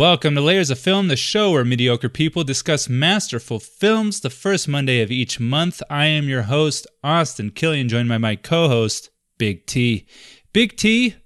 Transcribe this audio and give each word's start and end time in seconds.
welcome 0.00 0.34
to 0.34 0.40
Layers 0.40 0.70
of 0.70 0.78
Film, 0.78 1.08
the 1.08 1.14
show 1.14 1.50
where 1.50 1.62
mediocre 1.62 2.08
people 2.08 2.42
discuss 2.42 2.88
masterful 2.88 3.60
films 3.60 4.20
the 4.20 4.30
first 4.30 4.66
Monday 4.66 5.02
of 5.02 5.10
each 5.10 5.38
month. 5.38 5.82
I 5.90 6.06
am 6.06 6.26
your 6.26 6.44
host, 6.44 6.86
Austin 7.04 7.50
Killian, 7.50 7.90
joined 7.90 8.08
by 8.08 8.16
my 8.16 8.34
co 8.34 8.68
host, 8.68 9.10
Big 9.36 9.66
T. 9.66 10.06
Big 10.54 10.78
T, 10.78 11.16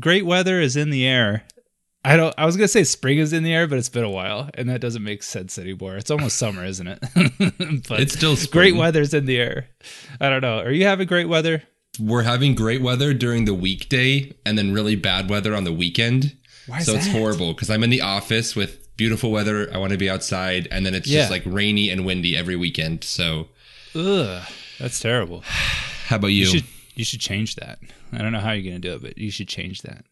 great 0.00 0.26
weather 0.26 0.60
is 0.60 0.74
in 0.74 0.90
the 0.90 1.06
air. 1.06 1.44
I 2.04 2.16
don't. 2.16 2.34
I 2.36 2.46
was 2.46 2.56
gonna 2.56 2.66
say 2.66 2.82
spring 2.82 3.18
is 3.18 3.32
in 3.32 3.44
the 3.44 3.54
air, 3.54 3.68
but 3.68 3.78
it's 3.78 3.88
been 3.88 4.02
a 4.02 4.10
while, 4.10 4.50
and 4.54 4.68
that 4.70 4.80
doesn't 4.80 5.04
make 5.04 5.22
sense 5.22 5.56
anymore. 5.56 5.96
It's 5.96 6.10
almost 6.10 6.36
summer, 6.36 6.64
isn't 6.64 6.88
it? 6.88 6.98
but 7.88 8.00
it's 8.00 8.14
still 8.14 8.34
spring. 8.34 8.72
great 8.72 8.76
weather's 8.76 9.14
in 9.14 9.26
the 9.26 9.38
air. 9.38 9.68
I 10.20 10.30
don't 10.30 10.42
know. 10.42 10.58
Are 10.58 10.72
you 10.72 10.84
having 10.84 11.06
great 11.06 11.28
weather? 11.28 11.62
We're 12.00 12.22
having 12.22 12.54
great 12.54 12.80
weather 12.82 13.12
during 13.14 13.44
the 13.44 13.54
weekday 13.54 14.32
and 14.46 14.56
then 14.56 14.72
really 14.72 14.96
bad 14.96 15.28
weather 15.28 15.54
on 15.54 15.64
the 15.64 15.72
weekend. 15.72 16.36
Why 16.66 16.80
so 16.80 16.92
that? 16.92 16.98
it's 16.98 17.08
horrible 17.08 17.52
because 17.54 17.70
I'm 17.70 17.82
in 17.82 17.90
the 17.90 18.00
office 18.00 18.54
with 18.56 18.96
beautiful 18.96 19.30
weather. 19.30 19.68
I 19.74 19.78
want 19.78 19.92
to 19.92 19.98
be 19.98 20.08
outside, 20.08 20.68
and 20.70 20.86
then 20.86 20.94
it's 20.94 21.08
Yeah. 21.08 21.20
just 21.20 21.30
like 21.30 21.42
rainy 21.44 21.90
and 21.90 22.04
windy 22.06 22.36
every 22.36 22.56
weekend. 22.56 23.04
So, 23.04 23.48
Ugh, 23.94 24.42
that's 24.78 25.00
terrible. 25.00 25.40
how 26.06 26.16
about 26.16 26.28
you? 26.28 26.40
You 26.40 26.46
should 26.46 26.64
you 26.94 27.04
should 27.04 27.20
change 27.20 27.56
that. 27.56 27.78
I 28.12 28.18
don't 28.18 28.32
know 28.32 28.40
how 28.40 28.52
you're 28.52 28.64
gonna 28.64 28.78
do 28.78 28.94
it, 28.94 29.02
but 29.02 29.18
you 29.18 29.30
should 29.30 29.48
change 29.48 29.82
that. 29.82 30.04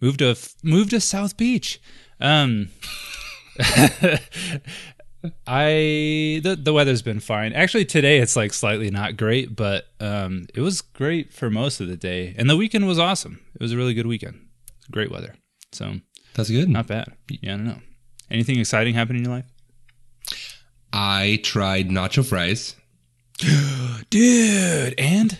Move 0.00 0.16
to 0.18 0.36
move 0.62 0.90
to 0.90 1.00
South 1.00 1.36
Beach. 1.36 1.80
Um, 2.20 2.70
I 5.46 6.40
the 6.42 6.56
the 6.60 6.72
weather's 6.72 7.02
been 7.02 7.20
fine. 7.20 7.52
Actually, 7.52 7.84
today 7.84 8.18
it's 8.18 8.36
like 8.36 8.52
slightly 8.52 8.90
not 8.90 9.16
great, 9.16 9.54
but 9.56 9.86
um, 10.00 10.46
it 10.54 10.60
was 10.60 10.80
great 10.80 11.32
for 11.32 11.50
most 11.50 11.80
of 11.80 11.88
the 11.88 11.96
day, 11.96 12.34
and 12.38 12.48
the 12.50 12.56
weekend 12.56 12.86
was 12.86 12.98
awesome. 12.98 13.40
It 13.54 13.60
was 13.62 13.72
a 13.72 13.76
really 13.76 13.94
good 13.94 14.06
weekend. 14.06 14.40
Great 14.90 15.10
weather, 15.10 15.34
so 15.72 15.96
That's 16.34 16.50
good. 16.50 16.68
not 16.68 16.86
bad. 16.86 17.08
Yeah, 17.28 17.54
I 17.54 17.56
don't 17.56 17.66
know. 17.66 17.80
Anything 18.30 18.58
exciting 18.58 18.94
happen 18.94 19.16
in 19.16 19.24
your 19.24 19.32
life, 19.32 19.44
I 20.92 21.40
tried 21.42 21.88
nacho 21.88 22.24
fries. 22.24 22.74
dude? 24.10 24.94
And 24.98 25.38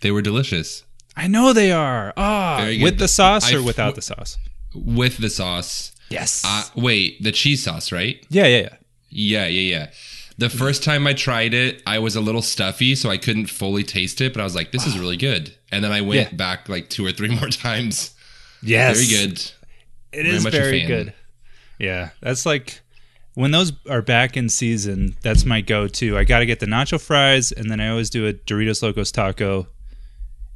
They 0.00 0.10
were 0.10 0.22
delicious 0.22 0.84
I 1.16 1.28
know 1.28 1.52
they 1.52 1.70
are. 1.70 2.12
Ah, 2.16 2.64
good. 2.66 2.82
with 2.82 2.98
the 2.98 3.06
sauce 3.08 3.52
or 3.52 3.58
I- 3.58 3.62
without 3.64 3.94
the 3.94 4.02
sauce? 4.02 4.36
with 4.74 5.18
the 5.18 5.30
sauce. 5.30 5.92
Yes. 6.10 6.42
Uh, 6.44 6.64
wait, 6.74 7.22
the 7.22 7.30
cheese 7.30 7.62
sauce, 7.62 7.92
right? 7.92 8.24
yeah, 8.28 8.46
yeah, 8.46 8.58
yeah. 8.62 8.76
Yeah, 9.14 9.46
yeah, 9.46 9.76
yeah. 9.76 9.90
The 10.36 10.50
first 10.50 10.82
time 10.82 11.06
I 11.06 11.12
tried 11.12 11.54
it, 11.54 11.80
I 11.86 12.00
was 12.00 12.16
a 12.16 12.20
little 12.20 12.42
stuffy, 12.42 12.96
so 12.96 13.08
I 13.08 13.16
couldn't 13.16 13.46
fully 13.46 13.84
taste 13.84 14.20
it, 14.20 14.32
but 14.34 14.40
I 14.40 14.44
was 14.44 14.56
like, 14.56 14.72
this 14.72 14.84
is 14.86 14.98
really 14.98 15.16
good. 15.16 15.54
And 15.70 15.84
then 15.84 15.92
I 15.92 16.00
went 16.00 16.30
Yeah. 16.32 16.36
back 16.36 16.68
like 16.68 16.90
two 16.90 17.06
or 17.06 17.12
three 17.12 17.28
more 17.40 17.48
times. 17.48 18.14
Yes. 18.60 18.96
Very 19.00 19.26
good. 19.26 19.38
It 20.12 20.22
Very 20.24 20.28
is 20.36 20.44
very 20.46 20.84
good. 20.86 21.12
Yeah, 21.78 22.10
that's 22.20 22.44
like 22.46 22.80
when 23.34 23.50
those 23.52 23.72
are 23.90 24.02
back 24.02 24.36
in 24.36 24.48
season. 24.48 25.16
That's 25.22 25.44
my 25.44 25.60
go-to. 25.60 26.16
I 26.18 26.24
got 26.24 26.38
to 26.40 26.46
get 26.46 26.60
the 26.60 26.66
nacho 26.66 27.00
fries, 27.00 27.50
and 27.52 27.70
then 27.70 27.80
I 27.80 27.88
always 27.88 28.10
do 28.10 28.26
a 28.26 28.32
Doritos 28.32 28.82
Locos 28.82 29.10
taco, 29.12 29.66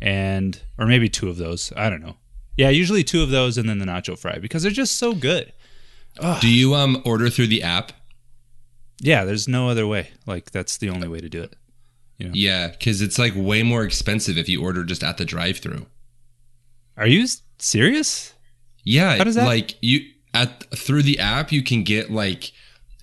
and 0.00 0.60
or 0.78 0.86
maybe 0.86 1.08
two 1.08 1.28
of 1.28 1.36
those. 1.36 1.72
I 1.76 1.90
don't 1.90 2.00
know. 2.02 2.16
Yeah, 2.56 2.70
usually 2.70 3.04
two 3.04 3.22
of 3.22 3.30
those, 3.30 3.58
and 3.58 3.68
then 3.68 3.78
the 3.78 3.84
nacho 3.86 4.18
fry 4.18 4.38
because 4.38 4.62
they're 4.62 4.72
just 4.72 4.96
so 4.96 5.14
good. 5.14 5.52
Do 6.40 6.48
you 6.52 6.74
um 6.74 7.02
order 7.04 7.28
through 7.30 7.48
the 7.48 7.62
app? 7.62 7.92
Yeah, 9.00 9.24
there's 9.24 9.46
no 9.48 9.68
other 9.68 9.86
way. 9.86 10.10
Like 10.26 10.50
that's 10.50 10.76
the 10.78 10.90
only 10.90 11.08
way 11.08 11.20
to 11.20 11.28
do 11.28 11.42
it. 11.42 11.54
Yeah, 12.18 12.68
because 12.68 13.00
it's 13.00 13.18
like 13.18 13.32
way 13.36 13.62
more 13.62 13.84
expensive 13.84 14.36
if 14.36 14.48
you 14.48 14.60
order 14.62 14.82
just 14.84 15.04
at 15.04 15.18
the 15.18 15.24
drive-through. 15.24 15.86
Are 16.96 17.06
you 17.06 17.26
serious? 17.58 18.34
Yeah, 18.82 19.16
How 19.18 19.24
does 19.24 19.36
that- 19.36 19.46
like 19.46 19.76
you 19.82 20.00
at 20.34 20.64
through 20.76 21.02
the 21.04 21.18
app 21.20 21.52
you 21.52 21.62
can 21.62 21.84
get 21.84 22.10
like 22.10 22.52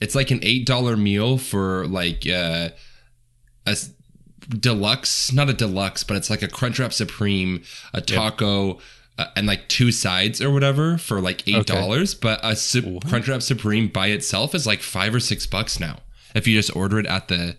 it's 0.02 0.16
like 0.16 0.32
an 0.32 0.40
eight 0.44 0.66
dollar 0.66 0.98
meal 0.98 1.38
for 1.38 1.88
like 1.88 2.28
uh 2.28 2.70
a 3.66 3.76
deluxe, 4.50 5.32
not 5.32 5.50
a 5.50 5.54
deluxe, 5.54 6.04
but 6.04 6.18
it's 6.18 6.30
like 6.30 6.44
a 6.44 6.48
Crunchwrap 6.48 6.94
Supreme, 6.94 7.64
a 7.94 8.02
taco. 8.02 8.80
Uh, 9.18 9.28
and 9.38 9.48
like 9.48 9.70
two 9.70 9.94
sides 9.94 10.42
or 10.42 10.52
whatever 10.52 10.98
for 10.98 11.22
like 11.22 11.48
eight 11.48 11.66
dollars, 11.66 12.14
but 12.14 12.38
a 12.44 12.53
Su- 12.53 13.00
Crunchwrap 13.06 13.42
Supreme 13.42 13.88
by 13.88 14.08
itself 14.08 14.53
is 14.53 14.68
like 14.68 14.81
five 14.81 15.16
or 15.16 15.22
six 15.22 15.46
bucks 15.46 15.80
now. 15.80 16.00
If 16.34 16.48
you 16.48 16.58
just 16.58 16.76
order 16.76 17.00
it 17.00 17.06
at 17.06 17.30
the 17.30 17.56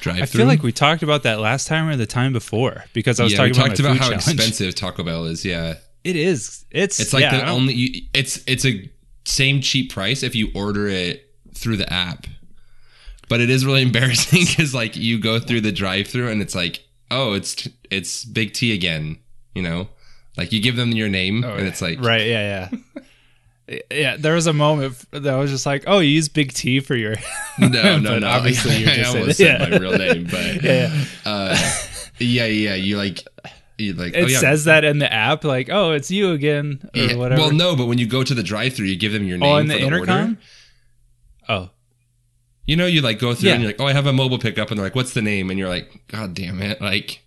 drive-through, 0.00 0.22
I 0.22 0.26
feel 0.26 0.46
like 0.46 0.62
we 0.62 0.72
talked 0.72 1.02
about 1.02 1.24
that 1.24 1.40
last 1.40 1.68
time 1.68 1.88
or 1.90 1.96
the 1.96 2.06
time 2.06 2.32
before 2.32 2.84
because 2.94 3.20
I 3.20 3.24
was 3.24 3.32
yeah, 3.32 3.38
talking 3.38 3.54
about, 3.54 3.78
about 3.78 3.96
how 3.98 4.04
challenge. 4.04 4.28
expensive 4.28 4.74
Taco 4.74 5.02
Bell 5.02 5.26
is. 5.26 5.44
Yeah, 5.44 5.74
It 6.04 6.16
is. 6.16 6.64
It's 6.70 7.00
It's 7.00 7.12
like 7.12 7.20
yeah, 7.20 7.36
the 7.36 7.48
only 7.48 7.74
you, 7.74 8.02
it's 8.14 8.42
it's 8.46 8.64
a 8.64 8.90
same 9.26 9.60
cheap 9.60 9.92
price 9.92 10.22
if 10.22 10.34
you 10.34 10.48
order 10.54 10.88
it 10.88 11.34
through 11.54 11.76
the 11.76 11.92
app. 11.92 12.26
But 13.28 13.40
it 13.42 13.50
is 13.50 13.66
really 13.66 13.82
embarrassing 13.90 14.46
cuz 14.46 14.72
like 14.74 14.96
you 14.96 15.18
go 15.18 15.38
through 15.38 15.60
the 15.60 15.72
drive-through 15.72 16.30
and 16.30 16.40
it's 16.40 16.54
like, 16.54 16.82
"Oh, 17.10 17.34
it's 17.34 17.68
it's 17.90 18.24
Big 18.24 18.54
T 18.54 18.72
again," 18.72 19.18
you 19.54 19.60
know? 19.60 19.88
Like 20.36 20.52
you 20.52 20.60
give 20.60 20.76
them 20.76 20.92
your 20.92 21.08
name 21.08 21.44
and 21.44 21.66
it's 21.66 21.80
like 21.80 21.98
Oh, 21.98 22.02
right 22.02 22.26
yeah 22.26 22.68
yeah 23.68 23.78
yeah 23.90 24.16
there 24.16 24.34
was 24.34 24.46
a 24.46 24.52
moment 24.52 25.04
that 25.10 25.26
I 25.34 25.38
was 25.38 25.50
just 25.50 25.66
like 25.66 25.84
oh 25.86 25.98
you 25.98 26.10
use 26.10 26.28
big 26.28 26.52
t 26.52 26.80
for 26.80 26.94
your 26.94 27.14
no, 27.58 27.68
no, 27.68 28.00
But 28.02 28.18
no. 28.20 28.28
obviously 28.28 28.76
you're 28.76 28.90
I 28.90 28.96
just 28.96 29.16
almost 29.16 29.38
saying- 29.38 29.58
said 29.58 29.72
yeah. 29.72 29.78
my 29.78 29.82
real 29.84 29.98
name, 29.98 30.24
but 30.30 30.62
yeah 30.62 31.04
uh 31.24 31.56
yeah, 32.18 32.46
yeah, 32.46 32.74
you 32.74 32.96
like 32.96 33.20
you 33.78 33.92
like 33.94 34.14
it 34.14 34.24
oh, 34.24 34.26
yeah. 34.26 34.38
says 34.38 34.64
that 34.64 34.84
in 34.84 34.98
the 34.98 35.12
app 35.12 35.44
like 35.44 35.68
oh 35.70 35.92
it's 35.92 36.10
you 36.10 36.32
again 36.32 36.80
or 36.94 37.00
Yeah. 37.02 37.16
whatever 37.16 37.42
Well, 37.42 37.50
no, 37.52 37.74
but 37.76 37.86
when 37.86 37.98
you 37.98 38.06
go 38.06 38.22
to 38.22 38.34
the 38.34 38.42
drive-through, 38.42 38.86
you 38.86 38.96
give 38.96 39.12
them 39.12 39.24
your 39.26 39.36
name 39.38 39.52
oh 39.52 39.56
in 39.58 39.66
for 39.68 39.72
the 39.74 39.84
order. 39.84 39.96
intercom 39.98 40.38
oh 41.48 41.70
You 42.66 42.76
know, 42.76 42.86
you 42.86 43.00
like 43.02 43.18
go 43.18 43.34
through 43.34 43.48
Yeah. 43.48 43.54
and 43.54 43.62
you're 43.62 43.72
like, 43.72 43.80
oh, 43.80 43.86
I 43.86 43.92
have 43.92 44.06
a 44.06 44.12
mobile 44.12 44.38
pickup, 44.38 44.70
and 44.70 44.78
they're 44.78 44.86
like, 44.86 44.94
what's 44.96 45.12
the 45.14 45.22
name? 45.22 45.50
And 45.50 45.58
you're 45.58 45.68
like, 45.68 46.02
God 46.08 46.34
damn 46.34 46.60
it! 46.62 46.80
Like, 46.80 47.20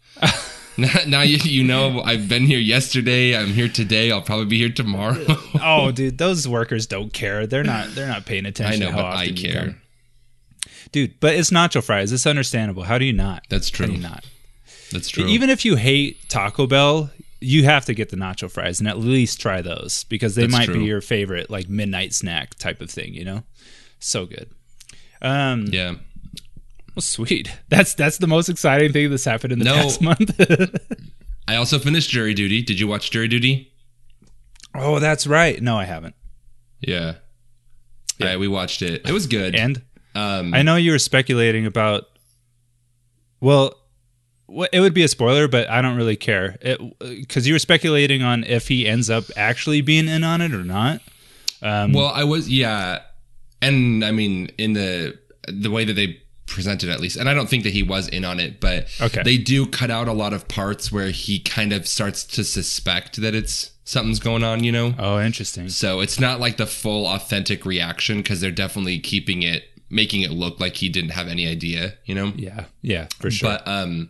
now, 0.80 0.94
now 1.08 1.22
you 1.22 1.38
you 1.44 1.64
know 1.64 2.02
I've 2.02 2.28
been 2.30 2.44
here 2.46 2.60
yesterday. 2.60 3.36
I'm 3.36 3.48
here 3.54 3.70
today. 3.70 4.12
I'll 4.12 4.22
probably 4.22 4.46
be 4.46 4.58
here 4.58 4.70
tomorrow. 4.72 5.24
oh 5.62 5.92
dude 5.92 6.18
those 6.18 6.48
workers 6.48 6.88
don't 6.88 7.12
care 7.14 7.46
they're 7.48 7.64
not 7.64 7.90
they're 7.96 8.08
not 8.08 8.26
paying 8.26 8.46
attention. 8.46 8.84
I 8.84 8.86
know, 8.86 8.92
to 8.92 8.98
how 9.04 9.10
but 9.12 9.18
I 9.18 9.32
care. 9.32 9.76
dude 10.92 11.20
but 11.20 11.36
it's 11.36 11.50
nacho 11.52 11.84
fries 11.84 12.12
it's 12.12 12.26
understandable 12.26 12.84
how 12.84 12.98
do 12.98 13.06
you 13.06 13.14
not 13.14 13.44
That's 13.50 13.70
true. 13.70 13.86
how 13.86 13.92
do 13.92 13.98
you 13.98 14.04
not 14.04 14.26
That's 14.92 15.10
true. 15.10 15.26
Even 15.28 15.50
if 15.50 15.66
you 15.66 15.76
hate 15.76 16.28
Taco 16.30 16.66
Bell, 16.68 17.12
you 17.42 17.64
have 17.66 17.86
to 17.86 17.94
get 17.94 18.10
the 18.10 18.18
nacho 18.18 18.50
fries 18.50 18.80
and 18.80 18.88
at 18.90 18.98
least 18.98 19.40
try 19.40 19.62
those 19.62 20.04
because 20.06 20.36
they 20.36 20.44
That's 20.44 20.52
might 20.54 20.66
true. 20.66 20.80
be 20.80 20.84
your 20.86 21.02
favorite 21.02 21.50
like 21.50 21.70
midnight 21.70 22.14
snack 22.14 22.56
type 22.56 22.82
of 22.82 22.90
thing, 22.90 23.14
you 23.14 23.24
know? 23.24 23.44
So 24.00 24.26
good. 24.26 24.50
Um 25.22 25.68
yeah. 25.70 25.96
Well, 27.00 27.26
sweet. 27.26 27.52
That's 27.70 27.94
that's 27.94 28.18
the 28.18 28.28
most 28.28 28.50
exciting 28.50 28.92
thing 28.94 29.10
that's 29.10 29.26
happened 29.26 29.54
in 29.54 29.60
the 29.60 29.66
No. 29.66 29.74
past 29.76 30.02
month. 30.10 30.32
I 31.48 31.56
also 31.56 31.80
finished 31.80 32.10
Jury 32.10 32.34
Duty. 32.34 32.62
Did 32.62 32.80
you 32.80 32.88
watch 32.88 33.10
Jury 33.12 33.28
Duty? 33.28 33.72
oh, 34.76 35.00
that's 35.00 35.26
right. 35.26 35.62
No, 35.62 35.78
I 35.78 35.86
haven't. 35.86 36.16
Yeah. 36.80 37.16
Yeah, 38.20 38.36
we 38.38 38.48
watched 38.48 38.82
it. 38.82 39.08
It 39.08 39.12
was 39.14 39.26
good. 39.28 39.56
And 39.56 39.82
um, 40.14 40.54
I 40.54 40.62
know 40.62 40.76
you 40.76 40.92
were 40.92 41.00
speculating 41.00 41.66
about 41.66 42.06
well, 43.40 43.74
it 44.74 44.80
would 44.82 44.94
be 44.94 45.04
a 45.04 45.08
spoiler, 45.08 45.48
but 45.48 45.70
I 45.70 45.82
don't 45.82 45.96
really 45.96 46.16
care. 46.18 46.58
Because 47.00 47.48
you 47.48 47.54
were 47.54 47.60
speculating 47.60 48.22
on 48.24 48.44
if 48.44 48.68
he 48.68 48.88
ends 48.88 49.10
up 49.10 49.24
actually 49.38 49.82
being 49.82 50.08
in 50.08 50.24
on 50.24 50.42
it 50.42 50.54
or 50.54 50.64
not. 50.64 51.02
Um, 51.62 51.94
Well, 51.94 52.08
I 52.14 52.24
was 52.26 52.50
yeah, 52.50 53.00
and 53.62 54.04
I 54.04 54.12
mean 54.12 54.48
in 54.58 54.74
the 54.74 55.18
the 55.48 55.72
way 55.72 55.86
that 55.86 55.94
they 55.94 56.22
presented 56.50 56.90
at 56.90 57.00
least, 57.00 57.16
and 57.18 57.30
I 57.30 57.34
don't 57.34 57.50
think 57.50 57.64
that 57.64 57.74
he 57.74 57.84
was 57.84 58.08
in 58.08 58.26
on 58.26 58.40
it, 58.40 58.60
but 58.60 58.88
Okay. 59.00 59.24
they 59.24 59.38
do 59.38 59.66
cut 59.66 59.90
out 59.92 60.08
a 60.08 60.14
lot 60.14 60.34
of 60.34 60.48
parts 60.48 60.92
where 60.92 61.10
he 61.12 61.40
kind 61.40 61.72
of 61.74 61.88
starts 61.88 62.24
to 62.26 62.44
suspect 62.44 63.22
that 63.22 63.34
it's 63.36 63.72
something's 63.86 64.20
going 64.20 64.44
on, 64.44 64.64
you 64.64 64.72
know. 64.72 64.94
oh, 65.00 65.20
interesting. 65.20 65.70
So 65.70 66.00
it's 66.02 66.20
not 66.20 66.40
like 66.40 66.58
the 66.58 66.66
full 66.68 67.08
authentic 67.08 67.66
reaction 67.66 68.18
because 68.18 68.42
they're 68.42 68.52
definitely 68.52 69.00
keeping 69.00 69.42
it, 69.44 69.64
making 69.90 70.22
it 70.22 70.32
look 70.32 70.60
like 70.60 70.76
he 70.76 70.90
didn't 70.90 71.12
have 71.12 71.28
any 71.28 71.48
idea, 71.48 71.94
you 72.06 72.14
know. 72.16 72.34
Yeah, 72.36 72.66
yeah, 72.82 73.08
for 73.20 73.32
sure. 73.32 73.50
But 73.50 73.68
um 73.68 74.10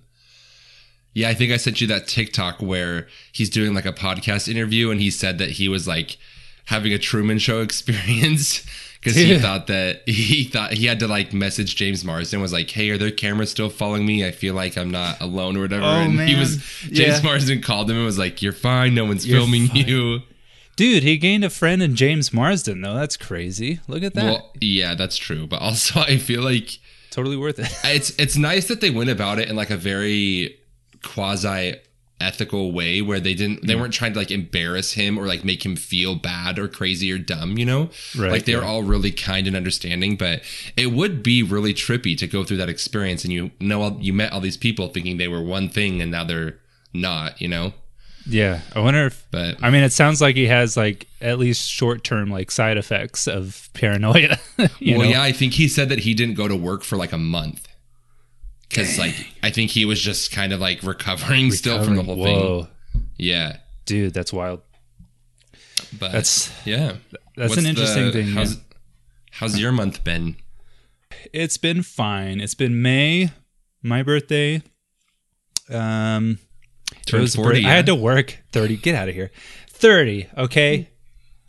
yeah, 1.13 1.29
I 1.29 1.33
think 1.33 1.51
I 1.51 1.57
sent 1.57 1.81
you 1.81 1.87
that 1.87 2.07
TikTok 2.07 2.61
where 2.61 3.07
he's 3.31 3.49
doing 3.49 3.73
like 3.73 3.85
a 3.85 3.91
podcast 3.93 4.47
interview 4.47 4.91
and 4.91 5.01
he 5.01 5.09
said 5.09 5.37
that 5.39 5.51
he 5.51 5.67
was 5.67 5.87
like 5.87 6.17
having 6.65 6.93
a 6.93 6.99
Truman 6.99 7.39
show 7.39 7.61
experience 7.69 8.63
because 8.99 9.15
he 9.15 9.37
thought 9.39 9.67
that 9.67 10.01
he 10.07 10.43
thought 10.45 10.73
he 10.73 10.85
had 10.85 10.99
to 10.99 11.07
like 11.07 11.33
message 11.33 11.75
James 11.75 12.03
Marsden 12.05 12.41
was 12.41 12.51
like, 12.53 12.69
"Hey, 12.69 12.89
are 12.89 12.97
there 12.97 13.11
cameras 13.11 13.49
still 13.51 13.69
following 13.69 14.05
me? 14.05 14.25
I 14.25 14.31
feel 14.31 14.53
like 14.53 14.77
I'm 14.77 14.91
not 14.91 15.19
alone 15.21 15.57
or 15.57 15.61
whatever." 15.61 15.83
Oh, 15.83 15.87
and 16.01 16.11
he 16.11 16.17
man. 16.17 16.39
was 16.39 16.57
James 16.83 17.17
Yeah. 17.17 17.21
Marsden 17.23 17.61
called 17.61 17.89
him 17.89 17.97
and 17.97 18.05
was 18.05 18.19
like, 18.19 18.41
"You're 18.41 18.53
fine. 18.53 18.93
No 18.95 19.05
one's 19.05 19.25
You're 19.27 19.39
filming 19.39 19.67
fine. 19.67 19.87
you." 19.87 20.19
Dude, 20.75 21.03
he 21.03 21.17
gained 21.17 21.43
a 21.43 21.49
friend 21.49 21.83
in 21.83 21.95
James 21.97 22.31
Marsden, 22.33 22.79
though. 22.79 22.93
That's 22.95 23.17
crazy. 23.17 23.81
Look 23.89 24.01
at 24.01 24.13
that. 24.13 24.23
Well, 24.23 24.51
yeah, 24.61 24.95
that's 24.95 25.17
true, 25.17 25.45
but 25.45 25.61
also 25.61 25.99
I 25.99 26.17
feel 26.17 26.41
like 26.41 26.79
totally 27.11 27.35
worth 27.37 27.59
it. 27.59 27.67
it's 27.83 28.11
it's 28.19 28.37
nice 28.37 28.67
that 28.69 28.79
they 28.79 28.89
went 28.89 29.09
about 29.09 29.39
it 29.39 29.49
in 29.49 29.55
like 29.57 29.71
a 29.71 29.75
very 29.77 30.57
quasi 31.03 31.75
ethical 32.21 32.71
way 32.71 33.01
where 33.01 33.19
they 33.19 33.33
didn't 33.33 33.65
they 33.65 33.73
Mm. 33.75 33.79
weren't 33.81 33.93
trying 33.93 34.13
to 34.13 34.19
like 34.19 34.31
embarrass 34.31 34.93
him 34.93 35.17
or 35.17 35.25
like 35.25 35.43
make 35.45 35.65
him 35.65 35.75
feel 35.75 36.15
bad 36.15 36.59
or 36.59 36.67
crazy 36.67 37.11
or 37.11 37.17
dumb 37.17 37.57
you 37.57 37.65
know 37.65 37.89
Right, 38.17 38.31
like 38.31 38.45
they're 38.45 38.61
yeah. 38.61 38.67
all 38.67 38.83
really 38.83 39.11
kind 39.11 39.47
and 39.47 39.55
understanding 39.55 40.15
but 40.17 40.41
it 40.75 40.87
would 40.91 41.23
be 41.23 41.43
really 41.43 41.73
trippy 41.73 42.17
to 42.17 42.27
go 42.27 42.43
through 42.43 42.57
that 42.57 42.69
experience 42.69 43.23
and 43.23 43.31
you 43.31 43.51
know 43.59 43.81
all- 43.81 43.97
you 44.01 44.11
met 44.13 44.33
all 44.33 44.41
these 44.41 44.57
people 44.57 44.89
thinking 44.89 45.17
they 45.17 45.27
were 45.29 45.41
one 45.41 45.69
thing 45.69 46.01
and 46.01 46.11
now 46.11 46.23
they're 46.25 46.57
not 46.93 47.39
you 47.41 47.47
know 47.47 47.73
Yeah, 48.27 48.61
I 48.75 48.79
wonder 48.81 49.05
if. 49.07 49.25
but 49.31 49.55
I 49.63 49.69
mean, 49.71 49.83
it 49.83 49.93
sounds 49.93 50.19
like 50.21 50.35
he 50.35 50.47
has 50.47 50.75
like 50.75 51.07
at 51.21 51.39
least 51.39 51.69
short 51.69 52.03
term 52.03 52.29
like 52.29 52.51
side 52.51 52.77
effects 52.77 53.27
of 53.27 53.69
paranoia. 53.73 54.37
you 54.79 54.97
well 54.97 55.05
know? 55.07 55.11
yeah 55.13 55.21
i 55.23 55.31
think 55.31 55.53
he 55.53 55.67
said 55.69 55.87
that 55.89 55.99
he 55.99 56.13
didn't 56.13 56.35
go 56.35 56.47
to 56.49 56.55
work 56.55 56.83
for 56.83 56.97
like 56.97 57.13
a 57.13 57.17
month 57.17 57.67
because 58.69 58.97
like 58.97 59.15
i 59.43 59.49
think 59.49 59.71
he 59.71 59.83
was 59.85 60.01
just 60.01 60.31
kind 60.31 60.53
of 60.53 60.59
like 60.59 60.81
recovering, 60.83 61.51
still 61.63 61.83
from 61.83 61.95
the 61.95 62.03
whole 62.03 62.15
Whoa, 62.17 62.63
thing 62.93 63.09
yeah 63.17 63.57
dude, 63.85 64.13
that's 64.13 64.31
wild. 64.31 64.61
but 65.99 66.11
That's 66.11 66.51
yeah 66.65 66.93
that's 67.35 67.49
What's 67.51 67.57
an 67.57 67.65
interesting 67.67 68.05
the- 68.05 68.11
thing. 68.11 68.27
yeah. 68.27 68.33
how's, 68.35 68.57
how's 69.31 69.59
your 69.59 69.71
month 69.71 70.03
been 70.03 70.35
It's 71.33 71.57
been 71.57 71.83
fine. 71.83 72.39
It's 72.41 72.53
been 72.55 72.81
May, 72.81 73.29
my 73.83 74.03
birthday. 74.03 74.61
Um, 75.69 76.39
it 76.91 77.05
Turned 77.05 77.21
was 77.21 77.35
40, 77.35 77.65
I 77.65 77.69
had 77.69 77.85
to 77.87 77.95
work 77.95 78.37
thirty. 78.51 78.77
Get 78.77 78.95
out 78.95 79.09
of 79.09 79.15
here. 79.15 79.31
Thirty. 79.69 80.27
Okay. 80.37 80.89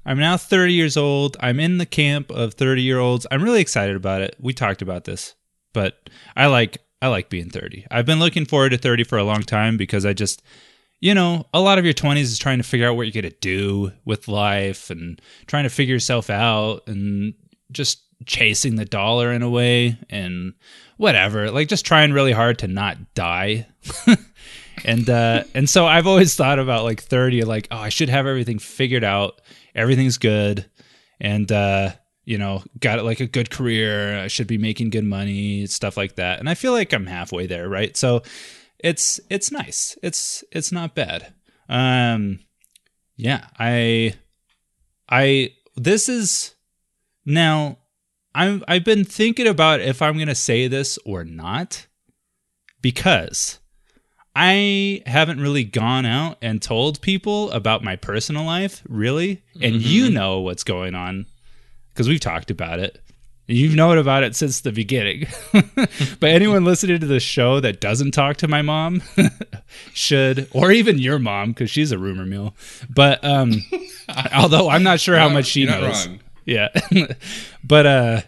I'm 0.05 0.19
now 0.19 0.37
30 0.39 0.73
years 0.73 0.97
old. 0.97 1.37
I'm 1.41 1.61
in 1.61 1.77
the 1.79 1.87
camp 1.87 2.31
of 2.31 2.55
30 2.55 2.83
year 2.83 2.99
olds. 2.99 3.27
I'm 3.31 3.43
really 3.43 3.61
excited 3.61 3.97
about 3.97 4.23
it. 4.23 4.35
We 4.41 4.53
talked 4.55 4.81
about 4.83 5.05
this, 5.05 5.35
but 5.75 6.09
I 6.37 6.47
like 6.47 6.79
I 7.03 7.09
like 7.09 7.31
being 7.31 7.51
30. 7.51 7.87
I've 7.91 8.07
been 8.07 8.21
looking 8.21 8.45
forward 8.45 8.71
to 8.71 8.79
30 8.79 9.05
for 9.05 9.19
a 9.19 9.25
long 9.25 9.43
time 9.43 9.77
because 9.77 10.05
I 10.05 10.13
just 10.13 10.43
you 11.01 11.15
know, 11.15 11.47
a 11.55 11.61
lot 11.61 11.79
of 11.79 11.85
your 11.85 11.95
20s 11.95 12.21
is 12.21 12.39
trying 12.39 12.59
to 12.59 12.63
figure 12.63 12.87
out 12.87 12.95
what 12.95 13.07
you're 13.07 13.23
going 13.23 13.33
to 13.33 13.39
do 13.41 13.91
with 14.05 14.29
life 14.29 14.91
and 14.91 15.21
trying 15.47 15.65
to 15.65 15.71
figure 15.71 15.95
yourself 15.95 16.29
out 16.29 16.87
and 16.87 17.33
just 17.73 18.03
chasing 18.27 18.77
the 18.77 18.85
dollar 18.85 19.33
in 19.33 19.43
a 19.43 19.49
way 19.49 19.97
and 20.11 20.53
whatever. 20.99 21.51
Like 21.51 21.69
just 21.69 21.87
trying 21.87 22.13
really 22.13 22.33
hard 22.33 22.59
to 22.59 22.69
not 22.69 23.15
die. 23.15 23.67
and 24.85 25.09
uh 25.09 25.45
and 25.55 25.69
so 25.69 25.87
I've 25.87 26.07
always 26.07 26.35
thought 26.37 26.59
about 26.59 26.85
like 26.85 27.03
30 27.03 27.45
like 27.45 27.69
oh 27.71 27.77
I 27.79 27.89
should 27.89 28.09
have 28.09 28.27
everything 28.27 28.59
figured 28.59 29.05
out. 29.05 29.41
Everything's 29.75 30.19
good 30.19 30.69
and 31.19 31.51
uh 31.51 31.93
you 32.25 32.39
know, 32.39 32.63
got 32.79 33.05
like 33.05 33.21
a 33.21 33.27
good 33.27 33.51
career, 33.51 34.19
I 34.19 34.29
should 34.29 34.47
be 34.47 34.59
making 34.59 34.91
good 34.91 35.05
money, 35.05 35.67
stuff 35.67 35.97
like 35.97 36.17
that. 36.17 36.39
And 36.39 36.49
I 36.49 36.55
feel 36.55 36.73
like 36.73 36.93
I'm 36.93 37.07
halfway 37.07 37.47
there, 37.47 37.69
right? 37.69 37.97
So 37.97 38.23
it's 38.79 39.21
it's 39.31 39.51
nice. 39.51 39.99
It's 40.03 40.45
it's 40.53 40.73
not 40.73 40.95
bad. 40.95 41.33
Um 41.69 42.41
yeah, 43.17 43.47
I 43.59 44.15
I 45.09 45.55
this 45.77 46.09
is 46.09 46.55
now 47.25 47.79
I'm 48.35 48.65
I've 48.69 48.85
been 48.85 49.05
thinking 49.05 49.47
about 49.47 49.81
if 49.81 50.01
I'm 50.03 50.15
going 50.15 50.29
to 50.29 50.35
say 50.35 50.69
this 50.69 50.99
or 51.05 51.25
not 51.25 51.87
because 52.81 53.59
I 54.35 55.03
haven't 55.07 55.41
really 55.41 55.65
gone 55.65 56.07
out 56.07 56.39
and 56.41 56.63
told 56.63 57.01
people 57.01 57.51
about 57.51 57.83
my 57.83 57.97
personal 57.97 58.45
life, 58.45 58.83
really. 58.89 59.43
And 59.61 59.83
you 59.83 60.11
know 60.11 60.41
what's 60.41 60.63
going 60.63 60.95
on 60.95 61.27
because 61.93 62.09
we've 62.09 62.21
talked 62.21 62.51
about 62.51 62.79
it. 62.79 63.01
You've 63.47 63.75
known 63.75 63.99
about 63.99 64.23
it 64.23 64.37
since 64.37 64.61
the 64.61 64.71
beginning. 64.71 65.27
but 65.53 66.31
anyone 66.31 66.65
listening 66.65 67.01
to 67.01 67.07
the 67.07 67.19
show 67.19 67.59
that 67.59 67.81
doesn't 67.81 68.13
talk 68.13 68.37
to 68.39 68.49
my 68.49 68.63
mom 68.63 69.03
should, 69.93 70.49
or 70.53 70.71
even 70.71 70.99
your 70.99 71.19
mom, 71.19 71.51
because 71.51 71.69
she's 71.69 71.91
a 71.91 71.99
rumor 71.99 72.25
mill. 72.25 72.55
But 72.89 73.25
um, 73.25 73.65
although 74.35 74.69
I'm 74.69 74.85
not 74.85 75.01
sure 75.01 75.17
how 75.17 75.29
much 75.29 75.47
she 75.47 75.65
knows. 75.65 76.09
Yeah. 76.45 76.69
but 77.65 77.87
uh 77.87 78.21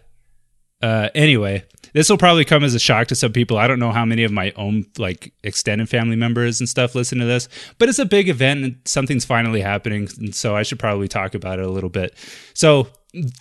uh 0.82 1.08
anyway, 1.14 1.64
this 1.92 2.08
will 2.08 2.18
probably 2.18 2.44
come 2.44 2.64
as 2.64 2.74
a 2.74 2.78
shock 2.78 3.08
to 3.08 3.14
some 3.14 3.32
people. 3.32 3.58
I 3.58 3.66
don't 3.66 3.78
know 3.78 3.92
how 3.92 4.04
many 4.04 4.24
of 4.24 4.32
my 4.32 4.52
own 4.56 4.86
like 4.98 5.32
extended 5.44 5.88
family 5.88 6.16
members 6.16 6.60
and 6.60 6.68
stuff 6.68 6.94
listen 6.94 7.18
to 7.18 7.24
this, 7.26 7.48
but 7.78 7.88
it's 7.88 7.98
a 7.98 8.06
big 8.06 8.28
event 8.28 8.64
and 8.64 8.76
something's 8.84 9.24
finally 9.24 9.60
happening, 9.60 10.08
and 10.18 10.34
so 10.34 10.56
I 10.56 10.62
should 10.62 10.78
probably 10.78 11.08
talk 11.08 11.34
about 11.34 11.58
it 11.58 11.64
a 11.64 11.70
little 11.70 11.90
bit. 11.90 12.14
So, 12.54 12.88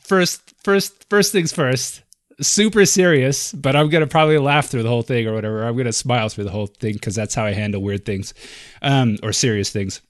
first 0.04 0.54
first 0.64 1.10
first 1.10 1.32
things 1.32 1.52
first. 1.52 2.04
Super 2.40 2.86
serious, 2.86 3.52
but 3.52 3.76
I'm 3.76 3.90
gonna 3.90 4.08
probably 4.08 4.40
laugh 4.40 4.68
through 4.68 4.84
the 4.84 4.90
whole 4.90 5.04
thing 5.04 5.28
or 5.28 5.34
whatever. 5.34 5.64
I'm 5.64 5.78
gonna 5.78 5.94
smile 5.94 6.28
through 6.30 6.46
the 6.46 6.52
whole 6.52 6.68
thing 6.68 6.94
because 6.94 7.14
that's 7.14 7.36
how 7.36 7.46
I 7.46 7.54
handle 7.54 7.82
weird 7.82 8.06
things, 8.06 8.34
um, 8.82 9.18
or 9.22 9.32
serious 9.32 9.70
things 9.70 10.02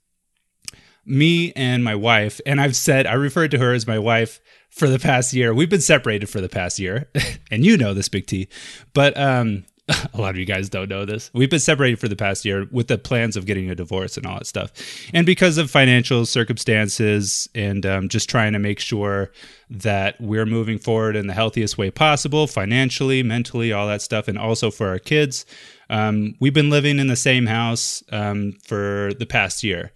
me 1.05 1.51
and 1.55 1.83
my 1.83 1.95
wife, 1.95 2.39
and 2.45 2.61
I've 2.61 2.75
said 2.75 3.07
I 3.07 3.13
referred 3.13 3.51
to 3.51 3.57
her 3.57 3.73
as 3.73 3.87
my 3.87 3.99
wife 3.99 4.39
for 4.69 4.87
the 4.87 4.99
past 4.99 5.33
year. 5.33 5.53
We've 5.53 5.69
been 5.69 5.81
separated 5.81 6.27
for 6.27 6.41
the 6.41 6.49
past 6.49 6.79
year, 6.79 7.09
and 7.51 7.65
you 7.65 7.77
know 7.77 7.93
this, 7.93 8.09
Big 8.09 8.27
T. 8.27 8.47
But 8.93 9.17
um, 9.17 9.65
a 10.13 10.21
lot 10.21 10.31
of 10.31 10.37
you 10.37 10.45
guys 10.45 10.69
don't 10.69 10.89
know 10.89 11.05
this. 11.05 11.29
We've 11.33 11.49
been 11.49 11.59
separated 11.59 11.99
for 11.99 12.07
the 12.07 12.15
past 12.15 12.45
year 12.45 12.67
with 12.71 12.87
the 12.87 12.97
plans 12.97 13.35
of 13.35 13.45
getting 13.45 13.69
a 13.69 13.75
divorce 13.75 14.17
and 14.17 14.25
all 14.25 14.37
that 14.37 14.47
stuff, 14.47 14.71
and 15.13 15.25
because 15.25 15.57
of 15.57 15.69
financial 15.69 16.25
circumstances, 16.25 17.49
and 17.55 17.85
um, 17.85 18.09
just 18.09 18.29
trying 18.29 18.53
to 18.53 18.59
make 18.59 18.79
sure 18.79 19.31
that 19.69 20.19
we're 20.19 20.45
moving 20.45 20.77
forward 20.77 21.15
in 21.15 21.27
the 21.27 21.33
healthiest 21.33 21.77
way 21.77 21.91
possible, 21.91 22.47
financially, 22.47 23.23
mentally, 23.23 23.71
all 23.71 23.87
that 23.87 24.01
stuff, 24.01 24.27
and 24.27 24.37
also 24.37 24.71
for 24.71 24.87
our 24.87 24.99
kids. 24.99 25.45
Um, 25.89 26.35
we've 26.39 26.53
been 26.53 26.69
living 26.69 26.99
in 26.99 27.07
the 27.07 27.17
same 27.17 27.47
house 27.47 28.01
um, 28.13 28.53
for 28.63 29.11
the 29.19 29.25
past 29.25 29.61
year 29.61 29.91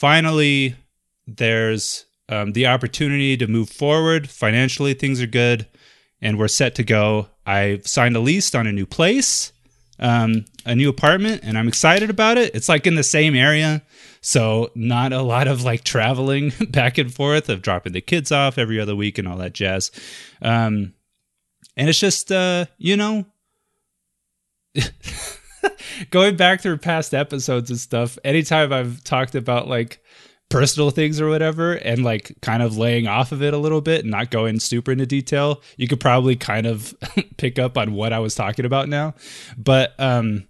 finally 0.00 0.74
there's 1.26 2.06
um, 2.30 2.52
the 2.52 2.66
opportunity 2.66 3.36
to 3.36 3.46
move 3.46 3.68
forward 3.68 4.30
financially 4.30 4.94
things 4.94 5.20
are 5.20 5.26
good 5.26 5.66
and 6.20 6.38
we're 6.38 6.48
set 6.48 6.74
to 6.76 6.82
go. 6.82 7.28
I've 7.46 7.86
signed 7.86 8.16
a 8.16 8.20
lease 8.20 8.54
on 8.54 8.66
a 8.66 8.72
new 8.72 8.86
place 8.86 9.52
um, 10.00 10.46
a 10.64 10.74
new 10.74 10.88
apartment 10.88 11.42
and 11.44 11.58
i'm 11.58 11.68
excited 11.68 12.08
about 12.08 12.38
it. 12.38 12.54
It's 12.54 12.70
like 12.70 12.86
in 12.86 12.94
the 12.94 13.02
same 13.02 13.34
area 13.34 13.82
so 14.20 14.70
not 14.74 15.12
a 15.12 15.22
lot 15.22 15.48
of 15.48 15.62
like 15.62 15.84
traveling 15.84 16.52
back 16.68 16.98
and 16.98 17.12
forth 17.12 17.48
of 17.48 17.62
dropping 17.62 17.92
the 17.92 18.00
kids 18.00 18.30
off 18.30 18.58
every 18.58 18.80
other 18.80 18.94
week 18.94 19.18
and 19.18 19.26
all 19.26 19.38
that 19.38 19.54
jazz. 19.54 19.90
Um, 20.42 20.94
and 21.76 21.88
it's 21.88 22.00
just 22.00 22.30
uh, 22.30 22.66
you 22.78 22.96
know 22.96 23.26
going 26.10 26.36
back 26.36 26.60
through 26.60 26.78
past 26.78 27.14
episodes 27.14 27.70
and 27.70 27.78
stuff, 27.78 28.18
anytime 28.24 28.72
I've 28.72 29.02
talked 29.04 29.34
about 29.34 29.68
like 29.68 30.02
personal 30.50 30.90
things 30.90 31.20
or 31.20 31.28
whatever 31.28 31.74
and 31.74 32.04
like 32.04 32.36
kind 32.42 32.62
of 32.62 32.76
laying 32.76 33.06
off 33.06 33.32
of 33.32 33.42
it 33.42 33.54
a 33.54 33.58
little 33.58 33.80
bit 33.80 34.02
and 34.02 34.10
not 34.10 34.30
going 34.30 34.60
super 34.60 34.92
into 34.92 35.06
detail, 35.06 35.62
you 35.76 35.88
could 35.88 36.00
probably 36.00 36.36
kind 36.36 36.66
of 36.66 36.92
pick 37.38 37.58
up 37.58 37.78
on 37.78 37.94
what 37.94 38.12
I 38.12 38.18
was 38.18 38.34
talking 38.34 38.66
about 38.66 38.88
now. 38.88 39.14
But 39.56 39.94
um, 39.98 40.46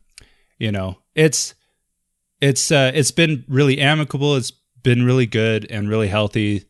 you 0.58 0.72
know, 0.72 0.98
it's 1.14 1.54
it's 2.40 2.72
uh 2.72 2.90
it's 2.94 3.10
been 3.10 3.44
really 3.46 3.78
amicable, 3.78 4.36
it's 4.36 4.52
been 4.82 5.04
really 5.04 5.26
good 5.26 5.70
and 5.70 5.88
really 5.88 6.08
healthy. 6.08 6.64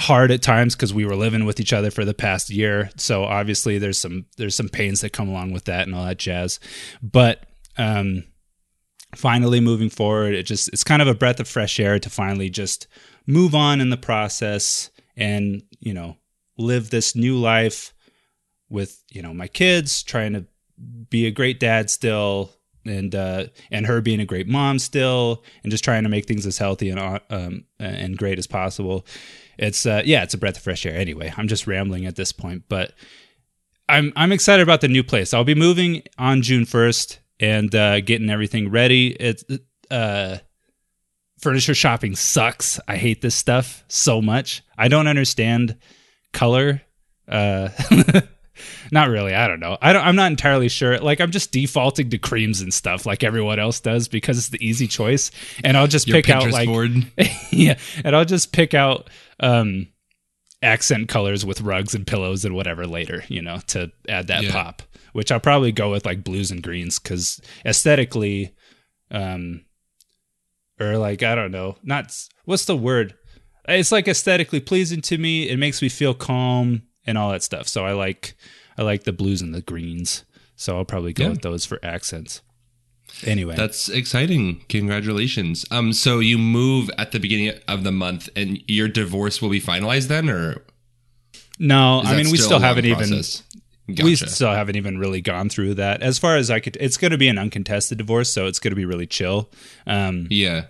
Hard 0.00 0.32
at 0.32 0.42
times 0.42 0.74
because 0.74 0.92
we 0.92 1.06
were 1.06 1.14
living 1.14 1.44
with 1.44 1.60
each 1.60 1.72
other 1.72 1.92
for 1.92 2.04
the 2.04 2.14
past 2.14 2.50
year. 2.50 2.90
So 2.96 3.22
obviously 3.22 3.78
there's 3.78 3.98
some 3.98 4.26
there's 4.36 4.56
some 4.56 4.68
pains 4.68 5.02
that 5.02 5.12
come 5.12 5.28
along 5.28 5.52
with 5.52 5.66
that 5.66 5.86
and 5.86 5.94
all 5.94 6.04
that 6.04 6.18
jazz. 6.18 6.58
But 7.00 7.46
um 7.78 8.24
finally 9.14 9.60
moving 9.60 9.90
forward 9.90 10.34
it 10.34 10.44
just 10.44 10.68
it's 10.68 10.84
kind 10.84 11.02
of 11.02 11.08
a 11.08 11.14
breath 11.14 11.40
of 11.40 11.48
fresh 11.48 11.78
air 11.78 11.98
to 11.98 12.10
finally 12.10 12.50
just 12.50 12.86
move 13.26 13.54
on 13.54 13.80
in 13.80 13.90
the 13.90 13.96
process 13.96 14.90
and 15.16 15.62
you 15.80 15.94
know 15.94 16.16
live 16.56 16.90
this 16.90 17.14
new 17.16 17.36
life 17.36 17.92
with 18.68 19.02
you 19.10 19.22
know 19.22 19.34
my 19.34 19.46
kids 19.46 20.02
trying 20.02 20.32
to 20.32 20.44
be 21.10 21.26
a 21.26 21.30
great 21.30 21.60
dad 21.60 21.90
still 21.90 22.50
and 22.84 23.14
uh 23.14 23.46
and 23.70 23.86
her 23.86 24.00
being 24.00 24.20
a 24.20 24.26
great 24.26 24.48
mom 24.48 24.78
still 24.78 25.42
and 25.62 25.70
just 25.70 25.84
trying 25.84 26.02
to 26.02 26.08
make 26.08 26.26
things 26.26 26.46
as 26.46 26.58
healthy 26.58 26.90
and 26.90 26.98
uh, 26.98 27.18
um 27.30 27.64
and 27.78 28.18
great 28.18 28.38
as 28.38 28.46
possible. 28.46 29.06
It's 29.58 29.86
uh 29.86 30.02
yeah 30.04 30.22
it's 30.22 30.34
a 30.34 30.38
breath 30.38 30.56
of 30.56 30.62
fresh 30.62 30.84
air. 30.84 30.96
Anyway 30.96 31.32
i'm 31.36 31.48
just 31.48 31.66
rambling 31.66 32.06
at 32.06 32.16
this 32.16 32.32
point 32.32 32.64
but 32.68 32.92
i'm 33.88 34.12
i'm 34.16 34.32
excited 34.32 34.62
about 34.62 34.80
the 34.80 34.88
new 34.88 35.04
place. 35.04 35.32
I'll 35.32 35.44
be 35.44 35.54
moving 35.54 36.02
on 36.18 36.42
june 36.42 36.64
1st 36.64 37.18
and 37.40 37.74
uh 37.74 38.00
getting 38.00 38.30
everything 38.30 38.70
ready. 38.70 39.08
It's 39.08 39.44
uh 39.90 40.38
furniture 41.40 41.74
shopping 41.74 42.16
sucks. 42.16 42.80
I 42.88 42.96
hate 42.96 43.20
this 43.20 43.34
stuff 43.34 43.84
so 43.88 44.22
much. 44.22 44.62
I 44.78 44.88
don't 44.88 45.06
understand 45.06 45.76
color 46.32 46.82
uh 47.28 47.68
not 48.92 49.08
really. 49.08 49.34
I 49.34 49.48
don't 49.48 49.60
know. 49.60 49.76
I 49.82 49.92
don't 49.92 50.04
i'm 50.06 50.16
not 50.16 50.30
entirely 50.30 50.68
sure. 50.68 50.98
Like 50.98 51.20
i'm 51.20 51.30
just 51.30 51.52
defaulting 51.52 52.10
to 52.10 52.18
creams 52.18 52.60
and 52.60 52.72
stuff 52.72 53.06
like 53.06 53.22
everyone 53.24 53.58
else 53.58 53.80
does 53.80 54.08
because 54.08 54.38
it's 54.38 54.48
the 54.50 54.64
easy 54.66 54.86
choice. 54.86 55.30
And 55.62 55.76
i'll 55.76 55.86
just 55.86 56.06
Your 56.06 56.16
pick 56.16 56.30
out 56.30 56.50
like 56.50 56.68
board. 56.68 56.92
yeah, 57.50 57.78
and 58.04 58.14
I'll 58.16 58.24
just 58.24 58.52
pick 58.52 58.74
out 58.74 59.10
um 59.40 59.88
accent 60.62 61.08
colors 61.08 61.44
with 61.44 61.60
rugs 61.60 61.94
and 61.94 62.06
pillows 62.06 62.44
and 62.46 62.54
whatever 62.54 62.86
later, 62.86 63.22
you 63.28 63.42
know, 63.42 63.58
to 63.66 63.90
add 64.08 64.28
that 64.28 64.44
Yeah. 64.44 64.52
pop. 64.52 64.82
Which 65.14 65.32
I'll 65.32 65.40
probably 65.40 65.72
go 65.72 65.90
with 65.90 66.04
like 66.04 66.22
blues 66.22 66.50
and 66.50 66.62
greens 66.62 66.98
because 66.98 67.40
aesthetically, 67.64 68.52
um, 69.10 69.64
or 70.78 70.98
like 70.98 71.22
I 71.22 71.34
don't 71.34 71.50
know, 71.52 71.76
not 71.82 72.14
what's 72.44 72.66
the 72.66 72.76
word? 72.76 73.14
It's 73.66 73.92
like 73.92 74.08
aesthetically 74.08 74.60
pleasing 74.60 75.00
to 75.02 75.16
me. 75.16 75.48
It 75.48 75.56
makes 75.56 75.80
me 75.80 75.88
feel 75.88 76.12
calm 76.14 76.82
and 77.06 77.16
all 77.16 77.30
that 77.30 77.42
stuff. 77.42 77.68
So 77.68 77.86
I 77.86 77.92
like 77.92 78.34
I 78.76 78.82
like 78.82 79.04
the 79.04 79.12
blues 79.12 79.40
and 79.40 79.54
the 79.54 79.62
greens. 79.62 80.24
So 80.56 80.76
I'll 80.76 80.84
probably 80.84 81.12
go 81.12 81.24
Yeah. 81.24 81.30
with 81.30 81.42
those 81.42 81.64
for 81.64 81.78
accents. 81.82 82.42
Anyway, 83.24 83.54
That's 83.54 83.88
exciting. 83.88 84.64
Congratulations. 84.68 85.64
Um, 85.70 85.92
so 85.92 86.18
you 86.18 86.36
move 86.38 86.90
at 86.98 87.12
the 87.12 87.20
beginning 87.20 87.52
of 87.68 87.84
the 87.84 87.92
month, 87.92 88.28
and 88.34 88.60
your 88.66 88.88
divorce 88.88 89.40
will 89.40 89.50
be 89.50 89.60
finalized 89.60 90.08
then, 90.08 90.28
or 90.28 90.62
no, 91.60 92.02
I 92.04 92.16
mean 92.16 92.32
we 92.32 92.38
still 92.38 92.58
haven't 92.58 92.86
even 92.86 93.22
process? 93.86 94.04
we 94.04 94.16
still 94.28 94.52
haven't 94.52 94.76
even 94.76 94.98
really 94.98 95.20
gone 95.20 95.48
through 95.48 95.74
that. 95.74 96.02
As 96.02 96.18
far 96.18 96.36
as 96.36 96.50
I 96.50 96.60
could, 96.60 96.76
it's 96.80 96.96
going 96.96 97.10
to 97.10 97.18
be 97.18 97.28
an 97.28 97.38
uncontested 97.38 97.98
divorce, 97.98 98.30
so 98.30 98.46
it's 98.46 98.58
going 98.58 98.72
to 98.72 98.76
be 98.76 98.84
really 98.84 99.06
chill. 99.06 99.50
Um, 99.86 100.26
yeah. 100.30 100.66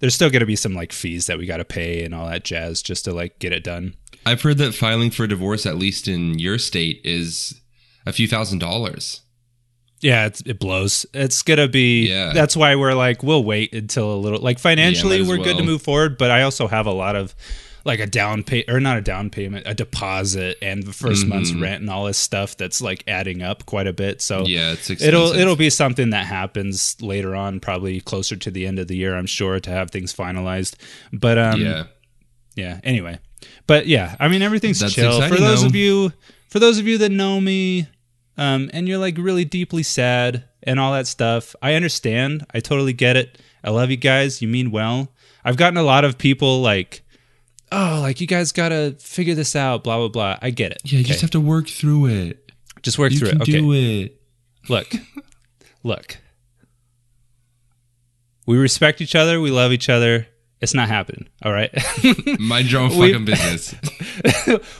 there's 0.00 0.14
still 0.14 0.30
going 0.30 0.40
to 0.40 0.46
be 0.46 0.56
some 0.56 0.74
like 0.74 0.92
fees 0.92 1.26
that 1.26 1.38
we 1.38 1.46
got 1.46 1.58
to 1.58 1.64
pay 1.64 2.04
and 2.04 2.14
all 2.14 2.28
that 2.28 2.44
jazz 2.44 2.82
just 2.82 3.04
to 3.06 3.12
like 3.12 3.38
get 3.38 3.52
it 3.52 3.64
done. 3.64 3.94
I've 4.26 4.42
heard 4.42 4.58
that 4.58 4.74
filing 4.74 5.10
for 5.10 5.26
divorce, 5.26 5.64
at 5.64 5.76
least 5.76 6.08
in 6.08 6.38
your 6.38 6.58
state, 6.58 7.00
is 7.04 7.60
a 8.04 8.12
few 8.12 8.28
thousand 8.28 8.58
dollars. 8.58 9.22
Yeah, 10.00 10.26
it's, 10.26 10.42
it 10.42 10.60
blows. 10.60 11.06
It's 11.12 11.42
gonna 11.42 11.68
be. 11.68 12.08
Yeah. 12.08 12.32
That's 12.32 12.56
why 12.56 12.76
we're 12.76 12.94
like, 12.94 13.22
we'll 13.22 13.42
wait 13.42 13.74
until 13.74 14.14
a 14.14 14.16
little. 14.16 14.40
Like 14.40 14.58
financially, 14.58 15.20
as 15.20 15.28
we're 15.28 15.38
good 15.38 15.56
to 15.56 15.64
move 15.64 15.82
forward, 15.82 16.18
but 16.18 16.30
I 16.30 16.42
also 16.42 16.68
have 16.68 16.86
a 16.86 16.92
lot 16.92 17.16
of 17.16 17.34
like 17.88 17.98
a 17.98 18.06
down 18.06 18.44
pay 18.44 18.64
or 18.68 18.78
not 18.78 18.96
a 18.96 19.00
down 19.00 19.30
payment, 19.30 19.66
a 19.66 19.74
deposit, 19.74 20.56
and 20.62 20.84
the 20.84 20.92
1st 20.92 21.26
month's 21.26 21.52
rent 21.52 21.80
and 21.80 21.90
all 21.90 22.04
this 22.04 22.18
stuff 22.18 22.56
that's 22.56 22.80
like 22.80 23.02
adding 23.08 23.42
up 23.42 23.66
quite 23.66 23.88
a 23.88 23.92
bit. 23.92 24.22
So 24.22 24.42
Mm-hmm. 24.42 24.46
Yeah, 24.50 24.72
it's 24.72 24.88
expensive. 24.90 25.08
it'll 25.08 25.32
it'll 25.32 25.56
be 25.56 25.70
something 25.70 26.10
that 26.10 26.26
happens 26.26 27.00
later 27.02 27.34
on, 27.34 27.58
probably 27.58 28.00
closer 28.00 28.36
to 28.36 28.50
the 28.52 28.66
end 28.66 28.78
of 28.78 28.86
the 28.86 28.96
year. 28.96 29.16
I'm 29.16 29.26
sure 29.26 29.58
to 29.58 29.70
have 29.70 29.90
things 29.90 30.14
finalized. 30.14 30.76
But 31.12 31.38
um, 31.38 31.60
yeah. 31.60 31.84
yeah 32.54 32.80
anyway 32.84 33.18
but 33.66 33.86
yeah 33.86 34.16
i 34.18 34.26
mean 34.28 34.42
everything's 34.42 34.80
That's 34.80 34.92
chill 34.94 35.20
for 35.28 35.36
those 35.36 35.60
though. 35.60 35.66
of 35.68 35.74
you 35.76 36.12
for 36.48 36.58
those 36.58 36.78
of 36.78 36.86
you 36.88 36.98
that 36.98 37.10
know 37.10 37.40
me 37.40 37.86
um 38.36 38.68
and 38.72 38.88
you're 38.88 38.98
like 38.98 39.16
really 39.16 39.44
deeply 39.44 39.82
sad 39.84 40.44
and 40.64 40.80
all 40.80 40.92
that 40.92 41.06
stuff 41.06 41.54
i 41.62 41.74
understand 41.74 42.44
i 42.52 42.58
totally 42.60 42.92
get 42.92 43.16
it 43.16 43.38
i 43.62 43.70
love 43.70 43.90
you 43.90 43.96
guys 43.96 44.42
you 44.42 44.48
mean 44.48 44.70
well 44.72 45.12
i've 45.44 45.56
gotten 45.56 45.76
a 45.76 45.82
lot 45.84 46.04
of 46.04 46.18
people 46.18 46.60
like 46.60 47.02
oh 47.72 47.98
like 48.02 48.20
you 48.20 48.26
guys 48.26 48.52
gotta 48.52 48.96
figure 48.98 49.34
this 49.34 49.54
out 49.56 49.84
blah 49.84 49.96
blah 49.98 50.08
blah. 50.08 50.38
I 50.42 50.50
get 50.50 50.72
it. 50.72 50.82
Yeah, 50.84 50.92
you 50.98 51.00
Okay. 51.00 51.08
just 51.08 51.20
have 51.20 51.30
to 51.32 51.40
work 51.40 51.68
through 51.68 52.06
it. 52.06 52.52
just 52.82 52.98
work 52.98 53.12
You 53.12 53.18
through 53.18 53.28
it. 53.30 53.42
okay 53.42 53.52
do 53.52 53.72
it. 53.72 54.20
look. 54.68 54.92
Look. 55.84 56.18
We 58.46 58.56
respect 58.58 59.00
each 59.00 59.14
other. 59.14 59.40
We 59.40 59.50
love 59.50 59.72
each 59.72 59.88
other. 59.88 60.26
It's 60.60 60.74
not 60.74 60.88
happening. 60.88 61.28
All 61.42 61.52
right? 61.52 61.70
Mind 62.40 62.70
your 62.70 62.80
own 62.82 62.90
fucking 62.90 63.24
business. 63.24 63.74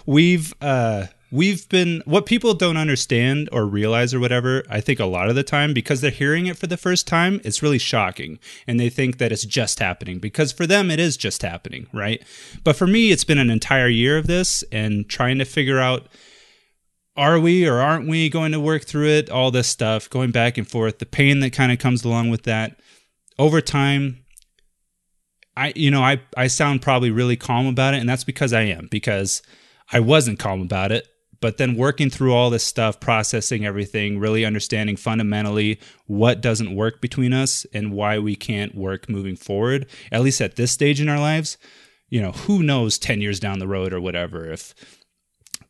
we've 0.07 0.53
uh 0.61 1.07
we've 1.31 1.69
been 1.69 2.03
what 2.05 2.27
people 2.27 2.55
don't 2.55 2.77
understand 2.77 3.49
or 3.53 3.67
realize 3.67 4.15
or 4.15 4.21
whatever 4.21 4.65
i 4.71 4.81
think 4.81 4.99
a 4.99 5.05
lot 5.05 5.29
of 5.29 5.35
the 5.35 5.43
time 5.43 5.75
because 5.75 6.01
they're 6.01 6.11
hearing 6.11 6.47
it 6.47 6.57
for 6.57 6.67
the 6.67 6.77
first 6.77 7.07
time 7.07 7.41
it's 7.45 7.63
really 7.63 7.79
shocking. 7.79 8.39
And 8.67 8.79
they 8.79 8.91
think 8.91 9.19
that 9.19 9.33
it's 9.33 9.45
just 9.45 9.79
happening 9.81 10.19
because 10.19 10.53
for 10.53 10.67
them 10.67 10.91
it 10.91 11.01
is 11.01 11.17
just 11.17 11.43
happening 11.43 11.87
right? 11.93 12.23
But 12.65 12.77
for 12.77 12.87
me 12.87 13.11
it's 13.11 13.25
been 13.25 13.39
an 13.39 13.51
entire 13.51 13.89
year 13.89 14.19
of 14.19 14.27
this 14.27 14.63
and 14.71 15.09
trying 15.09 15.39
to 15.39 15.45
figure 15.45 15.79
out 15.79 16.09
are 17.17 17.41
we 17.41 17.67
or 17.67 17.81
aren't 17.81 18.09
we 18.09 18.29
going 18.29 18.53
to 18.53 18.61
work 18.61 18.85
through 18.85 19.09
it? 19.09 19.29
All 19.29 19.51
this 19.51 19.67
stuff 19.67 20.09
going 20.09 20.31
back 20.31 20.57
and 20.57 20.69
forth 20.69 20.99
the 20.99 21.07
pain 21.07 21.41
that 21.41 21.53
kind 21.53 21.73
of 21.73 21.79
comes 21.81 22.05
along 22.05 22.31
with 22.31 22.45
that. 22.45 22.79
Over 23.39 23.61
time 23.61 24.25
I 25.57 25.73
you 25.75 25.91
know 25.91 26.03
I 26.03 26.21
I 26.37 26.47
sound 26.47 26.83
probably 26.83 27.11
really 27.11 27.37
calm 27.37 27.67
about 27.67 27.95
it 27.95 27.99
and 27.99 28.09
that's 28.09 28.25
because 28.25 28.53
I 28.53 28.63
am 28.63 28.89
because 28.91 29.43
I 29.91 30.01
wasn't 30.01 30.39
calm 30.39 30.61
about 30.61 30.93
it 30.93 31.09
but 31.41 31.57
then 31.57 31.77
working 31.77 32.11
through 32.11 32.35
all 32.35 32.51
this 32.51 32.65
stuff 32.65 33.01
processing 33.01 33.65
everything 33.65 34.19
really 34.19 34.45
understanding 34.45 34.97
fundamentally 34.97 35.79
what 36.07 36.41
doesn't 36.41 36.75
work 36.75 37.01
between 37.01 37.33
us 37.33 37.67
and 37.73 37.93
why 37.93 38.19
we 38.19 38.35
can't 38.35 38.75
work 38.75 39.09
moving 39.09 39.37
forward 39.37 39.87
at 40.13 40.23
least 40.23 40.41
at 40.41 40.57
this 40.57 40.73
stage 40.73 41.01
in 41.01 41.09
our 41.09 41.21
lives 41.21 41.57
you 42.09 42.21
know 42.21 42.33
who 42.33 42.63
knows 42.63 42.99
10 42.99 43.21
years 43.21 43.41
down 43.41 43.59
the 43.59 43.69
road 43.69 43.93
or 43.93 44.01
whatever 44.01 44.51
if 44.51 44.75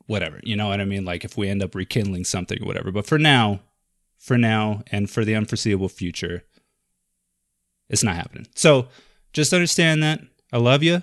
whatever 0.07 0.41
you 0.43 0.57
know 0.57 0.69
what 0.69 0.81
I 0.81 0.85
mean 0.85 1.05
like 1.05 1.25
if 1.25 1.37
we 1.37 1.49
end 1.49 1.63
up 1.63 1.75
rekindling 1.75 2.25
something 2.25 2.63
or 2.63 2.67
whatever 2.67 2.91
but 2.91 3.07
for 3.07 3.19
now 3.19 3.61
for 4.19 4.39
now 4.39 4.83
and 4.91 5.09
for 5.11 5.25
the 5.25 5.35
unforeseeable 5.35 5.89
future 5.89 6.45
it's 7.89 8.05
not 8.05 8.17
happening 8.17 8.47
so 8.55 8.89
just 9.33 9.53
understand 9.53 10.03
that. 10.03 10.21
I 10.53 10.59
love 10.59 10.83
you. 10.83 11.03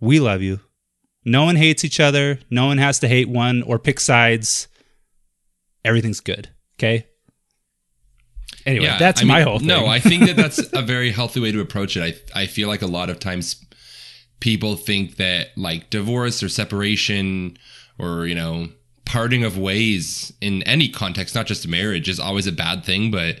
We 0.00 0.20
love 0.20 0.42
you. 0.42 0.60
No 1.28 1.44
one 1.44 1.56
hates 1.56 1.84
each 1.84 2.00
other. 2.00 2.40
No 2.50 2.66
one 2.66 2.78
has 2.78 2.98
to 3.00 3.08
hate 3.08 3.28
one 3.28 3.62
or 3.62 3.78
pick 3.78 4.00
sides. 4.00 4.68
Everything's 5.84 6.20
good. 6.20 6.48
Okay. 6.78 7.06
Anyway, 8.66 8.94
that's 8.98 9.22
I 9.22 9.24
my 9.24 9.38
mean, 9.38 9.46
whole 9.46 9.58
thing. 9.58 9.68
No, 9.68 9.86
I 9.86 10.00
think 10.00 10.26
that 10.26 10.36
that's 10.36 10.58
a 10.72 10.82
very 10.82 11.10
healthy 11.10 11.40
way 11.40 11.52
to 11.52 11.60
approach 11.60 11.96
it. 11.96 12.02
I 12.34 12.42
I 12.42 12.46
feel 12.46 12.68
like 12.68 12.82
a 12.82 12.86
lot 12.86 13.10
of 13.10 13.18
times 13.18 13.64
people 14.40 14.76
think 14.76 15.16
that 15.16 15.48
like 15.56 15.90
divorce 15.90 16.42
or 16.42 16.48
separation 16.48 17.56
or 17.98 18.26
you 18.26 18.34
know 18.34 18.68
parting 19.04 19.42
of 19.42 19.56
ways 19.56 20.32
in 20.40 20.62
any 20.64 20.88
context, 20.88 21.34
not 21.34 21.46
just 21.46 21.66
marriage, 21.66 22.08
is 22.08 22.20
always 22.20 22.46
a 22.46 22.52
bad 22.52 22.84
thing. 22.84 23.10
But 23.10 23.40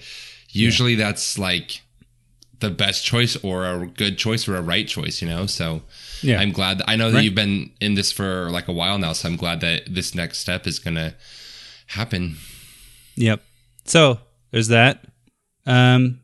usually 0.50 0.94
that's 0.94 1.38
like 1.38 1.82
the 2.60 2.70
best 2.70 3.04
choice 3.04 3.36
or 3.44 3.64
a 3.66 3.86
good 3.86 4.18
choice 4.18 4.48
or 4.48 4.56
a 4.56 4.62
right 4.62 4.86
choice. 4.88 5.22
You 5.22 5.28
know, 5.28 5.46
so 5.46 5.82
yeah. 6.22 6.40
I'm 6.40 6.52
glad. 6.52 6.78
That, 6.78 6.88
I 6.90 6.96
know 6.96 7.10
that 7.10 7.16
Right. 7.18 7.24
you've 7.24 7.34
been 7.34 7.70
in 7.80 7.94
this 7.94 8.10
for 8.12 8.50
like 8.50 8.68
a 8.68 8.72
while 8.72 8.98
now, 8.98 9.12
so 9.12 9.28
I'm 9.28 9.36
glad 9.36 9.60
that 9.60 9.82
this 9.94 10.14
next 10.14 10.38
step 10.38 10.66
is 10.66 10.78
gonna 10.78 11.14
happen. 11.88 12.36
Yep. 13.16 13.42
So 13.84 14.20
there's 14.50 14.68
that. 14.68 15.04
Um, 15.66 16.20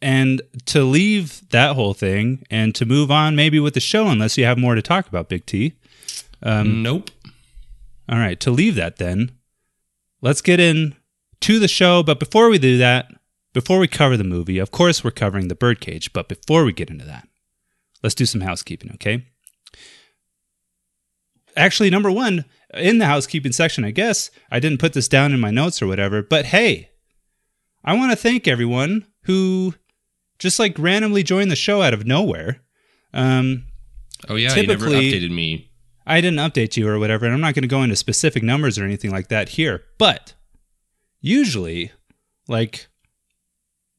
and 0.00 0.40
to 0.66 0.84
leave 0.84 1.48
that 1.50 1.74
whole 1.74 1.92
thing 1.94 2.44
and 2.50 2.74
to 2.76 2.86
move 2.86 3.10
on 3.10 3.34
maybe 3.34 3.58
with 3.58 3.74
the 3.74 3.80
show, 3.80 4.06
unless 4.08 4.38
you 4.38 4.44
have 4.44 4.56
more 4.58 4.74
to 4.74 4.82
talk 4.82 5.08
about, 5.08 5.28
Big 5.28 5.44
T. 5.46 5.72
Um, 6.42 6.82
nope. 6.82 7.10
All 8.08 8.18
right, 8.18 8.38
to 8.40 8.50
leave 8.50 8.76
that 8.76 8.96
then, 8.96 9.32
let's 10.22 10.40
get 10.40 10.60
in 10.60 10.94
to 11.40 11.58
the 11.58 11.68
show. 11.68 12.02
But 12.02 12.18
before 12.20 12.48
we 12.48 12.58
do 12.58 12.78
that, 12.78 13.10
before 13.58 13.80
we 13.80 13.88
cover 13.88 14.16
the 14.16 14.22
movie, 14.22 14.58
of 14.58 14.70
course 14.70 15.02
we're 15.02 15.10
covering 15.10 15.48
the 15.48 15.56
birdcage. 15.56 16.12
But 16.12 16.28
before 16.28 16.62
we 16.64 16.72
get 16.72 16.90
into 16.90 17.04
that, 17.06 17.26
let's 18.04 18.14
do 18.14 18.24
some 18.24 18.42
housekeeping, 18.42 18.92
okay? 18.94 19.26
Actually, 21.56 21.90
number 21.90 22.08
one, 22.08 22.44
in 22.72 22.98
the 22.98 23.06
housekeeping 23.06 23.50
section, 23.50 23.84
I 23.84 23.90
guess 23.90 24.30
I 24.48 24.60
didn't 24.60 24.78
put 24.78 24.92
this 24.92 25.08
down 25.08 25.32
in 25.32 25.40
my 25.40 25.50
notes 25.50 25.82
or 25.82 25.88
whatever, 25.88 26.22
but 26.22 26.44
hey, 26.46 26.90
I 27.84 27.94
want 27.94 28.12
to 28.12 28.16
thank 28.16 28.46
everyone 28.46 29.06
who 29.22 29.74
just 30.38 30.60
like 30.60 30.78
randomly 30.78 31.24
joined 31.24 31.50
the 31.50 31.56
show 31.56 31.82
out 31.82 31.94
of 31.94 32.06
nowhere. 32.06 32.60
Um, 33.12 33.64
Oh 34.28 34.36
yeah, 34.36 34.54
you 34.54 34.66
never 34.68 34.86
updated 34.86 35.32
me. 35.32 35.70
I 36.06 36.20
didn't 36.20 36.38
update 36.38 36.76
you 36.76 36.88
or 36.88 37.00
whatever, 37.00 37.24
and 37.24 37.34
I'm 37.34 37.40
not 37.40 37.54
going 37.54 37.62
to 37.62 37.68
go 37.68 37.82
into 37.82 37.96
specific 37.96 38.44
numbers 38.44 38.78
or 38.78 38.84
anything 38.84 39.10
like 39.10 39.28
that 39.28 39.48
here. 39.50 39.82
But 39.98 40.34
usually, 41.20 41.90
like, 42.46 42.86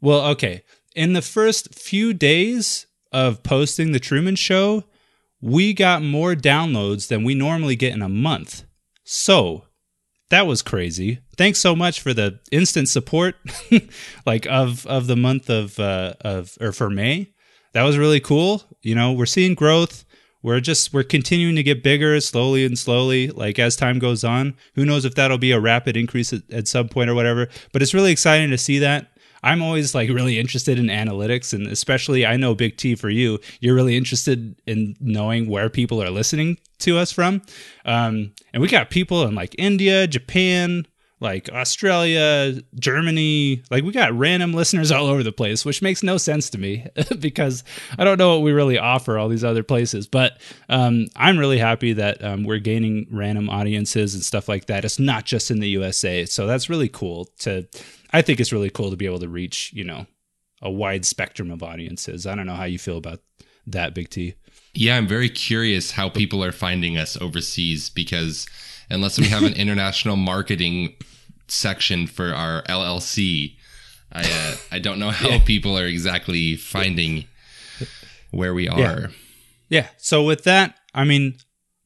well, 0.02 0.26
okay, 0.32 0.64
in 0.96 1.14
the 1.14 1.22
first 1.22 1.74
few 1.74 2.14
days 2.14 2.88
of 3.12 3.44
posting 3.44 3.92
the 3.92 4.00
Truman 4.00 4.36
Show, 4.36 4.84
we 5.42 5.74
got 5.74 6.02
more 6.02 6.36
downloads 6.36 7.08
than 7.08 7.24
we 7.24 7.36
normally 7.36 7.76
get 7.76 7.94
in 7.94 8.02
a 8.02 8.10
month. 8.10 8.64
So 9.04 9.66
that 10.30 10.46
was 10.46 10.62
crazy. 10.62 11.20
Thanks 11.38 11.60
so 11.60 11.76
much 11.76 12.02
for 12.02 12.14
the 12.14 12.40
instant 12.52 12.90
support, 12.90 13.36
like 14.26 14.46
of 14.48 14.86
of 14.86 15.08
the 15.08 15.16
month 15.16 15.50
of 15.50 15.80
uh, 15.80 16.14
of 16.22 16.58
or 16.60 16.72
for 16.72 16.90
May. 16.90 17.34
That 17.74 17.84
was 17.84 17.98
really 17.98 18.20
cool. 18.20 18.64
You 18.82 18.96
know, 18.96 19.12
we're 19.12 19.26
seeing 19.26 19.56
growth 19.56 20.06
we're 20.42 20.60
just 20.60 20.94
we're 20.94 21.04
continuing 21.04 21.56
to 21.56 21.64
get 21.64 21.84
bigger 21.84 22.20
slowly 22.22 22.66
and 22.66 22.78
slowly 22.78 23.30
like 23.30 23.60
as 23.60 23.76
time 23.76 24.00
goes 24.00 24.24
on 24.24 24.56
who 24.76 24.86
knows 24.86 25.06
if 25.06 25.16
that'll 25.16 25.38
be 25.38 25.52
a 25.52 25.60
rapid 25.60 25.98
increase 25.98 26.32
at, 26.34 26.50
at 26.52 26.68
some 26.68 26.88
point 26.88 27.10
or 27.10 27.16
whatever 27.16 27.48
but 27.74 27.82
it's 27.82 27.94
really 27.94 28.12
exciting 28.12 28.50
to 28.50 28.58
see 28.58 28.80
that 28.80 29.12
i'm 29.44 29.62
always 29.62 29.94
like 29.96 30.10
really 30.10 30.40
interested 30.40 30.80
in 30.80 30.88
analytics 30.88 31.54
and 31.54 31.68
especially 31.68 32.26
i 32.26 32.36
know 32.36 32.56
big 32.56 32.78
t 32.78 32.96
for 32.96 33.10
you 33.10 33.40
you're 33.60 33.76
really 33.76 33.98
interested 33.98 34.56
in 34.66 34.96
knowing 35.00 35.50
where 35.50 35.70
people 35.70 36.02
are 36.02 36.10
listening 36.10 36.58
to 36.80 36.98
us 36.98 37.12
from 37.12 37.42
um, 37.86 38.32
and 38.54 38.62
we 38.62 38.68
got 38.68 38.90
people 38.90 39.24
in 39.24 39.36
like 39.36 39.56
india 39.58 40.08
japan 40.08 40.86
like 41.22 41.50
Australia, 41.50 42.62
Germany, 42.76 43.64
like 43.70 43.84
we 43.84 43.92
got 43.92 44.14
random 44.14 44.54
listeners 44.54 44.92
all 44.92 45.08
over 45.08 45.22
the 45.22 45.32
place, 45.32 45.66
which 45.66 45.82
makes 45.82 46.02
no 46.02 46.18
sense 46.18 46.50
to 46.52 46.58
me 46.58 46.88
because 47.20 47.64
I 47.98 48.04
don't 48.04 48.18
know 48.18 48.36
what 48.36 48.44
we 48.44 48.52
really 48.54 48.78
offer 48.78 49.18
all 49.18 49.28
these 49.28 49.44
other 49.44 49.64
places. 49.64 50.08
But 50.08 50.40
um, 50.70 51.08
I'm 51.16 51.38
really 51.38 51.58
happy 51.58 51.94
that 51.94 52.24
um, 52.24 52.44
we're 52.44 52.60
gaining 52.60 53.08
random 53.12 53.50
audiences 53.50 54.14
and 54.14 54.24
stuff 54.24 54.48
like 54.48 54.68
that. 54.68 54.86
It's 54.86 55.00
not 55.00 55.26
just 55.26 55.52
in 55.52 55.60
the 55.60 55.70
USA, 55.70 56.26
so 56.26 56.48
that's 56.48 56.70
really 56.70 56.90
cool. 56.90 57.26
To 57.40 57.68
I 58.12 58.22
think 58.22 58.40
it's 58.40 58.52
really 58.52 58.70
cool 58.70 58.90
to 58.90 58.98
be 58.98 59.06
able 59.06 59.20
to 59.20 59.30
reach 59.30 59.72
you 59.74 59.84
know 59.84 60.06
a 60.62 60.70
wide 60.70 61.06
spectrum 61.06 61.52
of 61.52 61.64
audiences. 61.64 62.28
I 62.28 62.36
don't 62.36 62.46
know 62.46 62.56
how 62.56 62.66
you 62.66 62.80
feel 62.80 62.98
about 62.98 63.22
that, 63.68 63.94
Big 63.94 64.10
T. 64.10 64.36
Yeah, 64.74 64.98
I'm 64.98 65.08
very 65.08 65.30
curious 65.30 65.92
how 65.92 66.10
people 66.10 66.44
are 66.44 66.52
finding 66.52 66.98
us 66.98 67.20
overseas 67.20 67.90
because 67.90 68.48
unless 68.90 69.18
we 69.18 69.28
have 69.28 69.44
an 69.44 69.54
international 69.56 70.16
marketing 70.16 70.96
section 71.48 72.08
for 72.08 72.34
our 72.34 72.64
LLC, 72.64 73.56
I 74.12 74.22
uh, 74.22 74.56
I 74.72 74.80
don't 74.80 75.00
know 75.00 75.12
how 75.12 75.40
people 75.40 75.78
are 75.78 75.86
exactly 75.86 76.56
finding 76.56 77.26
where 78.32 78.54
we 78.54 78.68
are. 78.68 79.10
Yeah. 79.70 79.88
So 79.98 80.24
with 80.24 80.44
that, 80.44 80.80
I 80.94 81.04
mean, 81.04 81.38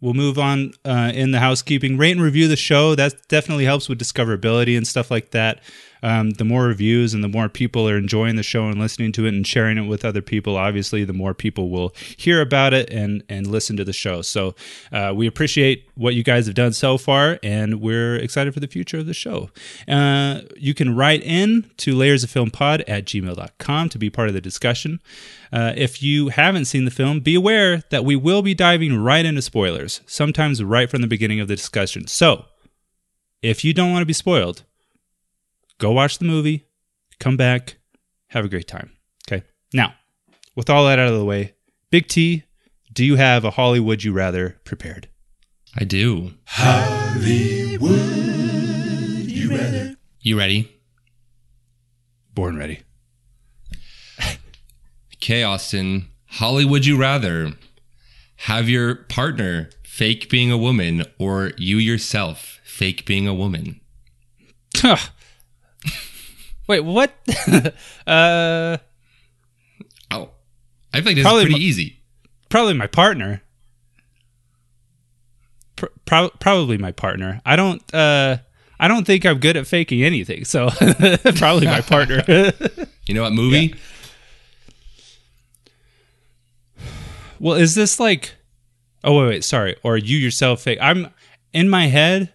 we'll 0.01 0.13
move 0.13 0.39
on 0.39 0.73
uh, 0.85 1.11
in 1.13 1.31
the 1.31 1.39
housekeeping. 1.39 1.97
Rate 1.97 2.11
and 2.11 2.21
review 2.21 2.47
the 2.47 2.55
show. 2.55 2.95
That 2.95 3.27
definitely 3.27 3.65
helps 3.65 3.89
with 3.89 3.99
discoverability 3.99 4.77
and 4.77 4.87
stuff 4.87 5.11
like 5.11 5.31
that. 5.31 5.61
Um, 6.03 6.31
the 6.31 6.43
more 6.43 6.65
reviews 6.65 7.13
and 7.13 7.23
the 7.23 7.29
more 7.29 7.49
people 7.49 7.89
are 7.89 7.97
enjoying 7.97 8.35
the 8.35 8.43
show 8.43 8.67
and 8.67 8.79
listening 8.79 9.11
to 9.13 9.25
it 9.25 9.33
and 9.33 9.47
sharing 9.47 9.77
it 9.77 9.87
with 9.87 10.05
other 10.05 10.21
people, 10.21 10.57
obviously, 10.57 11.03
the 11.05 11.13
more 11.13 11.33
people 11.33 11.69
will 11.69 11.93
hear 12.17 12.41
about 12.41 12.73
it 12.73 12.89
and 12.91 13.23
and 13.29 13.47
listen 13.47 13.77
to 13.77 13.83
the 13.83 13.93
show. 13.93 14.21
So 14.21 14.53
uh, 14.91 15.13
we 15.15 15.25
appreciate 15.25 15.89
what 15.95 16.13
you 16.13 16.23
guys 16.23 16.45
have 16.45 16.55
done 16.55 16.73
so 16.73 16.97
far, 16.97 17.39
and 17.41 17.81
we're 17.81 18.17
excited 18.17 18.53
for 18.53 18.59
the 18.59 18.67
future 18.67 18.99
of 18.99 19.05
the 19.05 19.13
show. 19.13 19.49
Uh, 19.87 20.41
you 20.57 20.73
can 20.73 20.95
write 20.95 21.23
in 21.23 21.71
to 21.77 21.95
layers 21.95 22.23
of 22.23 22.29
film 22.29 22.51
pod 22.51 22.81
at 22.81 23.05
gmail.com 23.05 23.89
to 23.89 23.97
be 23.97 24.09
part 24.09 24.27
of 24.27 24.33
the 24.33 24.41
discussion. 24.41 24.99
Uh, 25.51 25.71
if 25.75 26.01
you 26.01 26.29
haven't 26.29 26.65
seen 26.65 26.85
the 26.85 26.91
film, 26.91 27.19
be 27.19 27.35
aware 27.35 27.83
that 27.89 28.03
we 28.03 28.15
will 28.15 28.41
be 28.41 28.53
diving 28.53 28.97
right 28.97 29.23
into 29.23 29.41
spoilers, 29.41 30.01
sometimes 30.05 30.63
right 30.63 30.89
from 30.89 31.01
the 31.01 31.07
beginning 31.07 31.39
of 31.39 31.47
the 31.47 31.55
discussion. 31.55 32.07
So, 32.07 32.45
if 33.41 33.63
you 33.63 33.73
don't 33.73 33.91
want 33.91 34.01
to 34.01 34.07
be 34.07 34.13
spoiled, 34.13 34.63
go 35.83 35.91
watch 35.91 36.17
the 36.17 36.23
movie, 36.23 36.65
come 37.19 37.35
back, 37.35 37.75
have 38.27 38.45
a 38.45 38.47
great 38.47 38.69
time. 38.69 38.89
Okay. 39.27 39.43
Now, 39.73 39.93
with 40.55 40.69
all 40.69 40.85
that 40.85 40.97
out 40.97 41.09
of 41.09 41.19
the 41.19 41.25
way, 41.25 41.55
Big 41.91 42.07
T, 42.07 42.43
do 42.93 43.03
you 43.03 43.17
have 43.17 43.43
a 43.43 43.51
Hollywood 43.51 44.01
you 44.01 44.13
rather 44.13 44.61
prepared? 44.63 45.09
I 45.75 45.83
do. 45.83 46.35
Hollywood, 46.45 47.91
you 49.29 49.49
rather. 49.49 49.97
You 50.21 50.37
ready? 50.37 50.73
Born 52.33 52.57
ready. 52.57 52.79
Okay, 55.15 55.43
Austin. 55.43 56.07
Hollywood 56.27 56.85
you 56.85 56.95
rather 56.97 57.51
have 58.37 58.69
your 58.69 58.95
partner 58.95 59.69
fake 59.83 60.29
being 60.29 60.49
a 60.49 60.57
woman 60.57 61.03
or 61.19 61.51
you 61.57 61.75
yourself 61.75 62.61
fake 62.63 63.05
being 63.05 63.27
a 63.27 63.33
woman? 63.33 63.81
Wait, 66.67 66.79
what? 66.81 67.13
uh, 68.07 68.77
Oh, 70.11 70.29
I 70.93 71.01
think 71.01 71.15
this 71.15 71.23
Probably 71.23 71.41
is 71.43 71.45
pretty 71.47 71.59
mo- 71.59 71.65
easy. 71.65 71.99
probably 72.49 72.73
my 72.75 72.87
partner. 72.87 73.41
Pr- 75.75 75.85
pro- 76.05 76.29
probably 76.39 76.77
my 76.77 76.91
partner. 76.91 77.41
I 77.45 77.55
don't. 77.55 77.81
Uh, 77.93 78.37
I 78.79 78.87
don't 78.87 79.05
think 79.05 79.25
I'm 79.25 79.39
good 79.39 79.57
at 79.57 79.65
faking 79.67 80.03
anything. 80.03 80.45
So 80.45 80.69
probably 81.35 81.65
my 81.67 81.81
partner. 81.81 82.23
You 83.05 83.13
know 83.15 83.23
what 83.23 83.33
movie? 83.33 83.75
well, 87.39 87.55
is 87.55 87.75
this 87.75 87.99
like? 87.99 88.35
Oh 89.03 89.19
wait, 89.19 89.27
wait, 89.27 89.43
sorry. 89.43 89.75
Or 89.83 89.97
you 89.97 90.17
yourself 90.17 90.61
fake? 90.61 90.79
I'm 90.81 91.09
in 91.51 91.67
my 91.69 91.87
head. 91.87 92.31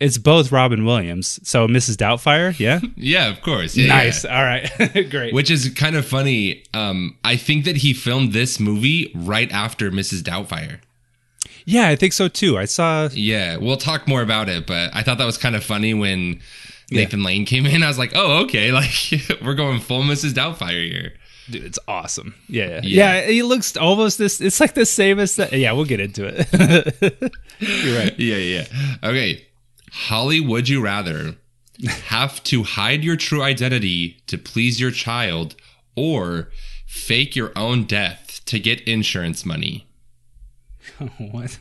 It's 0.00 0.16
both 0.18 0.52
Robin 0.52 0.84
Williams. 0.84 1.40
So 1.42 1.66
Mrs. 1.66 1.96
Doubtfire. 1.96 2.56
Yeah. 2.58 2.80
Yeah, 2.96 3.28
of 3.28 3.42
course. 3.42 3.76
Yeah, 3.76 3.88
nice. 3.88 4.24
yeah. 4.24 4.36
All 4.38 4.44
right. 4.44 5.10
Great. 5.10 5.34
Which 5.34 5.50
is 5.50 5.68
kind 5.70 5.96
of 5.96 6.06
funny. 6.06 6.62
Um, 6.74 7.16
I 7.24 7.36
think 7.36 7.64
that 7.64 7.78
he 7.78 7.92
filmed 7.94 8.32
this 8.32 8.60
movie 8.60 9.10
right 9.14 9.50
after 9.52 9.90
Mrs. 9.90 10.22
Doubtfire. 10.22 10.78
yeah, 11.64 11.88
I 11.88 11.96
think 11.96 12.12
so 12.12 12.28
too. 12.28 12.56
I 12.58 12.64
saw. 12.64 13.08
Yeah, 13.12 13.56
we'll 13.56 13.76
talk 13.76 14.06
more 14.06 14.22
about 14.22 14.48
it, 14.48 14.66
but 14.66 14.94
I 14.94 15.02
thought 15.02 15.18
that 15.18 15.24
was 15.26 15.36
kind 15.38 15.56
of 15.56 15.64
funny 15.64 15.94
when 15.94 16.40
Nathan 16.90 17.22
Lane 17.24 17.44
came 17.44 17.66
in. 17.66 17.82
I 17.84 17.88
was 17.88 17.98
like, 17.98 18.12
oh, 18.14 18.42
okay, 18.44 18.70
like 18.72 18.92
we're 19.44 19.54
going 19.54 19.80
full 19.80 20.02
Mrs. 20.02 20.32
Doubtfire 20.32 20.88
here. 20.88 21.12
Dude, 21.50 21.64
it's 21.64 21.78
awesome. 21.88 22.34
Yeah, 22.48 22.66
yeah, 22.66 22.80
Yeah. 22.82 23.14
yeah. 23.22 23.26
He 23.28 23.42
looks 23.42 23.76
almost 23.76 24.18
this. 24.18 24.40
It's 24.40 24.60
like 24.60 24.74
the 24.74 24.86
same 24.86 25.18
as 25.18 25.36
that. 25.36 25.52
Yeah, 25.52 25.72
we'll 25.72 25.86
get 25.86 25.98
into 26.00 26.24
it. 26.26 26.46
You're 27.60 27.98
right. 27.98 28.18
Yeah, 28.18 28.36
yeah. 28.36 28.64
Okay. 29.02 29.44
Holly, 30.06 30.40
would 30.40 30.68
you 30.68 30.80
rather 30.80 31.36
have 31.88 32.42
to 32.44 32.62
hide 32.62 33.02
your 33.04 33.16
true 33.16 33.42
identity 33.42 34.22
to 34.26 34.38
please 34.38 34.80
your 34.80 34.90
child 34.90 35.54
or 35.96 36.50
fake 36.86 37.34
your 37.34 37.52
own 37.56 37.84
death 37.84 38.40
to 38.46 38.58
get 38.60 38.80
insurance 38.82 39.44
money? 39.44 39.86
what? 41.18 41.58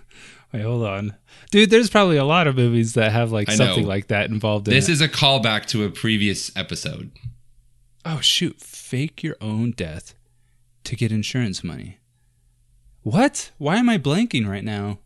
Wait, 0.54 0.62
hold 0.62 0.86
on, 0.86 1.16
dude. 1.52 1.70
There's 1.70 1.90
probably 1.90 2.18
a 2.18 2.24
lot 2.24 2.48
of 2.48 2.56
movies 2.56 2.94
that 2.94 3.12
have 3.12 3.32
like 3.32 3.50
I 3.50 3.56
something 3.56 3.84
know. 3.84 3.88
like 3.90 4.08
that 4.08 4.30
involved 4.30 4.68
in 4.68 4.74
This 4.74 4.88
it. 4.88 4.94
is 4.94 5.02
a 5.02 5.10
callback 5.10 5.66
to 5.68 5.84
a 5.84 5.90
previous 5.90 6.56
episode. 6.56 7.12
oh 8.06 8.20
shoot! 8.22 8.62
Fake 8.62 9.24
your 9.24 9.36
own 9.42 9.72
death 9.72 10.14
to 10.86 10.96
get 10.96 11.12
insurance 11.12 11.64
money. 11.66 11.98
What? 13.02 13.52
Why 13.58 13.78
am 13.78 13.90
I 13.90 13.98
blanking 13.98 14.48
right 14.48 14.64
now? 14.64 15.00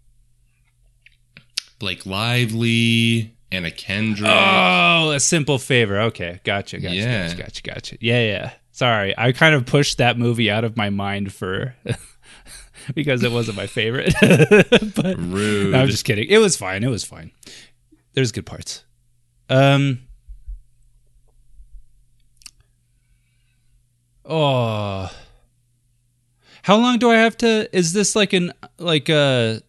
Blake 1.82 2.06
Lively, 2.06 3.36
Anna 3.52 3.72
Kendrick. 3.72 4.30
Oh, 4.32 5.10
a 5.16 5.20
simple 5.20 5.58
favor. 5.58 6.00
Okay, 6.02 6.40
gotcha, 6.44 6.80
gotcha, 6.80 6.96
Yeah. 6.96 7.28
gotcha, 7.28 7.38
gotcha, 7.42 7.62
gotcha. 7.64 7.98
Yeah, 8.00 8.22
yeah. 8.22 8.52
Sorry, 8.72 9.16
I 9.18 9.32
kind 9.32 9.56
of 9.56 9.66
pushed 9.66 9.98
that 9.98 10.16
movie 10.16 10.52
out 10.52 10.64
of 10.64 10.78
my 10.78 10.92
mind 10.92 11.34
for 11.34 11.76
because 12.94 13.24
it 13.24 13.32
wasn't 13.32 13.58
my 13.58 13.66
favorite. 13.66 14.14
but 14.22 15.18
Rude. 15.18 15.72
no, 15.72 15.82
I'm 15.82 15.88
just 15.88 16.06
kidding. 16.06 16.28
It 16.30 16.38
was 16.38 16.56
fine. 16.56 16.84
It 16.84 16.90
was 16.90 17.04
fine. 17.04 17.32
There's 18.14 18.32
good 18.32 18.46
parts. 18.46 18.84
Um. 19.50 20.02
Oh. 24.24 25.12
How 26.62 26.78
long 26.78 27.00
do 27.00 27.10
I 27.10 27.16
have 27.16 27.36
to? 27.38 27.76
Is 27.76 27.92
this 27.94 28.16
like 28.16 28.34
an 28.34 28.54
like 28.78 29.10
a 29.10 29.62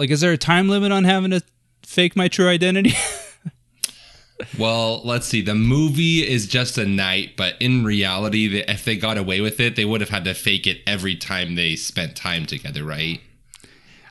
like? 0.00 0.10
Is 0.10 0.20
there 0.20 0.32
a 0.32 0.38
time 0.38 0.68
limit 0.68 0.90
on 0.90 1.04
having 1.04 1.30
to 1.30 1.42
fake 1.84 2.16
my 2.16 2.26
true 2.26 2.48
identity? 2.48 2.94
Well, 4.58 5.02
let's 5.04 5.26
see. 5.26 5.42
The 5.42 5.54
movie 5.54 6.26
is 6.26 6.46
just 6.46 6.78
a 6.78 6.86
night, 6.86 7.36
but 7.36 7.56
in 7.60 7.84
reality, 7.84 8.64
if 8.66 8.86
they 8.86 8.96
got 8.96 9.18
away 9.18 9.42
with 9.42 9.60
it, 9.60 9.76
they 9.76 9.84
would 9.84 10.00
have 10.00 10.08
had 10.08 10.24
to 10.24 10.32
fake 10.32 10.66
it 10.66 10.80
every 10.86 11.14
time 11.14 11.56
they 11.56 11.76
spent 11.76 12.16
time 12.16 12.46
together, 12.46 12.82
right? 12.82 13.20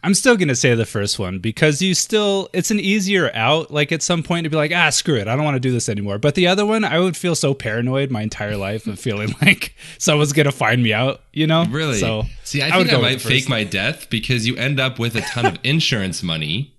I'm 0.04 0.14
still 0.14 0.38
gonna 0.38 0.56
say 0.56 0.76
the 0.76 0.86
first 0.86 1.20
one 1.20 1.40
because 1.40 1.82
you 1.82 1.94
still 1.94 2.50
it's 2.54 2.72
an 2.72 2.80
easier 2.80 3.32
out. 3.34 3.72
Like 3.72 3.92
at 3.92 4.02
some 4.02 4.24
point 4.24 4.46
to 4.46 4.50
be 4.50 4.56
like, 4.56 4.72
ah, 4.74 4.90
screw 4.90 5.16
it, 5.16 5.28
I 5.28 5.36
don't 5.36 5.44
want 5.44 5.56
to 5.56 5.60
do 5.60 5.72
this 5.72 5.90
anymore. 5.90 6.18
But 6.18 6.36
the 6.36 6.48
other 6.48 6.66
one, 6.66 6.84
I 6.84 7.00
would 7.00 7.18
feel 7.18 7.36
so 7.36 7.54
paranoid 7.54 8.12
my 8.12 8.22
entire 8.22 8.56
life 8.58 8.88
of 8.88 9.00
feeling 9.00 9.36
like 9.42 9.76
someone's 9.98 10.34
gonna 10.34 10.52
find 10.52 10.82
me 10.82 10.94
out. 10.94 11.22
You 11.34 11.48
know? 11.48 11.66
Really? 11.66 12.00
So 12.00 12.24
see, 12.44 12.62
I, 12.62 12.68
I 12.68 12.84
think 12.84 12.94
I, 12.94 13.02
might 13.02 13.22
fake 13.22 13.44
first. 13.44 13.50
my 13.50 13.64
death 13.64 14.10
because 14.10 14.48
you 14.48 14.56
end 14.56 14.80
up 14.80 15.00
with 15.00 15.16
a 15.16 15.22
ton 15.22 15.46
of 15.46 15.58
insurance 15.64 16.24
money, 16.24 16.76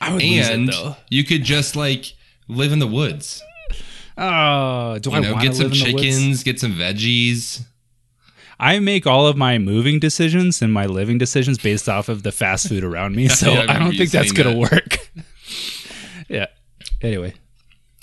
I 0.00 0.12
would 0.12 0.22
lose 0.22 0.48
and 0.48 0.68
it 0.68 0.72
though. 0.72 0.96
you 1.10 1.24
could 1.24 1.44
just 1.44 1.76
like 1.76 2.14
live 2.48 2.72
in 2.72 2.78
the 2.78 2.86
woods. 2.86 3.42
Oh, 4.18 4.98
do 4.98 5.10
You 5.10 5.16
I 5.16 5.20
know, 5.20 5.38
get 5.38 5.54
some 5.54 5.70
chickens, 5.70 6.42
get 6.42 6.58
some 6.58 6.72
veggies. 6.72 7.62
I 8.58 8.78
make 8.78 9.06
all 9.06 9.26
of 9.26 9.36
my 9.36 9.58
moving 9.58 9.98
decisions 9.98 10.62
and 10.62 10.72
my 10.72 10.86
living 10.86 11.18
decisions 11.18 11.58
based 11.58 11.88
off 11.88 12.08
of 12.08 12.22
the 12.22 12.32
fast 12.32 12.68
food 12.68 12.84
around 12.84 13.14
me. 13.14 13.28
So 13.36 13.52
Yeah, 13.52 13.66
I 13.68 13.76
I, 13.76 13.78
don't 13.78 13.94
think 13.94 14.10
that's 14.10 14.32
gonna 14.32 14.56
work. 14.56 15.10
yeah. 16.28 16.46
Anyway, 17.02 17.34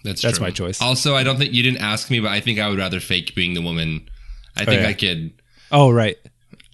That's 0.03 0.21
That's 0.21 0.37
true. 0.37 0.47
my 0.47 0.51
choice. 0.51 0.81
Also, 0.81 1.15
I 1.15 1.23
don't 1.23 1.37
think 1.37 1.53
you 1.53 1.63
didn't 1.63 1.81
ask 1.81 2.11
me, 2.11 2.19
but 2.19 2.31
I 2.31 2.39
think 2.39 2.59
I 2.59 2.69
would 2.69 2.77
rather 2.77 2.99
fake 2.99 3.33
being 3.35 3.55
the 3.55 3.61
woman. 3.61 4.07
I 4.55 4.65
think 4.65 4.79
oh, 4.79 4.83
yeah. 4.83 4.89
I 4.89 4.93
could. 4.93 5.33
oh 5.71 5.89
right, 5.91 6.17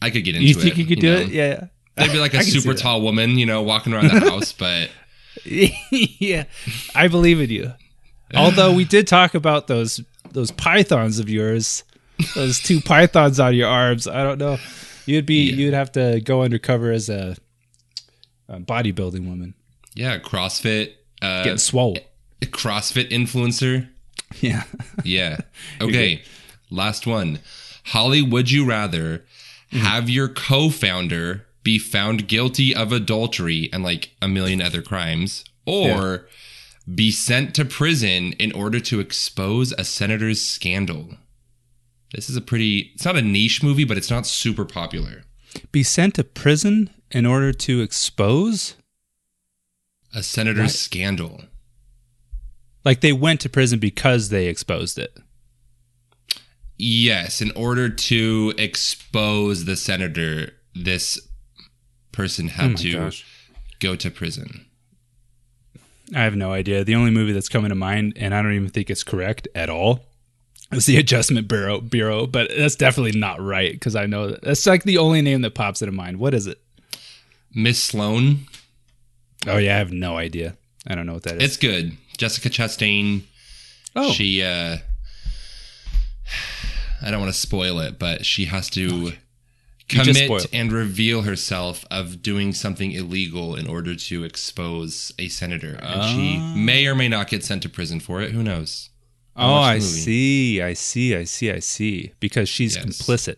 I 0.02 0.10
could 0.10 0.26
get 0.26 0.36
into 0.36 0.46
it. 0.46 0.50
you 0.50 0.60
it. 0.60 0.64
think 0.64 0.78
you 0.78 0.86
could 0.86 1.00
do 1.00 1.14
know? 1.14 1.22
it? 1.22 1.30
Yeah. 1.30 1.48
yeah. 1.48 1.68
Maybe 2.06 2.20
like 2.20 2.34
a 2.36 2.40
I 2.40 2.42
can 2.42 2.52
see 2.52 2.60
super 2.60 2.74
tall 2.74 3.02
woman, 3.02 3.38
you 3.38 3.46
know, 3.46 3.62
walking 3.62 3.94
around 3.94 4.10
the 4.10 4.20
house, 4.20 4.52
but 4.52 4.90
yeah, 5.46 6.44
I 6.94 7.08
believe 7.08 7.40
in 7.40 7.50
you. 7.50 7.74
Although 8.36 8.74
we 8.74 8.84
did 8.84 9.08
talk 9.08 9.34
about 9.34 9.68
those 9.68 10.02
those 10.32 10.52
pythons 10.52 11.20
of 11.20 11.30
yours, 11.30 11.84
those 12.36 12.60
two 12.60 12.82
pythons 12.82 13.40
on 13.40 13.56
your 13.56 13.68
arms. 13.70 14.08
I 14.08 14.24
don't 14.24 14.38
know. 14.40 14.58
You'd 15.06 15.26
be 15.26 15.50
Yeah. 15.50 15.56
you'd 15.56 15.74
have 15.74 15.92
to 15.94 16.22
go 16.24 16.44
undercover 16.44 16.92
as 16.92 17.10
a, 17.10 17.36
a 18.48 18.60
bodybuilding 18.60 19.28
woman, 19.28 19.54
yeah, 19.96 20.18
CrossFit, 20.20 20.94
uh, 21.22 21.44
getting 21.44 21.58
swole. 21.58 21.98
CrossFit 22.42 23.10
influencer. 23.10 23.90
Yeah. 24.42 24.64
Yeah. 25.04 25.38
Okay. 25.82 26.22
Last 26.70 27.08
one. 27.08 27.40
Holly, 27.86 28.22
would 28.22 28.52
you 28.52 28.66
rather 28.66 29.26
Mm-hmm. 29.72 29.86
have 29.86 30.10
your 30.10 30.28
co-founder 30.28 31.46
be 31.62 31.78
found 31.78 32.28
guilty 32.28 32.74
of 32.76 32.92
adultery 32.92 33.70
and 33.72 33.84
like 33.84 34.16
a 34.20 34.28
million 34.28 34.64
other 34.64 34.82
crimes, 34.82 35.44
or 35.68 36.28
be 36.96 37.12
sent 37.12 37.54
to 37.54 37.64
prison 37.66 38.34
in 38.40 38.52
order 38.54 38.80
to 38.80 39.00
expose 39.00 39.72
a 39.74 39.84
senator's 39.84 40.42
scandal? 40.42 41.18
This 42.14 42.30
is 42.30 42.36
a 42.36 42.42
pretty. 42.42 42.92
It's 42.96 43.06
not 43.06 43.16
a 43.18 43.22
niche 43.22 43.62
movie, 43.64 43.84
but 43.86 43.98
it's 43.98 44.10
not 44.10 44.26
super 44.26 44.66
popular. 44.66 45.24
Be 45.72 45.84
sent 45.84 46.16
to 46.16 46.24
prison 46.24 46.90
in 47.12 47.26
order 47.26 47.52
to 47.54 47.82
expose? 47.82 48.76
A 50.14 50.24
senator's 50.24 50.78
scandal. 50.78 51.44
Like 52.84 53.02
they 53.02 53.14
went 53.14 53.42
to 53.42 53.50
prison 53.50 53.78
because 53.80 54.30
they 54.30 54.48
exposed 54.48 54.98
it. 54.98 55.16
Yes, 56.78 57.42
in 57.42 57.52
order 57.52 57.90
to 57.90 58.54
expose 58.58 59.66
the 59.66 59.76
senator, 59.76 60.54
this 60.74 61.20
person 62.12 62.48
Oh 62.48 62.52
had 62.52 62.70
my 62.72 62.76
to 62.78 62.92
gosh. 62.94 63.26
go 63.80 63.96
to 63.96 64.10
prison. 64.10 64.66
I 66.16 66.22
have 66.24 66.36
no 66.36 66.54
idea. 66.54 66.84
The 66.84 66.96
only 66.96 67.12
movie 67.12 67.34
that's 67.34 67.50
coming 67.50 67.70
to 67.70 67.76
mind, 67.76 68.14
and 68.16 68.34
I 68.34 68.42
don't 68.42 68.54
even 68.54 68.70
think 68.70 68.90
it's 68.90 69.04
correct 69.04 69.48
at 69.54 69.70
all, 69.70 70.06
is 70.72 70.86
the 70.86 70.98
Adjustment 70.98 71.48
Bureau. 71.48 71.82
Bureau, 71.82 72.28
but 72.28 72.52
that's 72.56 72.76
definitely 72.76 73.18
not 73.20 73.42
right 73.42 73.72
because 73.74 73.96
I 73.96 74.06
know 74.06 74.32
that, 74.32 74.42
that's 74.44 74.66
like 74.66 74.84
the 74.84 74.98
only 74.98 75.22
name 75.22 75.42
that 75.42 75.56
pops 75.56 75.82
into 75.82 75.92
mind. 75.92 76.20
What 76.20 76.34
is 76.34 76.48
it? 76.48 76.60
Miss 77.54 77.82
Sloane. 77.82 78.42
Oh 79.48 79.58
yeah, 79.58 79.76
I 79.76 79.80
have 79.80 79.92
no 79.92 80.18
idea. 80.18 80.56
I 80.88 80.96
don't 80.96 81.06
know 81.06 81.14
what 81.14 81.24
that 81.24 81.38
is. 81.38 81.44
It's 81.44 81.58
good. 81.58 81.98
Jessica 82.18 82.50
Chastain. 82.50 83.24
oh, 83.96 84.12
She. 84.12 84.44
uh 84.44 84.78
I 87.02 87.12
don't 87.12 87.22
want 87.22 87.34
to 87.34 87.40
spoil 87.40 87.80
it, 87.80 87.98
but 87.98 88.26
she 88.26 88.46
has 88.46 88.70
to 88.72 89.14
just 89.88 90.20
commit 90.20 90.48
and 90.54 90.72
reveal 90.72 91.24
herself 91.24 91.86
of 91.90 92.22
doing 92.22 92.54
something 92.54 92.92
illegal 92.92 93.56
in 93.56 93.68
order 93.68 93.96
to 93.96 94.24
expose 94.24 95.12
a 95.18 95.30
senator, 95.30 95.80
and 95.82 96.04
she 96.04 96.38
Ah. 96.40 96.54
may 96.56 96.86
or 96.86 96.96
may 96.96 97.08
not 97.08 97.30
get 97.30 97.44
sent 97.44 97.64
to 97.64 97.70
prison 97.70 98.00
for 98.00 98.22
it. 98.22 98.32
Who 98.32 98.44
knows? 98.44 98.90
Oh, 99.40 99.56
I 99.62 99.76
movie. 99.76 99.86
see. 99.86 100.62
I 100.62 100.74
see. 100.74 101.16
I 101.16 101.24
see. 101.24 101.52
I 101.52 101.60
see. 101.60 102.14
Because 102.20 102.48
she's 102.50 102.76
Yes. 102.76 102.86
complicit, 102.86 103.38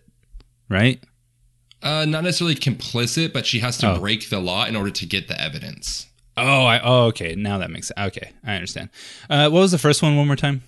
right? 0.69 1.01
Uh, 1.81 2.05
not 2.05 2.23
necessarily 2.23 2.55
complicit, 2.55 3.33
but 3.33 3.45
she 3.45 3.59
has 3.59 3.77
to 3.79 3.91
Oh. 3.93 3.99
break 3.99 4.29
the 4.29 4.39
law 4.39 4.65
in 4.65 4.75
order 4.75 4.91
to 4.91 5.05
get 5.05 5.27
the 5.27 5.39
evidence. 5.41 6.07
Oh, 6.37 6.63
I. 6.65 6.79
Oh, 6.81 7.05
okay. 7.07 7.35
Now 7.35 7.57
that 7.57 7.71
makes 7.71 7.87
sense. 7.87 7.99
Okay, 7.99 8.31
I 8.45 8.55
understand. 8.55 8.89
Uh, 9.29 9.49
what 9.49 9.59
was 9.61 9.71
the 9.71 9.77
first 9.77 10.01
one? 10.01 10.15
One 10.15 10.27
more 10.27 10.35
time. 10.35 10.63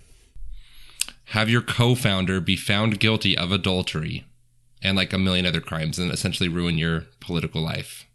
Have 1.28 1.50
your 1.50 1.62
co-founder 1.62 2.42
be 2.42 2.56
found 2.56 3.00
guilty 3.00 3.38
of 3.38 3.52
adultery 3.52 4.26
and 4.82 4.98
like 4.98 5.14
a 5.14 5.18
million 5.18 5.46
other 5.46 5.62
crimes, 5.62 5.98
and 5.98 6.12
essentially 6.12 6.50
ruin 6.50 6.78
your 6.78 7.06
political 7.22 7.62
life. 7.62 8.06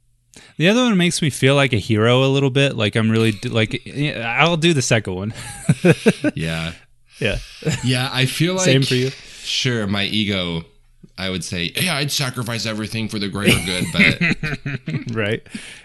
The 0.56 0.68
other 0.68 0.82
one 0.82 0.96
makes 0.96 1.22
me 1.22 1.30
feel 1.30 1.54
like 1.56 1.72
a 1.72 1.78
hero 1.78 2.22
a 2.22 2.28
little 2.28 2.50
bit. 2.50 2.76
Like 2.76 2.94
I'm 2.96 3.10
really 3.10 3.32
like. 3.44 3.82
I'll 4.18 4.56
do 4.58 4.72
the 4.74 4.82
second 4.82 5.14
one. 5.14 5.34
Yeah, 6.34 6.72
yeah. 7.20 7.38
yeah. 7.84 8.08
I 8.12 8.26
feel 8.26 8.54
like 8.54 8.64
Same 8.64 8.82
for 8.82 8.94
you. 8.94 9.10
Sure, 9.42 9.86
my 9.86 10.04
ego. 10.04 10.64
I 11.16 11.30
would 11.30 11.42
say, 11.42 11.72
yeah, 11.74 11.96
I'd 11.96 12.12
sacrifice 12.12 12.64
everything 12.64 13.08
for 13.08 13.18
the 13.18 13.28
greater 13.28 13.58
good, 13.64 13.84
but 13.92 15.14
right? 15.16 15.42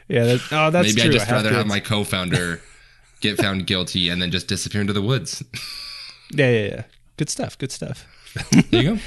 Yeah. 0.08 0.26
That, 0.26 0.41
oh, 0.52 0.69
that's 0.69 0.89
maybe 0.89 1.02
true. 1.02 1.10
I'd 1.10 1.13
just 1.13 1.30
I 1.30 1.36
rather 1.36 1.50
to- 1.50 1.56
have 1.56 1.65
my 1.67 1.80
co-founder 1.80 2.62
get 3.22 3.38
found 3.39 3.65
guilty 3.65 4.10
and 4.10 4.22
then 4.22 4.30
just 4.32 4.48
disappear 4.48 4.82
into 4.82 4.93
the 4.93 5.02
woods. 5.02 5.43
Yeah, 6.32 6.50
yeah, 6.50 6.65
yeah. 6.67 6.84
Good 7.17 7.30
stuff. 7.30 7.58
Good 7.58 7.72
stuff, 7.72 8.06
There 8.52 8.82
you 8.84 8.96
go. 8.96 9.02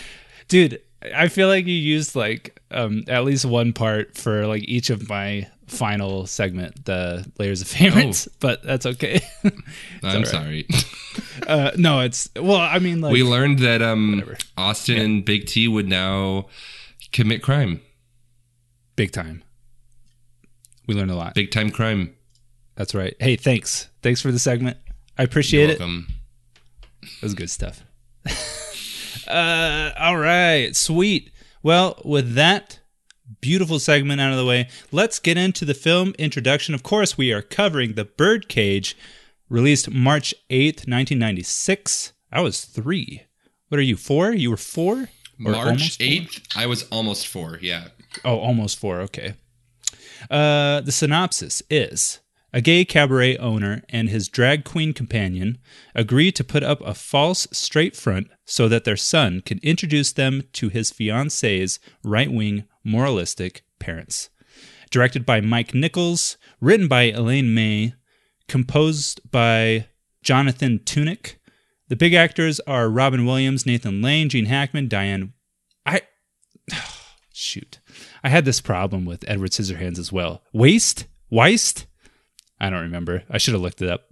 dude. 0.49 0.81
I 1.15 1.29
feel 1.29 1.47
like 1.49 1.67
you 1.67 1.75
used 1.75 2.17
like 2.17 2.59
um 2.73 3.05
at 3.07 3.25
least 3.25 3.45
one 3.45 3.73
part 3.73 4.17
for 4.17 4.47
like 4.47 4.63
each 4.67 4.91
of 4.91 5.09
my 5.09 5.47
final 5.67 6.27
segment, 6.27 6.85
the 6.85 7.31
layers 7.39 7.61
of 7.63 7.69
favorites. 7.69 8.29
But 8.41 8.63
that's 8.63 8.87
okay. 8.87 9.21
I'm 9.45 9.53
right. 10.03 10.27
sorry. 10.27 10.69
uh, 11.47 11.73
no, 11.77 12.01
it's 12.01 12.29
well. 12.37 12.57
I 12.57 12.79
mean, 12.79 13.01
like 13.01 13.13
we 13.13 13.23
learned 13.23 13.61
that 13.61 13.83
um, 13.83 14.13
Whatever. 14.13 14.37
Austin 14.57 14.99
and 14.99 15.25
Big 15.25 15.47
T 15.47 15.69
would 15.69 15.89
now 15.89 16.47
commit 17.13 17.43
crime, 17.43 17.81
big 18.95 19.13
time. 19.13 19.43
We 20.87 20.95
learned 20.95 21.11
a 21.11 21.17
lot. 21.17 21.35
big 21.35 21.51
time 21.51 21.71
crime. 21.71 22.15
That's 22.77 22.95
right. 22.95 23.15
Hey, 23.19 23.37
thanks. 23.37 23.89
Thanks 24.03 24.21
for 24.21 24.31
the 24.31 24.39
segment. 24.39 24.77
I 25.19 25.23
appreciate 25.23 25.71
it. 25.71 25.79
Welcome. 25.79 26.09
That 27.01 27.23
was 27.23 27.35
good 27.35 27.51
stuff. 27.51 27.83
uh, 29.29 29.93
all 29.99 30.19
right, 30.19 30.77
sweet. 30.77 31.31
Well, 31.63 32.01
with 32.05 32.35
that 32.35 32.81
beautiful 33.41 33.79
segment 33.79 34.21
out 34.21 34.33
of 34.33 34.39
the 34.39 34.45
way, 34.45 34.69
let's 34.93 35.19
get 35.19 35.37
into 35.37 35.65
the 35.65 35.75
film 35.75 36.15
introduction. 36.19 36.75
Of 36.75 36.83
course, 36.83 37.17
we 37.17 37.33
are 37.33 37.43
covering 37.43 37.95
The 37.95 38.05
Birdcage, 38.05 38.97
released 39.49 39.91
March 39.91 40.35
8th, 40.51 40.87
1996. 40.87 42.13
I 42.33 42.41
was 42.41 42.65
three. 42.65 43.23
What 43.69 43.79
are 43.79 43.83
you, 43.83 43.97
four? 43.97 44.33
You 44.33 44.51
were 44.51 44.57
four? 44.57 45.09
Or 45.45 45.53
March 45.53 45.67
almost 45.67 45.99
four? 45.99 46.07
8th, 46.07 46.57
I 46.57 46.67
was 46.67 46.83
almost 46.85 47.27
four. 47.27 47.59
Yeah. 47.61 47.89
Oh, 48.25 48.39
almost 48.39 48.79
four. 48.79 49.01
Okay. 49.03 49.35
Uh, 50.31 50.81
the 50.81 50.93
synopsis 50.93 51.63
is 51.69 52.21
a 52.53 52.61
gay 52.61 52.85
cabaret 52.85 53.37
owner 53.37 53.83
and 53.89 54.09
his 54.09 54.29
drag 54.29 54.65
queen 54.65 54.95
companion 54.95 55.59
agree 55.95 56.33
to 56.33 56.43
put 56.43 56.63
up 56.63 56.81
a 56.81 56.95
false 56.95 57.47
straight 57.53 57.95
front 57.95 58.29
so 58.45 58.69
that 58.69 58.85
their 58.85 58.97
son 58.97 59.43
can 59.43 59.61
introduce 59.63 60.13
them 60.13 60.43
to 60.55 60.69
his 60.69 60.91
fiance's 60.91 61.79
right 62.03 62.33
wing 62.33 62.65
moralistic 62.87 63.65
parents. 63.79 64.31
Directed 64.91 65.27
by 65.27 65.41
Mike 65.41 65.75
Nichols, 65.75 66.39
written 66.61 66.89
by 66.89 67.11
Elaine 67.11 67.53
May, 67.53 67.95
composed 68.49 69.21
by 69.31 69.89
Jonathan 70.23 70.79
Tunick. 70.79 71.35
The 71.89 71.97
big 71.97 72.15
actors 72.15 72.61
are 72.61 72.89
Robin 72.89 73.27
Williams, 73.27 73.67
Nathan 73.67 74.01
Lane, 74.01 74.29
Gene 74.29 74.47
Hackman, 74.47 74.89
Diane. 74.89 75.33
I 75.85 76.03
shoot. 77.33 77.81
I 78.23 78.29
had 78.29 78.45
this 78.45 78.61
problem 78.61 79.05
with 79.05 79.29
Edward 79.29 79.51
Scissorhands 79.51 79.99
as 79.99 80.13
well. 80.13 80.43
Waste? 80.53 81.07
Weist? 81.31 81.87
I 82.59 82.71
don't 82.71 82.83
remember. 82.83 83.25
I 83.29 83.39
should 83.39 83.55
have 83.55 83.63
looked 83.63 83.83
it 83.83 83.91
up. 83.91 84.05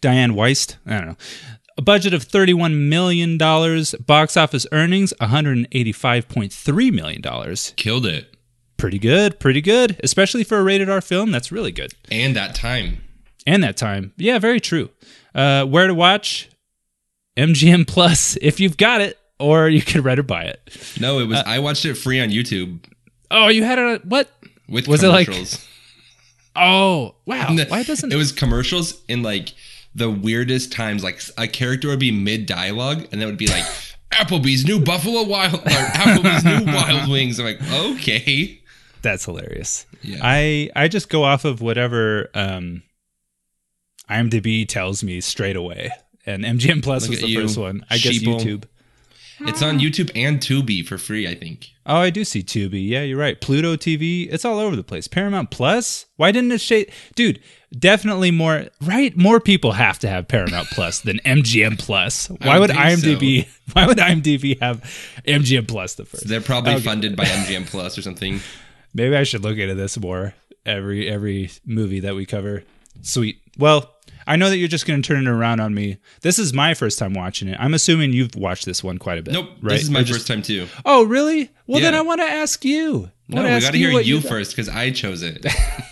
Diane 0.00 0.32
Weist? 0.32 0.76
I 0.86 0.98
don't 0.98 1.08
know. 1.08 1.16
A 1.78 1.82
budget 1.82 2.12
of 2.14 2.24
$31 2.26 2.88
million. 2.88 3.38
Box 3.38 4.36
office 4.36 4.66
earnings 4.72 5.12
$185.3 5.20 6.92
million. 6.92 7.56
Killed 7.76 8.06
it. 8.06 8.34
Pretty 8.76 8.98
good. 8.98 9.38
Pretty 9.40 9.60
good. 9.60 9.98
Especially 10.02 10.44
for 10.44 10.58
a 10.58 10.62
rated 10.62 10.90
R 10.90 11.00
film. 11.00 11.30
That's 11.30 11.52
really 11.52 11.72
good. 11.72 11.92
And 12.10 12.34
that 12.36 12.54
time. 12.54 13.02
And 13.46 13.62
that 13.62 13.76
time. 13.76 14.12
Yeah, 14.16 14.38
very 14.38 14.60
true. 14.60 14.90
Uh, 15.34 15.64
where 15.64 15.86
to 15.86 15.94
watch? 15.94 16.48
MGM 17.36 17.86
Plus 17.86 18.36
if 18.42 18.60
you've 18.60 18.76
got 18.76 19.00
it, 19.00 19.18
or 19.38 19.68
you 19.68 19.80
could 19.80 20.04
rent 20.04 20.20
or 20.20 20.22
buy 20.24 20.42
it. 20.44 20.96
No, 21.00 21.18
it 21.20 21.26
was. 21.26 21.38
Uh, 21.38 21.44
I 21.46 21.58
watched 21.60 21.84
it 21.86 21.94
free 21.94 22.20
on 22.20 22.28
YouTube 22.28 22.84
Oh, 23.30 23.48
you 23.48 23.64
had 23.64 23.78
it 23.78 23.84
on 23.84 23.96
what? 24.08 24.30
with 24.68 24.86
Was 24.86 25.02
it 25.02 25.08
like- 25.08 25.26
commercials. 25.26 25.66
Oh, 26.54 27.14
wow. 27.24 27.48
Why 27.68 27.82
doesn't 27.82 28.12
it 28.12 28.16
was 28.16 28.30
commercials 28.30 29.02
in 29.08 29.22
like 29.22 29.54
the 29.94 30.10
weirdest 30.10 30.72
times? 30.72 31.02
Like 31.02 31.22
a 31.38 31.46
character 31.46 31.88
would 31.88 32.00
be 32.00 32.10
mid 32.12 32.46
dialogue, 32.46 33.06
and 33.10 33.20
then 33.20 33.22
it 33.22 33.26
would 33.26 33.38
be 33.38 33.48
like 33.48 33.64
Applebee's 34.12 34.64
new 34.64 34.80
Buffalo 34.80 35.22
Wild 35.22 35.54
or 35.54 35.58
Applebee's 35.58 36.44
new 36.44 36.72
Wild 36.72 37.10
Wings. 37.10 37.38
I'm 37.38 37.46
like, 37.46 37.62
okay, 37.72 38.60
That's 39.02 39.24
hilarious. 39.24 39.86
Yeah. 40.02 40.18
I 40.22 40.70
I 40.76 40.88
just 40.88 41.08
go 41.08 41.24
off 41.24 41.44
of 41.44 41.60
whatever 41.60 42.28
um 42.34 42.82
IMDb 44.10 44.68
tells 44.68 45.02
me 45.02 45.20
straight 45.20 45.56
away. 45.56 45.90
And 46.24 46.44
MGM 46.44 46.82
Plus 46.84 47.02
Look 47.02 47.10
was 47.10 47.20
the 47.20 47.28
you, 47.28 47.42
first 47.42 47.58
one. 47.58 47.84
I 47.90 47.98
guess 47.98 48.18
sheeple. 48.18 48.40
YouTube. 48.40 48.64
It's 49.46 49.62
on 49.62 49.78
mm. 49.78 49.80
YouTube 49.80 50.10
and 50.14 50.40
Tubi 50.40 50.86
for 50.86 50.98
free. 50.98 51.26
I 51.28 51.34
think. 51.34 51.68
Oh, 51.84 51.96
I 51.96 52.10
do 52.10 52.24
see 52.24 52.42
Tubi. 52.42 52.86
Yeah, 52.88 53.02
you're 53.02 53.18
right. 53.18 53.40
Pluto 53.40 53.76
TV. 53.76 54.28
It's 54.30 54.44
all 54.44 54.58
over 54.58 54.76
the 54.76 54.84
place. 54.84 55.08
Paramount 55.08 55.50
Plus. 55.50 56.06
Why 56.16 56.30
didn't 56.30 56.52
it 56.52 56.60
shade? 56.60 56.92
Dude, 57.16 57.40
definitely 57.76 58.30
more. 58.30 58.66
Right, 58.80 59.16
more 59.16 59.40
people 59.40 59.72
have 59.72 59.98
to 60.00 60.08
have 60.08 60.28
Paramount 60.28 60.68
Plus 60.72 61.00
than 61.00 61.18
MGM 61.24 61.78
Plus. 61.78 62.28
Why 62.28 62.58
would 62.58 62.70
would 62.70 62.76
think 62.76 63.00
IMDb? 63.00 63.48
Why 63.72 63.86
would 63.86 63.98
IMDb 63.98 64.60
have 64.60 64.82
MGM 65.26 65.66
Plus 65.66 65.94
the 65.94 66.04
first? 66.04 66.28
They're 66.28 66.40
probably 66.40 66.74
Okay. 66.74 66.82
funded 66.82 67.16
by 67.16 67.24
MGM 67.26 67.66
Plus 67.66 67.98
or 67.98 68.02
something. 68.02 68.40
Maybe 68.94 69.16
I 69.16 69.24
should 69.24 69.42
look 69.42 69.58
into 69.58 69.74
this 69.74 69.98
more. 69.98 70.34
Every 70.64 71.08
every 71.08 71.50
movie 71.66 72.00
that 72.00 72.14
we 72.14 72.26
cover. 72.26 72.62
Sweet. 73.00 73.40
Well, 73.58 73.90
I 74.32 74.36
know 74.36 74.48
that 74.48 74.56
you're 74.56 74.66
just 74.68 74.86
going 74.86 75.02
to 75.02 75.06
turn 75.06 75.26
it 75.26 75.30
around 75.30 75.60
on 75.60 75.74
me. 75.74 75.98
This 76.22 76.38
is 76.38 76.54
my 76.54 76.72
first 76.72 76.98
time 76.98 77.12
watching 77.12 77.48
it. 77.48 77.56
I'm 77.60 77.74
assuming 77.74 78.14
you've 78.14 78.34
watched 78.34 78.64
this 78.64 78.82
one 78.82 78.96
quite 78.96 79.18
a 79.18 79.22
bit. 79.22 79.34
Nope, 79.34 79.50
right? 79.60 79.72
this 79.74 79.82
is 79.82 79.90
my 79.90 80.00
Or 80.00 80.04
just- 80.04 80.20
first 80.20 80.26
time 80.26 80.40
too. 80.40 80.68
Oh, 80.86 81.04
really? 81.04 81.50
Well, 81.66 81.82
then 81.82 81.94
I 81.94 82.00
want 82.00 82.20
to 82.22 82.26
ask 82.26 82.64
you. 82.64 83.10
No, 83.28 83.42
we 83.42 83.60
got 83.60 83.72
to 83.72 83.78
hear 83.78 83.92
what 83.92 84.06
you 84.06 84.20
first 84.22 84.52
because 84.52 84.68
I 84.70 84.90
chose 84.90 85.22
it. 85.22 85.44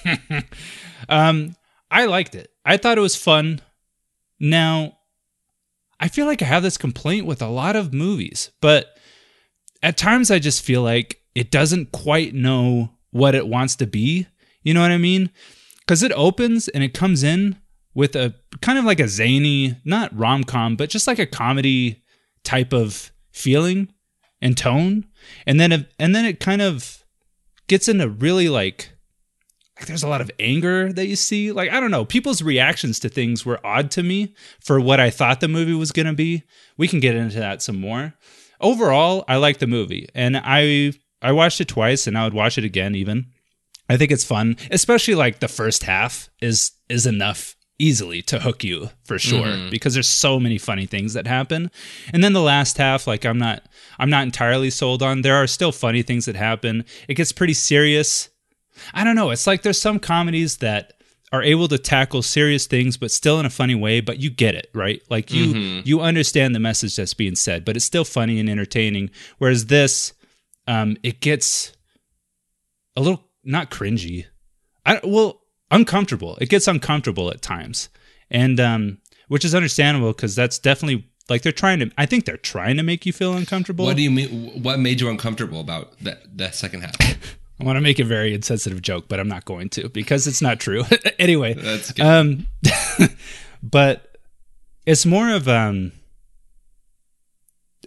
Um, 1.09 1.57
I 1.91 2.07
liked 2.07 2.35
it. 2.35 2.51
I 2.65 2.77
thought 2.77 2.99
it 2.99 3.01
was 3.01 3.17
fun. 3.17 3.61
Now, 4.39 4.99
I 5.99 6.09
feel 6.09 6.27
like 6.27 6.41
I 6.41 6.45
have 6.45 6.63
this 6.63 6.79
complaint 6.79 7.27
with 7.27 7.43
a 7.43 7.49
lot 7.49 7.75
of 7.75 7.93
movies, 7.93 8.51
but 8.61 8.97
at 9.83 9.97
times 9.97 10.31
I 10.31 10.39
just 10.39 10.63
feel 10.63 10.83
like 10.83 11.21
it 11.35 11.51
doesn't 11.51 11.91
quite 11.91 12.33
know 12.35 12.91
what 13.11 13.35
it 13.35 13.49
wants 13.49 13.77
to 13.77 13.87
be. 13.87 14.27
You 14.63 14.73
know 14.75 14.83
what 14.83 14.93
I 14.93 14.99
mean? 14.99 15.31
Because 15.81 16.03
it 16.03 16.13
opens 16.13 16.69
and 16.69 16.85
it 16.85 16.95
comes 16.95 17.23
in 17.23 17.57
with 17.95 18.15
a 18.17 18.35
kind 18.61 18.79
of 18.79 18.85
like 18.85 19.01
a 19.01 19.09
zany, 19.09 19.77
not 19.85 20.17
rom 20.17 20.45
com, 20.45 20.77
but 20.77 20.91
just 20.91 21.07
like 21.07 21.19
a 21.19 21.27
comedy 21.27 22.03
type 22.45 22.73
of 22.73 23.11
feeling 23.33 23.93
and 24.41 24.57
tone, 24.57 25.07
and 25.47 25.61
then 25.61 25.73
it, 25.73 25.93
and 25.99 26.15
then 26.15 26.25
it 26.25 26.41
kind 26.41 26.63
of 26.63 27.05
gets 27.67 27.89
into 27.89 28.09
really 28.09 28.49
like 28.49 28.91
like 29.81 29.87
there's 29.87 30.03
a 30.03 30.09
lot 30.09 30.21
of 30.21 30.31
anger 30.39 30.93
that 30.93 31.07
you 31.07 31.17
see. 31.17 31.53
Like 31.53 31.71
I 31.71 31.81
don't 31.81 31.91
know, 31.91 32.05
people's 32.05 32.43
reactions 32.43 32.99
to 33.01 33.09
things 33.09 33.47
were 33.47 33.65
odd 33.65 33.91
to 33.93 34.03
me 34.03 34.35
for 34.61 34.79
what 34.79 35.01
I 35.01 35.11
thought 35.11 35.41
the 35.41 35.49
movie 35.49 35.75
was 35.75 35.93
going 35.93 36.07
to 36.07 36.13
be. 36.13 36.43
We 36.77 36.87
can 36.87 37.01
get 37.01 37.17
into 37.17 37.39
that 37.39 37.63
some 37.63 37.81
more. 37.81 38.15
Overall, 38.61 39.25
I 39.27 39.37
like 39.37 39.59
the 39.59 39.67
movie, 39.67 40.09
and 40.15 40.37
I 40.37 40.93
I 41.23 41.33
watched 41.33 41.61
it 41.61 41.69
twice, 41.69 42.07
and 42.07 42.17
I 42.17 42.25
would 42.25 42.35
watch 42.35 42.59
it 42.59 42.65
again 42.65 42.95
even. 42.95 43.27
I 43.89 43.97
think 43.97 44.13
it's 44.13 44.25
fun, 44.25 44.57
especially 44.71 45.15
like 45.15 45.41
the 45.41 45.49
first 45.49 45.83
half 45.85 46.29
is 46.41 46.73
is 46.89 47.07
enough 47.07 47.57
easily 47.81 48.23
to 48.23 48.41
hook 48.41 48.63
you 48.63 48.91
for 49.05 49.19
sure 49.19 49.47
because 49.71 49.95
there's 49.95 50.09
so 50.09 50.39
many 50.39 50.59
funny 50.59 50.87
things 50.87 51.15
that 51.15 51.27
happen. 51.27 51.71
And 52.13 52.23
then 52.23 52.33
the 52.33 52.43
last 52.43 52.77
half 52.79 53.07
like 53.07 53.25
I'm 53.25 53.39
not 53.39 53.63
I'm 53.99 54.11
not 54.11 54.25
entirely 54.25 54.71
sold 54.71 55.03
on. 55.03 55.23
There 55.23 55.37
are 55.37 55.47
still 55.47 55.73
funny 55.73 56.03
things 56.03 56.27
that 56.27 56.37
happen. 56.37 56.85
It 57.09 57.15
gets 57.15 57.33
pretty 57.33 57.55
serious. 57.55 58.29
I 58.95 59.05
don't 59.05 59.17
know, 59.17 59.31
it's 59.31 59.47
like 59.47 59.63
there's 59.63 59.81
some 59.81 59.99
comedies 59.99 60.59
that 60.59 60.95
are 61.33 61.43
able 61.43 61.69
to 61.69 61.79
tackle 61.79 62.23
serious 62.23 62.67
things 62.67 62.97
but 62.97 63.11
still 63.11 63.39
in 63.39 63.47
a 63.47 63.51
funny 63.51 63.75
way, 63.75 64.01
but 64.01 64.19
you 64.19 64.31
get 64.31 64.55
it, 64.55 64.69
right? 64.75 65.01
Like 65.09 65.33
you 65.33 65.83
you 65.85 66.01
understand 66.01 66.55
the 66.55 66.61
message 66.61 66.97
that's 66.97 67.15
being 67.15 67.37
said, 67.37 67.65
but 67.65 67.77
it's 67.77 67.85
still 67.85 68.05
funny 68.05 68.41
and 68.41 68.49
entertaining. 68.51 69.11
Whereas 69.39 69.67
this 69.67 70.13
um 70.67 70.97
it 71.03 71.21
gets 71.21 71.73
a 72.97 73.01
little 73.01 73.25
not 73.45 73.71
cringy. 73.71 74.27
I 74.85 75.01
well 75.05 75.41
uncomfortable. 75.71 76.37
It 76.41 76.49
gets 76.49 76.69
uncomfortable 76.69 77.31
at 77.31 77.43
times, 77.43 77.89
and 78.31 78.59
um, 78.61 78.99
which 79.29 79.45
is 79.45 79.55
understandable 79.55 80.13
because 80.13 80.35
that's 80.35 80.59
definitely 80.59 81.07
like 81.29 81.43
they're 81.43 81.53
trying 81.53 81.79
to. 81.81 81.91
I 81.97 82.07
think 82.07 82.25
they're 82.25 82.37
trying 82.37 82.77
to 82.77 82.83
make 82.83 83.07
you 83.07 83.13
feel 83.13 83.35
uncomfortable. 83.35 83.85
What 83.85 83.97
do 83.97 84.03
you 84.03 84.11
mean? 84.11 84.63
What 84.63 84.79
made 84.79 85.01
you 85.01 85.09
uncomfortable 85.09 85.61
about 85.61 85.99
that 86.01 86.37
that 86.37 86.55
second 86.55 86.83
half? 86.83 86.97
I 87.61 87.65
want 87.65 87.77
to 87.77 87.83
make 87.83 87.99
a 87.99 88.05
very 88.05 88.33
insensitive 88.33 88.81
joke, 88.81 89.07
but 89.07 89.21
I'm 89.21 89.29
not 89.29 89.45
going 89.45 89.69
to 89.71 89.89
because 89.91 90.27
it's 90.27 90.41
not 90.41 90.61
true. 90.61 90.83
anyway, 91.19 91.53
That's 91.55 91.93
good. 91.93 92.05
um, 92.05 92.47
but 93.63 94.17
it's 94.87 95.07
more 95.07 95.31
of 95.31 95.47
um. 95.49 95.93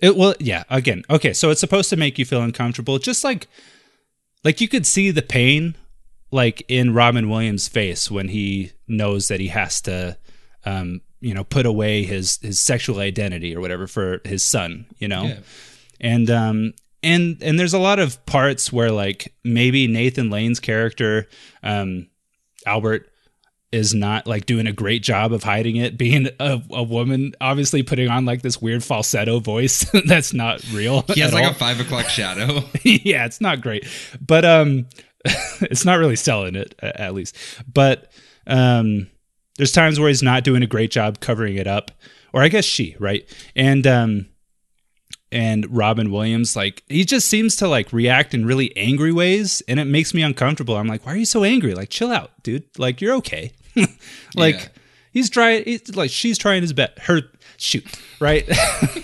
It 0.02 0.16
well, 0.16 0.36
yeah. 0.40 0.64
Again, 0.70 1.04
okay. 1.10 1.34
So 1.34 1.50
it's 1.50 1.60
supposed 1.60 1.90
to 1.90 1.96
make 1.96 2.20
you 2.20 2.26
feel 2.26 2.42
uncomfortable, 2.42 3.00
just 3.00 3.24
like, 3.24 3.48
like 4.44 4.62
you 4.62 4.68
could 4.68 4.86
see 4.86 5.12
the 5.12 5.22
pain, 5.22 5.76
like 6.34 6.64
in 6.68 6.94
Robin 6.94 7.30
Williams' 7.30 7.68
face 7.68 8.10
when 8.12 8.28
he 8.28 8.72
knows 8.88 9.28
that 9.30 9.40
he 9.40 9.48
has 9.50 9.80
to, 9.82 10.18
um, 10.66 11.02
you 11.22 11.34
know, 11.34 11.44
put 11.44 11.66
away 11.66 12.04
his 12.04 12.38
his 12.42 12.60
sexual 12.60 13.00
identity 13.00 13.56
or 13.56 13.62
whatever 13.62 13.88
for 13.88 14.20
his 14.26 14.44
son. 14.44 14.86
You 14.98 15.08
know, 15.08 15.24
Yeah. 15.26 15.40
and 16.02 16.30
um 16.32 16.74
and 17.04 17.38
and 17.42 17.60
there's 17.60 17.74
a 17.74 17.80
lot 17.80 18.00
of 18.00 18.26
parts 18.26 18.74
where 18.74 18.92
like 18.92 19.34
maybe 19.44 19.88
Nathan 19.88 20.30
Lane's 20.30 20.60
character 20.60 21.28
um 21.62 22.08
Albert 22.66 23.10
is 23.72 23.94
not 23.94 24.28
like 24.28 24.46
doing 24.46 24.68
a 24.68 24.72
great 24.72 25.02
job 25.02 25.34
of 25.34 25.42
hiding 25.44 25.76
it 25.78 25.98
being 25.98 26.30
a, 26.40 26.62
a 26.72 26.84
woman 26.84 27.34
obviously 27.42 27.82
putting 27.84 28.08
on 28.08 28.24
like 28.24 28.42
this 28.44 28.62
weird 28.62 28.84
falsetto 28.84 29.40
voice 29.40 29.84
that's 30.06 30.32
not 30.34 30.64
real 30.72 31.02
He 31.14 31.22
has 31.22 31.34
like 31.34 31.46
all. 31.46 31.52
a 31.52 31.56
five 31.56 31.80
o'clock 31.80 32.06
shadow. 32.08 32.64
yeah, 32.84 33.26
it's 33.26 33.42
not 33.42 33.62
great, 33.62 33.86
but 34.26 34.46
um, 34.46 34.86
it's 35.62 35.86
not 35.86 36.00
really 36.00 36.16
selling 36.16 36.56
it 36.56 36.76
at 36.82 37.14
least. 37.14 37.36
But 37.72 38.12
um, 38.48 39.08
there's 39.58 39.72
times 39.72 40.00
where 40.00 40.10
he's 40.10 40.24
not 40.24 40.44
doing 40.44 40.64
a 40.64 40.68
great 40.68 40.92
job 40.92 41.20
covering 41.20 41.56
it 41.56 41.68
up, 41.68 41.92
or 42.34 42.42
I 42.42 42.50
guess 42.50 42.66
she, 42.66 42.96
right? 43.00 43.26
And 43.56 43.86
um, 43.88 44.28
and 45.32 45.66
Robin 45.76 46.12
Williams, 46.12 46.56
like 46.56 46.84
he 46.88 47.06
just 47.06 47.28
seems 47.28 47.56
to 47.58 47.68
like 47.68 47.94
react 47.94 48.34
in 48.34 48.46
really 48.46 48.76
angry 48.76 49.12
ways, 49.12 49.62
and 49.68 49.80
it 49.80 49.86
makes 49.86 50.14
me 50.14 50.22
uncomfortable. 50.22 50.76
I'm 50.76 50.88
like, 50.88 51.06
why 51.06 51.14
are 51.14 51.18
you 51.18 51.26
so 51.26 51.44
angry? 51.44 51.74
Like, 51.74 51.90
chill 51.90 52.12
out, 52.12 52.32
dude. 52.44 52.66
Like, 52.78 53.02
you're 53.02 53.16
okay. 53.16 53.52
like. 54.36 54.56
Yeah. 54.56 54.68
He's 55.14 55.30
trying. 55.30 55.64
He's 55.66 55.96
like 55.96 56.10
she's 56.10 56.40
trying 56.40 56.64
his 56.64 56.74
best. 56.74 56.98
Her 56.98 57.22
shoot 57.58 57.86
right. 58.20 58.50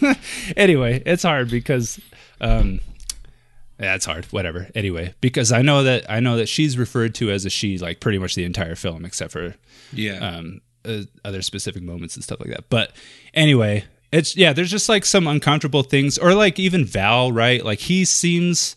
anyway, 0.58 1.04
it's 1.06 1.22
hard 1.22 1.52
because 1.52 2.00
um, 2.42 2.80
yeah, 3.80 3.96
it's 3.96 4.06
hard. 4.06 4.26
Whatever. 4.26 4.68
Anyway, 4.76 5.13
because 5.22 5.52
I 5.52 5.62
know 5.62 5.84
that 5.84 6.10
I 6.10 6.20
know 6.20 6.38
that 6.38 6.50
she's 6.50 6.78
referred 6.78 7.15
to 7.15 7.32
as 7.32 7.46
a 7.46 7.50
she 7.50 7.78
like 7.78 8.00
pretty 8.00 8.18
much 8.18 8.36
the 8.36 8.44
entire 8.44 8.76
film, 8.76 9.06
except 9.06 9.32
for 9.32 9.56
yeah. 9.94 10.18
um, 10.18 10.62
uh, 10.84 11.02
other 11.24 11.42
specific 11.42 11.82
moments 11.82 12.15
and 12.15 12.24
stuff 12.24 12.39
like 12.42 12.50
that. 12.50 12.70
But 12.70 12.92
anyway, 13.34 13.86
it's 14.12 14.36
yeah. 14.36 14.52
There's 14.52 14.72
just 14.72 14.89
like 14.89 15.06
some 15.06 15.28
uncomfortable 15.28 15.84
things, 15.84 16.18
or 16.18 16.34
like 16.34 16.60
even 16.60 16.84
Val, 16.84 17.32
right? 17.32 17.63
Like 17.63 17.80
he 17.80 18.04
seems 18.04 18.76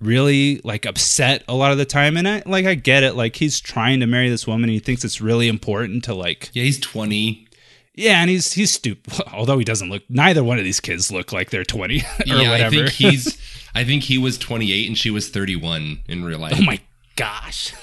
really 0.00 0.60
like 0.64 0.84
upset 0.84 1.42
a 1.48 1.54
lot 1.54 1.72
of 1.72 1.78
the 1.78 1.86
time, 1.86 2.18
and 2.18 2.28
I 2.28 2.42
like 2.44 2.66
I 2.66 2.74
get 2.74 3.02
it. 3.02 3.16
Like 3.16 3.36
he's 3.36 3.58
trying 3.58 4.00
to 4.00 4.06
marry 4.06 4.28
this 4.28 4.46
woman, 4.46 4.64
and 4.64 4.74
he 4.74 4.80
thinks 4.80 5.02
it's 5.02 5.20
really 5.20 5.48
important 5.48 6.04
to 6.04 6.14
like 6.14 6.50
yeah, 6.52 6.64
he's 6.64 6.78
20. 6.78 7.45
Yeah, 7.96 8.20
and 8.20 8.28
he's 8.28 8.52
he's 8.52 8.70
stupid. 8.70 9.22
Although 9.32 9.58
he 9.58 9.64
doesn't 9.64 9.88
look. 9.88 10.02
Neither 10.08 10.44
one 10.44 10.58
of 10.58 10.64
these 10.64 10.80
kids 10.80 11.10
look 11.10 11.32
like 11.32 11.50
they're 11.50 11.64
20 11.64 11.96
or 12.00 12.02
yeah, 12.26 12.50
whatever. 12.50 12.66
I 12.66 12.70
think 12.70 12.90
he's 12.90 13.38
I 13.74 13.84
think 13.84 14.04
he 14.04 14.18
was 14.18 14.38
28 14.38 14.86
and 14.86 14.96
she 14.96 15.10
was 15.10 15.28
31 15.28 16.00
in 16.06 16.24
real 16.24 16.38
life. 16.38 16.54
Oh 16.56 16.62
my 16.62 16.80
gosh, 17.16 17.74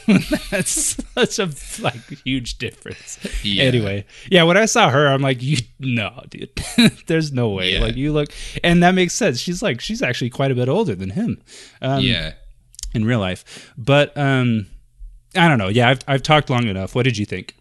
that's 0.51 1.03
such 1.15 1.39
a 1.39 1.49
like 1.81 2.01
huge 2.23 2.59
difference. 2.59 3.17
Yeah. 3.43 3.63
Anyway, 3.63 4.05
yeah, 4.29 4.43
when 4.43 4.55
I 4.55 4.65
saw 4.65 4.91
her, 4.91 5.07
I'm 5.07 5.21
like, 5.21 5.41
you 5.41 5.57
no, 5.79 6.23
dude, 6.29 6.51
there's 7.07 7.31
no 7.31 7.49
way. 7.49 7.73
Yeah. 7.73 7.81
Like 7.81 7.95
you 7.95 8.13
look, 8.13 8.29
and 8.63 8.83
that 8.83 8.93
makes 8.93 9.15
sense. 9.15 9.39
She's 9.39 9.63
like, 9.63 9.81
she's 9.81 10.03
actually 10.03 10.29
quite 10.29 10.51
a 10.51 10.55
bit 10.55 10.69
older 10.69 10.93
than 10.93 11.09
him, 11.09 11.41
um, 11.81 12.03
yeah. 12.03 12.33
in 12.93 13.05
real 13.05 13.19
life. 13.19 13.73
But 13.75 14.15
um, 14.15 14.67
I 15.35 15.47
don't 15.47 15.57
know. 15.57 15.69
Yeah, 15.69 15.89
I've 15.89 16.01
I've 16.07 16.23
talked 16.23 16.51
long 16.51 16.67
enough. 16.67 16.93
What 16.93 17.03
did 17.03 17.17
you 17.17 17.25
think? 17.25 17.55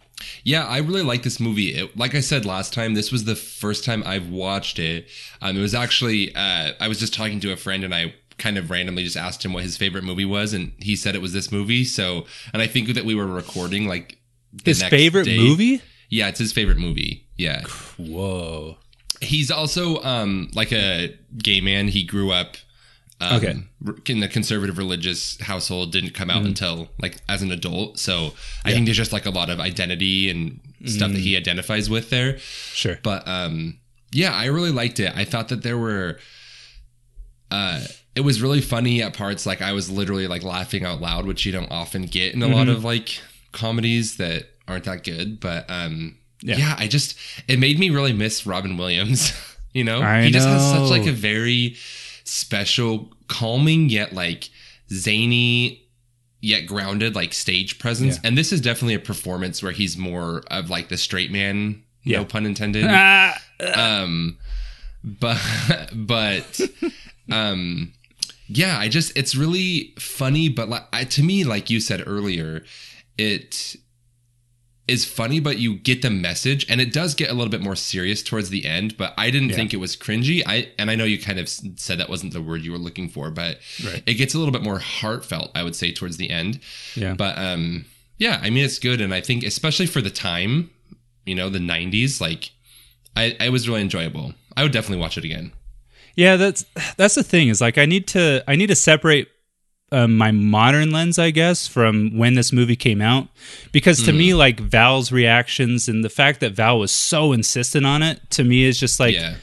Yeah, 0.44 0.66
I 0.66 0.78
really 0.78 1.02
like 1.02 1.22
this 1.22 1.38
movie. 1.40 1.74
It, 1.74 1.96
like 1.96 2.14
I 2.14 2.20
said 2.20 2.44
last 2.44 2.72
time, 2.72 2.94
this 2.94 3.10
was 3.12 3.24
the 3.24 3.36
first 3.36 3.84
time 3.84 4.02
I've 4.06 4.28
watched 4.28 4.78
it. 4.78 5.08
Um, 5.40 5.56
it 5.56 5.60
was 5.60 5.74
actually 5.74 6.34
uh, 6.34 6.72
I 6.80 6.88
was 6.88 6.98
just 6.98 7.14
talking 7.14 7.40
to 7.40 7.52
a 7.52 7.56
friend 7.56 7.84
and 7.84 7.94
I 7.94 8.14
kind 8.38 8.58
of 8.58 8.70
randomly 8.70 9.04
just 9.04 9.16
asked 9.16 9.44
him 9.44 9.52
what 9.52 9.62
his 9.62 9.76
favorite 9.76 10.04
movie 10.04 10.24
was, 10.24 10.52
and 10.52 10.72
he 10.78 10.96
said 10.96 11.14
it 11.14 11.22
was 11.22 11.32
this 11.32 11.52
movie. 11.52 11.84
So, 11.84 12.26
and 12.52 12.60
I 12.62 12.66
think 12.66 12.88
that 12.94 13.04
we 13.04 13.14
were 13.14 13.26
recording 13.26 13.86
like 13.86 14.18
His 14.64 14.82
favorite 14.82 15.24
day. 15.24 15.36
movie? 15.38 15.80
Yeah, 16.08 16.28
it's 16.28 16.38
his 16.38 16.52
favorite 16.52 16.78
movie. 16.78 17.26
Yeah, 17.36 17.62
Whoa. 17.98 18.76
he's 19.20 19.50
also 19.50 20.02
um 20.02 20.50
like 20.54 20.72
a 20.72 21.16
gay 21.38 21.60
man. 21.60 21.88
He 21.88 22.04
grew 22.04 22.30
up. 22.32 22.56
Um, 23.30 23.36
Okay. 23.36 23.54
In 24.12 24.20
the 24.20 24.28
conservative 24.28 24.78
religious 24.78 25.40
household, 25.40 25.92
didn't 25.92 26.14
come 26.14 26.28
out 26.30 26.38
Mm-hmm. 26.38 26.46
until 26.48 26.88
like 27.00 27.18
as 27.28 27.42
an 27.42 27.50
adult. 27.52 27.98
So 27.98 28.32
I 28.64 28.72
think 28.72 28.86
there's 28.86 28.96
just 28.96 29.12
like 29.12 29.26
a 29.26 29.30
lot 29.30 29.48
of 29.50 29.60
identity 29.60 30.28
and 30.30 30.60
stuff 30.86 31.12
that 31.12 31.18
Mm. 31.18 31.22
he 31.22 31.36
identifies 31.36 31.88
with 31.88 32.10
there. 32.10 32.38
Sure. 32.38 32.98
But 33.02 33.26
um, 33.28 33.78
yeah, 34.12 34.32
I 34.34 34.46
really 34.46 34.70
liked 34.72 34.98
it. 35.00 35.12
I 35.16 35.24
thought 35.24 35.48
that 35.50 35.62
there 35.62 35.78
were, 35.78 36.18
uh, 37.50 37.80
it 38.14 38.20
was 38.22 38.42
really 38.42 38.60
funny 38.60 39.02
at 39.02 39.14
parts. 39.14 39.46
Like 39.46 39.62
I 39.62 39.72
was 39.72 39.90
literally 39.90 40.26
like 40.26 40.42
laughing 40.42 40.84
out 40.84 41.00
loud, 41.00 41.26
which 41.26 41.44
you 41.46 41.52
don't 41.52 41.70
often 41.70 42.02
get 42.06 42.34
in 42.34 42.42
a 42.42 42.48
lot 42.48 42.66
Mm-hmm. 42.66 42.76
of 42.76 42.84
like 42.84 43.20
comedies 43.52 44.16
that 44.16 44.46
aren't 44.68 44.84
that 44.84 45.04
good. 45.04 45.40
But 45.40 45.66
um, 45.70 46.16
Yeah. 46.42 46.56
yeah. 46.56 46.76
I 46.78 46.88
just 46.88 47.16
it 47.48 47.58
made 47.58 47.78
me 47.78 47.90
really 47.90 48.12
miss 48.12 48.46
Robin 48.46 48.76
Williams. 48.76 49.32
you 49.72 49.84
know, 49.84 50.02
I 50.02 50.22
he 50.24 50.30
just 50.30 50.46
has 50.48 50.62
such 50.70 50.90
like 50.90 51.06
a 51.06 51.12
very 51.12 51.76
special, 52.32 53.12
calming 53.28 53.88
yet 53.88 54.12
like 54.12 54.50
zany 54.90 55.86
yet 56.40 56.66
grounded 56.66 57.14
like 57.14 57.32
stage 57.32 57.78
presence. 57.78 58.16
Yeah. 58.16 58.28
And 58.28 58.38
this 58.38 58.52
is 58.52 58.60
definitely 58.60 58.94
a 58.94 59.00
performance 59.00 59.62
where 59.62 59.72
he's 59.72 59.96
more 59.96 60.42
of 60.50 60.70
like 60.70 60.88
the 60.88 60.96
straight 60.96 61.30
man. 61.30 61.82
Yeah. 62.02 62.18
No 62.18 62.24
pun 62.24 62.46
intended 62.46 62.84
um 63.74 64.38
but 65.04 65.40
but 65.94 66.60
um 67.30 67.92
yeah 68.48 68.78
i 68.78 68.88
just 68.88 69.16
it's 69.16 69.36
really 69.36 69.94
funny 69.98 70.48
but 70.48 70.68
like 70.68 70.82
I, 70.92 71.04
to 71.04 71.22
me 71.22 71.44
like 71.44 71.70
you 71.70 71.80
said 71.80 72.02
earlier 72.04 72.64
it 73.16 73.76
is 74.92 75.04
funny 75.04 75.40
but 75.40 75.58
you 75.58 75.74
get 75.74 76.02
the 76.02 76.10
message 76.10 76.66
and 76.70 76.80
it 76.80 76.92
does 76.92 77.14
get 77.14 77.30
a 77.30 77.34
little 77.34 77.50
bit 77.50 77.60
more 77.62 77.74
serious 77.76 78.22
towards 78.22 78.48
the 78.50 78.64
end 78.64 78.96
but 78.96 79.12
i 79.16 79.30
didn't 79.30 79.50
Yeah. 79.50 79.56
think 79.56 79.72
it 79.74 79.78
was 79.78 79.96
cringy 79.96 80.42
i 80.46 80.68
and 80.78 80.90
i 80.90 80.94
know 80.94 81.04
you 81.04 81.18
kind 81.18 81.38
of 81.38 81.48
said 81.48 81.98
that 81.98 82.08
wasn't 82.08 82.32
the 82.32 82.42
word 82.42 82.62
you 82.62 82.72
were 82.72 82.78
looking 82.78 83.08
for 83.08 83.30
but 83.30 83.58
Right. 83.84 84.02
it 84.06 84.14
gets 84.14 84.34
a 84.34 84.38
little 84.38 84.52
bit 84.52 84.62
more 84.62 84.78
heartfelt 84.78 85.50
i 85.54 85.62
would 85.62 85.74
say 85.76 85.92
towards 85.92 86.16
the 86.18 86.30
end 86.30 86.60
yeah. 86.94 87.14
but 87.14 87.36
um 87.38 87.84
yeah 88.18 88.38
i 88.42 88.50
mean 88.50 88.64
it's 88.64 88.78
good 88.78 89.00
and 89.00 89.12
i 89.14 89.20
think 89.20 89.42
especially 89.44 89.86
for 89.86 90.00
the 90.00 90.10
time 90.10 90.70
you 91.26 91.34
know 91.34 91.48
the 91.48 91.58
90s 91.58 92.20
like 92.20 92.50
i 93.16 93.36
I 93.40 93.48
was 93.48 93.68
really 93.68 93.80
enjoyable 93.82 94.34
i 94.56 94.62
would 94.62 94.72
definitely 94.72 95.00
watch 95.00 95.16
it 95.18 95.24
again 95.24 95.52
Yeah, 96.14 96.36
that's 96.36 96.64
that's 96.98 97.14
the 97.14 97.22
thing 97.24 97.48
is 97.48 97.60
like 97.60 97.78
I 97.78 97.86
need 97.86 98.06
to 98.08 98.44
I 98.46 98.54
need 98.56 98.68
to 98.68 98.74
separate 98.76 99.28
um, 99.92 100.16
my 100.16 100.30
modern 100.32 100.90
lens, 100.90 101.18
I 101.18 101.30
guess, 101.30 101.68
from 101.68 102.16
when 102.18 102.34
this 102.34 102.52
movie 102.52 102.76
came 102.76 103.00
out, 103.00 103.28
because 103.70 104.02
to 104.04 104.12
me, 104.12 104.34
like 104.34 104.58
Val's 104.58 105.12
reactions 105.12 105.88
and 105.88 106.04
the 106.04 106.08
fact 106.10 106.40
that 106.40 106.52
Val 106.54 106.78
was 106.78 106.90
so 106.90 107.32
insistent 107.32 107.86
on 107.86 108.02
it, 108.02 108.20
to 108.30 108.42
me 108.44 108.64
is 108.64 108.78
just 108.80 108.98
like, 108.98 109.14
yeah 109.14 109.34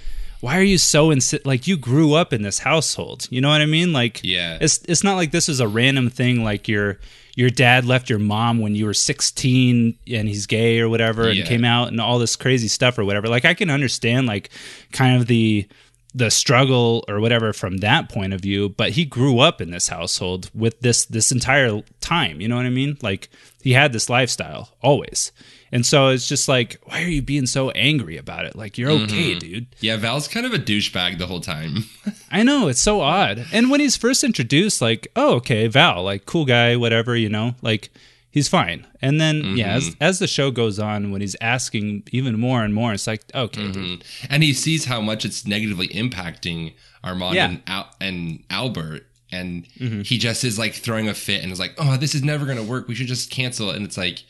why 0.41 0.57
are 0.57 0.63
you 0.63 0.77
so 0.77 1.11
insistent? 1.11 1.45
like 1.45 1.67
you 1.67 1.75
grew 1.75 2.13
up 2.13 2.31
in 2.31 2.43
this 2.43 2.59
household? 2.59 3.27
You 3.29 3.41
know 3.41 3.49
what 3.49 3.59
I 3.59 3.65
mean? 3.65 3.91
Like, 3.91 4.21
Yeah. 4.23 4.57
it's 4.61 4.79
it's 4.87 5.03
not 5.03 5.15
like 5.15 5.31
this 5.31 5.49
is 5.49 5.59
a 5.59 5.67
random 5.67 6.09
thing. 6.09 6.45
Like 6.45 6.65
your 6.69 6.97
your 7.35 7.49
dad 7.49 7.83
left 7.83 8.09
your 8.09 8.19
mom 8.19 8.59
when 8.59 8.73
you 8.73 8.85
were 8.85 8.93
16 8.93 9.97
and 10.13 10.27
he's 10.29 10.45
gay 10.47 10.79
or 10.79 10.87
whatever 10.87 11.27
and 11.27 11.39
Yeah. 11.39 11.45
came 11.45 11.65
out 11.65 11.89
and 11.89 11.99
all 11.99 12.19
this 12.19 12.37
crazy 12.37 12.69
stuff 12.69 12.97
or 12.97 13.03
whatever. 13.03 13.27
Like 13.27 13.43
I 13.43 13.53
can 13.53 13.69
understand 13.69 14.27
like 14.27 14.49
kind 14.93 15.19
of 15.19 15.27
the 15.27 15.67
the 16.13 16.31
struggle 16.31 17.05
or 17.07 17.19
whatever 17.19 17.53
from 17.53 17.77
that 17.77 18.09
point 18.09 18.33
of 18.33 18.41
view 18.41 18.69
but 18.69 18.91
he 18.91 19.05
grew 19.05 19.39
up 19.39 19.61
in 19.61 19.69
this 19.69 19.89
household 19.89 20.49
with 20.53 20.79
this 20.81 21.05
this 21.05 21.31
entire 21.31 21.81
time 22.01 22.41
you 22.41 22.47
know 22.47 22.55
what 22.55 22.65
i 22.65 22.69
mean? 22.69 22.97
Like 23.01 23.29
he 23.61 23.73
had 23.73 23.93
this 23.93 24.09
lifestyle 24.09 24.69
always. 24.81 25.31
And 25.71 25.85
so 25.85 26.07
it's 26.07 26.27
just 26.27 26.47
like 26.47 26.79
why 26.83 27.03
are 27.03 27.07
you 27.07 27.21
being 27.21 27.45
so 27.45 27.69
angry 27.71 28.17
about 28.17 28.45
it? 28.45 28.55
Like 28.55 28.77
you're 28.77 28.91
okay 28.91 29.31
mm-hmm. 29.31 29.39
dude. 29.39 29.67
Yeah, 29.79 29.97
Val's 29.97 30.27
kind 30.27 30.45
of 30.45 30.53
a 30.53 30.57
douchebag 30.57 31.17
the 31.17 31.27
whole 31.27 31.41
time. 31.41 31.85
i 32.31 32.43
know 32.43 32.67
it's 32.67 32.81
so 32.81 33.01
odd. 33.01 33.45
And 33.51 33.69
when 33.69 33.79
he's 33.79 33.97
first 33.97 34.23
introduced 34.23 34.81
like 34.81 35.07
oh 35.15 35.35
okay 35.35 35.67
val 35.67 36.03
like 36.03 36.25
cool 36.25 36.45
guy 36.45 36.75
whatever 36.75 37.15
you 37.15 37.29
know? 37.29 37.55
Like 37.61 37.89
he's 38.31 38.47
fine 38.47 38.85
and 39.01 39.19
then 39.19 39.57
yeah 39.57 39.73
as, 39.73 39.89
mm-hmm. 39.89 40.03
as 40.03 40.19
the 40.19 40.27
show 40.27 40.51
goes 40.51 40.79
on 40.79 41.11
when 41.11 41.21
he's 41.21 41.35
asking 41.41 42.03
even 42.11 42.39
more 42.39 42.63
and 42.63 42.73
more 42.73 42.93
it's 42.93 43.07
like 43.07 43.23
okay 43.33 43.71
dude. 43.71 44.03
and 44.29 44.43
he 44.43 44.53
sees 44.53 44.85
how 44.85 45.01
much 45.01 45.25
it's 45.25 45.45
negatively 45.45 45.87
impacting 45.89 46.73
Armand 47.03 47.35
Yeah. 47.35 47.45
and, 47.45 47.61
Al- 47.67 47.95
and 47.99 48.43
Albert. 48.49 49.05
And 49.31 49.67
mm-hmm. 49.77 50.01
he 50.01 50.17
just 50.17 50.43
is 50.43 50.57
like 50.57 50.73
throwing 50.73 51.07
a 51.07 51.13
fit 51.13 51.43
and 51.43 51.51
is 51.51 51.59
like, 51.59 51.75
oh, 51.77 51.97
this 51.97 52.15
is 52.15 52.23
never 52.23 52.45
going 52.45 52.57
to 52.57 52.63
work. 52.63 52.87
We 52.87 52.95
should 52.95 53.07
just 53.07 53.29
cancel 53.29 53.69
it. 53.69 53.75
And 53.75 53.85
it's 53.85 53.97
like, 53.97 54.23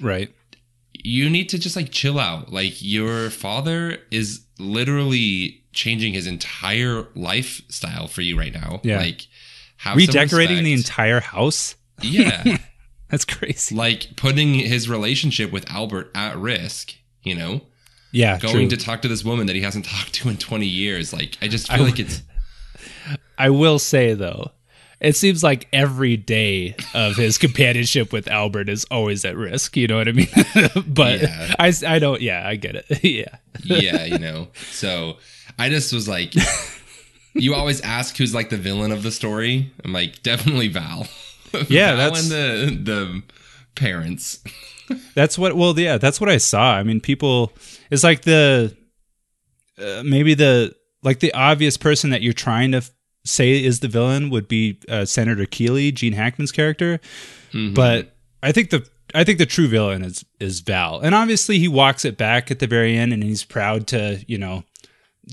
right 0.00 0.32
you 1.04 1.28
need 1.28 1.48
to 1.50 1.58
just 1.58 1.76
like 1.76 1.90
chill 1.90 2.18
out. 2.18 2.52
Like 2.52 2.82
your 2.82 3.30
father 3.30 3.98
is 4.10 4.40
literally 4.58 5.62
changing 5.72 6.14
his 6.14 6.26
entire 6.26 7.06
lifestyle 7.14 8.08
for 8.08 8.22
you 8.22 8.38
right 8.38 8.52
now. 8.52 8.80
Yeah. 8.82 8.98
Like 8.98 9.26
have 9.76 9.96
redecorating 9.96 10.64
the 10.64 10.72
entire 10.72 11.20
house 11.20 11.76
yeah. 12.02 12.58
that's 13.08 13.24
crazy 13.24 13.74
like 13.74 14.16
putting 14.16 14.54
his 14.54 14.88
relationship 14.88 15.52
with 15.52 15.70
Albert 15.70 16.10
at 16.14 16.36
risk, 16.36 16.94
you 17.22 17.34
know? 17.34 17.60
yeah 18.12 18.38
Going 18.38 18.68
true. 18.68 18.76
to 18.76 18.76
talk 18.76 19.02
to 19.02 19.08
this 19.08 19.24
woman 19.24 19.46
that 19.46 19.56
he 19.56 19.62
hasn't 19.62 19.84
talked 19.94 20.14
to 20.14 20.28
in 20.28 20.36
20 20.36 20.66
years. 20.66 21.12
Like 21.12 21.36
I 21.42 21.48
just 21.48 21.70
feel 21.70 21.84
like 21.84 21.98
it's 21.98 22.22
I 23.38 23.50
will 23.50 23.78
say 23.78 24.14
though, 24.14 24.52
it 25.00 25.14
seems 25.16 25.42
like 25.42 25.68
every 25.72 26.16
day 26.16 26.74
of 26.94 27.16
his 27.16 27.36
companionship 27.44 28.12
with 28.12 28.28
Albert 28.28 28.68
is 28.70 28.86
always 28.90 29.24
at 29.24 29.36
risk. 29.36 29.76
You 29.76 29.86
know 29.88 29.96
what 29.96 30.08
I 30.08 30.12
mean? 30.12 30.28
but 30.86 31.20
Yeah. 31.20 31.54
I, 31.58 31.72
I 31.86 31.98
don't. 31.98 32.20
Yeah, 32.22 32.46
I 32.46 32.56
get 32.56 32.76
it. 32.76 33.04
yeah, 33.04 33.36
yeah, 33.62 34.04
you 34.04 34.18
know. 34.18 34.48
So 34.70 35.18
I 35.58 35.68
just 35.68 35.92
was 35.92 36.08
like, 36.08 36.32
you 37.34 37.54
always 37.54 37.80
ask 37.82 38.16
who's 38.16 38.34
like 38.34 38.48
the 38.48 38.56
villain 38.56 38.90
of 38.92 39.02
the 39.02 39.10
story. 39.10 39.70
I'm 39.84 39.92
like, 39.92 40.22
definitely 40.22 40.68
Val. 40.68 41.06
Yeah, 41.68 41.96
Val 41.96 42.10
that's- 42.12 42.22
and 42.22 42.32
the 42.32 42.92
the 42.92 43.22
parents. 43.74 44.42
that's 45.14 45.38
what. 45.38 45.56
Well, 45.56 45.78
yeah, 45.78 45.98
that's 45.98 46.20
what 46.20 46.30
I 46.30 46.36
saw. 46.38 46.72
I 46.74 46.82
mean, 46.82 47.00
people. 47.00 47.52
It's 47.90 48.04
like 48.04 48.22
the 48.22 48.76
uh, 49.78 50.02
maybe 50.04 50.34
the 50.34 50.74
like 51.02 51.20
the 51.20 51.32
obvious 51.34 51.76
person 51.76 52.10
that 52.10 52.22
you're 52.22 52.32
trying 52.32 52.72
to 52.72 52.78
f- 52.78 52.90
say 53.24 53.62
is 53.62 53.80
the 53.80 53.88
villain 53.88 54.30
would 54.30 54.48
be 54.48 54.80
uh, 54.88 55.04
Senator 55.04 55.46
Keeley, 55.46 55.92
Gene 55.92 56.12
Hackman's 56.14 56.52
character. 56.52 57.00
but 57.74 58.16
I 58.42 58.52
think 58.52 58.70
the 58.70 58.86
I 59.14 59.24
think 59.24 59.38
the 59.38 59.46
true 59.46 59.68
villain 59.68 60.02
is 60.02 60.24
is 60.40 60.60
Val, 60.60 61.00
and 61.00 61.14
obviously 61.14 61.58
he 61.58 61.68
walks 61.68 62.04
it 62.04 62.16
back 62.18 62.50
at 62.50 62.58
the 62.58 62.66
very 62.66 62.96
end, 62.96 63.12
and 63.12 63.22
he's 63.22 63.44
proud 63.44 63.86
to 63.88 64.24
you 64.26 64.36
know 64.38 64.64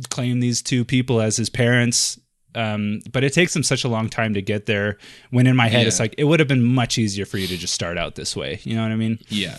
claim 0.10 0.40
these 0.40 0.62
two 0.62 0.86
people 0.86 1.22
as 1.22 1.38
his 1.38 1.50
parents. 1.50 2.20
Um, 2.56 3.02
but 3.12 3.24
it 3.24 3.34
takes 3.34 3.54
them 3.54 3.64
such 3.64 3.84
a 3.84 3.88
long 3.88 4.10
time 4.10 4.34
to 4.34 4.42
get 4.42 4.66
there. 4.66 4.98
When 5.32 5.48
in 5.48 5.56
my 5.56 5.68
head, 5.68 5.88
it's 5.88 6.00
like 6.00 6.16
it 6.18 6.26
would 6.26 6.40
have 6.40 6.48
been 6.48 6.64
much 6.64 6.98
easier 6.98 7.26
for 7.26 7.38
you 7.38 7.48
to 7.48 7.58
just 7.58 7.74
start 7.74 7.98
out 7.98 8.16
this 8.16 8.36
way. 8.36 8.60
You 8.64 8.76
know 8.76 8.84
what 8.84 8.92
I 8.92 8.96
mean? 8.96 9.20
Yeah. 9.30 9.58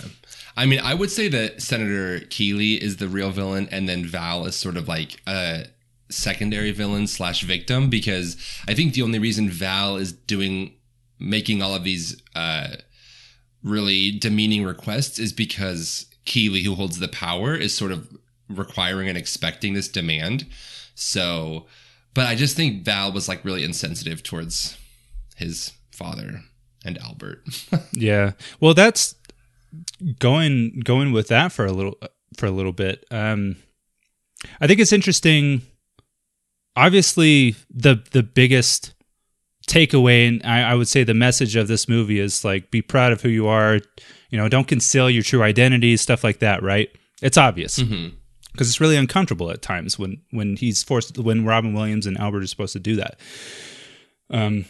I 0.57 0.66
mean, 0.66 0.80
I 0.80 0.94
would 0.94 1.11
say 1.11 1.28
that 1.28 1.61
Senator 1.62 2.20
Keeley 2.30 2.74
is 2.74 2.98
the 2.98 3.09
real 3.09 3.30
villain, 3.30 3.68
and 3.72 3.88
then 3.88 4.07
Val 4.07 4.46
is 4.46 4.54
sort 4.54 4.76
of 4.76 4.87
like 4.87 5.20
a 5.26 5.66
secondary 6.11 6.70
villain 6.70 7.07
slash 7.07 7.42
victim 7.42 7.90
because 7.90 8.37
I 8.68 8.74
think 8.74 8.94
the 8.94 9.02
only 9.02 9.18
reason 9.18 9.50
Val 9.50 9.96
is 9.96 10.12
doing 10.12 10.74
making 11.18 11.62
all 11.62 11.74
of 11.74 11.85
these 11.85 12.22
uh, 12.35 12.76
really 13.62 14.12
demeaning 14.12 14.64
requests 14.64 15.18
is 15.18 15.33
because 15.33 16.07
Keeley, 16.24 16.62
who 16.62 16.74
holds 16.74 16.98
the 16.98 17.09
power, 17.09 17.54
is 17.54 17.74
sort 17.74 17.92
of 17.92 18.09
requiring 18.48 19.09
and 19.09 19.18
expecting 19.18 19.74
this 19.74 19.88
demand. 19.88 20.46
So, 20.94 21.66
but 22.14 22.27
I 22.27 22.35
just 22.35 22.57
think 22.57 22.85
Val 22.85 23.12
was 23.12 23.29
like 23.29 23.44
really 23.44 23.64
insensitive 23.64 24.22
towards 24.22 24.79
his 25.37 25.72
father 25.90 26.40
and 26.85 26.98
Albert. 26.98 27.42
Yeah. 27.92 28.33
Well, 28.61 28.74
that's 28.74 29.14
going 30.18 30.81
going 30.85 31.12
with 31.12 31.29
that 31.29 31.53
for 31.53 31.66
a 31.66 31.72
little 31.72 31.98
for 32.37 32.46
a 32.46 32.50
little 32.50 32.72
bit. 32.72 33.05
Um, 33.11 33.57
I 34.61 34.66
think 34.66 34.81
it's 34.81 34.92
interesting. 34.92 35.62
Obviously, 36.77 37.55
the 37.70 38.03
the 38.12 38.22
biggest 38.22 38.94
takeaway, 39.68 40.29
and 40.29 40.42
I, 40.44 40.62
I 40.72 40.74
would 40.74 40.88
say 40.88 41.05
the 41.05 41.14
message 41.14 41.57
of 41.57 41.68
this 41.68 41.88
movie 41.88 42.18
is 42.20 42.44
like 42.44 42.70
be 42.70 42.83
proud 42.83 43.12
of 43.12 43.22
who 43.22 43.29
you 43.29 43.46
are. 43.46 43.81
You 44.31 44.38
know, 44.38 44.48
don't 44.48 44.66
conceal 44.66 45.09
your 45.09 45.22
true 45.22 45.42
identity, 45.42 45.96
stuff 45.96 46.24
like 46.24 46.40
that. 46.40 46.62
Right? 46.62 46.90
It's 47.22 47.38
obvious 47.38 47.79
Mhm. 47.79 48.12
Because 48.55 48.69
it's 48.69 48.81
really 48.81 48.97
uncomfortable 48.97 49.51
at 49.51 49.62
times 49.62 49.99
when 49.99 50.23
when 50.31 50.57
he's 50.57 50.83
forced 50.83 51.19
when 51.19 51.45
Robin 51.45 51.75
Williams 51.75 52.07
and 52.07 52.17
Albert 52.19 52.45
are 52.45 52.47
supposed 52.47 52.73
to 52.75 52.81
do 52.81 52.97
that. 52.97 53.19
Um, 54.31 54.64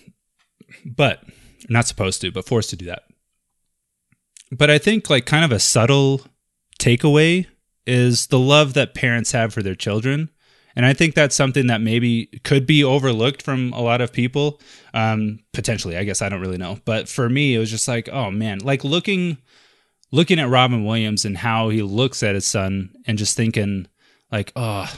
but 0.85 1.23
not 1.69 1.87
supposed 1.87 2.23
to, 2.23 2.33
but 2.33 2.47
forced 2.47 2.71
to 2.71 2.77
do 2.77 2.87
that. 2.87 3.03
But 4.51 4.71
I 4.71 4.79
think 4.79 5.11
like 5.11 5.27
kind 5.27 5.45
of 5.45 5.53
a 5.53 5.59
subtle 5.59 6.23
takeaway 6.79 7.47
is 7.87 8.29
the 8.29 8.39
love 8.39 8.75
that 8.75 8.95
parents 8.95 9.33
have 9.33 9.53
for 9.53 9.63
their 9.63 9.75
children. 9.75 10.31
And 10.77 10.85
I 10.85 10.93
think 10.93 11.15
that's 11.15 11.37
something 11.37 11.69
that 11.69 11.81
maybe 11.81 12.27
could 12.43 12.67
be 12.67 12.83
overlooked 12.83 13.43
from 13.43 13.73
a 13.75 13.81
lot 13.81 14.01
of 14.01 14.13
people. 14.13 14.61
Um, 14.93 15.41
potentially, 15.53 15.97
I 15.97 16.05
guess 16.05 16.21
I 16.21 16.29
don't 16.29 16.41
really 16.41 16.59
know. 16.59 16.79
But 16.85 17.09
for 17.09 17.29
me, 17.29 17.55
it 17.55 17.59
was 17.59 17.71
just 17.71 17.87
like, 17.87 18.09
oh 18.09 18.31
man, 18.31 18.59
like 18.59 18.83
looking 18.83 19.39
looking 20.15 20.39
at 20.39 20.49
Robin 20.49 20.85
Williams 20.85 21.25
and 21.25 21.37
how 21.37 21.69
he 21.71 21.83
looks 21.83 22.23
at 22.23 22.37
his 22.37 22.47
son 22.47 22.95
and 23.07 23.19
just 23.19 23.37
thinking 23.37 23.89
like, 24.31 24.53
oh, 24.55 24.89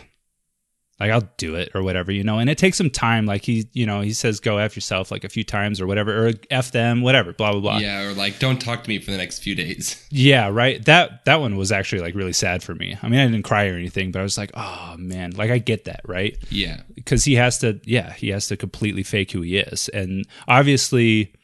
like 1.01 1.11
I'll 1.11 1.29
do 1.39 1.55
it 1.55 1.71
or 1.75 1.83
whatever, 1.83 2.13
you 2.13 2.23
know. 2.23 2.39
And 2.39 2.49
it 2.51 2.59
takes 2.59 2.77
some 2.77 2.91
time. 2.91 3.25
Like 3.25 3.43
he, 3.43 3.69
you 3.73 3.87
know, 3.87 4.03
he 4.03 4.13
says 4.13 4.41
go 4.41 4.59
f 4.59 4.77
yourself 4.77 5.11
like 5.11 5.25
a 5.25 5.29
few 5.29 5.43
times 5.45 5.81
or 5.81 5.87
whatever, 5.87 6.29
or 6.29 6.33
f 6.51 6.71
them, 6.71 7.01
whatever, 7.01 7.33
blah 7.33 7.53
blah 7.53 7.61
blah. 7.61 7.79
Yeah, 7.79 8.03
or 8.03 8.13
like, 8.15 8.39
don't 8.39 8.61
talk 8.61 8.83
to 8.85 8.89
me 8.89 8.99
for 8.99 9.11
the 9.11 9.17
next 9.17 9.41
few 9.41 9.55
days. 9.55 10.03
Yeah, 10.17 10.49
right. 10.49 10.83
That 10.87 11.25
that 11.27 11.41
one 11.41 11.57
was 11.57 11.71
actually 11.73 12.01
like 12.01 12.15
really 12.15 12.33
sad 12.33 12.63
for 12.63 12.75
me. 12.75 12.97
I 13.03 13.09
mean, 13.09 13.21
I 13.21 13.27
didn't 13.27 13.43
cry 13.43 13.69
or 13.69 13.75
anything, 13.75 14.13
but 14.13 14.21
I 14.21 14.23
was 14.23 14.39
like, 14.39 14.51
oh 14.55 14.95
man, 14.99 15.33
like 15.33 15.51
I 15.51 15.59
get 15.59 15.85
that, 15.85 16.01
right? 16.07 16.37
Yeah. 16.49 16.81
Because 16.95 17.25
he 17.25 17.35
has 17.35 17.59
to, 17.59 17.81
yeah, 17.85 18.13
he 18.15 18.31
has 18.31 18.47
to 18.49 18.57
completely 18.57 19.03
fake 19.03 19.33
who 19.33 19.43
he 19.43 19.59
is, 19.59 19.89
and 19.91 20.27
obviously, 20.49 21.35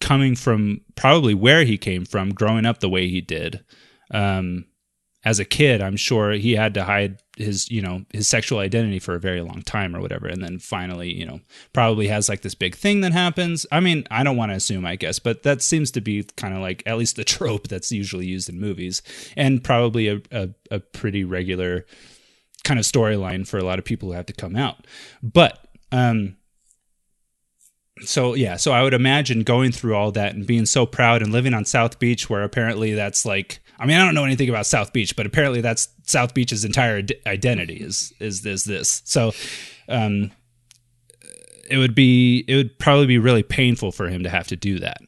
coming 0.00 0.34
from 0.34 0.80
probably 0.96 1.34
where 1.34 1.64
he 1.64 1.78
came 1.78 2.04
from, 2.04 2.34
growing 2.34 2.66
up 2.66 2.80
the 2.80 2.88
way 2.88 3.08
he 3.08 3.20
did, 3.20 3.64
um, 4.12 4.64
as 5.22 5.38
a 5.38 5.44
kid, 5.44 5.82
I'm 5.82 5.96
sure 5.96 6.32
he 6.32 6.54
had 6.54 6.72
to 6.74 6.84
hide 6.84 7.20
his, 7.36 7.70
you 7.70 7.82
know, 7.82 8.04
his 8.10 8.26
sexual 8.26 8.58
identity 8.58 8.98
for 8.98 9.14
a 9.14 9.20
very 9.20 9.42
long 9.42 9.60
time 9.62 9.94
or 9.94 10.00
whatever, 10.00 10.26
and 10.26 10.42
then 10.42 10.58
finally, 10.58 11.12
you 11.12 11.26
know, 11.26 11.40
probably 11.74 12.08
has 12.08 12.28
like 12.28 12.40
this 12.40 12.54
big 12.54 12.74
thing 12.74 13.02
that 13.02 13.12
happens. 13.12 13.66
I 13.70 13.80
mean, 13.80 14.06
I 14.10 14.24
don't 14.24 14.38
want 14.38 14.50
to 14.50 14.56
assume, 14.56 14.86
I 14.86 14.96
guess, 14.96 15.18
but 15.18 15.42
that 15.42 15.60
seems 15.60 15.90
to 15.92 16.00
be 16.00 16.24
kind 16.36 16.54
of 16.54 16.60
like 16.60 16.82
at 16.86 16.96
least 16.96 17.16
the 17.16 17.24
trope 17.36 17.68
that's 17.68 17.92
usually 17.92 18.26
used 18.26 18.48
in 18.48 18.58
movies, 18.58 19.02
and 19.36 19.62
probably 19.62 20.08
a 20.08 20.22
a, 20.32 20.48
a 20.70 20.80
pretty 20.80 21.24
regular 21.24 21.84
kind 22.64 22.80
of 22.80 22.86
storyline 22.86 23.46
for 23.46 23.58
a 23.58 23.64
lot 23.64 23.78
of 23.78 23.84
people 23.84 24.08
who 24.08 24.14
have 24.14 24.26
to 24.26 24.32
come 24.32 24.56
out. 24.56 24.86
But 25.22 25.66
um 25.92 26.36
so 28.02 28.34
yeah, 28.34 28.56
so 28.56 28.72
I 28.72 28.82
would 28.82 28.94
imagine 28.94 29.42
going 29.42 29.72
through 29.72 29.94
all 29.94 30.12
that 30.12 30.34
and 30.34 30.46
being 30.46 30.66
so 30.66 30.86
proud 30.86 31.22
and 31.22 31.32
living 31.32 31.54
on 31.54 31.64
South 31.64 31.98
Beach 31.98 32.28
where 32.30 32.42
apparently 32.42 32.94
that's 32.94 33.24
like 33.24 33.60
I 33.78 33.86
mean 33.86 33.96
I 33.96 34.04
don't 34.04 34.14
know 34.14 34.24
anything 34.24 34.48
about 34.48 34.66
South 34.66 34.92
Beach, 34.92 35.16
but 35.16 35.26
apparently 35.26 35.60
that's 35.60 35.88
South 36.04 36.34
Beach's 36.34 36.64
entire 36.64 37.02
identity 37.26 37.76
is 37.76 38.12
is 38.20 38.42
this 38.42 38.64
this. 38.64 39.02
So 39.04 39.32
um 39.88 40.30
it 41.70 41.78
would 41.78 41.94
be 41.94 42.44
it 42.48 42.56
would 42.56 42.78
probably 42.78 43.06
be 43.06 43.18
really 43.18 43.42
painful 43.42 43.92
for 43.92 44.08
him 44.08 44.22
to 44.22 44.30
have 44.30 44.46
to 44.48 44.56
do 44.56 44.78
that. 44.80 44.98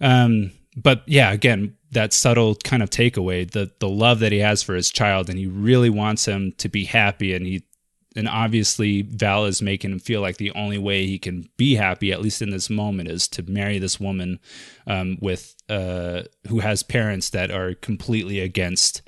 Um 0.00 0.52
but 0.76 1.02
yeah, 1.06 1.32
again, 1.32 1.74
that 1.92 2.12
subtle 2.12 2.54
kind 2.56 2.82
of 2.82 2.90
takeaway, 2.90 3.50
the 3.50 3.70
the 3.78 3.88
love 3.88 4.20
that 4.20 4.32
he 4.32 4.38
has 4.38 4.62
for 4.62 4.74
his 4.74 4.90
child 4.90 5.30
and 5.30 5.38
he 5.38 5.46
really 5.46 5.90
wants 5.90 6.26
him 6.26 6.52
to 6.58 6.68
be 6.68 6.84
happy 6.84 7.34
and 7.34 7.46
he 7.46 7.62
and 8.16 8.26
obviously 8.28 9.02
Val 9.02 9.44
is 9.44 9.60
making 9.62 9.92
him 9.92 9.98
feel 9.98 10.20
like 10.22 10.38
the 10.38 10.50
only 10.52 10.78
way 10.78 11.06
he 11.06 11.18
can 11.18 11.48
be 11.56 11.74
happy, 11.76 12.12
at 12.12 12.22
least 12.22 12.40
in 12.42 12.50
this 12.50 12.70
moment, 12.70 13.08
is 13.10 13.28
to 13.28 13.42
marry 13.42 13.78
this 13.78 14.00
woman 14.00 14.40
um, 14.86 15.18
with 15.20 15.54
uh, 15.68 16.22
who 16.48 16.60
has 16.60 16.82
parents 16.82 17.30
that 17.30 17.50
are 17.50 17.74
completely 17.74 18.40
against, 18.40 19.02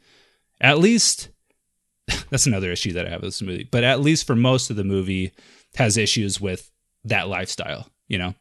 at 0.60 0.78
least 0.78 1.28
that's 2.30 2.46
another 2.46 2.70
issue 2.70 2.92
that 2.92 3.06
I 3.06 3.10
have 3.10 3.22
with 3.22 3.28
this 3.28 3.42
movie. 3.42 3.68
But 3.70 3.84
at 3.84 4.00
least 4.00 4.26
for 4.26 4.36
most 4.36 4.70
of 4.70 4.76
the 4.76 4.84
movie, 4.84 5.32
has 5.76 5.96
issues 5.96 6.40
with 6.40 6.70
that 7.04 7.28
lifestyle. 7.28 7.88
You 8.08 8.18
know, 8.18 8.34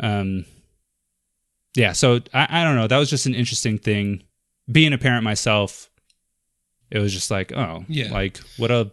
um, 0.00 0.44
yeah. 1.74 1.92
So 1.92 2.20
I, 2.32 2.46
I 2.48 2.64
don't 2.64 2.76
know. 2.76 2.86
That 2.86 2.98
was 2.98 3.10
just 3.10 3.26
an 3.26 3.34
interesting 3.34 3.78
thing. 3.78 4.22
Being 4.70 4.92
a 4.92 4.98
parent 4.98 5.22
myself, 5.24 5.90
it 6.90 6.98
was 6.98 7.12
just 7.12 7.30
like, 7.30 7.52
oh, 7.52 7.84
Yeah. 7.88 8.12
like 8.12 8.38
what 8.56 8.70
a, 8.70 8.90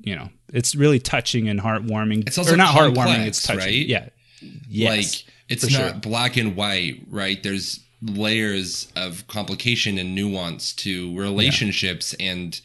you 0.00 0.14
know, 0.14 0.28
it's 0.52 0.74
really 0.74 0.98
touching 0.98 1.48
and 1.48 1.60
heartwarming. 1.60 2.26
It's 2.26 2.38
also 2.38 2.54
or 2.54 2.56
not 2.56 2.74
heartwarming. 2.74 3.26
It's 3.26 3.42
touching. 3.42 3.60
right? 3.60 3.86
Yeah. 3.86 4.08
Yes. 4.68 4.96
like 5.24 5.34
it's 5.48 5.64
not 5.64 5.70
sure. 5.72 5.92
black 6.00 6.36
and 6.36 6.54
white, 6.56 7.02
right? 7.10 7.42
There's 7.42 7.80
layers 8.02 8.92
of 8.94 9.26
complication 9.26 9.98
and 9.98 10.14
nuance 10.14 10.72
to 10.72 11.18
relationships 11.18 12.14
and 12.20 12.60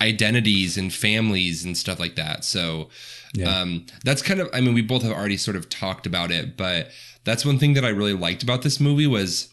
identities 0.00 0.76
and 0.76 0.92
families 0.92 1.64
and 1.64 1.76
stuff 1.76 1.98
like 2.00 2.16
that. 2.16 2.44
So 2.44 2.88
Yeah. 3.34 3.60
um, 3.60 3.86
that's 4.04 4.22
kind 4.22 4.40
of 4.40 4.48
I 4.52 4.60
mean 4.60 4.74
we 4.74 4.82
both 4.82 5.02
have 5.02 5.12
already 5.12 5.36
sort 5.36 5.56
of 5.56 5.68
talked 5.68 6.06
about 6.06 6.30
it, 6.30 6.56
but 6.56 6.90
that's 7.24 7.44
one 7.44 7.58
thing 7.58 7.74
that 7.74 7.84
I 7.84 7.88
really 7.90 8.14
liked 8.14 8.42
about 8.42 8.62
this 8.62 8.80
movie 8.80 9.06
was 9.06 9.48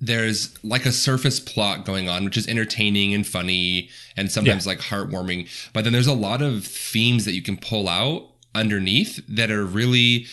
there's 0.00 0.56
like 0.64 0.86
a 0.86 0.92
surface 0.92 1.40
plot 1.40 1.84
going 1.84 2.08
on, 2.08 2.24
which 2.24 2.36
is 2.36 2.46
entertaining 2.46 3.14
and 3.14 3.26
funny 3.26 3.90
and 4.16 4.30
sometimes 4.30 4.66
like 4.66 4.78
heartwarming. 4.78 5.48
But 5.72 5.84
then 5.84 5.92
there's 5.92 6.06
a 6.06 6.14
lot 6.14 6.40
of 6.42 6.64
themes 6.64 7.24
that 7.24 7.32
you 7.32 7.42
can 7.42 7.56
pull 7.56 7.88
out 7.88 8.30
underneath 8.54 9.20
that 9.28 9.50
are 9.50 9.64
really 9.64 10.26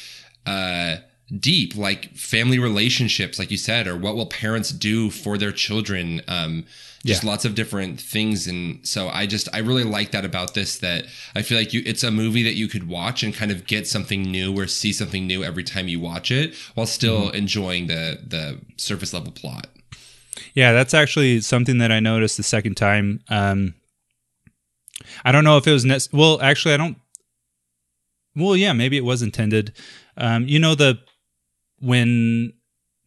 uh, 0.46 0.98
deep, 1.40 1.76
like 1.76 2.14
family 2.16 2.60
relationships, 2.60 3.40
like 3.40 3.50
you 3.52 3.58
said, 3.58 3.88
or 3.88 3.98
what 3.98 4.16
will 4.16 4.26
parents 4.28 4.70
do 4.72 5.10
for 5.10 5.38
their 5.38 5.52
children. 5.52 6.22
Um, 6.28 6.66
just 7.06 7.24
Yeah. 7.24 7.30
lots 7.30 7.46
of 7.46 7.54
different 7.54 8.02
things, 8.02 8.48
and 8.48 8.80
so 8.88 9.10
I 9.10 9.28
just 9.28 9.48
I 9.54 9.60
really 9.60 9.84
like 9.84 10.10
that 10.12 10.26
about 10.26 10.56
this. 10.56 10.78
That 10.80 11.06
I 11.36 11.44
feel 11.44 11.56
like 11.58 11.72
you, 11.72 11.84
it's 11.86 12.04
a 12.04 12.10
movie 12.10 12.42
that 12.44 12.56
you 12.56 12.68
could 12.68 12.88
watch 12.88 13.22
and 13.22 13.32
kind 13.32 13.52
of 13.52 13.68
get 13.68 13.88
something 13.88 14.24
new 14.24 14.58
or 14.58 14.66
see 14.66 14.92
something 14.92 15.28
new 15.28 15.44
every 15.44 15.64
time 15.64 15.88
you 15.88 16.00
watch 16.00 16.32
it, 16.32 16.56
while 16.74 16.88
still 16.88 17.30
enjoying 17.30 17.86
the 17.88 18.20
the 18.28 18.60
surface 18.78 19.14
level 19.14 19.32
plot. 19.32 19.68
Yeah, 20.56 20.74
that's 20.74 20.96
actually 20.96 21.42
something 21.42 21.78
that 21.78 21.92
I 21.92 22.00
noticed 22.00 22.38
the 22.38 22.44
second 22.44 22.74
time. 22.76 23.22
Um, 23.30 23.76
I 25.24 25.32
don't 25.32 25.44
know 25.44 25.58
if 25.58 25.68
it 25.68 25.72
was 25.74 25.86
nec- 25.86 26.12
well. 26.12 26.42
Actually, 26.42 26.74
I 26.74 26.78
don't. 26.78 26.98
Well, 28.36 28.56
yeah, 28.56 28.74
maybe 28.74 28.98
it 28.98 29.06
was 29.06 29.22
intended. 29.22 29.74
Um, 30.18 30.48
you 30.48 30.58
know 30.60 30.74
the 30.76 30.98
when 31.86 32.54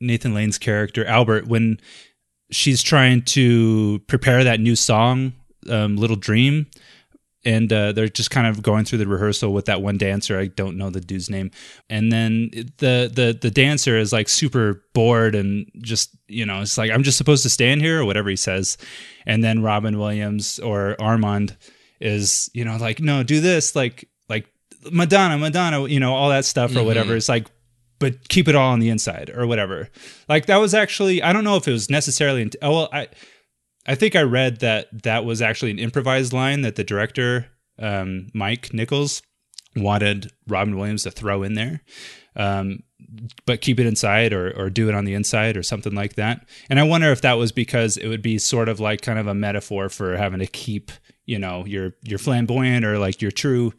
Nathan 0.00 0.34
Lane's 0.34 0.58
character 0.58 1.04
Albert 1.04 1.46
when 1.46 1.80
she's 2.50 2.82
trying 2.82 3.22
to 3.22 3.98
prepare 4.06 4.44
that 4.44 4.60
new 4.60 4.76
song, 4.76 5.32
um, 5.68 5.96
"Little 5.96 6.16
Dream," 6.16 6.66
and 7.44 7.72
uh, 7.72 7.92
they're 7.92 8.08
just 8.08 8.30
kind 8.30 8.46
of 8.46 8.62
going 8.62 8.84
through 8.84 8.98
the 8.98 9.06
rehearsal 9.06 9.52
with 9.52 9.66
that 9.66 9.82
one 9.82 9.98
dancer. 9.98 10.38
I 10.38 10.46
don't 10.46 10.76
know 10.76 10.90
the 10.90 11.00
dude's 11.00 11.30
name, 11.30 11.50
and 11.90 12.12
then 12.12 12.50
the 12.78 13.10
the 13.12 13.36
the 13.40 13.50
dancer 13.50 13.96
is 13.96 14.12
like 14.12 14.28
super 14.28 14.84
bored 14.94 15.34
and 15.34 15.70
just 15.80 16.16
you 16.28 16.46
know 16.46 16.62
it's 16.62 16.78
like 16.78 16.90
I'm 16.90 17.02
just 17.02 17.18
supposed 17.18 17.42
to 17.42 17.50
stand 17.50 17.80
here 17.80 18.00
or 18.00 18.04
whatever 18.04 18.30
he 18.30 18.36
says, 18.36 18.78
and 19.26 19.42
then 19.42 19.62
Robin 19.62 19.98
Williams 19.98 20.58
or 20.58 20.96
Armand 21.00 21.56
is 22.00 22.48
you 22.54 22.64
know 22.64 22.76
like 22.76 23.00
no 23.00 23.22
do 23.22 23.40
this 23.40 23.74
like 23.74 24.08
like 24.28 24.46
Madonna 24.92 25.36
Madonna 25.36 25.86
you 25.88 26.00
know 26.00 26.14
all 26.14 26.30
that 26.30 26.44
stuff 26.44 26.76
or 26.76 26.84
whatever. 26.84 27.16
It's 27.16 27.28
like 27.28 27.46
but 27.99 28.28
keep 28.28 28.49
it 28.49 28.55
all 28.55 28.72
on 28.72 28.80
the 28.80 28.88
inside 28.90 29.30
or 29.34 29.46
whatever. 29.46 29.88
Like 30.28 30.46
that 30.46 30.57
was 30.59 30.74
actually 30.74 31.22
I 31.22 31.32
don't 31.32 31.44
know 31.44 31.57
if 31.57 31.66
it 31.68 31.72
was 31.72 31.90
necessarily. 31.90 32.42
int- 32.42 32.57
Oh 32.62 32.72
well, 32.72 32.88
I 32.92 33.09
I 33.86 33.94
think 33.94 34.14
I 34.16 34.22
read 34.22 34.61
that 34.61 34.88
that 35.05 35.24
was 35.24 35.40
actually 35.40 35.70
an 35.70 35.78
improvised 35.78 36.32
line 36.32 36.61
that 36.62 36.76
the 36.76 36.84
director 36.84 37.46
um, 37.78 38.28
Mike 38.34 38.72
Nichols 38.74 39.22
wanted 39.76 40.32
Robin 40.46 40.76
Williams 40.76 41.05
to 41.05 41.11
throw 41.11 41.42
in 41.42 41.55
there, 41.55 41.82
um, 42.36 42.80
but 43.46 43.61
keep 43.61 43.78
it 43.80 43.86
inside 43.86 44.32
or 44.32 44.51
or 44.57 44.68
do 44.70 44.88
it 44.88 44.94
on 44.94 45.05
the 45.05 45.14
inside 45.14 45.57
or 45.57 45.62
something 45.62 45.94
like 45.94 46.14
that. 46.16 46.46
And 46.68 46.78
I 46.78 46.82
wonder 46.82 47.11
if 47.12 47.20
that 47.22 47.34
was 47.34 47.53
because 47.53 47.96
it 47.96 48.09
would 48.09 48.22
be 48.22 48.38
sort 48.38 48.68
of 48.68 48.80
like 48.80 49.01
kind 49.03 49.18
of 49.18 49.26
a 49.26 49.34
metaphor 49.34 49.88
for 49.88 50.16
having 50.16 50.40
to 50.40 50.46
keep 50.46 50.90
you 51.24 51.38
know 51.38 51.64
your 51.66 51.94
your 52.03 52.18
flamboyant 52.18 52.84
or 52.84 52.99
like 52.99 53.22
your 53.22 53.30
true 53.30 53.72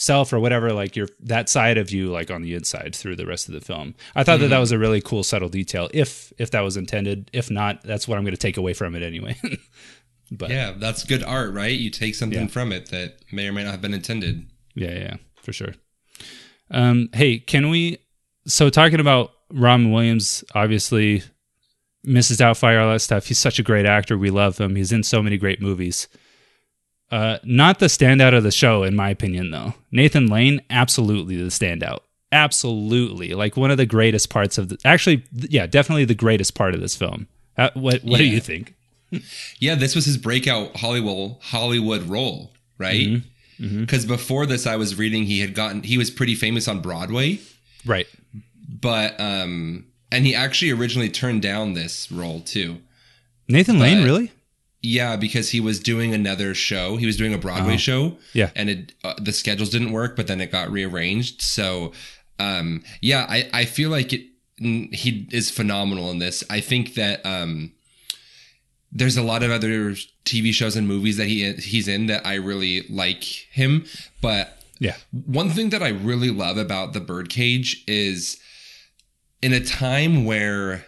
self 0.00 0.32
or 0.32 0.40
whatever 0.40 0.72
like 0.72 0.96
your 0.96 1.06
that 1.20 1.46
side 1.50 1.76
of 1.76 1.90
you 1.90 2.10
like 2.10 2.30
on 2.30 2.40
the 2.40 2.54
inside 2.54 2.94
through 2.96 3.14
the 3.14 3.26
rest 3.26 3.48
of 3.48 3.52
the 3.54 3.60
film 3.60 3.94
i 4.16 4.24
thought 4.24 4.40
that 4.40 4.48
that 4.48 4.58
was 4.58 4.72
a 4.72 4.78
really 4.78 5.00
cool 5.02 5.22
subtle 5.22 5.50
detail 5.50 5.90
if 5.92 6.32
if 6.38 6.50
that 6.50 6.62
was 6.62 6.74
intended 6.78 7.28
if 7.34 7.50
not 7.50 7.82
that's 7.82 8.08
what 8.08 8.16
i'm 8.16 8.24
going 8.24 8.32
to 8.32 8.38
take 8.38 8.56
away 8.56 8.72
from 8.72 8.94
it 8.94 9.02
anyway 9.02 9.36
but 10.32 10.48
yeah 10.48 10.70
Yeah, 10.70 10.74
that's 10.78 11.04
good 11.04 11.22
art, 11.22 11.52
right? 11.52 11.78
You 11.78 11.90
take 11.90 12.14
something 12.14 12.40
Yeah. 12.42 12.46
from 12.46 12.72
it 12.72 12.86
that 12.90 13.18
may 13.30 13.46
or 13.48 13.52
may 13.52 13.62
not 13.64 13.72
have 13.72 13.82
been 13.82 13.92
intended. 13.92 14.46
yeah 14.74 14.92
yeah 14.92 15.16
for 15.36 15.52
sure 15.52 15.74
um 16.70 17.08
hey 17.12 17.38
can 17.38 17.68
we 17.68 17.98
so 18.46 18.70
talking 18.70 19.00
about 19.00 19.32
robin 19.52 19.90
williams 19.92 20.42
obviously 20.54 21.22
mrs 22.06 22.38
doubtfire 22.38 22.82
all 22.82 22.90
that 22.92 23.00
stuff 23.00 23.26
he's 23.26 23.38
such 23.38 23.58
a 23.58 23.62
great 23.62 23.84
actor 23.84 24.16
we 24.16 24.30
love 24.30 24.56
him 24.58 24.76
he's 24.76 24.92
in 24.92 25.02
so 25.02 25.22
many 25.22 25.36
great 25.36 25.60
movies 25.60 26.08
uh 27.10 27.38
not 27.44 27.78
the 27.78 27.86
standout 27.86 28.36
of 28.36 28.42
the 28.42 28.50
show 28.50 28.82
in 28.82 28.94
my 28.94 29.10
opinion 29.10 29.50
though. 29.50 29.74
Nathan 29.90 30.26
lane 30.26 30.60
absolutely 30.70 31.36
the 31.36 31.44
standout. 31.44 32.00
Absolutely. 32.32 33.34
Like 33.34 33.56
one 33.56 33.70
of 33.70 33.76
the 33.76 33.86
greatest 33.86 34.30
parts 34.30 34.58
of 34.58 34.68
the 34.68 34.78
actually 34.84 35.24
yeah 35.32 35.66
definitely 35.66 36.04
the 36.04 36.14
greatest 36.14 36.54
part 36.54 36.74
of 36.74 36.80
this 36.80 36.94
film. 36.96 37.26
Uh, 37.56 37.70
what 37.74 38.02
what 38.04 38.18
do 38.18 38.24
you 38.24 38.40
think? 38.40 38.74
Yeah, 39.58 39.74
this 39.74 39.96
was 39.96 40.04
his 40.04 40.16
breakout 40.16 40.76
Hollywood 40.76 41.34
Hollywood 41.40 42.04
role, 42.04 42.52
right? 42.78 43.08
Mm-hmm. 43.08 43.80
Because 43.80 44.06
before 44.06 44.46
this, 44.46 44.68
I 44.68 44.76
was 44.76 44.96
reading 44.96 45.24
he 45.24 45.40
had 45.40 45.52
gotten 45.52 45.82
he 45.82 45.98
was 45.98 46.10
pretty 46.10 46.36
famous 46.36 46.68
on 46.68 46.80
Broadway, 46.80 47.40
right. 47.84 48.06
But 48.68 49.18
um, 49.20 49.86
and 50.12 50.24
he 50.26 50.34
actually 50.34 50.70
originally 50.70 51.08
turned 51.08 51.42
down 51.42 51.74
this 51.74 52.10
role 52.10 52.40
too. 52.40 52.78
nathan 53.48 53.78
lane 53.78 54.04
really 54.04 54.30
Yeah, 54.82 55.16
because 55.16 55.50
he 55.50 55.60
was 55.60 55.78
doing 55.78 56.14
another 56.14 56.54
show. 56.54 56.96
He 56.96 57.04
was 57.06 57.16
doing 57.16 57.34
a 57.34 57.38
Broadway 57.38 57.76
show. 57.76 58.02
Oh. 58.02 58.18
Yeah. 58.32 58.50
and 58.56 58.70
it 58.70 58.92
uh, 59.04 59.14
the 59.20 59.32
schedules 59.32 59.70
didn't 59.70 59.92
work, 59.92 60.16
but 60.16 60.26
then 60.26 60.40
it 60.40 60.50
got 60.50 60.70
rearranged. 60.70 61.42
So, 61.42 61.92
um, 62.38 62.82
yeah, 63.00 63.26
I 63.28 63.48
I 63.52 63.64
feel 63.66 63.90
like 63.90 64.12
it. 64.12 64.26
He 64.56 65.26
is 65.32 65.50
phenomenal 65.50 66.10
in 66.10 66.18
this. 66.18 66.44
I 66.50 66.60
think 66.60 66.94
that 66.94 67.24
um, 67.24 67.72
there's 68.92 69.16
a 69.16 69.22
lot 69.22 69.42
of 69.42 69.50
other 69.50 69.94
TV 70.24 70.52
shows 70.52 70.76
and 70.76 70.86
movies 70.86 71.16
that 71.16 71.26
he 71.26 71.50
he's 71.54 71.88
in 71.88 72.06
that 72.06 72.26
I 72.26 72.34
really 72.34 72.82
like 72.88 73.24
him, 73.24 73.84
but 74.20 74.56
yeah 74.78 74.96
one 75.12 75.50
thing 75.50 75.68
that 75.70 75.82
I 75.82 75.88
really 75.90 76.30
love 76.30 76.56
about 76.56 76.94
the 76.94 77.00
Birdcage 77.00 77.84
is 77.86 78.38
in 79.42 79.52
a 79.52 79.60
time 79.60 80.24
where 80.24 80.86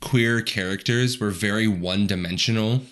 queer 0.00 0.42
characters 0.42 1.18
were 1.18 1.30
very 1.30 1.66
one 1.68 2.06
dimensional, 2.06 2.82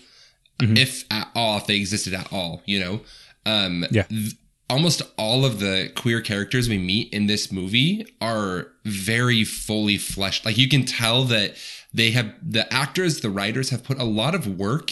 if 0.61 1.05
at 1.11 1.27
all, 1.35 1.57
if 1.57 1.67
they 1.67 1.75
existed 1.77 2.13
at 2.13 2.31
all, 2.31 2.61
you 2.65 2.79
know, 2.79 3.01
um, 3.45 3.85
Yeah. 3.91 4.03
th- 4.03 4.33
almost 4.69 5.01
all 5.17 5.43
of 5.43 5.59
the 5.59 5.91
queer 5.95 6.21
characters 6.21 6.69
we 6.69 6.77
meet 6.77 7.11
in 7.13 7.27
this 7.27 7.51
movie 7.51 8.05
are 8.21 8.67
very 8.85 9.43
fully 9.43 9.97
fleshed. 9.97 10.45
Like 10.45 10.57
you 10.57 10.69
can 10.69 10.85
tell 10.85 11.25
that 11.25 11.55
they 11.93 12.11
have 12.11 12.33
the 12.41 12.71
actors, 12.73 13.19
the 13.19 13.29
writers 13.29 13.69
have 13.71 13.83
put 13.83 13.99
a 13.99 14.05
lot 14.05 14.33
of 14.33 14.47
work 14.47 14.91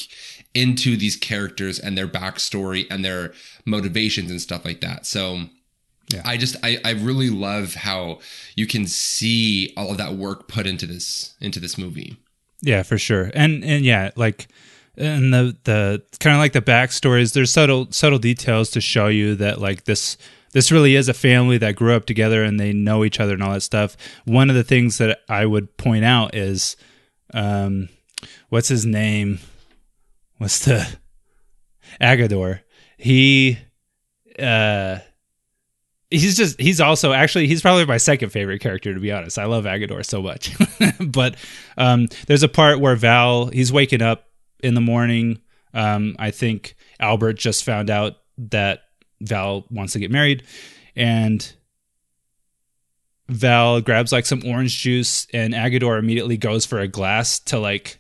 into 0.53 0.97
these 0.97 1.15
characters 1.15 1.79
and 1.79 1.97
their 1.97 2.07
backstory 2.09 2.87
and 2.91 3.05
their 3.05 3.31
motivations 3.65 4.29
and 4.31 4.41
stuff 4.41 4.65
like 4.65 4.81
that. 4.81 5.05
So 5.05 5.45
Yeah. 6.11 6.23
I 6.25 6.37
just 6.37 6.55
I, 6.63 6.79
I 6.83 6.91
really 6.91 7.29
love 7.29 7.75
how 7.75 8.19
you 8.55 8.65
can 8.67 8.85
see 8.87 9.71
all 9.77 9.91
of 9.91 9.97
that 9.97 10.15
work 10.15 10.47
put 10.47 10.65
into 10.67 10.87
this 10.87 11.35
into 11.39 11.59
this 11.59 11.77
movie. 11.77 12.17
Yeah, 12.61 12.83
for 12.83 12.97
sure. 12.97 13.31
And 13.33 13.63
and 13.63 13.85
yeah, 13.85 14.09
like 14.15 14.47
and 14.97 15.33
the 15.33 15.55
the 15.63 16.03
kind 16.19 16.35
of 16.35 16.39
like 16.39 16.53
the 16.53 16.61
backstories. 16.61 17.33
There's 17.33 17.51
subtle 17.51 17.87
subtle 17.91 18.19
details 18.19 18.69
to 18.71 18.81
show 18.81 19.07
you 19.07 19.35
that 19.35 19.59
like 19.59 19.85
this 19.85 20.17
this 20.51 20.71
really 20.71 20.95
is 20.95 21.09
a 21.09 21.13
family 21.13 21.57
that 21.59 21.75
grew 21.75 21.95
up 21.95 22.05
together 22.05 22.43
and 22.43 22.59
they 22.59 22.73
know 22.73 23.03
each 23.05 23.19
other 23.19 23.33
and 23.33 23.43
all 23.43 23.53
that 23.53 23.61
stuff. 23.61 23.95
One 24.25 24.49
of 24.49 24.55
the 24.55 24.63
things 24.63 24.97
that 24.97 25.19
I 25.29 25.45
would 25.45 25.77
point 25.77 26.05
out 26.05 26.35
is, 26.35 26.75
um, 27.33 27.89
what's 28.49 28.67
his 28.67 28.85
name? 28.85 29.39
What's 30.37 30.65
the 30.65 30.87
Agador? 32.01 32.61
He, 32.97 33.57
uh. 34.37 34.99
He's 36.11 36.35
just 36.35 36.59
he's 36.59 36.81
also 36.81 37.13
actually 37.13 37.45
he's 37.45 37.61
probably 37.61 37.85
my 37.85 37.97
second 37.97 38.31
favorite 38.31 38.61
character 38.61 38.95
to 38.95 38.99
be 38.99 39.11
honest. 39.11 39.37
I 39.37 39.45
love 39.45 39.65
Agador 39.65 40.03
so 40.03 40.23
much. 40.23 40.55
but 40.99 41.35
um 41.77 42.07
there's 42.25 42.41
a 42.41 42.47
part 42.47 42.79
where 42.79 42.95
Val 42.95 43.45
he's 43.45 43.71
waking 43.71 44.01
up 44.01 44.28
in 44.61 44.73
the 44.73 44.81
morning. 44.81 45.39
Um 45.73 46.15
I 46.19 46.31
think 46.31 46.75
Albert 46.99 47.33
just 47.33 47.63
found 47.63 47.89
out 47.89 48.17
that 48.37 48.81
Val 49.21 49.65
wants 49.69 49.93
to 49.93 49.99
get 49.99 50.11
married 50.11 50.43
and 50.95 51.53
Val 53.29 53.79
grabs 53.79 54.11
like 54.11 54.25
some 54.25 54.41
orange 54.43 54.79
juice, 54.79 55.27
and 55.35 55.53
Agador 55.53 55.99
immediately 55.99 56.35
goes 56.35 56.65
for 56.65 56.79
a 56.79 56.87
glass 56.87 57.37
to 57.41 57.59
like 57.59 57.99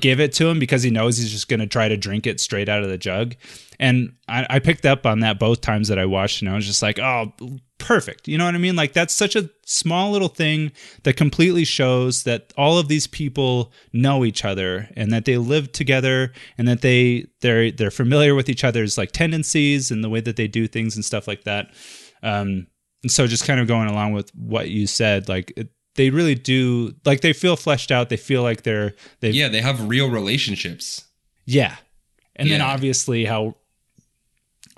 give 0.00 0.18
it 0.18 0.32
to 0.34 0.48
him 0.48 0.58
because 0.58 0.82
he 0.82 0.90
knows 0.90 1.18
he's 1.18 1.30
just 1.30 1.48
going 1.48 1.60
to 1.60 1.66
try 1.66 1.88
to 1.88 1.96
drink 1.98 2.26
it 2.26 2.40
straight 2.40 2.70
out 2.70 2.82
of 2.82 2.88
the 2.88 2.96
jug. 2.96 3.34
And 3.78 4.14
I, 4.28 4.46
I 4.48 4.58
picked 4.60 4.86
up 4.86 5.04
on 5.04 5.20
that 5.20 5.38
both 5.38 5.60
times 5.60 5.88
that 5.88 5.98
I 5.98 6.06
watched, 6.06 6.40
and 6.40 6.50
I 6.50 6.54
was 6.54 6.64
just 6.66 6.80
like, 6.80 6.98
oh, 6.98 7.34
perfect. 7.82 8.28
You 8.28 8.38
know 8.38 8.46
what 8.46 8.54
I 8.54 8.58
mean? 8.58 8.76
Like 8.76 8.94
that's 8.94 9.12
such 9.12 9.36
a 9.36 9.50
small 9.66 10.10
little 10.10 10.28
thing 10.28 10.72
that 11.02 11.16
completely 11.16 11.64
shows 11.64 12.22
that 12.22 12.52
all 12.56 12.78
of 12.78 12.88
these 12.88 13.06
people 13.06 13.72
know 13.92 14.24
each 14.24 14.44
other 14.44 14.88
and 14.96 15.12
that 15.12 15.26
they 15.26 15.36
live 15.36 15.72
together 15.72 16.32
and 16.56 16.66
that 16.68 16.80
they 16.80 17.26
they're 17.40 17.70
they're 17.70 17.90
familiar 17.90 18.34
with 18.34 18.48
each 18.48 18.64
other's 18.64 18.96
like 18.96 19.12
tendencies 19.12 19.90
and 19.90 20.02
the 20.02 20.08
way 20.08 20.20
that 20.20 20.36
they 20.36 20.48
do 20.48 20.66
things 20.66 20.96
and 20.96 21.04
stuff 21.04 21.28
like 21.28 21.44
that. 21.44 21.68
Um, 22.22 22.68
and 23.02 23.10
so 23.10 23.26
just 23.26 23.44
kind 23.46 23.60
of 23.60 23.66
going 23.66 23.88
along 23.88 24.12
with 24.12 24.30
what 24.34 24.70
you 24.70 24.86
said, 24.86 25.28
like 25.28 25.52
it, 25.56 25.68
they 25.96 26.08
really 26.10 26.34
do 26.34 26.94
like 27.04 27.20
they 27.20 27.32
feel 27.32 27.56
fleshed 27.56 27.90
out. 27.90 28.08
They 28.08 28.16
feel 28.16 28.42
like 28.42 28.62
they're 28.62 28.94
they 29.20 29.30
yeah. 29.30 29.44
Yeah, 29.44 29.48
they 29.50 29.60
have 29.60 29.88
real 29.88 30.08
relationships. 30.08 31.04
yeah. 31.44 31.76
And 32.34 32.50
then 32.50 32.62
obviously 32.62 33.26
how 33.26 33.56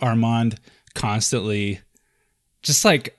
Armand 0.01 0.59
constantly 0.95 1.81
just 2.65 2.85
like 2.85 3.17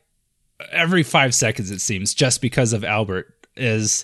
every 0.72 1.04
5 1.04 1.34
seconds 1.34 1.72
it 1.72 1.80
seems 1.82 2.14
just 2.14 2.42
because 2.42 2.74
of 2.74 2.84
Albert 2.84 3.34
is 3.56 4.04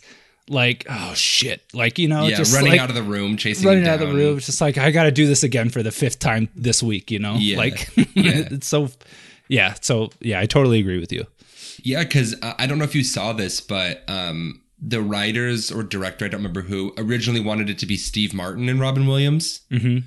like 0.49 0.85
oh 0.89 1.13
shit 1.13 1.61
like 1.73 1.99
you 1.99 2.07
know 2.07 2.25
yeah, 2.27 2.35
just 2.37 2.53
running 2.55 2.71
like, 2.71 2.79
out 2.79 2.89
of 2.89 2.95
the 2.95 3.03
room, 3.03 3.35
chasing 3.37 3.67
running 3.67 3.87
out 3.87 4.01
of 4.01 4.07
the 4.09 4.15
room 4.15 4.37
it's 4.37 4.45
just 4.45 4.61
like 4.61 4.77
I 4.77 4.91
got 4.91 5.03
to 5.03 5.11
do 5.11 5.27
this 5.27 5.43
again 5.43 5.69
for 5.69 5.83
the 5.83 5.91
fifth 5.91 6.19
time 6.19 6.49
this 6.55 6.81
week 6.81 7.11
you 7.11 7.19
know 7.19 7.35
Yeah. 7.35 7.57
like 7.57 7.89
Yeah. 7.97 8.05
it's 8.51 8.67
so 8.67 8.89
yeah 9.49 9.75
so 9.81 10.09
yeah 10.19 10.39
I 10.39 10.45
totally 10.45 10.79
agree 10.79 10.99
with 10.99 11.11
you 11.11 11.25
Yeah, 11.83 12.03
because 12.03 12.35
uh, 12.41 12.53
I 12.57 12.65
don't 12.67 12.77
know 12.79 12.85
if 12.85 12.95
you 12.95 13.03
saw 13.03 13.33
this, 13.33 13.59
but 13.61 14.03
um, 14.07 14.61
the 14.79 15.01
writers 15.01 15.71
or 15.71 15.83
director, 15.83 16.25
I 16.25 16.27
don't 16.27 16.39
remember 16.39 16.61
who, 16.61 16.93
originally 16.97 17.39
wanted 17.39 17.69
it 17.69 17.79
to 17.79 17.85
be 17.85 17.97
Steve 17.97 18.33
Martin 18.33 18.67
and 18.69 18.79
Robin 18.79 19.07
Williams. 19.07 19.61
Mhm. 19.71 20.03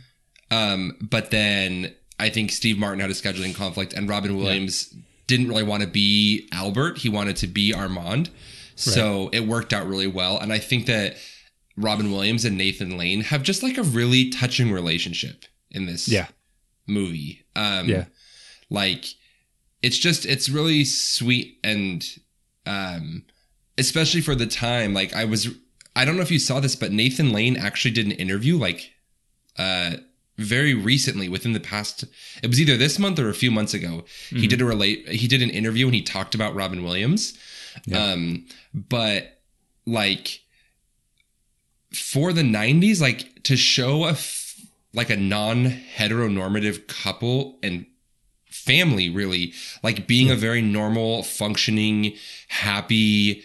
Um, 0.50 0.96
but 1.00 1.30
then 1.30 1.94
I 2.20 2.28
think 2.30 2.52
Steve 2.52 2.78
Martin 2.78 3.00
had 3.00 3.10
a 3.10 3.14
scheduling 3.14 3.54
conflict, 3.54 3.92
and 3.92 4.08
Robin 4.08 4.36
Williams 4.36 4.94
didn't 5.26 5.48
really 5.48 5.62
want 5.62 5.82
to 5.82 5.88
be 5.88 6.48
Albert. 6.52 6.98
He 6.98 7.08
wanted 7.08 7.36
to 7.36 7.46
be 7.46 7.72
Armand. 7.72 8.30
So 8.76 9.30
it 9.32 9.46
worked 9.46 9.72
out 9.72 9.86
really 9.86 10.08
well. 10.08 10.38
And 10.38 10.52
I 10.52 10.58
think 10.58 10.86
that 10.86 11.16
Robin 11.76 12.10
Williams 12.10 12.44
and 12.44 12.58
Nathan 12.58 12.98
Lane 12.98 13.20
have 13.20 13.42
just 13.42 13.62
like 13.62 13.78
a 13.78 13.82
really 13.82 14.30
touching 14.30 14.72
relationship 14.72 15.44
in 15.70 15.86
this 15.86 16.08
yeah 16.08 16.26
movie. 16.86 17.44
Um, 17.56 17.88
yeah 17.88 18.04
like 18.70 19.06
it's 19.82 19.98
just 19.98 20.26
it's 20.26 20.48
really 20.48 20.84
sweet 20.84 21.58
and 21.62 22.04
um 22.66 23.24
especially 23.78 24.20
for 24.20 24.34
the 24.34 24.46
time 24.46 24.94
like 24.94 25.14
i 25.14 25.24
was 25.24 25.48
i 25.94 26.04
don't 26.04 26.16
know 26.16 26.22
if 26.22 26.30
you 26.30 26.38
saw 26.38 26.60
this 26.60 26.76
but 26.76 26.92
nathan 26.92 27.32
lane 27.32 27.56
actually 27.56 27.90
did 27.90 28.06
an 28.06 28.12
interview 28.12 28.56
like 28.58 28.92
uh 29.58 29.92
very 30.36 30.74
recently 30.74 31.28
within 31.28 31.52
the 31.52 31.60
past 31.60 32.04
it 32.42 32.48
was 32.48 32.60
either 32.60 32.76
this 32.76 32.98
month 32.98 33.18
or 33.18 33.28
a 33.28 33.34
few 33.34 33.50
months 33.50 33.72
ago 33.74 34.04
he 34.30 34.46
did 34.48 34.60
a 34.60 34.64
relate 34.64 35.08
he 35.08 35.28
did 35.28 35.42
an 35.42 35.50
interview 35.50 35.86
and 35.86 35.94
he 35.94 36.02
talked 36.02 36.34
about 36.34 36.54
robin 36.54 36.82
williams. 36.82 37.34
Um 37.94 38.46
but 38.72 39.40
like 39.86 40.40
for 41.92 42.32
the 42.32 42.42
90s 42.42 43.00
like 43.00 43.42
to 43.44 43.56
show 43.56 44.04
a 44.04 44.10
f- 44.10 44.60
like 44.92 45.10
a 45.10 45.16
non-heteronormative 45.16 46.86
couple 46.86 47.58
and 47.62 47.86
family 48.46 49.10
really 49.10 49.52
like 49.82 50.06
being 50.06 50.30
a 50.30 50.36
very 50.36 50.62
normal 50.62 51.22
functioning 51.22 52.14
happy 52.48 53.42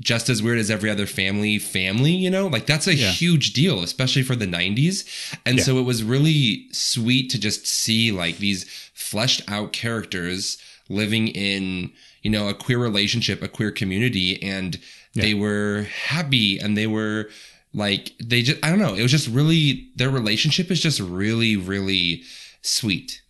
just 0.00 0.28
as 0.28 0.42
weird 0.42 0.58
as 0.58 0.70
every 0.70 0.88
other 0.90 1.06
family 1.06 1.58
family 1.58 2.12
you 2.12 2.30
know? 2.30 2.46
Like 2.46 2.66
that's 2.66 2.86
a 2.86 2.94
Yeah. 2.94 3.10
huge 3.10 3.52
deal 3.52 3.82
especially 3.82 4.22
for 4.22 4.36
the 4.36 4.46
90s 4.46 5.04
and 5.44 5.58
Yeah. 5.58 5.64
so 5.64 5.78
it 5.78 5.82
was 5.82 6.02
really 6.04 6.66
sweet 6.72 7.30
to 7.30 7.38
just 7.38 7.66
see 7.66 8.12
like 8.12 8.38
these 8.38 8.64
fleshed 8.94 9.42
out 9.48 9.72
characters 9.72 10.58
living 10.88 11.28
in 11.28 11.90
you 12.22 12.30
know 12.30 12.48
a 12.48 12.54
queer 12.54 12.78
relationship 12.78 13.42
a 13.42 13.48
queer 13.48 13.70
community 13.70 14.42
and 14.42 14.78
they 15.14 15.34
were 15.34 15.86
happy 16.06 16.58
and 16.58 16.76
they 16.76 16.86
were 16.86 17.28
like 17.74 18.12
they 18.22 18.40
just 18.42 18.58
i 18.64 18.68
don't 18.70 18.78
know 18.78 18.94
it 18.94 19.02
was 19.02 19.10
just 19.10 19.26
really 19.28 19.88
their 19.96 20.10
relationship 20.10 20.70
is 20.70 20.80
just 20.80 21.00
really 21.00 21.56
really 21.56 22.22
sweet. 22.62 23.20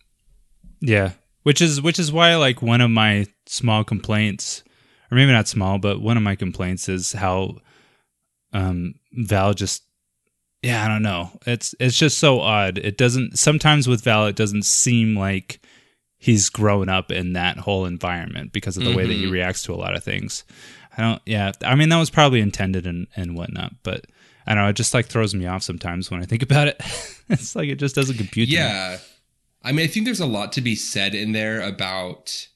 Yeah, 0.81 1.11
which 1.43 1.61
is 1.61 1.81
which 1.81 1.99
is 1.99 2.11
why 2.11 2.35
like 2.35 2.61
one 2.61 2.79
of 2.81 2.89
my 2.89 3.25
small 3.45 3.83
complaints, 3.83 4.63
or 5.11 5.15
maybe 5.15 5.31
not 5.31 5.47
small, 5.47 5.77
but 5.77 6.01
one 6.01 6.17
of 6.17 6.23
my 6.23 6.35
complaints 6.35 6.89
is 6.89 7.13
how 7.13 7.57
um 8.53 8.95
Val 9.13 9.53
just 9.53 9.83
yeah 10.63 10.83
I 10.83 10.87
don't 10.87 11.03
know 11.03 11.31
it's 11.45 11.75
it's 11.79 11.97
just 11.97 12.17
so 12.17 12.39
odd. 12.39 12.77
It 12.77 12.97
doesn't 12.97 13.37
sometimes 13.37 13.87
with 13.87 14.03
Val 14.03 14.25
it 14.27 14.35
doesn't 14.35 14.65
seem 14.65 15.17
like 15.17 15.59
he's 16.17 16.49
grown 16.49 16.89
up 16.89 17.11
in 17.11 17.33
that 17.33 17.57
whole 17.57 17.85
environment 17.85 18.51
because 18.51 18.75
of 18.75 18.83
the 18.83 18.95
way 18.95 19.05
that 19.05 19.13
he 19.13 19.27
reacts 19.27 19.63
to 19.63 19.73
a 19.73 19.77
lot 19.77 19.95
of 19.95 20.03
things. 20.03 20.43
I 20.97 21.01
don't 21.01 21.21
yeah 21.25 21.51
I 21.63 21.75
mean 21.75 21.89
that 21.89 21.99
was 21.99 22.09
probably 22.09 22.41
intended 22.41 22.85
and 22.87 23.07
and 23.15 23.35
whatnot, 23.35 23.73
but. 23.83 24.05
I 24.47 24.55
don't 24.55 24.63
know. 24.63 24.69
It 24.69 24.77
just 24.77 24.95
like 24.95 25.05
throws 25.05 25.35
me 25.35 25.45
off 25.45 25.61
sometimes 25.61 26.09
when 26.09 26.23
I 26.23 26.25
think 26.25 26.41
about 26.41 26.67
it. 26.67 26.81
it's 27.29 27.55
like 27.55 27.69
it 27.69 27.75
just 27.75 27.93
doesn't 27.93 28.17
compute. 28.17 28.49
to 28.49 28.55
me. 28.55 28.59
Yeah. 28.59 28.97
I 29.61 29.71
mean, 29.71 29.83
I 29.83 29.87
think 29.87 30.05
there's 30.05 30.19
a 30.19 30.25
lot 30.25 30.51
to 30.53 30.61
be 30.61 30.75
said 30.75 31.13
in 31.13 31.33
there 31.33 31.61
about 31.61 32.47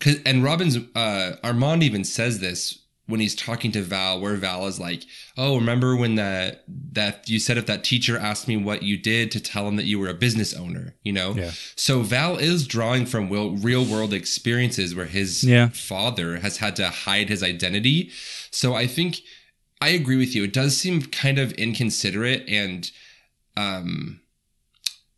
cause, 0.00 0.18
and 0.26 0.42
Robin's 0.44 0.76
uh 0.94 1.36
Armand 1.42 1.82
even 1.82 2.04
says 2.04 2.40
this 2.40 2.78
when 3.06 3.20
he's 3.20 3.34
talking 3.34 3.72
to 3.72 3.80
Val, 3.80 4.20
where 4.20 4.36
Val 4.36 4.66
is 4.66 4.78
like, 4.78 5.02
Oh, 5.38 5.56
remember 5.56 5.96
when 5.96 6.16
that 6.16 6.64
that 6.92 7.28
you 7.28 7.38
said 7.40 7.56
if 7.56 7.64
that 7.66 7.82
teacher 7.82 8.18
asked 8.18 8.46
me 8.48 8.56
what 8.58 8.82
you 8.82 8.98
did 8.98 9.30
to 9.32 9.40
tell 9.40 9.66
him 9.66 9.76
that 9.76 9.86
you 9.86 9.98
were 9.98 10.08
a 10.10 10.14
business 10.14 10.52
owner, 10.52 10.94
you 11.02 11.12
know? 11.12 11.32
Yeah. 11.34 11.52
So 11.74 12.02
Val 12.02 12.36
is 12.36 12.66
drawing 12.66 13.06
from 13.06 13.30
real, 13.30 13.56
real 13.56 13.84
world 13.84 14.12
experiences 14.12 14.94
where 14.94 15.06
his 15.06 15.42
Yeah. 15.42 15.68
father 15.70 16.36
has 16.40 16.58
had 16.58 16.76
to 16.76 16.88
hide 16.90 17.30
his 17.30 17.42
identity. 17.42 18.10
So 18.50 18.74
I 18.74 18.86
think 18.86 19.20
I 19.80 19.88
agree 19.90 20.16
with 20.18 20.34
you. 20.34 20.44
It 20.44 20.52
does 20.52 20.76
seem 20.76 21.00
kind 21.02 21.38
of 21.38 21.52
inconsiderate 21.52 22.46
and 22.48 22.90
um 23.56 24.20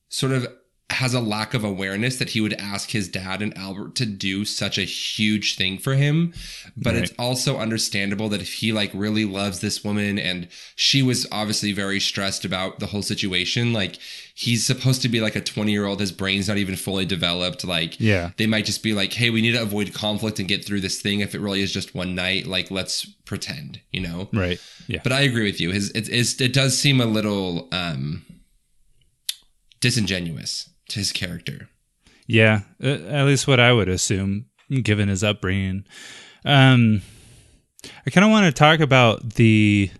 sort 0.08 0.32
of 0.32 0.46
has 0.90 1.14
a 1.14 1.20
lack 1.20 1.54
of 1.54 1.62
awareness 1.64 2.16
that 2.18 2.30
he 2.30 2.40
would 2.40 2.52
ask 2.54 2.90
his 2.90 3.08
dad 3.08 3.40
and 3.42 3.56
Albert 3.56 3.94
to 3.96 4.06
do 4.06 4.44
such 4.44 4.76
a 4.76 4.82
huge 4.82 5.56
thing 5.56 5.78
for 5.78 5.94
him. 5.94 6.32
But 6.76 6.96
it's 6.96 7.12
also 7.18 7.58
understandable 7.58 8.28
that 8.30 8.40
if 8.40 8.52
he 8.54 8.72
like 8.72 8.90
really 8.92 9.24
loves 9.24 9.60
this 9.60 9.84
woman 9.84 10.18
and 10.18 10.48
she 10.74 11.02
was 11.02 11.26
obviously 11.30 11.72
very 11.72 12.00
stressed 12.00 12.44
about 12.44 12.78
the 12.80 12.86
whole 12.86 13.02
situation, 13.02 13.72
like 13.72 13.98
he's 14.34 14.64
supposed 14.66 15.02
to 15.02 15.08
be 15.08 15.20
like 15.20 15.36
a 15.36 15.40
20 15.40 15.70
year 15.70 15.84
old, 15.86 16.00
his 16.00 16.12
brain's 16.12 16.48
not 16.48 16.56
even 16.58 16.74
fully 16.76 17.04
developed. 17.04 17.64
Like, 17.64 18.00
Yeah. 18.00 18.30
they 18.36 18.46
might 18.46 18.64
just 18.64 18.82
be 18.82 18.92
like, 18.94 19.12
hey, 19.12 19.30
we 19.30 19.42
need 19.42 19.52
to 19.52 19.62
avoid 19.62 19.92
conflict 19.94 20.38
and 20.38 20.48
get 20.48 20.64
through 20.64 20.80
this 20.80 21.00
thing. 21.00 21.20
If 21.20 21.34
it 21.34 21.40
really 21.40 21.60
is 21.62 21.72
just 21.72 21.94
one 21.94 22.14
night, 22.14 22.46
like 22.46 22.70
let's 22.70 23.04
pretend, 23.26 23.80
you 23.92 24.00
know? 24.00 24.28
Right. 24.32 24.58
Yeah. 24.88 25.00
But 25.02 25.12
I 25.12 25.20
agree 25.20 25.44
with 25.44 25.60
you. 25.60 25.70
His 25.70 25.90
it, 25.90 26.08
it 26.40 26.52
does 26.52 26.76
seem 26.78 27.00
a 27.00 27.06
little 27.06 27.68
um 27.72 28.24
disingenuous 29.80 30.68
to 30.90 30.98
his 30.98 31.12
character. 31.12 31.68
Yeah, 32.26 32.60
uh, 32.82 32.88
at 32.88 33.26
least 33.26 33.48
what 33.48 33.58
I 33.58 33.72
would 33.72 33.88
assume, 33.88 34.46
given 34.82 35.08
his 35.08 35.24
upbringing. 35.24 35.84
Um, 36.44 37.02
I 38.06 38.10
kind 38.10 38.24
of 38.24 38.30
want 38.30 38.46
to 38.46 38.52
talk 38.52 38.80
about 38.80 39.34
the 39.34 39.90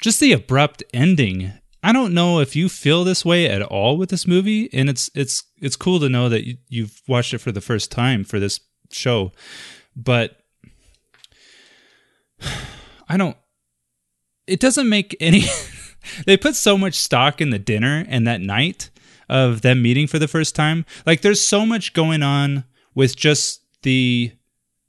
just 0.00 0.20
the 0.20 0.32
abrupt 0.32 0.82
ending. 0.94 1.52
I 1.82 1.92
don't 1.92 2.14
know 2.14 2.40
if 2.40 2.54
you 2.54 2.68
feel 2.68 3.04
this 3.04 3.24
way 3.24 3.46
at 3.46 3.62
all 3.62 3.96
with 3.96 4.10
this 4.10 4.26
movie, 4.26 4.72
and 4.72 4.88
it's 4.88 5.10
it's 5.14 5.44
it's 5.60 5.76
cool 5.76 6.00
to 6.00 6.08
know 6.08 6.28
that 6.28 6.46
you, 6.46 6.56
you've 6.68 7.02
watched 7.08 7.34
it 7.34 7.38
for 7.38 7.52
the 7.52 7.60
first 7.60 7.90
time 7.90 8.24
for 8.24 8.40
this 8.40 8.60
show, 8.90 9.32
but 9.94 10.38
I 13.08 13.16
don't. 13.16 13.36
It 14.46 14.60
doesn't 14.60 14.88
make 14.88 15.16
any. 15.20 15.44
they 16.26 16.36
put 16.36 16.56
so 16.56 16.78
much 16.78 16.94
stock 16.94 17.40
in 17.40 17.50
the 17.50 17.58
dinner 17.58 18.04
and 18.08 18.26
that 18.26 18.40
night 18.40 18.90
of 19.32 19.62
them 19.62 19.80
meeting 19.80 20.06
for 20.06 20.18
the 20.18 20.28
first 20.28 20.54
time. 20.54 20.84
Like 21.06 21.22
there's 21.22 21.44
so 21.44 21.64
much 21.64 21.94
going 21.94 22.22
on 22.22 22.64
with 22.94 23.16
just 23.16 23.62
the 23.82 24.30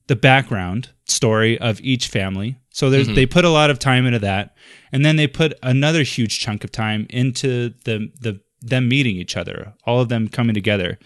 the 0.08 0.16
background 0.18 0.90
story 1.06 1.58
of 1.60 1.80
each 1.82 2.10
family. 2.10 2.58
So 2.72 2.90
there's 2.90 3.08
they 3.16 3.26
put 3.26 3.46
a 3.46 3.50
lot 3.50 3.70
of 3.70 3.80
time 3.80 4.06
into 4.06 4.20
that. 4.20 4.56
And 4.92 5.06
then 5.06 5.16
they 5.16 5.28
put 5.28 5.54
another 5.64 6.04
huge 6.04 6.40
chunk 6.40 6.64
of 6.66 6.72
time 6.72 7.08
into 7.10 7.74
the 7.86 8.12
the 8.20 8.42
them 8.62 8.88
meeting 8.90 9.16
each 9.16 9.38
other, 9.38 9.74
all 9.86 10.02
of 10.02 10.10
them 10.10 10.28
coming 10.28 10.54
together. 10.54 11.00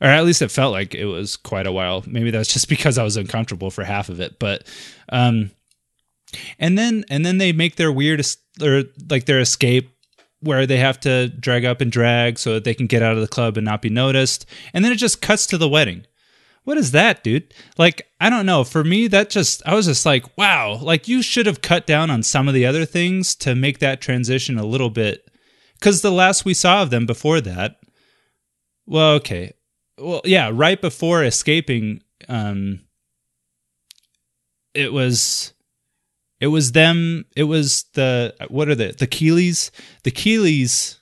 Or 0.00 0.08
at 0.08 0.24
least 0.24 0.42
it 0.42 0.50
felt 0.50 0.72
like 0.72 0.94
it 0.94 1.06
was 1.06 1.36
quite 1.36 1.66
a 1.66 1.72
while. 1.72 2.04
Maybe 2.06 2.30
that's 2.30 2.52
just 2.52 2.68
because 2.74 2.96
I 2.96 3.04
was 3.04 3.18
uncomfortable 3.18 3.70
for 3.70 3.84
half 3.84 4.08
of 4.08 4.18
it, 4.18 4.38
but 4.38 4.66
um 5.10 5.50
and 6.58 6.78
then 6.78 7.04
and 7.10 7.24
then 7.24 7.36
they 7.36 7.52
make 7.52 7.76
their 7.76 7.92
weird 7.92 8.20
es- 8.20 8.38
or 8.62 8.84
like 9.10 9.26
their 9.26 9.40
escape 9.40 9.90
where 10.40 10.66
they 10.66 10.78
have 10.78 11.00
to 11.00 11.28
drag 11.28 11.64
up 11.64 11.80
and 11.80 11.90
drag 11.90 12.38
so 12.38 12.54
that 12.54 12.64
they 12.64 12.74
can 12.74 12.86
get 12.86 13.02
out 13.02 13.14
of 13.14 13.20
the 13.20 13.28
club 13.28 13.56
and 13.56 13.64
not 13.64 13.82
be 13.82 13.90
noticed 13.90 14.46
and 14.72 14.84
then 14.84 14.92
it 14.92 14.96
just 14.96 15.20
cuts 15.20 15.46
to 15.46 15.58
the 15.58 15.68
wedding 15.68 16.04
what 16.68 16.76
is 16.76 16.90
that, 16.90 17.24
dude? 17.24 17.54
Like, 17.78 18.06
I 18.20 18.28
don't 18.28 18.44
know. 18.44 18.62
For 18.62 18.84
me, 18.84 19.06
that 19.08 19.30
just, 19.30 19.62
I 19.66 19.74
was 19.74 19.86
just 19.86 20.04
like, 20.04 20.36
wow, 20.36 20.74
like 20.74 21.08
you 21.08 21.22
should 21.22 21.46
have 21.46 21.62
cut 21.62 21.86
down 21.86 22.10
on 22.10 22.22
some 22.22 22.46
of 22.46 22.52
the 22.52 22.66
other 22.66 22.84
things 22.84 23.34
to 23.36 23.54
make 23.54 23.78
that 23.78 24.02
transition 24.02 24.58
a 24.58 24.66
little 24.66 24.90
bit. 24.90 25.30
Because 25.72 26.02
the 26.02 26.12
last 26.12 26.44
we 26.44 26.52
saw 26.52 26.82
of 26.82 26.90
them 26.90 27.06
before 27.06 27.40
that, 27.40 27.80
well, 28.84 29.12
okay. 29.14 29.54
Well, 29.96 30.20
yeah, 30.26 30.50
right 30.52 30.78
before 30.78 31.24
escaping, 31.24 32.02
um, 32.28 32.80
it 34.74 34.92
was, 34.92 35.54
it 36.40 36.48
was 36.48 36.72
them, 36.72 37.24
it 37.36 37.44
was 37.44 37.84
the, 37.94 38.34
what 38.48 38.68
are 38.68 38.74
the, 38.74 38.92
the 38.92 39.06
Keeleys? 39.06 39.70
The 40.04 40.10
Keeleys 40.10 40.98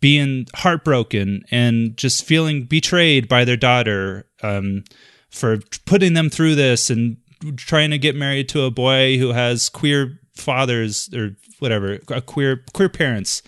being 0.00 0.46
heartbroken 0.54 1.44
and 1.50 1.96
just 1.96 2.24
feeling 2.24 2.64
betrayed 2.64 3.28
by 3.28 3.44
their 3.44 3.56
daughter 3.56 4.26
um, 4.42 4.84
for 5.30 5.58
putting 5.86 6.12
them 6.14 6.30
through 6.30 6.54
this 6.54 6.90
and 6.90 7.16
trying 7.56 7.90
to 7.90 7.98
get 7.98 8.16
married 8.16 8.48
to 8.50 8.62
a 8.62 8.70
boy 8.70 9.18
who 9.18 9.32
has 9.32 9.68
queer 9.68 10.18
fathers 10.34 11.12
or 11.14 11.36
whatever, 11.58 11.98
queer 12.26 12.64
queer 12.72 12.88
parents, 12.88 13.42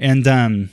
and 0.00 0.26
um, 0.26 0.70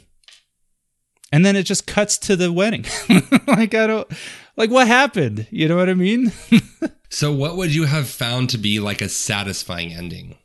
and 1.32 1.45
then 1.45 1.55
it 1.55 1.63
just 1.63 1.88
cuts 1.88 2.17
to 2.17 2.36
the 2.36 2.51
wedding. 2.51 2.86
like 3.47 3.74
I 3.74 3.88
don't 3.88 4.07
like 4.55 4.70
what 4.70 4.88
happened. 4.88 5.47
You 5.51 5.67
know 5.67 5.78
what 5.78 5.89
I 5.89 5.93
mean? 5.93 6.32
So, 7.10 7.32
what 7.32 7.57
would 7.57 7.74
you 7.74 7.86
have 7.86 8.07
found 8.07 8.49
to 8.51 8.57
be 8.57 8.80
like 8.80 9.01
a 9.01 9.10
satisfying 9.10 9.93
ending? 9.93 10.38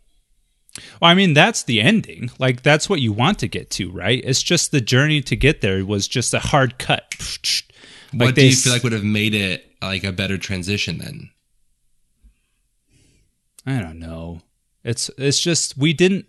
Well, 1.01 1.11
I 1.11 1.15
mean, 1.15 1.35
that's 1.35 1.63
the 1.63 1.81
ending. 1.81 2.31
Like, 2.39 2.63
that's 2.63 2.89
what 2.89 3.01
you 3.01 3.13
want 3.13 3.39
to 3.41 3.49
get 3.49 3.71
to, 3.73 3.93
right? 3.93 4.21
It's 4.25 4.43
just 4.43 4.73
the 4.73 4.81
journey 4.81 5.21
to 5.23 5.37
get 5.37 5.61
there 5.61 5.85
was 5.85 6.09
just 6.09 6.35
a 6.35 6.41
hard 6.41 6.79
cut. 6.79 7.15
What 8.13 8.27
Like 8.27 8.35
do 8.35 8.41
they 8.41 8.49
you 8.49 8.57
feel 8.57 8.73
like 8.73 8.83
would 8.83 8.93
have 8.93 9.05
made 9.05 9.35
it 9.35 9.71
like 9.83 10.05
a 10.05 10.13
better 10.13 10.39
transition 10.39 10.99
then? 10.99 11.31
I 13.67 13.81
don't 13.81 13.99
know. 13.99 14.41
It's 14.83 15.11
it's 15.17 15.41
just 15.41 15.79
we 15.79 15.93
didn't. 15.93 16.27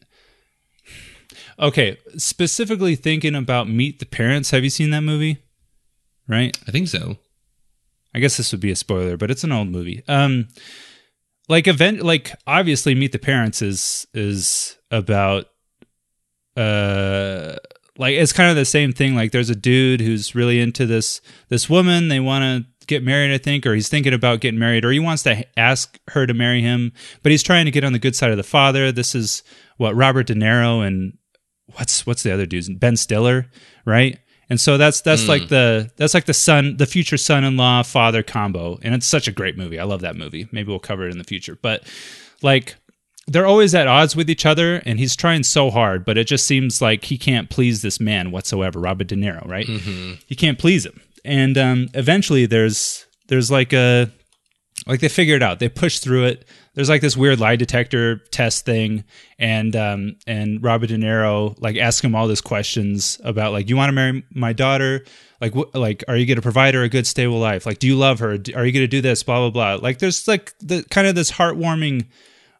Okay, 1.60 1.98
specifically 2.18 2.96
thinking 2.96 3.36
about 3.36 3.70
Meet 3.70 4.00
the 4.00 4.06
Parents. 4.06 4.52
Have 4.52 4.64
you 4.64 4.70
seen 4.70 4.90
that 4.92 5.02
movie? 5.02 5.40
Right. 6.28 6.58
I 6.68 6.72
think 6.72 6.88
so. 6.88 7.18
I 8.16 8.20
guess 8.20 8.38
this 8.38 8.54
would 8.54 8.62
be 8.62 8.72
a 8.72 8.78
spoiler, 8.78 9.18
but 9.18 9.30
it's 9.30 9.44
an 9.44 9.52
old 9.52 9.68
movie. 9.68 10.02
Um, 10.08 10.48
like 11.50 11.68
event, 11.68 12.02
like 12.02 12.34
obviously, 12.48 12.96
Meet 12.96 13.12
the 13.12 13.20
Parents 13.20 13.62
is 13.62 14.08
is 14.14 14.78
about, 14.90 15.48
uh, 16.56 17.58
like 17.98 18.14
it's 18.14 18.32
kind 18.32 18.50
of 18.50 18.56
the 18.56 18.64
same 18.64 18.94
thing. 18.94 19.16
Like 19.16 19.34
there's 19.34 19.50
a 19.50 19.56
dude 19.56 20.00
who's 20.00 20.34
really 20.34 20.62
into 20.62 20.86
this 20.86 21.20
this 21.50 21.70
woman. 21.70 22.08
They 22.08 22.22
want 22.22 22.44
to 22.44 22.86
get 22.88 23.04
married, 23.04 23.34
I 23.34 23.38
think, 23.38 23.66
or 23.66 23.76
he's 23.76 23.90
thinking 23.90 24.14
about 24.14 24.40
getting 24.40 24.60
married, 24.62 24.86
or 24.86 24.92
he 24.92 25.00
wants 25.00 25.24
to 25.24 25.46
ask 25.60 26.00
her 26.12 26.26
to 26.26 26.34
marry 26.34 26.62
him, 26.62 26.94
but 27.22 27.34
he's 27.34 27.44
trying 27.44 27.66
to 27.66 27.72
get 27.72 27.84
on 27.84 27.92
the 27.92 28.00
good 28.00 28.16
side 28.16 28.32
of 28.32 28.38
the 28.38 28.44
father. 28.44 28.94
This 28.94 29.14
is 29.14 29.44
what 29.76 29.94
Robert 29.94 30.28
De 30.28 30.36
Niro 30.36 30.88
and 30.88 31.18
what's 31.74 32.08
what's 32.08 32.24
the 32.24 32.34
other 32.34 32.46
dude's 32.46 32.70
Ben 32.70 32.96
Stiller, 32.96 33.48
right? 33.86 34.20
And 34.50 34.60
so 34.62 34.78
that's 34.78 35.02
that's 35.02 35.28
like 35.28 35.48
the 35.50 35.92
that's 35.98 36.14
like 36.14 36.26
the 36.26 36.34
son, 36.34 36.78
the 36.78 36.86
future 36.86 37.18
son-in-law 37.18 37.84
father 37.84 38.22
combo, 38.22 38.78
and 38.84 38.94
it's 38.94 39.08
such 39.08 39.28
a 39.28 39.32
great 39.32 39.58
movie. 39.58 39.80
I 39.80 39.84
love 39.86 40.02
that 40.02 40.16
movie. 40.16 40.48
Maybe 40.52 40.70
we'll 40.70 40.80
cover 40.80 41.08
it 41.08 41.12
in 41.12 41.18
the 41.18 41.24
future, 41.24 41.58
but 41.62 41.84
like 42.44 42.76
they're 43.28 43.48
always 43.48 43.74
at 43.74 43.88
odds 43.88 44.16
with 44.16 44.30
each 44.30 44.46
other, 44.46 44.84
and 44.86 45.00
he's 45.00 45.16
trying 45.16 45.42
so 45.42 45.72
hard, 45.72 46.06
but 46.06 46.16
it 46.16 46.28
just 46.28 46.46
seems 46.46 46.80
like 46.80 47.06
he 47.06 47.18
can't 47.18 47.50
please 47.50 47.82
this 47.82 48.00
man 48.00 48.30
whatsoever, 48.30 48.80
Robert 48.80 49.08
De 49.08 49.16
Niro, 49.16 49.48
right? 49.48 49.66
He 50.28 50.36
can't 50.36 50.60
please 50.60 50.86
him, 50.86 51.02
and 51.24 51.58
um, 51.58 51.88
eventually 51.96 52.46
there's 52.46 53.08
there's 53.28 53.50
like 53.50 53.74
a 53.74 54.12
like 54.86 55.00
they 55.00 55.10
figure 55.10 55.36
it 55.36 55.42
out. 55.42 55.58
They 55.60 55.70
push 55.70 55.98
through 55.98 56.26
it. 56.26 56.46
There's 56.76 56.90
like 56.90 57.02
this 57.02 57.18
weird 57.18 57.40
lie 57.40 57.56
detector 57.56 58.18
test 58.32 58.66
thing, 58.66 59.06
and 59.40 59.76
um, 59.76 60.18
and 60.28 60.62
Robert 60.64 60.88
De 60.88 60.98
Niro 60.98 61.56
like 61.60 61.78
asks 61.78 62.04
him 62.04 62.14
all 62.16 62.28
these 62.28 62.42
questions 62.42 63.20
about 63.24 63.52
like, 63.54 63.70
you 63.70 63.76
want 63.78 63.90
to 63.90 63.94
marry 63.94 64.24
my 64.32 64.54
daughter? 64.54 65.04
Like, 65.42 65.54
wh- 65.54 65.74
like, 65.76 66.04
are 66.08 66.16
you 66.16 66.26
going 66.26 66.36
to 66.38 66.42
provide 66.42 66.74
her 66.76 66.84
a 66.84 66.90
good, 66.90 67.06
stable 67.08 67.40
life? 67.40 67.66
Like, 67.66 67.80
do 67.80 67.88
you 67.88 67.96
love 67.96 68.20
her? 68.20 68.32
Are 68.32 68.66
you 68.66 68.72
going 68.72 68.74
to 68.74 68.88
do 68.88 69.02
this? 69.02 69.24
Blah 69.24 69.50
blah 69.50 69.76
blah. 69.78 69.84
Like, 69.84 70.00
there's 70.00 70.28
like 70.28 70.54
the 70.60 70.84
kind 70.90 71.08
of 71.08 71.16
this 71.16 71.32
heartwarming 71.32 72.08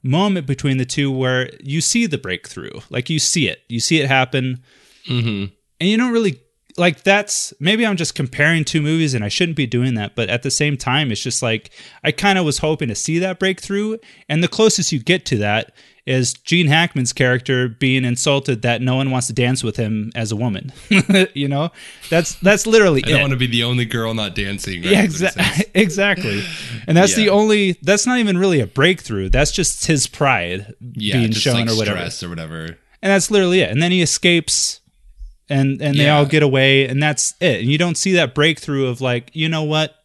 moment 0.04 0.46
between 0.48 0.78
the 0.78 0.86
two 0.86 1.12
where 1.12 1.50
you 1.64 1.82
see 1.82 2.06
the 2.06 2.18
breakthrough. 2.18 2.80
Like, 2.90 3.10
you 3.10 3.20
see 3.20 3.48
it. 3.48 3.62
You 3.68 3.80
see 3.80 4.00
it 4.02 4.08
happen 4.08 4.64
Mm-hmm. 5.10 5.54
and 5.80 5.90
you 5.90 5.98
don't 5.98 6.12
really 6.14 6.42
like 6.78 7.04
that's 7.04 7.54
maybe 7.60 7.86
I'm 7.86 7.96
just 7.98 8.16
comparing 8.16 8.66
two 8.66 8.82
movies 8.82 9.14
and 9.14 9.24
I 9.24 9.30
shouldn't 9.30 9.56
be 9.58 9.66
doing 9.68 9.94
that, 9.96 10.16
but 10.16 10.30
at 10.30 10.44
the 10.44 10.52
same 10.52 10.78
time, 10.78 11.12
it's 11.12 11.22
just 11.22 11.42
like 11.42 11.72
I 12.04 12.12
kind 12.12 12.38
of 12.38 12.46
was 12.46 12.58
hoping 12.60 12.90
to 12.90 12.96
see 12.96 13.20
that 13.20 13.40
breakthrough, 13.40 13.98
and 14.30 14.44
the 14.44 14.48
closest 14.48 14.92
you 14.92 15.00
get 15.00 15.26
to 15.28 15.38
that 15.38 15.72
is 16.06 16.34
Gene 16.34 16.68
Hackman's 16.68 17.14
character 17.14 17.68
being 17.68 18.06
insulted 18.06 18.62
that 18.62 18.80
no 18.80 18.96
one 18.96 19.10
wants 19.10 19.26
to 19.26 19.34
dance 19.34 19.64
with 19.64 19.76
him 19.76 20.12
as 20.14 20.32
a 20.32 20.36
woman. 20.36 20.72
you 21.34 21.48
know, 21.48 21.72
that's 22.12 22.36
that's 22.36 22.68
literally 22.68 23.04
I 23.04 23.08
don't 23.08 23.18
it. 23.18 23.22
want 23.22 23.32
to 23.32 23.38
be 23.40 23.48
the 23.48 23.64
only 23.64 23.86
girl 23.86 24.14
not 24.14 24.36
dancing. 24.36 24.84
Right? 24.84 24.92
yeah, 24.92 25.06
exa- 25.06 25.64
exactly. 25.74 26.44
And 26.88 26.96
that's 26.96 27.16
the 27.16 27.30
only. 27.30 27.74
That's 27.82 28.06
not 28.06 28.20
even 28.20 28.38
really 28.38 28.60
a 28.60 28.68
breakthrough. 28.68 29.30
That's 29.30 29.52
just 29.52 29.86
his 29.88 30.06
pride 30.08 30.74
Yeah, 30.94 31.18
being 31.20 31.32
shown 31.32 31.56
like 31.62 31.70
or 31.70 31.76
whatever 31.76 31.98
stress 31.98 32.22
or 32.22 32.30
whatever. 32.30 32.66
and 32.66 32.78
that's 33.12 33.32
literally 33.32 33.62
it. 33.62 33.72
And 33.72 33.82
then 33.82 33.92
he 33.92 34.02
escapes, 34.04 34.82
and 35.50 35.82
and 35.82 35.98
they 35.98 36.10
all 36.10 36.26
get 36.26 36.44
away, 36.44 36.88
and 36.88 37.02
that's 37.02 37.34
it. 37.40 37.62
And 37.62 37.70
you 37.72 37.78
don't 37.78 37.98
see 37.98 38.14
that 38.14 38.34
breakthrough 38.36 38.88
of 38.88 39.02
like, 39.02 39.30
you 39.34 39.48
know 39.50 39.64
what? 39.64 39.96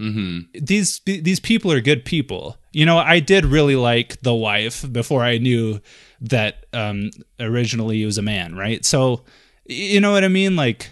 Mm-hmm. 0.00 0.58
These 0.64 1.00
these 1.04 1.40
people 1.40 1.70
are 1.70 1.80
good 1.80 2.04
people. 2.04 2.56
You 2.72 2.84
know, 2.86 2.98
I 2.98 3.20
did 3.20 3.44
really 3.44 3.76
like 3.76 4.20
the 4.22 4.34
wife 4.34 4.90
before 4.92 5.22
I 5.22 5.38
knew 5.38 5.80
that 6.20 6.66
um 6.72 7.10
originally 7.38 7.98
he 7.98 8.04
was 8.06 8.18
a 8.18 8.22
man, 8.22 8.56
right? 8.56 8.84
So, 8.84 9.24
you 9.66 10.00
know 10.00 10.10
what 10.12 10.24
I 10.24 10.28
mean? 10.28 10.56
Like, 10.56 10.90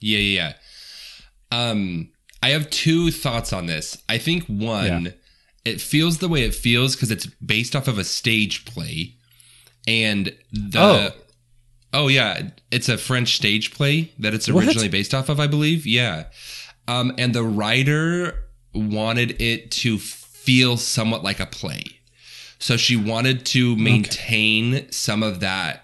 Yeah, 0.00 0.18
yeah, 0.18 0.52
yeah. 1.52 1.68
Um, 1.70 2.10
I 2.42 2.50
have 2.50 2.68
two 2.70 3.10
thoughts 3.10 3.52
on 3.52 3.66
this. 3.66 3.96
I 4.08 4.18
think 4.18 4.44
one, 4.46 5.04
Yeah. 5.06 5.10
it 5.64 5.80
feels 5.80 6.18
the 6.18 6.28
way 6.28 6.42
it 6.42 6.54
feels 6.54 6.94
because 6.96 7.10
it's 7.10 7.26
based 7.26 7.74
off 7.76 7.88
of 7.88 7.96
a 7.98 8.04
stage 8.04 8.64
play, 8.66 9.14
and 9.86 10.34
the 10.52 10.78
Oh. 10.80 11.12
Oh 11.94 12.08
yeah, 12.08 12.50
it's 12.70 12.88
a 12.90 12.98
French 12.98 13.36
stage 13.36 13.72
play 13.72 14.12
that 14.18 14.34
it's 14.34 14.50
What? 14.50 14.64
originally 14.64 14.88
based 14.88 15.14
off 15.14 15.28
of, 15.30 15.40
I 15.40 15.46
believe. 15.46 15.86
Yeah, 15.86 16.24
um, 16.86 17.14
and 17.16 17.34
the 17.34 17.42
writer 17.42 18.44
wanted 18.74 19.40
it 19.40 19.70
to 19.70 19.98
feel 19.98 20.76
somewhat 20.76 21.22
like 21.22 21.40
a 21.40 21.46
play, 21.46 21.84
so 22.58 22.76
she 22.76 22.96
wanted 22.96 23.46
to 23.46 23.76
maintain 23.76 24.90
some 24.90 25.22
of 25.22 25.40
that. 25.40 25.80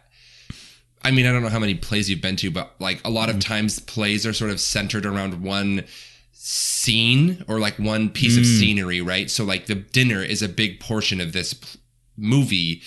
I 1.03 1.11
mean, 1.13 1.25
I 1.25 1.33
don't 1.33 1.43
know 1.43 1.49
how 1.49 1.59
many 1.59 1.75
plays 1.77 2.11
you've 2.11 2.21
been 2.21 2.37
to, 2.37 2.51
but 2.51 2.75
like 2.79 3.01
a 3.07 3.11
lot 3.11 3.31
of 3.31 3.39
times 3.41 3.79
plays 3.79 4.27
are 4.27 4.35
sort 4.35 4.51
of 4.51 4.61
centered 4.61 5.07
around 5.07 5.43
one 5.43 5.85
scene 6.33 7.43
or 7.49 7.59
like 7.59 7.79
one 7.79 8.11
piece 8.11 8.37
of 8.37 8.45
scenery, 8.45 9.01
right? 9.01 9.31
So 9.31 9.45
like 9.45 9.67
the 9.67 9.75
dinner 9.77 10.23
is 10.23 10.43
a 10.43 10.49
big 10.49 10.81
portion 10.81 11.21
of 11.21 11.33
this 11.33 11.55
p- 11.55 11.79
movie, 12.19 12.83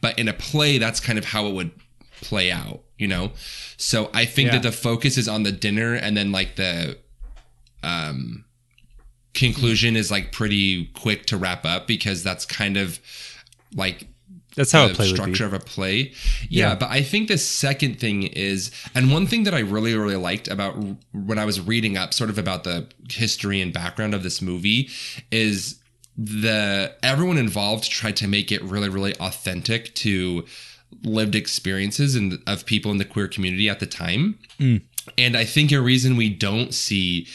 but 0.00 0.18
in 0.18 0.28
a 0.28 0.32
play, 0.32 0.78
that's 0.78 1.00
kind 1.00 1.18
of 1.18 1.24
how 1.24 1.46
it 1.46 1.54
would 1.54 1.70
play 2.22 2.50
out, 2.50 2.80
you 2.98 3.06
know? 3.08 3.32
So 3.76 4.10
I 4.14 4.24
think 4.24 4.46
Yeah. 4.46 4.52
that 4.58 4.62
the 4.62 4.72
focus 4.72 5.18
is 5.18 5.28
on 5.28 5.42
the 5.42 5.52
dinner 5.52 5.92
and 5.94 6.16
then 6.16 6.32
like 6.32 6.56
the 6.56 6.96
um 7.82 8.44
conclusion 9.34 9.96
is 9.96 10.10
like 10.10 10.30
pretty 10.32 10.86
quick 10.94 11.26
to 11.26 11.36
wrap 11.36 11.64
up 11.64 11.86
because 11.86 12.22
that's 12.22 12.44
kind 12.44 12.76
of 12.76 13.00
like 13.74 14.06
that's 14.54 14.70
how 14.72 14.84
a 14.84 14.88
the 14.88 14.94
play 14.94 15.06
would 15.06 15.12
be. 15.16 15.16
structure 15.16 15.46
of 15.46 15.54
a 15.54 15.58
play. 15.58 16.12
Yeah, 16.50 16.68
Yeah. 16.70 16.74
but 16.74 16.90
I 16.90 17.02
think 17.02 17.28
the 17.28 17.38
second 17.38 17.98
thing 17.98 18.24
is, 18.24 18.70
and 18.94 19.10
one 19.10 19.26
thing 19.26 19.44
that 19.44 19.54
I 19.54 19.60
really, 19.60 19.94
really 19.94 20.16
liked 20.16 20.46
about 20.48 20.76
r- 20.76 20.96
when 21.12 21.38
I 21.38 21.46
was 21.46 21.58
reading 21.58 21.96
up 21.96 22.12
sort 22.12 22.28
of 22.28 22.36
about 22.36 22.64
the 22.64 22.86
history 23.10 23.62
and 23.62 23.72
background 23.72 24.12
of 24.12 24.22
this 24.22 24.42
movie 24.42 24.90
is 25.30 25.76
the 26.18 26.94
everyone 27.02 27.38
involved 27.38 27.90
tried 27.90 28.16
to 28.16 28.28
make 28.28 28.52
it 28.52 28.62
really, 28.62 28.90
really 28.90 29.16
authentic 29.16 29.94
to 29.94 30.44
lived 31.02 31.34
experiences 31.34 32.14
and 32.14 32.38
of 32.46 32.66
people 32.66 32.90
in 32.90 32.98
the 32.98 33.04
queer 33.04 33.28
community 33.28 33.68
at 33.68 33.80
the 33.80 33.86
time. 33.86 34.38
Mm. 34.58 34.82
And 35.18 35.36
I 35.36 35.44
think 35.44 35.72
a 35.72 35.80
reason 35.80 36.16
we 36.16 36.28
don't 36.28 36.72
see 36.72 37.26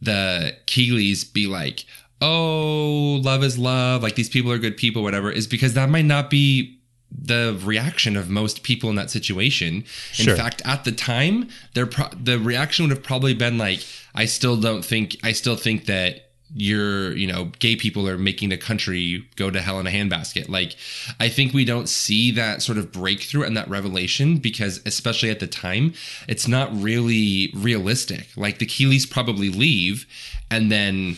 the 0.00 0.56
Keeleys 0.66 1.32
be 1.32 1.46
like, 1.46 1.84
oh, 2.20 3.20
love 3.22 3.42
is 3.42 3.58
love, 3.58 4.02
like 4.02 4.14
these 4.14 4.28
people 4.28 4.50
are 4.52 4.58
good 4.58 4.76
people, 4.76 5.02
whatever, 5.02 5.30
is 5.30 5.46
because 5.46 5.74
that 5.74 5.88
might 5.88 6.04
not 6.04 6.30
be 6.30 6.78
the 7.10 7.58
reaction 7.62 8.16
of 8.16 8.30
most 8.30 8.62
people 8.62 8.88
in 8.88 8.96
that 8.96 9.10
situation. 9.10 9.84
Sure. 10.12 10.32
In 10.32 10.40
fact, 10.40 10.62
at 10.64 10.84
the 10.84 10.92
time, 10.92 11.48
their 11.74 11.86
pro- 11.86 12.08
the 12.08 12.38
reaction 12.38 12.84
would 12.84 12.96
have 12.96 13.04
probably 13.04 13.34
been 13.34 13.58
like, 13.58 13.84
I 14.14 14.24
still 14.24 14.56
don't 14.56 14.84
think, 14.84 15.16
I 15.22 15.32
still 15.32 15.56
think 15.56 15.86
that 15.86 16.31
you're 16.54 17.16
you 17.16 17.26
know 17.26 17.46
gay 17.58 17.76
people 17.76 18.08
are 18.08 18.18
making 18.18 18.50
the 18.50 18.56
country 18.56 19.26
go 19.36 19.50
to 19.50 19.60
hell 19.60 19.80
in 19.80 19.86
a 19.86 19.90
handbasket. 19.90 20.48
Like 20.48 20.76
i 21.20 21.28
think 21.28 21.52
we 21.52 21.64
don't 21.64 21.88
see 21.88 22.30
that 22.32 22.62
sort 22.62 22.78
of 22.78 22.92
breakthrough 22.92 23.44
and 23.44 23.56
that 23.56 23.68
revelation 23.68 24.38
because 24.38 24.80
especially 24.84 25.30
at 25.30 25.40
the 25.40 25.46
time 25.46 25.94
it's 26.28 26.46
not 26.46 26.70
really 26.74 27.50
realistic. 27.54 28.28
Like 28.36 28.58
the 28.58 28.66
keeleys 28.66 29.08
probably 29.08 29.48
leave 29.48 30.06
and 30.50 30.70
then 30.70 31.16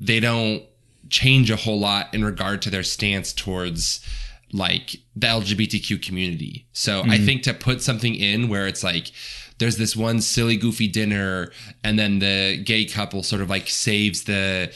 they 0.00 0.20
don't 0.20 0.64
change 1.08 1.50
a 1.50 1.56
whole 1.56 1.78
lot 1.78 2.12
in 2.14 2.24
regard 2.24 2.62
to 2.62 2.70
their 2.70 2.82
stance 2.82 3.32
towards 3.32 4.04
like 4.52 4.96
the 5.14 5.26
lgbtq 5.26 6.02
community. 6.04 6.66
So 6.72 7.00
i 7.00 7.04
mm-hmm. 7.04 7.26
think 7.26 7.42
to 7.44 7.54
put 7.54 7.82
something 7.82 8.14
in 8.14 8.48
where 8.48 8.66
it's 8.66 8.82
like 8.82 9.12
there's 9.62 9.76
this 9.76 9.94
one 9.94 10.20
silly 10.20 10.56
goofy 10.56 10.88
dinner 10.88 11.52
and 11.84 11.96
then 11.96 12.18
the 12.18 12.60
gay 12.64 12.84
couple 12.84 13.22
sort 13.22 13.40
of 13.40 13.48
like 13.48 13.68
saves 13.68 14.24
the 14.24 14.74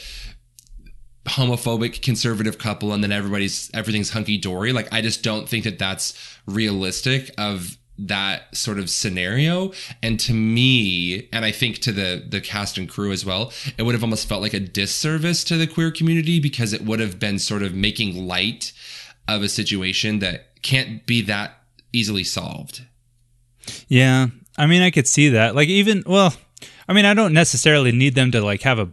homophobic 1.25 2.01
conservative 2.01 2.57
couple 2.57 2.93
and 2.93 3.03
then 3.03 3.11
everybody's 3.11 3.69
everything's 3.73 4.11
hunky 4.11 4.37
dory 4.37 4.71
like 4.71 4.87
i 4.93 5.01
just 5.01 5.23
don't 5.23 5.49
think 5.49 5.65
that 5.65 5.77
that's 5.77 6.13
realistic 6.45 7.29
of 7.37 7.77
that 7.99 8.55
sort 8.55 8.77
of 8.77 8.91
scenario. 8.91 9.71
And 10.03 10.19
to 10.21 10.33
me 10.33 11.27
and 11.33 11.43
i 11.43 11.51
think 11.51 11.79
to 11.79 11.91
the 11.91 12.23
the 12.25 12.39
cast 12.39 12.77
and 12.77 12.87
crew 12.87 13.11
as 13.11 13.25
well 13.25 13.51
it 13.77 13.83
would 13.83 13.95
have 13.95 14.03
almost 14.03 14.29
felt 14.29 14.41
like 14.41 14.53
a 14.53 14.59
disservice 14.59 15.43
to 15.45 15.57
the 15.57 15.67
queer 15.67 15.91
community 15.91 16.39
because 16.39 16.71
it 16.71 16.85
would 16.85 16.99
have 16.99 17.19
been 17.19 17.39
sort 17.39 17.63
of 17.63 17.73
making 17.73 18.27
light 18.27 18.71
of 19.27 19.43
a 19.43 19.49
situation 19.49 20.19
that 20.19 20.61
can't 20.61 21.05
be 21.05 21.21
that 21.23 21.57
easily 21.91 22.23
solved. 22.23 22.83
Yeah, 23.87 24.27
I 24.57 24.65
mean, 24.65 24.81
I 24.81 24.91
could 24.91 25.07
see 25.07 25.29
that. 25.29 25.55
Like, 25.55 25.69
even 25.69 26.03
well, 26.05 26.33
I 26.87 26.93
mean, 26.93 27.05
I 27.05 27.13
don't 27.13 27.33
necessarily 27.33 27.91
need 27.91 28.15
them 28.15 28.31
to 28.31 28.41
like 28.41 28.61
have 28.63 28.79
a 28.79 28.89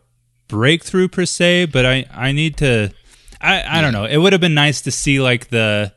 breakthrough 0.48 1.08
per 1.08 1.24
se, 1.24 1.66
but 1.66 1.86
I 1.86 2.04
I 2.12 2.32
need 2.32 2.56
to. 2.58 2.90
I 3.40 3.78
I 3.78 3.80
don't 3.82 3.92
know. 3.92 4.04
It 4.04 4.18
would 4.18 4.32
have 4.32 4.40
been 4.40 4.54
nice 4.54 4.82
to 4.82 4.90
see 4.90 5.20
like 5.20 5.48
the, 5.48 5.92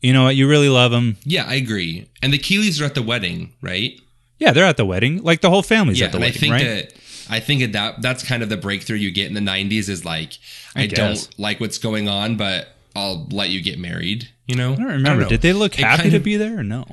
you 0.00 0.12
know 0.12 0.24
what, 0.24 0.36
you 0.36 0.48
really 0.48 0.68
love 0.70 0.90
them. 0.92 1.16
yeah 1.24 1.44
i 1.46 1.54
agree 1.54 2.08
and 2.22 2.32
the 2.32 2.38
keeleys 2.38 2.80
are 2.80 2.84
at 2.86 2.94
the 2.94 3.02
wedding 3.02 3.52
right 3.60 4.00
Yeah, 4.38 4.52
they're 4.52 4.64
at 4.64 4.76
the 4.78 4.86
wedding. 4.86 5.22
Like 5.22 5.40
the 5.42 5.50
whole 5.50 5.62
family's 5.62 6.00
yeah 6.00 6.06
at 6.06 6.12
the 6.12 6.16
and 6.18 6.24
i 6.24 6.28
wedding, 6.28 6.40
think 6.40 6.52
right? 6.52 6.64
that 6.64 6.94
i 7.28 7.38
think 7.40 7.60
that, 7.60 7.72
that 7.72 8.02
that's 8.02 8.22
kind 8.26 8.42
of 8.42 8.48
the 8.48 8.56
breakthrough 8.56 8.96
you 8.96 9.10
get 9.10 9.28
in 9.28 9.34
the 9.34 9.40
90s 9.52 9.88
is 9.90 10.04
like 10.06 10.38
i, 10.74 10.86
guess. 10.86 10.96
don't 11.26 11.38
like 11.38 11.60
what's 11.60 11.76
going 11.76 12.08
on 12.08 12.36
but 12.38 12.68
i'll 12.96 13.26
let 13.30 13.50
you 13.50 13.60
get 13.62 13.78
married 13.78 14.28
you 14.46 14.54
know 14.56 14.72
I 14.72 14.76
don't 14.76 14.86
remember. 14.86 15.22
know. 15.24 15.28
Did 15.28 15.42
they 15.42 15.52
look 15.52 15.74
happy 15.74 16.08
to 16.10 16.16
of- 16.16 16.24
be 16.24 16.36
there 16.38 16.58
or 16.58 16.64
no? 16.64 16.86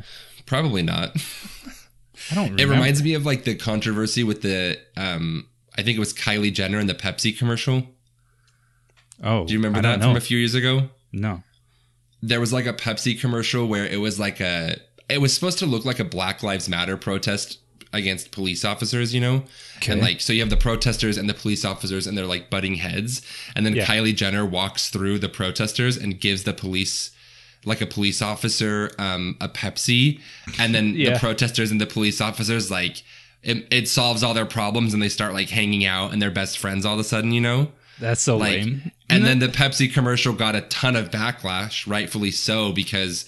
probably 0.46 0.82
not 0.84 1.16
I 2.32 2.36
don't. 2.36 2.44
Remember. 2.52 2.64
it 2.64 2.68
reminds 2.68 3.04
me 3.04 3.14
of 3.14 3.26
like 3.26 3.44
the 3.44 3.56
controversy 3.56 4.24
with 4.24 4.42
the 4.42 4.80
um 4.96 5.48
i 5.78 5.84
think 5.84 5.96
it 5.98 6.00
was 6.00 6.14
kylie 6.14 6.54
jenner 6.54 6.80
in 6.80 6.88
the 6.88 6.94
pepsi 6.96 7.38
commercial 7.38 7.84
Oh, 9.24 9.46
do 9.46 9.54
you 9.54 9.60
remember 9.60 9.82
that 9.82 10.00
know. 10.00 10.08
from 10.10 10.18
a 10.18 10.22
few 10.22 10.38
years 10.38 10.54
ago 10.54 10.90
no. 11.12 11.42
there 12.22 12.40
was 12.40 12.54
like 12.54 12.68
a 12.68 12.74
Pepsi 12.74 13.20
commercial 13.20 13.66
where 13.68 13.86
it 13.86 14.00
was 14.00 14.20
like 14.20 14.40
a 14.40 14.78
it 15.10 15.20
was 15.22 15.34
supposed 15.34 15.58
to 15.60 15.66
look 15.66 15.86
like 15.86 16.00
a 16.00 16.04
Black 16.04 16.44
Lives 16.44 16.68
Matter 16.70 16.98
protest 16.98 17.60
against 17.94 18.32
police 18.32 18.66
officers, 18.66 19.16
you 19.16 19.22
know? 19.22 19.44
Okay. 19.78 19.94
And 19.94 20.02
like 20.02 20.20
so 20.20 20.34
you 20.34 20.42
have 20.42 20.50
the 20.50 20.58
protesters 20.58 21.18
and 21.18 21.30
the 21.30 21.34
police 21.34 21.64
officers 21.66 22.06
and 22.06 22.16
they're 22.18 22.26
like 22.26 22.50
butting 22.50 22.76
heads 22.76 23.22
and 23.56 23.66
then 23.66 23.74
Yeah. 23.76 23.86
Kylie 23.86 24.14
Jenner 24.16 24.46
walks 24.46 24.90
through 24.90 25.18
the 25.20 25.30
protesters 25.30 25.96
and 25.98 26.20
gives 26.20 26.44
the 26.44 26.54
police 26.54 27.12
like 27.68 27.82
a 27.82 27.86
police 27.86 28.22
officer 28.22 28.90
um 28.98 29.36
a 29.42 29.48
Pepsi 29.50 30.20
and 30.60 30.74
then 30.74 30.94
Yeah. 30.96 31.14
the 31.14 31.20
protesters 31.20 31.70
and 31.72 31.80
the 31.80 31.86
police 31.86 32.20
officers 32.22 32.72
like 32.72 33.04
it, 33.44 33.68
it 33.72 33.88
solves 33.88 34.24
all 34.24 34.34
their 34.34 34.46
problems 34.48 34.94
and 34.94 35.02
they 35.04 35.10
start 35.10 35.34
like 35.34 35.50
hanging 35.50 35.86
out 35.86 36.12
and 36.12 36.22
they're 36.22 36.32
best 36.32 36.58
friends 36.58 36.86
all 36.86 36.96
of 36.96 37.00
a 37.00 37.04
sudden, 37.04 37.32
you 37.32 37.40
know? 37.42 37.72
That's 38.00 38.22
so 38.22 38.36
like 38.38 38.52
lame. 38.60 38.92
and 39.10 39.26
then 39.26 39.40
the 39.40 39.48
pepsi 39.48 39.92
commercial 39.94 40.34
got 40.34 40.56
a 40.56 40.62
ton 40.62 40.96
of 40.96 41.10
backlash 41.12 41.88
rightfully 41.88 42.32
so 42.32 42.72
because 42.72 43.26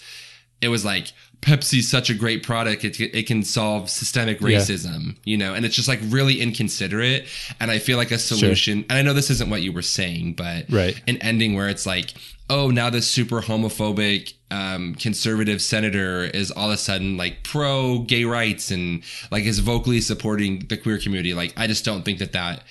it 0.62 0.68
was 0.70 0.84
like 0.86 1.12
pepsi's 1.42 1.90
such 1.90 2.10
a 2.10 2.14
great 2.14 2.44
product 2.44 2.84
it, 2.84 3.00
it 3.00 3.26
can 3.26 3.42
solve 3.44 3.90
systemic 3.90 4.42
Yeah. 4.42 4.48
racism 4.60 5.16
you 5.24 5.38
know 5.38 5.54
and 5.56 5.66
it's 5.66 5.74
just 5.76 5.88
like 5.88 6.00
really 6.10 6.42
inconsiderate 6.42 7.26
and 7.62 7.72
i 7.72 7.80
feel 7.80 7.98
like 7.98 8.12
a 8.12 8.20
solution 8.20 8.86
and 8.90 8.98
i 9.00 9.02
know 9.02 9.14
this 9.14 9.30
isn't 9.30 9.50
what 9.50 9.62
you 9.62 9.72
were 9.72 9.82
saying 9.82 10.34
but 10.34 10.66
Right. 10.70 11.02
an 11.08 11.18
ending 11.18 11.56
where 11.56 11.70
it's 11.70 11.86
like 11.86 12.14
oh 12.50 12.70
now 12.70 12.90
this 12.90 13.10
super 13.10 13.42
homophobic 13.42 14.34
um, 14.52 14.96
conservative 14.96 15.62
senator 15.62 16.24
is 16.24 16.50
all 16.52 16.68
of 16.68 16.74
a 16.74 16.78
sudden 16.78 17.16
like 17.18 17.44
pro 17.44 18.00
gay 18.00 18.24
rights 18.26 18.72
and 18.72 19.04
like 19.32 19.44
is 19.44 19.60
vocally 19.60 20.02
supporting 20.02 20.66
the 20.70 20.78
queer 20.78 20.98
community 20.98 21.34
like 21.34 21.54
i 21.58 21.68
just 21.68 21.86
don't 21.86 22.04
think 22.04 22.18
that 22.20 22.32
that 22.32 22.64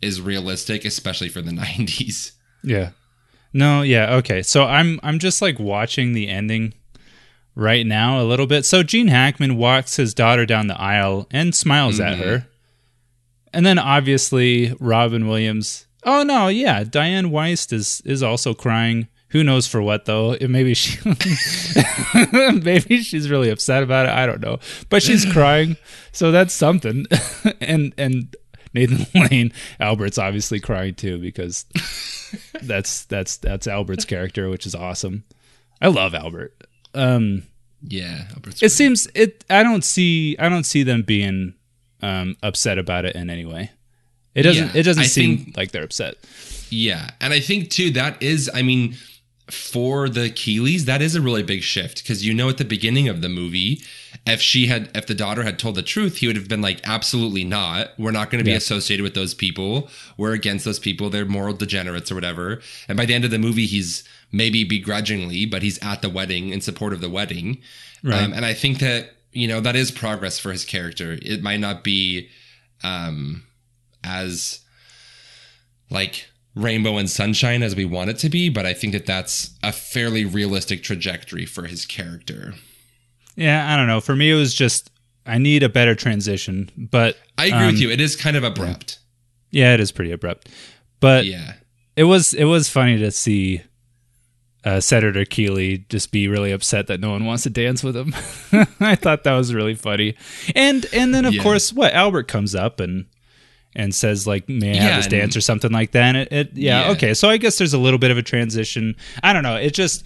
is 0.00 0.20
realistic 0.20 0.84
especially 0.84 1.28
for 1.28 1.40
the 1.42 1.50
90s 1.62 2.32
Yeah. 2.62 2.90
No, 3.52 3.80
yeah, 3.82 4.16
okay. 4.16 4.42
So 4.42 4.64
I'm 4.64 5.00
I'm 5.02 5.18
just 5.18 5.40
like 5.40 5.58
watching 5.58 6.12
the 6.12 6.28
ending 6.28 6.74
right 7.54 7.86
now 7.86 8.20
a 8.20 8.24
little 8.24 8.46
bit. 8.46 8.66
So 8.66 8.82
Gene 8.82 9.08
Hackman 9.08 9.56
walks 9.56 9.96
his 9.96 10.12
daughter 10.12 10.44
down 10.44 10.66
the 10.66 10.78
aisle 10.78 11.26
and 11.30 11.54
smiles 11.54 11.98
at 11.98 12.18
her. 12.18 12.46
And 13.54 13.64
then 13.64 13.78
obviously 13.78 14.76
Robin 14.78 15.26
Williams. 15.26 15.86
Oh 16.04 16.22
no, 16.22 16.48
yeah, 16.48 16.84
Dianne 16.84 17.30
Wiest 17.30 17.72
is 17.72 18.02
is 18.04 18.22
also 18.22 18.52
crying. 18.52 19.08
Who 19.30 19.42
knows 19.44 19.66
for 19.66 19.82
what 19.82 20.04
though? 20.04 20.32
It, 20.32 20.48
maybe 20.48 20.74
she 20.74 20.98
maybe 22.62 23.02
she's 23.02 23.28
really 23.30 23.50
upset 23.50 23.82
about 23.82 24.06
it. 24.06 24.12
I 24.12 24.26
don't 24.26 24.40
know. 24.40 24.58
But 24.88 25.02
she's 25.02 25.24
crying. 25.32 25.76
So 26.12 26.30
that's 26.30 26.54
something. 26.54 27.06
and 27.60 27.92
and 27.98 28.34
Nathan 28.72 29.06
Lane, 29.30 29.52
Albert's 29.80 30.18
obviously 30.18 30.60
crying 30.60 30.94
too 30.94 31.18
because 31.18 31.64
that's 32.62 33.04
that's 33.06 33.36
that's 33.38 33.66
Albert's 33.66 34.04
character, 34.04 34.48
which 34.48 34.66
is 34.66 34.74
awesome. 34.74 35.24
I 35.80 35.88
love 35.88 36.14
Albert. 36.14 36.54
Um, 36.94 37.42
Yeah, 37.82 38.26
Albert's 38.30 38.62
it 38.62 38.70
seems 38.72 39.08
it. 39.14 39.44
I 39.50 39.62
don't 39.62 39.84
see. 39.84 40.36
I 40.38 40.48
don't 40.48 40.64
see 40.64 40.82
them 40.82 41.02
being 41.02 41.54
um, 42.00 42.36
upset 42.42 42.78
about 42.78 43.04
it 43.04 43.16
in 43.16 43.28
any 43.28 43.44
way. 43.44 43.70
It 44.34 44.42
doesn't. 44.42 44.74
Yeah, 44.74 44.80
it 44.80 44.82
doesn't 44.84 45.02
I 45.02 45.06
seem 45.06 45.38
think- 45.38 45.56
like 45.56 45.72
they're 45.72 45.84
upset. 45.84 46.14
Yeah, 46.68 47.10
and 47.20 47.32
I 47.32 47.38
think 47.40 47.70
too 47.70 47.90
that 47.92 48.20
is, 48.20 48.50
I 48.52 48.62
mean, 48.62 48.96
for 49.48 50.08
the 50.08 50.28
Keeleys, 50.30 50.82
that 50.82 51.00
is 51.00 51.14
a 51.14 51.20
really 51.20 51.42
big 51.44 51.62
shift 51.62 52.02
because 52.02 52.26
you 52.26 52.34
know 52.34 52.48
at 52.48 52.58
the 52.58 52.64
beginning 52.64 53.08
of 53.08 53.22
the 53.22 53.28
movie, 53.28 53.80
if 54.26 54.40
she 54.40 54.66
had, 54.66 54.90
if 54.94 55.06
the 55.06 55.14
daughter 55.14 55.44
had 55.44 55.56
told 55.58 55.76
the 55.76 55.82
truth, 55.82 56.16
he 56.16 56.26
would 56.26 56.34
have 56.34 56.48
been 56.48 56.62
like, 56.62 56.80
absolutely 56.82 57.44
not. 57.44 57.90
We're 57.96 58.10
not 58.10 58.30
going 58.30 58.40
to 58.40 58.44
be 58.44 58.50
Yeah. 58.50 58.56
associated 58.56 59.04
with 59.04 59.14
those 59.14 59.34
people. 59.34 59.88
We're 60.16 60.32
against 60.32 60.64
those 60.64 60.80
people. 60.80 61.10
They're 61.10 61.24
moral 61.24 61.54
degenerates 61.54 62.10
or 62.10 62.16
whatever. 62.16 62.60
And 62.88 62.96
by 62.96 63.06
the 63.06 63.14
end 63.14 63.24
of 63.24 63.30
the 63.30 63.38
movie, 63.38 63.66
he's 63.66 64.02
maybe 64.32 64.64
begrudgingly, 64.64 65.46
but 65.46 65.62
he's 65.62 65.78
at 65.78 66.02
the 66.02 66.10
wedding 66.10 66.48
in 66.48 66.60
support 66.60 66.92
of 66.92 67.00
the 67.00 67.08
wedding. 67.10 67.58
Right. 68.02 68.22
Um, 68.24 68.32
and 68.32 68.44
I 68.44 68.52
think 68.52 68.80
that 68.80 69.10
you 69.32 69.46
know 69.46 69.60
that 69.60 69.76
is 69.76 69.90
progress 69.92 70.38
for 70.40 70.50
his 70.50 70.64
character. 70.64 71.18
It 71.22 71.42
might 71.42 71.60
not 71.60 71.84
be 71.84 72.28
um, 72.82 73.44
as 74.02 74.60
like 75.90 76.26
rainbow 76.56 76.96
and 76.96 77.08
sunshine 77.08 77.62
as 77.62 77.76
we 77.76 77.84
want 77.84 78.10
it 78.10 78.18
to 78.18 78.28
be, 78.28 78.48
but 78.48 78.66
I 78.66 78.72
think 78.72 78.92
that 78.94 79.06
that's 79.06 79.50
a 79.62 79.70
fairly 79.70 80.24
realistic 80.24 80.82
trajectory 80.82 81.44
for 81.46 81.66
his 81.66 81.86
character. 81.86 82.54
Yeah, 83.36 83.72
I 83.72 83.76
don't 83.76 83.86
know. 83.86 84.00
For 84.00 84.16
me, 84.16 84.30
it 84.30 84.34
was 84.34 84.54
just 84.54 84.90
I 85.26 85.38
need 85.38 85.62
a 85.62 85.68
better 85.68 85.94
transition. 85.94 86.70
But 86.76 87.16
I 87.38 87.46
agree 87.46 87.58
um, 87.58 87.66
with 87.66 87.78
you. 87.80 87.90
It 87.90 88.00
is 88.00 88.16
kind 88.16 88.36
of 88.36 88.42
abrupt. 88.44 88.98
Yeah, 89.50 89.74
it 89.74 89.80
is 89.80 89.92
pretty 89.92 90.10
abrupt. 90.12 90.48
But 90.98 91.26
Yeah. 91.26 91.52
it 91.94 92.04
was 92.04 92.32
it 92.34 92.44
was 92.44 92.68
funny 92.70 92.96
to 92.98 93.10
see 93.10 93.60
uh, 94.64 94.80
Senator 94.80 95.24
Keeley 95.24 95.84
just 95.90 96.10
be 96.10 96.26
really 96.26 96.50
upset 96.52 96.86
that 96.88 96.98
no 97.00 97.10
one 97.10 97.24
wants 97.26 97.42
to 97.44 97.50
dance 97.50 97.84
with 97.84 97.96
him. 97.96 98.14
I 98.80 98.94
thought 98.96 99.22
that 99.24 99.34
was 99.36 99.52
really 99.54 99.74
funny, 99.74 100.16
and 100.54 100.86
and 100.94 101.14
then 101.14 101.24
of 101.26 101.34
Yeah. 101.34 101.42
course 101.42 101.72
what 101.72 101.92
Albert 101.92 102.28
comes 102.28 102.54
up 102.54 102.80
and 102.80 103.04
and 103.76 103.94
says 103.94 104.26
like 104.26 104.48
may 104.48 104.72
I 104.72 104.74
Yeah, 104.74 104.80
have 104.82 104.96
this 104.96 105.06
dance 105.06 105.36
or 105.36 105.40
something 105.40 105.70
like 105.70 105.92
that. 105.92 106.02
And 106.02 106.16
it, 106.16 106.32
it 106.32 106.50
yeah, 106.54 106.86
Yeah. 106.86 106.90
okay. 106.92 107.14
So 107.14 107.28
I 107.30 107.36
guess 107.36 107.58
there's 107.58 107.74
a 107.74 107.78
little 107.78 107.98
bit 108.00 108.10
of 108.10 108.18
a 108.18 108.22
transition. 108.22 108.96
I 109.22 109.32
don't 109.32 109.44
know. 109.44 109.54
It 109.56 109.72
just 109.74 110.04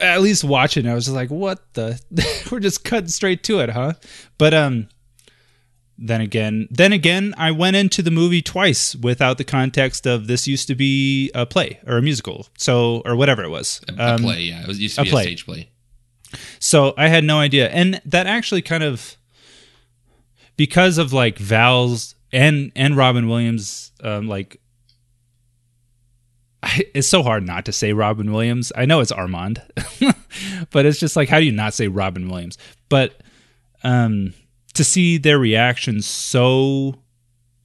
at 0.00 0.20
least 0.20 0.42
watching, 0.44 0.86
I 0.88 0.94
was 0.94 1.04
just 1.06 1.14
like, 1.14 1.30
what 1.30 1.72
the? 1.74 2.00
We're 2.50 2.60
just 2.60 2.82
cutting 2.84 3.08
straight 3.08 3.42
to 3.44 3.60
it, 3.60 3.70
huh? 3.70 3.92
But 4.38 4.52
um 4.54 4.88
then 5.98 6.20
again, 6.20 6.68
then 6.70 6.92
again, 6.92 7.32
I 7.38 7.50
went 7.52 7.74
into 7.76 8.02
the 8.02 8.10
movie 8.10 8.42
twice 8.42 8.94
without 8.94 9.38
the 9.38 9.44
context 9.44 10.06
of 10.06 10.26
this 10.26 10.46
used 10.46 10.68
to 10.68 10.74
be 10.74 11.30
a 11.34 11.46
play 11.46 11.80
or 11.86 11.96
a 11.96 12.02
musical, 12.02 12.48
so 12.58 13.00
or 13.06 13.16
whatever 13.16 13.42
it 13.42 13.48
was. 13.48 13.80
A, 13.88 13.92
a 13.94 14.14
Um, 14.16 14.20
play, 14.22 14.40
yeah. 14.42 14.60
It 14.60 14.66
was 14.68 14.78
used 14.78 14.96
to 14.96 15.00
a 15.00 15.04
be 15.04 15.10
play. 15.10 15.22
a 15.22 15.24
stage 15.24 15.46
play. 15.46 15.70
So 16.58 16.92
I 16.98 17.08
had 17.08 17.24
no 17.24 17.38
idea, 17.38 17.70
and 17.70 18.02
that 18.04 18.26
actually 18.26 18.60
kind 18.60 18.82
of 18.82 19.16
because 20.58 20.98
of 20.98 21.14
like 21.14 21.38
Val's 21.38 22.14
and 22.36 22.70
and 22.76 22.96
Robin 22.96 23.28
Williams, 23.28 23.92
um, 24.04 24.28
like 24.28 24.60
it's 26.94 27.08
so 27.08 27.22
hard 27.22 27.46
not 27.46 27.64
to 27.64 27.72
say 27.72 27.94
Robin 27.94 28.30
Williams. 28.30 28.72
I 28.76 28.84
know 28.84 29.00
it's 29.00 29.10
Armand, 29.10 29.62
but 30.70 30.84
it's 30.84 31.00
just 31.00 31.16
like 31.16 31.30
how 31.30 31.40
do 31.40 31.46
you 31.46 31.52
not 31.52 31.72
say 31.72 31.88
Robin 31.88 32.28
Williams? 32.28 32.58
But 32.90 33.22
um, 33.82 34.34
to 34.74 34.84
see 34.84 35.16
their 35.16 35.38
reaction 35.38 36.02
so 36.02 36.96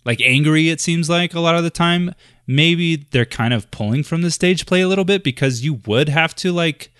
like 0.06 0.22
angry 0.22 0.70
it 0.70 0.82
seems 0.82 1.10
like 1.10 1.34
a 1.34 1.40
lot 1.40 1.56
of 1.56 1.64
the 1.64 1.70
time 1.70 2.14
maybe 2.48 2.96
they're 3.12 3.26
kind 3.26 3.54
of 3.54 3.70
pulling 3.70 4.02
from 4.02 4.22
the 4.22 4.32
stage 4.32 4.66
play 4.66 4.82
a 4.82 4.88
little 4.88 5.06
bit 5.06 5.24
because 5.24 5.64
you 5.64 5.76
would 5.86 6.10
have 6.10 6.34
to 6.36 6.52
like 6.52 6.92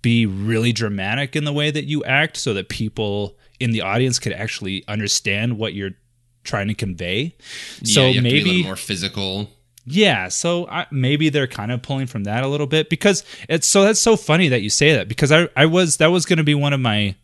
be 0.00 0.26
really 0.26 0.72
dramatic 0.72 1.36
in 1.36 1.44
the 1.44 1.52
way 1.52 1.70
that 1.70 1.84
you 1.84 2.02
act 2.04 2.36
so 2.36 2.54
that 2.54 2.68
people 2.68 3.36
in 3.60 3.70
the 3.70 3.80
audience 3.80 4.18
could 4.18 4.32
actually 4.32 4.84
understand 4.88 5.58
what 5.58 5.74
you're 5.74 5.92
trying 6.44 6.68
to 6.68 6.74
convey. 6.74 7.34
So 7.84 8.02
yeah, 8.02 8.06
you 8.08 8.14
have 8.14 8.24
to 8.24 8.30
be 8.30 8.40
a 8.40 8.44
maybe 8.44 8.62
more 8.64 8.76
physical. 8.76 9.50
yeah, 9.84 10.28
so 10.28 10.66
I, 10.68 10.86
maybe 10.90 11.28
they're 11.28 11.46
kind 11.46 11.72
of 11.72 11.82
pulling 11.82 12.06
from 12.06 12.24
that 12.24 12.44
a 12.44 12.48
little 12.48 12.66
bit 12.66 12.88
because 12.88 13.24
it's 13.48 13.66
so 13.66 13.82
that's 13.82 14.00
so 14.00 14.16
funny 14.16 14.48
that 14.48 14.62
you 14.62 14.70
say 14.70 14.94
that 14.94 15.08
because 15.08 15.32
I 15.32 15.48
I 15.56 15.66
was 15.66 15.98
that 15.98 16.08
was 16.08 16.26
going 16.26 16.38
to 16.38 16.44
be 16.44 16.54
one 16.54 16.72
of 16.72 16.80
my 16.80 17.16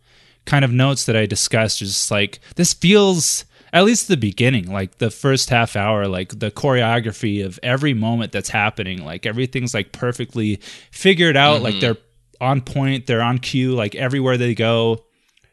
kind 0.45 0.65
of 0.65 0.73
notes 0.73 1.05
that 1.07 1.17
I 1.17 1.27
discussed 1.27 1.81
just 1.81 2.11
like 2.11 2.41
this 2.57 2.73
feels 2.73 3.45
at 3.73 3.85
least 3.85 4.09
the 4.09 4.17
beginning 4.17 4.73
like 4.73 4.99
the 4.99 5.11
first 5.11 5.51
half 5.51 5.77
hour 5.77 6.09
like 6.09 6.39
the 6.39 6.51
choreography 6.51 7.45
of 7.45 7.61
every 7.63 7.93
moment 7.93 8.33
that's 8.33 8.49
happening 8.49 9.05
like 9.05 9.27
everything's 9.27 9.75
like 9.75 9.93
perfectly 9.93 10.59
figured 10.91 11.37
out 11.37 11.61
like 11.61 11.75
mm-hmm. 11.75 11.81
they're 11.81 11.97
on 12.41 12.61
point 12.63 13.07
they're 13.07 13.21
on 13.21 13.39
cue 13.39 13.75
like 13.75 13.95
everywhere 13.95 14.39
they 14.39 14.55
go 14.55 15.05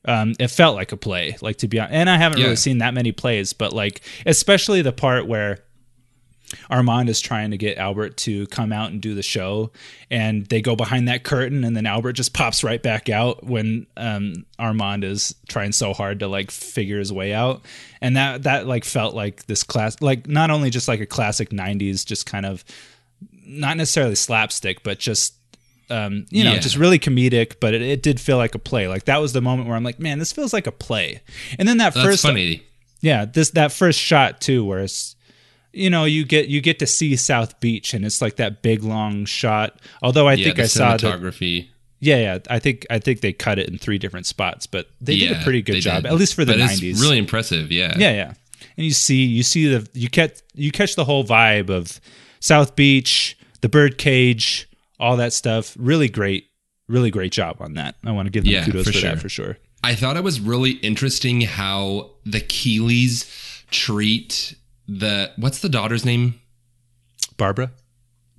um, 0.08 0.34
it 0.40 0.48
felt 0.50 0.76
like 0.76 0.92
a 0.92 0.98
play 0.98 1.36
like 1.42 1.58
to 1.58 1.68
be 1.68 1.80
honest 1.80 1.94
and 1.94 2.10
I 2.10 2.18
haven't 2.18 2.38
Yeah. 2.40 2.46
really 2.46 2.56
seen 2.58 2.78
that 2.80 2.94
many 2.94 3.12
plays 3.12 3.54
but 3.54 3.74
like 3.74 4.02
especially 4.26 4.82
the 4.82 4.94
part 4.94 5.28
where 5.28 5.60
Armand 6.70 7.10
is 7.10 7.22
trying 7.22 7.52
to 7.52 7.58
get 7.58 7.78
Albert 7.80 8.18
to 8.18 8.46
come 8.48 8.72
out 8.72 8.92
and 8.92 9.02
do 9.02 9.16
the 9.16 9.24
show, 9.24 9.72
and 10.12 10.46
they 10.46 10.62
go 10.62 10.76
behind 10.76 11.08
that 11.08 11.24
curtain, 11.24 11.64
and 11.64 11.76
then 11.76 11.88
Albert 11.88 12.14
just 12.14 12.34
pops 12.34 12.64
right 12.64 12.82
back 12.82 13.10
out 13.10 13.44
when 13.44 13.88
um, 13.98 14.46
Armand 14.60 15.04
is 15.04 15.34
trying 15.50 15.72
so 15.72 15.92
hard 15.92 16.20
to 16.20 16.28
like 16.28 16.52
figure 16.52 17.00
his 17.00 17.12
way 17.12 17.34
out, 17.34 17.66
and 18.00 18.16
that 18.16 18.44
that 18.44 18.68
like 18.68 18.86
felt 18.86 19.16
like 19.16 19.48
this 19.48 19.64
class, 19.64 20.00
like 20.02 20.28
not 20.28 20.52
only 20.52 20.70
just 20.70 20.88
like 20.88 21.00
a 21.02 21.06
classic 21.08 21.50
'90s, 21.50 22.06
just 22.06 22.28
kind 22.28 22.46
of 22.46 22.64
not 23.44 23.76
necessarily 23.76 24.16
slapstick, 24.16 24.84
but 24.84 25.00
just 25.00 25.34
um, 25.90 26.26
you 26.30 26.44
know, 26.44 26.54
Yeah. 26.54 26.60
just 26.60 26.76
really 26.78 27.00
comedic. 27.00 27.56
But 27.60 27.74
it, 27.74 27.82
it 27.82 28.02
did 28.04 28.20
feel 28.20 28.38
like 28.38 28.56
a 28.56 28.60
play. 28.60 28.88
Like 28.88 29.06
that 29.06 29.18
was 29.22 29.34
the 29.34 29.42
moment 29.42 29.68
where 29.68 29.78
I'm 29.78 29.84
like, 29.84 30.00
man, 30.00 30.20
this 30.20 30.32
feels 30.32 30.54
like 30.54 30.68
a 30.68 30.72
play. 30.72 31.22
And 31.60 31.68
then 31.68 31.78
that 31.78 31.94
That's 31.94 32.06
first 32.06 32.24
funny. 32.24 32.64
yeah 33.02 33.26
this 33.26 33.52
that 33.52 33.72
first 33.72 34.00
shot 34.00 34.42
too 34.42 34.64
where 34.66 34.80
it's 34.80 35.16
you 35.74 35.90
know 35.90 36.06
you 36.06 36.24
get 36.26 36.48
you 36.48 36.62
get 36.62 36.80
to 36.80 36.88
see 36.88 37.16
south 37.18 37.60
beach 37.60 37.94
and 37.94 38.06
it's 38.06 38.22
like 38.22 38.38
that 38.38 38.62
big 38.62 38.82
long 38.84 39.26
shot 39.26 39.78
although 40.02 40.28
i 40.28 40.34
Yeah, 40.34 40.46
think 40.46 40.60
i 40.60 40.68
saw 40.68 40.96
cinematography. 40.96 41.68
yeah 42.00 42.16
yeah 42.18 42.40
i 42.50 42.60
think 42.60 42.86
i 42.90 42.98
think 42.98 43.20
they 43.20 43.34
cut 43.34 43.60
it 43.60 43.68
in 43.68 43.78
three 43.78 43.98
different 43.98 44.26
spots 44.26 44.66
but 44.68 44.88
they 45.02 45.18
did 45.18 45.34
a 45.34 45.44
pretty 45.44 45.62
good 45.62 45.82
job 45.82 46.04
did. 46.04 46.12
at 46.14 46.18
least 46.18 46.34
for 46.34 46.46
the 46.46 46.54
90s 46.54 47.02
Really 47.02 47.18
impressive. 47.18 47.74
Yeah. 47.74 47.94
yeah 47.98 48.12
yeah 48.14 48.34
and 48.78 48.86
you 48.86 48.92
see 48.92 49.26
you 49.26 49.44
see 49.44 49.68
the 49.68 49.86
you 49.94 50.10
catch 50.10 50.40
you 50.54 50.72
catch 50.72 50.96
the 50.96 51.04
whole 51.04 51.26
vibe 51.26 51.70
of 51.70 52.00
south 52.40 52.78
beach 52.78 53.38
the 53.60 53.68
bird 53.70 53.98
cage 53.98 54.70
all 55.00 55.18
that 55.18 55.34
stuff 55.34 55.76
really 55.80 56.10
great 56.10 56.46
really 56.88 57.10
great 57.12 57.32
job 57.32 57.58
on 57.60 57.74
that 57.74 57.96
i 58.06 58.12
want 58.12 58.26
to 58.26 58.30
give 58.30 58.44
them 58.44 58.54
Yeah, 58.54 58.66
kudos 58.66 58.86
for 58.86 58.92
for, 58.92 58.98
sure. 59.00 59.10
that 59.12 59.22
for 59.22 59.30
sure 59.30 59.58
I 59.84 59.94
thought 59.94 60.18
it 60.18 60.24
was 60.24 60.40
really 60.40 60.72
interesting 60.72 61.42
how 61.42 62.10
the 62.26 62.42
Keeleys 62.42 63.30
treat 63.70 64.56
the 64.88 65.32
what's 65.38 65.60
the 65.60 65.70
daughter's 65.70 66.04
name? 66.04 66.42
barbara 67.38 67.72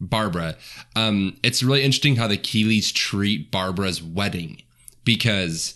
Barbara. 0.00 0.57
Um, 0.94 1.36
it's 1.42 1.62
really 1.62 1.82
interesting 1.82 2.16
how 2.16 2.26
the 2.28 2.36
Keeleys 2.36 2.92
treat 2.92 3.50
Barbara's 3.50 4.02
wedding 4.02 4.61
because 5.04 5.74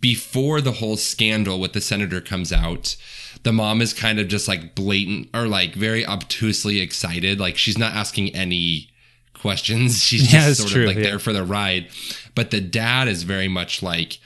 before 0.00 0.60
the 0.60 0.72
whole 0.72 0.96
scandal 0.96 1.60
with 1.60 1.72
the 1.74 1.80
senator 1.80 2.20
comes 2.20 2.52
out, 2.52 2.96
the 3.44 3.52
mom 3.52 3.80
is 3.80 3.92
kind 3.94 4.18
of 4.18 4.28
just 4.28 4.48
like 4.48 4.74
blatant 4.74 5.28
or 5.32 5.46
like 5.46 5.74
very 5.74 6.04
obtusely 6.04 6.80
excited. 6.80 7.38
Like 7.38 7.56
she's 7.56 7.78
not 7.78 7.94
asking 7.94 8.34
any 8.34 8.88
questions. 9.38 10.02
She's 10.02 10.32
Yeah, 10.32 10.48
just 10.48 10.60
sort 10.60 10.72
true, 10.72 10.82
of 10.82 10.88
like 10.88 10.96
yeah. 10.98 11.02
there 11.04 11.18
for 11.18 11.32
the 11.32 11.44
ride. 11.44 11.88
But 12.34 12.50
the 12.50 12.60
dad 12.60 13.08
is 13.08 13.22
very 13.24 13.48
much 13.48 13.82
like 13.82 14.18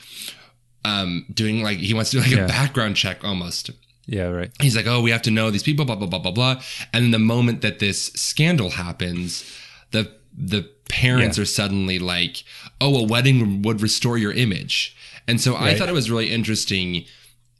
um 0.85 1.25
doing 1.33 1.63
like 1.63 1.77
he 1.77 1.93
wants 1.93 2.11
to 2.11 2.17
do 2.17 2.21
like 2.23 2.31
Yeah. 2.31 2.45
a 2.45 2.47
background 2.47 2.95
check 2.97 3.23
almost 3.23 3.69
yeah 4.05 4.25
right 4.25 4.51
he's 4.61 4.75
like, 4.75 4.85
oh, 4.85 5.01
we 5.01 5.11
have 5.11 5.21
to 5.21 5.31
know 5.31 5.49
these 5.49 5.63
people, 5.63 5.85
blah 5.85 5.95
blah 5.95 6.07
blah 6.07 6.19
blah 6.19 6.31
blah. 6.31 6.61
And 6.91 7.05
then 7.05 7.11
the 7.11 7.19
moment 7.19 7.61
that 7.61 7.79
this 7.79 8.07
scandal 8.15 8.71
happens, 8.71 9.43
the 9.91 10.11
the 10.37 10.69
parents 10.89 11.39
are 11.39 11.45
suddenly 11.45 11.99
like, 11.99 12.43
oh, 12.81 12.97
a 12.99 13.03
wedding 13.07 13.61
would 13.61 13.81
restore 13.81 14.17
your 14.17 14.33
image. 14.33 14.95
And 15.27 15.39
so 15.39 15.55
I 15.55 15.73
thought 15.75 15.87
it 15.89 15.93
was 15.93 16.11
really 16.11 16.29
interesting. 16.31 17.05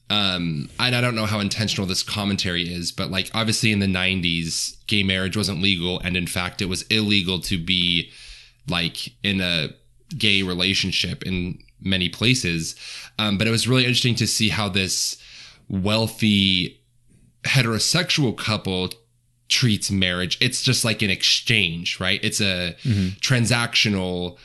Um, 0.10 0.70
and 0.80 0.96
I 0.96 1.02
don't 1.02 1.16
know 1.16 1.26
how 1.26 1.40
intentional 1.40 1.88
this 1.88 2.04
commentary 2.04 2.72
is, 2.72 2.92
but 2.92 3.10
like 3.10 3.32
obviously 3.34 3.72
in 3.72 3.80
the 3.80 3.88
'90s, 3.88 4.76
gay 4.88 5.04
marriage 5.04 5.36
wasn't 5.38 5.62
legal, 5.62 6.00
and 6.00 6.16
in 6.16 6.28
fact, 6.28 6.62
it 6.62 6.66
was 6.66 6.84
illegal 6.84 7.40
to 7.42 7.58
be 7.58 8.12
like 8.68 9.14
in 9.24 9.42
a 9.42 9.70
gay 10.18 10.44
relationship 10.44 11.24
in 11.24 11.60
many 11.82 12.10
places. 12.10 12.76
Um, 13.18 13.38
but 13.38 13.48
it 13.48 13.52
was 13.52 13.68
really 13.68 13.84
interesting 13.84 14.16
to 14.16 14.28
see 14.28 14.50
how 14.50 14.70
this 14.70 15.22
wealthy 15.70 16.82
heterosexual 17.44 18.38
couple 18.38 18.90
treats 19.50 19.92
marriage. 19.92 20.38
It's 20.42 20.62
just 20.62 20.86
like 20.86 21.02
an 21.02 21.10
exchange, 21.10 22.00
right? 22.00 22.20
It's 22.24 22.42
a 22.42 22.76
transactional 23.22 24.38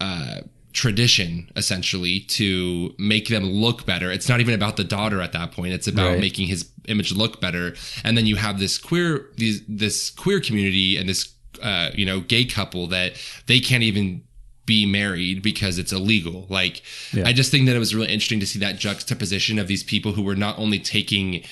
uh, 0.00 0.40
tradition 0.72 1.50
essentially 1.56 2.20
to 2.20 2.94
make 2.98 3.28
them 3.28 3.44
look 3.44 3.86
better. 3.86 4.12
It's 4.12 4.28
not 4.28 4.40
even 4.40 4.54
about 4.54 4.76
the 4.76 4.84
daughter 4.84 5.20
at 5.20 5.32
that 5.32 5.50
point. 5.52 5.72
It's 5.72 5.88
about 5.88 6.10
Right. 6.12 6.20
making 6.20 6.48
his 6.48 6.70
image 6.86 7.12
look 7.12 7.40
better. 7.40 7.74
And 8.04 8.16
then 8.16 8.26
you 8.26 8.36
have 8.36 8.58
this 8.58 8.78
queer 8.78 9.26
these 9.36 9.62
this 9.66 10.10
queer 10.10 10.40
community 10.40 10.96
and 10.96 11.08
this 11.08 11.32
uh, 11.62 11.90
you 11.94 12.04
know 12.06 12.20
gay 12.20 12.44
couple 12.44 12.86
that 12.88 13.14
they 13.46 13.60
can't 13.60 13.82
even 13.82 14.22
be 14.66 14.84
married 14.84 15.42
because 15.42 15.78
it's 15.78 15.92
illegal. 15.92 16.46
Like 16.50 16.82
Yeah. 17.14 17.26
I 17.26 17.32
just 17.32 17.50
think 17.50 17.66
that 17.66 17.74
it 17.74 17.78
was 17.78 17.94
really 17.94 18.12
interesting 18.12 18.40
to 18.40 18.46
see 18.46 18.58
that 18.58 18.78
juxtaposition 18.78 19.58
of 19.58 19.66
these 19.66 19.82
people 19.82 20.12
who 20.12 20.22
were 20.22 20.36
not 20.36 20.58
only 20.58 20.78
taking 20.78 21.42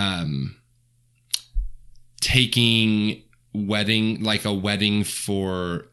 um 0.00 0.56
taking 2.20 3.22
wedding 3.54 4.22
like 4.22 4.44
a 4.44 4.52
wedding 4.52 5.04
for 5.04 5.86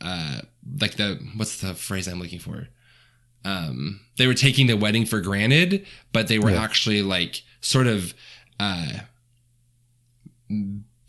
uh 0.00 0.40
like 0.80 0.96
the 0.96 1.18
what's 1.36 1.60
the 1.60 1.74
phrase 1.74 2.06
I'm 2.08 2.20
looking 2.20 2.38
for? 2.38 2.68
Um 3.44 4.00
they 4.16 4.26
were 4.26 4.34
taking 4.34 4.66
the 4.68 4.76
wedding 4.76 5.04
for 5.06 5.20
granted, 5.20 5.86
but 6.12 6.28
they 6.28 6.38
were 6.38 6.50
Yeah. 6.50 6.62
actually 6.62 7.02
like 7.02 7.42
sort 7.60 7.86
of 7.86 8.14
uh 8.60 9.00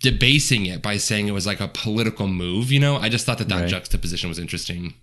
debasing 0.01 0.66
it 0.66 0.82
by 0.82 0.97
saying 0.97 1.28
it 1.28 1.32
was 1.34 1.45
like 1.47 1.60
a 1.60 1.68
political 1.68 2.28
move, 2.28 2.72
you 2.72 2.80
know? 2.80 2.97
I 2.97 3.10
just 3.10 3.26
thought 3.26 3.38
that 3.38 3.49
that 3.49 3.62
Right. 3.62 3.70
juxtaposition 3.70 4.30
was 4.30 4.39
interesting. 4.39 4.95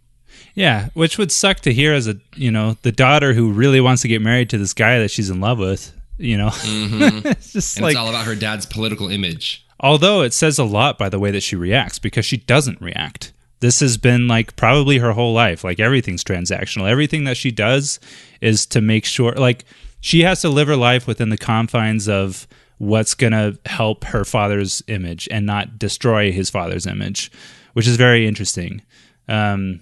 Yeah, 0.54 0.88
which 0.94 1.16
would 1.18 1.30
suck 1.32 1.60
to 1.60 1.72
hear 1.72 1.92
as 1.94 2.06
a 2.08 2.16
you 2.34 2.50
know 2.50 2.76
the 2.82 2.92
daughter 2.92 3.34
who 3.34 3.52
really 3.52 3.80
wants 3.80 4.02
to 4.02 4.08
get 4.08 4.20
married 4.22 4.50
to 4.50 4.58
this 4.58 4.72
guy 4.74 4.98
that 4.98 5.10
she's 5.10 5.30
in 5.30 5.40
love 5.40 5.58
with. 5.58 5.92
You 6.18 6.36
know, 6.36 6.50
it's 6.54 7.52
just 7.52 7.76
And 7.76 7.84
like 7.84 7.92
it's 7.92 7.98
all 7.98 8.08
about 8.08 8.26
her 8.26 8.34
dad's 8.34 8.66
political 8.66 9.08
image. 9.08 9.64
although 9.80 10.22
it 10.22 10.32
says 10.34 10.58
a 10.58 10.64
lot 10.64 10.98
by 10.98 11.08
the 11.08 11.18
way 11.18 11.30
that 11.30 11.42
she 11.42 11.56
reacts 11.56 11.98
because 11.98 12.26
she 12.26 12.36
doesn't 12.36 12.80
react. 12.80 13.32
This 13.60 13.80
has 13.80 13.96
been 13.98 14.26
like 14.26 14.56
probably 14.56 14.98
her 14.98 15.12
whole 15.12 15.32
life. 15.34 15.62
Like 15.64 15.78
everything's 15.80 16.24
transactional. 16.24 16.88
Everything 16.88 17.24
that 17.24 17.36
she 17.36 17.50
does 17.50 18.00
is 18.40 18.64
to 18.66 18.80
make 18.80 19.04
sure 19.04 19.32
like 19.32 19.64
she 20.00 20.22
has 20.22 20.40
to 20.42 20.48
live 20.48 20.68
her 20.68 20.76
life 20.76 21.06
within 21.06 21.28
the 21.28 21.36
confines 21.38 22.08
of 22.08 22.46
what's 22.78 23.12
going 23.14 23.32
to 23.34 23.58
help 23.66 24.04
her 24.04 24.24
father's 24.24 24.82
image 24.88 25.28
and 25.30 25.44
not 25.44 25.78
destroy 25.78 26.32
his 26.32 26.48
father's 26.48 26.86
image, 26.86 27.30
which 27.74 27.86
is 27.86 27.96
very 27.96 28.26
interesting. 28.26 28.80
Um, 29.28 29.80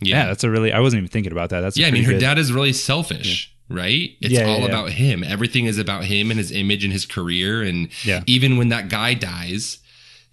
yeah. 0.00 0.26
that's 0.26 0.44
a 0.44 0.50
really 0.50 0.72
I 0.72 0.78
wasn't 0.80 0.98
even 1.00 1.10
thinking 1.10 1.32
about 1.32 1.50
that. 1.50 1.60
That's 1.62 1.76
Yeah, 1.76 1.88
I 1.88 1.90
mean, 1.90 2.04
her 2.04 2.12
good- 2.12 2.20
dad 2.20 2.38
is 2.38 2.52
really 2.52 2.72
selfish, 2.72 3.52
right? 3.68 4.10
It's 4.20 4.32
Yeah, 4.32 4.42
yeah, 4.46 4.52
all 4.52 4.60
yeah. 4.60 4.66
about 4.66 4.90
him. 4.90 5.24
Everything 5.24 5.66
is 5.66 5.78
about 5.78 6.04
him 6.04 6.30
and 6.30 6.38
his 6.38 6.52
image 6.52 6.84
and 6.84 6.92
his 6.92 7.04
career. 7.06 7.62
And 7.62 7.88
Yeah. 8.04 8.22
even 8.26 8.56
when 8.56 8.68
that 8.68 8.88
guy 8.88 9.14
dies, 9.14 9.78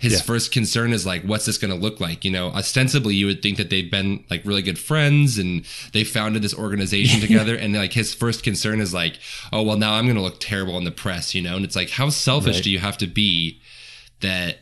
his 0.02 0.14
Yeah. 0.14 0.22
first 0.22 0.52
concern 0.52 0.92
is 0.94 1.06
like, 1.06 1.22
what's 1.24 1.46
this 1.46 1.58
going 1.58 1.72
to 1.74 1.80
look 1.80 2.00
like? 2.00 2.26
You 2.26 2.32
know, 2.32 2.48
ostensibly, 2.50 3.14
you 3.16 3.28
would 3.28 3.42
think 3.42 3.58
that 3.58 3.70
they've 3.70 3.90
been 3.90 4.24
like 4.30 4.44
really 4.46 4.62
good 4.64 4.80
friends 4.80 5.38
and 5.38 5.64
they 5.94 6.04
founded 6.04 6.42
this 6.42 6.54
organization 6.54 7.22
together. 7.28 7.56
And 7.56 7.74
like 7.74 7.94
his 7.94 8.14
first 8.14 8.44
concern 8.44 8.82
is 8.82 8.94
like, 8.94 9.20
oh, 9.54 9.62
well, 9.62 9.78
now 9.78 9.94
I'm 9.94 10.06
going 10.06 10.16
to 10.18 10.22
look 10.22 10.40
terrible 10.40 10.78
in 10.78 10.84
the 10.84 10.92
press, 10.92 11.34
you 11.36 11.42
know? 11.42 11.56
And 11.56 11.64
it's 11.64 11.76
like, 11.76 11.92
how 11.92 12.10
selfish 12.10 12.56
Right. 12.56 12.64
do 12.64 12.72
you 12.72 12.80
have 12.80 12.98
to 12.98 13.08
be 13.08 13.62
that 14.22 14.58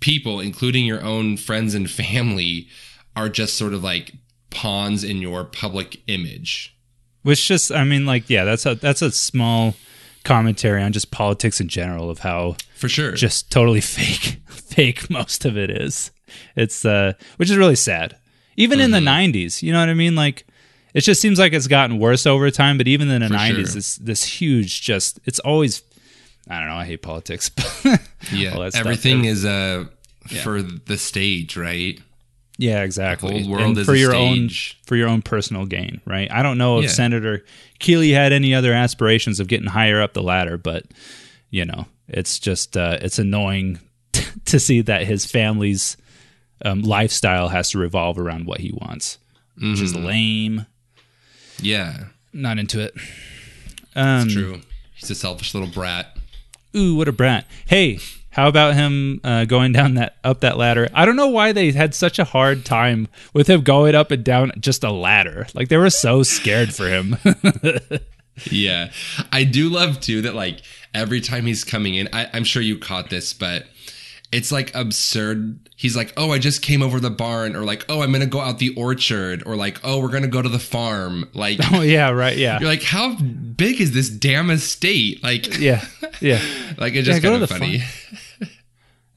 people, 0.00 0.40
including 0.40 0.86
your 0.86 1.02
own 1.02 1.36
friends 1.36 1.74
and 1.74 1.90
family, 1.90 2.68
are 3.16 3.28
just 3.28 3.56
sort 3.58 3.74
of 3.74 3.82
like 3.84 4.12
pawns 4.50 5.04
in 5.04 5.20
your 5.20 5.44
public 5.44 6.00
image. 6.06 6.74
which 7.22 7.46
just 7.46 7.70
i 7.70 7.84
mean 7.84 8.06
like 8.06 8.28
yeah 8.30 8.44
that's 8.44 8.64
a 8.66 8.74
that's 8.76 9.02
a 9.02 9.10
small 9.12 9.74
commentary 10.24 10.82
on 10.82 10.92
just 10.92 11.10
politics 11.10 11.60
in 11.60 11.68
general 11.68 12.10
of 12.10 12.18
how 12.20 12.56
For 12.76 12.88
sure. 12.88 13.12
just 13.12 13.50
totally 13.50 13.80
fake 13.96 14.40
fake 14.46 15.08
most 15.10 15.44
of 15.44 15.56
it 15.56 15.70
is 15.70 16.10
it's 16.56 16.84
uh 16.84 17.14
which 17.36 17.50
is 17.50 17.56
really 17.56 17.74
sad 17.76 18.16
even 18.56 18.78
in 18.80 18.90
the 18.92 18.98
90s 18.98 19.62
you 19.62 19.72
know 19.72 19.80
what 19.80 19.88
i 19.88 19.94
mean 19.94 20.14
like 20.14 20.44
it 20.92 21.02
just 21.02 21.20
seems 21.20 21.38
like 21.38 21.52
it's 21.52 21.68
gotten 21.68 22.00
worse 22.00 22.26
over 22.26 22.50
time. 22.50 22.76
But 22.76 22.88
even 22.88 23.08
in 23.10 23.22
the 23.22 23.28
For 23.28 23.34
'90s, 23.34 23.54
sure. 23.54 23.64
this 23.74 23.94
this 23.96 24.24
huge 24.24 24.82
just 24.82 25.20
it's 25.24 25.38
always. 25.38 25.82
I 26.48 26.58
don't 26.58 26.68
know. 26.68 26.74
I 26.74 26.84
hate 26.84 27.00
politics. 27.00 27.48
but 27.48 28.00
Yeah, 28.32 28.68
everything 28.74 29.24
is 29.24 29.44
uh 29.44 29.84
for 30.42 30.62
the 30.62 30.96
stage, 30.98 31.56
right? 31.56 32.00
Yeah, 32.60 32.82
exactly. 32.82 33.30
The 33.38 33.42
whole 33.44 33.52
world 33.52 33.78
and 33.78 33.86
for 33.86 33.94
your 33.94 34.10
stage. 34.10 34.76
own 34.76 34.84
for 34.86 34.94
your 34.96 35.08
own 35.08 35.22
personal 35.22 35.64
gain, 35.64 36.02
right? 36.04 36.30
I 36.30 36.42
don't 36.42 36.58
know 36.58 36.78
if 36.78 36.84
Yeah. 36.84 36.90
Senator 36.90 37.42
Keeley 37.78 38.10
had 38.10 38.32
any 38.34 38.54
other 38.54 38.74
aspirations 38.74 39.40
of 39.40 39.48
getting 39.48 39.68
higher 39.68 40.02
up 40.02 40.12
the 40.12 40.22
ladder, 40.22 40.58
but 40.58 40.84
you 41.48 41.64
know, 41.64 41.86
it's 42.06 42.38
just 42.38 42.76
uh, 42.76 42.98
it's 43.00 43.18
annoying 43.18 43.78
to 44.44 44.60
see 44.60 44.82
that 44.82 45.06
his 45.06 45.24
family's 45.24 45.96
um, 46.62 46.82
lifestyle 46.82 47.48
has 47.48 47.70
to 47.70 47.78
revolve 47.78 48.18
around 48.18 48.44
what 48.46 48.60
he 48.60 48.72
wants, 48.72 49.16
which 49.56 49.80
is 49.80 49.94
Mm-hmm. 49.94 50.04
lame. 50.04 50.66
Yeah, 51.62 52.04
Not 52.34 52.58
into 52.58 52.80
it. 52.80 52.92
Um, 53.96 54.28
true. 54.28 54.60
He's 54.96 55.10
a 55.10 55.14
selfish 55.14 55.54
little 55.54 55.68
brat. 55.70 56.14
Ooh, 56.76 56.94
what 56.94 57.08
a 57.08 57.12
brat! 57.12 57.46
Hey, 57.66 57.98
how 58.30 58.48
about 58.48 58.74
him 58.74 59.20
uh, 59.24 59.44
going 59.44 59.72
down 59.72 59.94
that 59.94 60.16
up 60.24 60.40
that 60.40 60.56
ladder? 60.56 60.88
I 60.94 61.04
don't 61.04 61.16
know 61.16 61.28
why 61.28 61.52
they 61.52 61.72
had 61.72 61.94
such 61.94 62.18
a 62.18 62.24
hard 62.24 62.64
time 62.64 63.08
with 63.32 63.48
him 63.48 63.62
going 63.62 63.94
up 63.94 64.10
and 64.10 64.24
down 64.24 64.52
just 64.58 64.84
a 64.84 64.90
ladder. 64.90 65.46
Like 65.54 65.68
they 65.68 65.76
were 65.76 65.90
so 65.90 66.22
scared 66.22 66.74
for 66.74 66.88
him. 66.88 67.16
Yeah, 68.50 68.90
I 69.32 69.44
do 69.44 69.68
love 69.68 70.00
too 70.00 70.22
that 70.22 70.34
like 70.34 70.62
every 70.94 71.20
time 71.20 71.46
he's 71.46 71.64
coming 71.64 71.94
in, 71.94 72.08
I, 72.12 72.28
I'm 72.32 72.44
sure 72.44 72.62
you 72.62 72.78
caught 72.78 73.10
this, 73.10 73.34
but 73.34 73.66
it's 74.32 74.52
like 74.52 74.74
absurd. 74.74 75.68
He's 75.76 75.96
like, 75.96 76.12
"Oh, 76.16 76.30
I 76.30 76.38
just 76.38 76.62
came 76.62 76.82
over 76.82 77.00
the 77.00 77.10
barn," 77.10 77.56
or 77.56 77.64
like, 77.64 77.84
"Oh, 77.88 78.02
I'm 78.02 78.12
gonna 78.12 78.26
go 78.26 78.40
out 78.40 78.58
the 78.58 78.74
orchard," 78.74 79.42
or 79.44 79.56
like, 79.56 79.80
"Oh, 79.82 80.00
we're 80.00 80.08
gonna 80.08 80.28
go 80.28 80.40
to 80.40 80.48
the 80.48 80.58
farm." 80.58 81.28
Like, 81.34 81.58
oh 81.72 81.80
yeah, 81.82 82.10
right, 82.10 82.36
yeah, 82.36 82.60
you're 82.60 82.68
like, 82.68 82.82
"How 82.82 83.16
big 83.16 83.80
is 83.80 83.92
this 83.92 84.08
damn 84.08 84.50
estate?" 84.50 85.22
Like, 85.22 85.58
yeah, 85.58 85.84
yeah. 86.20 86.40
like 86.78 86.94
it's 86.94 87.06
just 87.06 87.22
go 87.22 87.30
kind 87.32 87.42
of 87.42 87.50
funny. 87.50 87.82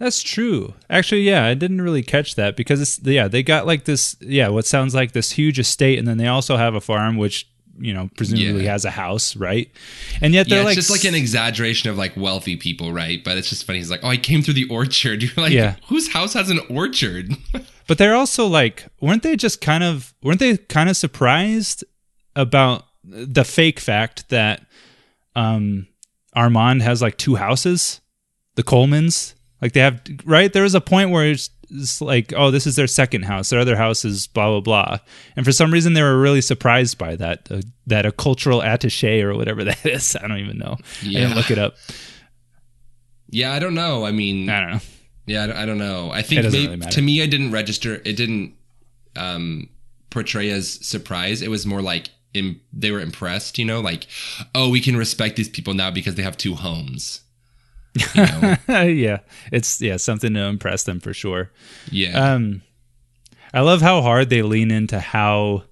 That's 0.04 0.22
true. 0.22 0.74
Actually, 0.90 1.22
yeah, 1.22 1.46
I 1.46 1.54
didn't 1.54 1.82
really 1.82 2.04
catch 2.04 2.36
that 2.36 2.58
because 2.58 2.82
it's 2.82 3.00
yeah 3.04 3.30
they 3.30 3.42
got 3.42 3.66
like 3.66 3.86
this 3.86 4.18
yeah 4.20 4.50
what 4.50 4.66
sounds 4.66 4.94
like 4.94 5.14
this 5.14 5.32
huge 5.32 5.60
estate, 5.60 5.98
and 5.98 6.06
then 6.06 6.18
they 6.18 6.28
also 6.28 6.58
have 6.58 6.76
a 6.76 6.82
farm 6.82 7.16
which 7.16 7.48
you 7.80 7.94
know 7.94 8.10
presumably 8.18 8.66
Yeah. 8.66 8.72
has 8.74 8.84
a 8.84 8.92
house, 8.92 9.36
right? 9.38 9.72
And 10.22 10.34
yet 10.34 10.50
they're 10.50 10.60
it's 10.60 10.66
like 10.66 10.76
just 10.76 10.90
like 10.92 11.06
an 11.06 11.16
exaggeration 11.16 11.90
of 11.90 11.98
like 11.98 12.18
wealthy 12.18 12.58
people, 12.58 12.92
right? 12.92 13.24
But 13.24 13.38
it's 13.38 13.48
just 13.50 13.64
funny. 13.66 13.80
He's 13.80 13.90
like, 13.90 14.02
"Oh, 14.04 14.10
I 14.10 14.18
came 14.18 14.42
through 14.42 14.56
the 14.56 14.68
orchard." 14.68 15.24
You're 15.24 15.32
like, 15.38 15.54
Yeah. 15.54 15.76
"Whose 15.88 16.12
house 16.12 16.34
has 16.34 16.50
an 16.50 16.60
orchard?" 16.70 17.32
But 17.88 17.98
they're 17.98 18.16
also 18.16 18.46
like, 18.48 18.86
weren't 19.02 19.24
they 19.24 19.36
just 19.36 19.60
kind 19.60 19.84
of, 19.84 20.14
weren't 20.24 20.40
they 20.40 20.56
kind 20.58 20.90
of 20.90 20.96
surprised 20.96 21.84
about 22.34 22.86
the 23.04 23.44
fake 23.44 23.78
fact 23.80 24.30
that 24.30 24.66
um, 25.36 25.88
Armand 26.34 26.82
has 26.82 27.02
like 27.02 27.18
two 27.18 27.36
houses, 27.36 28.00
the 28.56 28.64
Colemans? 28.64 29.34
Like 29.64 29.72
they 29.74 29.80
have, 29.80 30.02
right? 30.26 30.52
There 30.52 30.64
was 30.64 30.76
a 30.76 30.82
point 30.82 31.10
where 31.12 31.32
it's, 31.32 31.50
it's 31.72 32.02
like, 32.02 32.34
oh, 32.36 32.52
this 32.52 32.68
is 32.68 32.76
their 32.76 32.86
second 32.86 33.24
house. 33.24 33.50
Their 33.50 33.62
other 33.62 33.76
house 33.78 34.04
is 34.06 34.28
blah 34.28 34.50
blah 34.50 34.60
blah. 34.60 34.98
And 35.38 35.46
for 35.46 35.52
some 35.54 35.72
reason, 35.72 35.94
they 35.94 36.02
were 36.04 36.20
really 36.20 36.42
surprised 36.42 36.98
by 36.98 37.16
that. 37.16 37.50
Uh, 37.50 37.62
that 37.88 38.06
a 38.06 38.12
cultural 38.12 38.60
attaché 38.60 39.24
or 39.24 39.34
whatever 39.36 39.64
that 39.70 39.84
is. 39.86 40.16
I 40.22 40.28
don't 40.28 40.40
even 40.40 40.58
know. 40.58 40.76
I 41.02 41.04
didn't 41.06 41.30
Yeah. 41.30 41.34
look 41.36 41.50
it 41.50 41.58
up. 41.58 41.76
yeah, 43.30 43.54
I 43.54 43.60
don't 43.60 43.74
know. 43.74 44.06
I 44.06 44.12
mean, 44.12 44.50
I 44.50 44.60
don't 44.60 44.70
know. 44.74 44.80
Yeah, 45.26 45.44
I 45.44 45.48
don't, 45.48 45.56
I 45.58 45.66
don't 45.66 45.78
know. 45.78 46.12
I 46.12 46.22
think 46.22 46.42
doesn't 46.44 46.70
really 46.70 46.78
to 46.92 47.02
me, 47.02 47.24
I 47.24 47.26
didn't 47.26 47.52
register. 47.52 47.96
It 48.06 48.18
didn't 48.18 48.54
um, 49.16 49.70
portray 50.10 50.50
as 50.50 50.86
surprise. 50.86 51.42
It 51.42 51.50
was 51.50 51.66
more 51.66 51.82
like 51.82 52.10
Im- 52.34 52.60
they 52.74 52.92
were 52.92 53.00
impressed. 53.00 53.58
You 53.58 53.66
know, 53.66 53.80
like 53.80 54.08
oh, 54.54 54.70
we 54.70 54.82
can 54.82 54.98
respect 54.98 55.38
these 55.38 55.50
people 55.50 55.74
now 55.74 55.90
because 55.92 56.16
they 56.16 56.24
have 56.24 56.38
two 56.38 56.56
homes. 56.56 57.22
You 57.96 58.24
know? 58.26 58.56
yeah, 58.84 59.20
it's 59.52 59.80
yeah 59.82 59.98
something 59.98 60.34
to 60.34 60.42
impress 60.42 60.84
them 60.84 61.00
for 61.00 61.14
sure. 61.14 61.52
yeah, 61.92 62.34
Um, 62.34 62.62
I 63.54 63.62
love 63.62 63.82
how 63.82 64.02
hard 64.02 64.30
they 64.30 64.42
lean 64.42 64.72
into 64.72 65.00
how, 65.00 65.64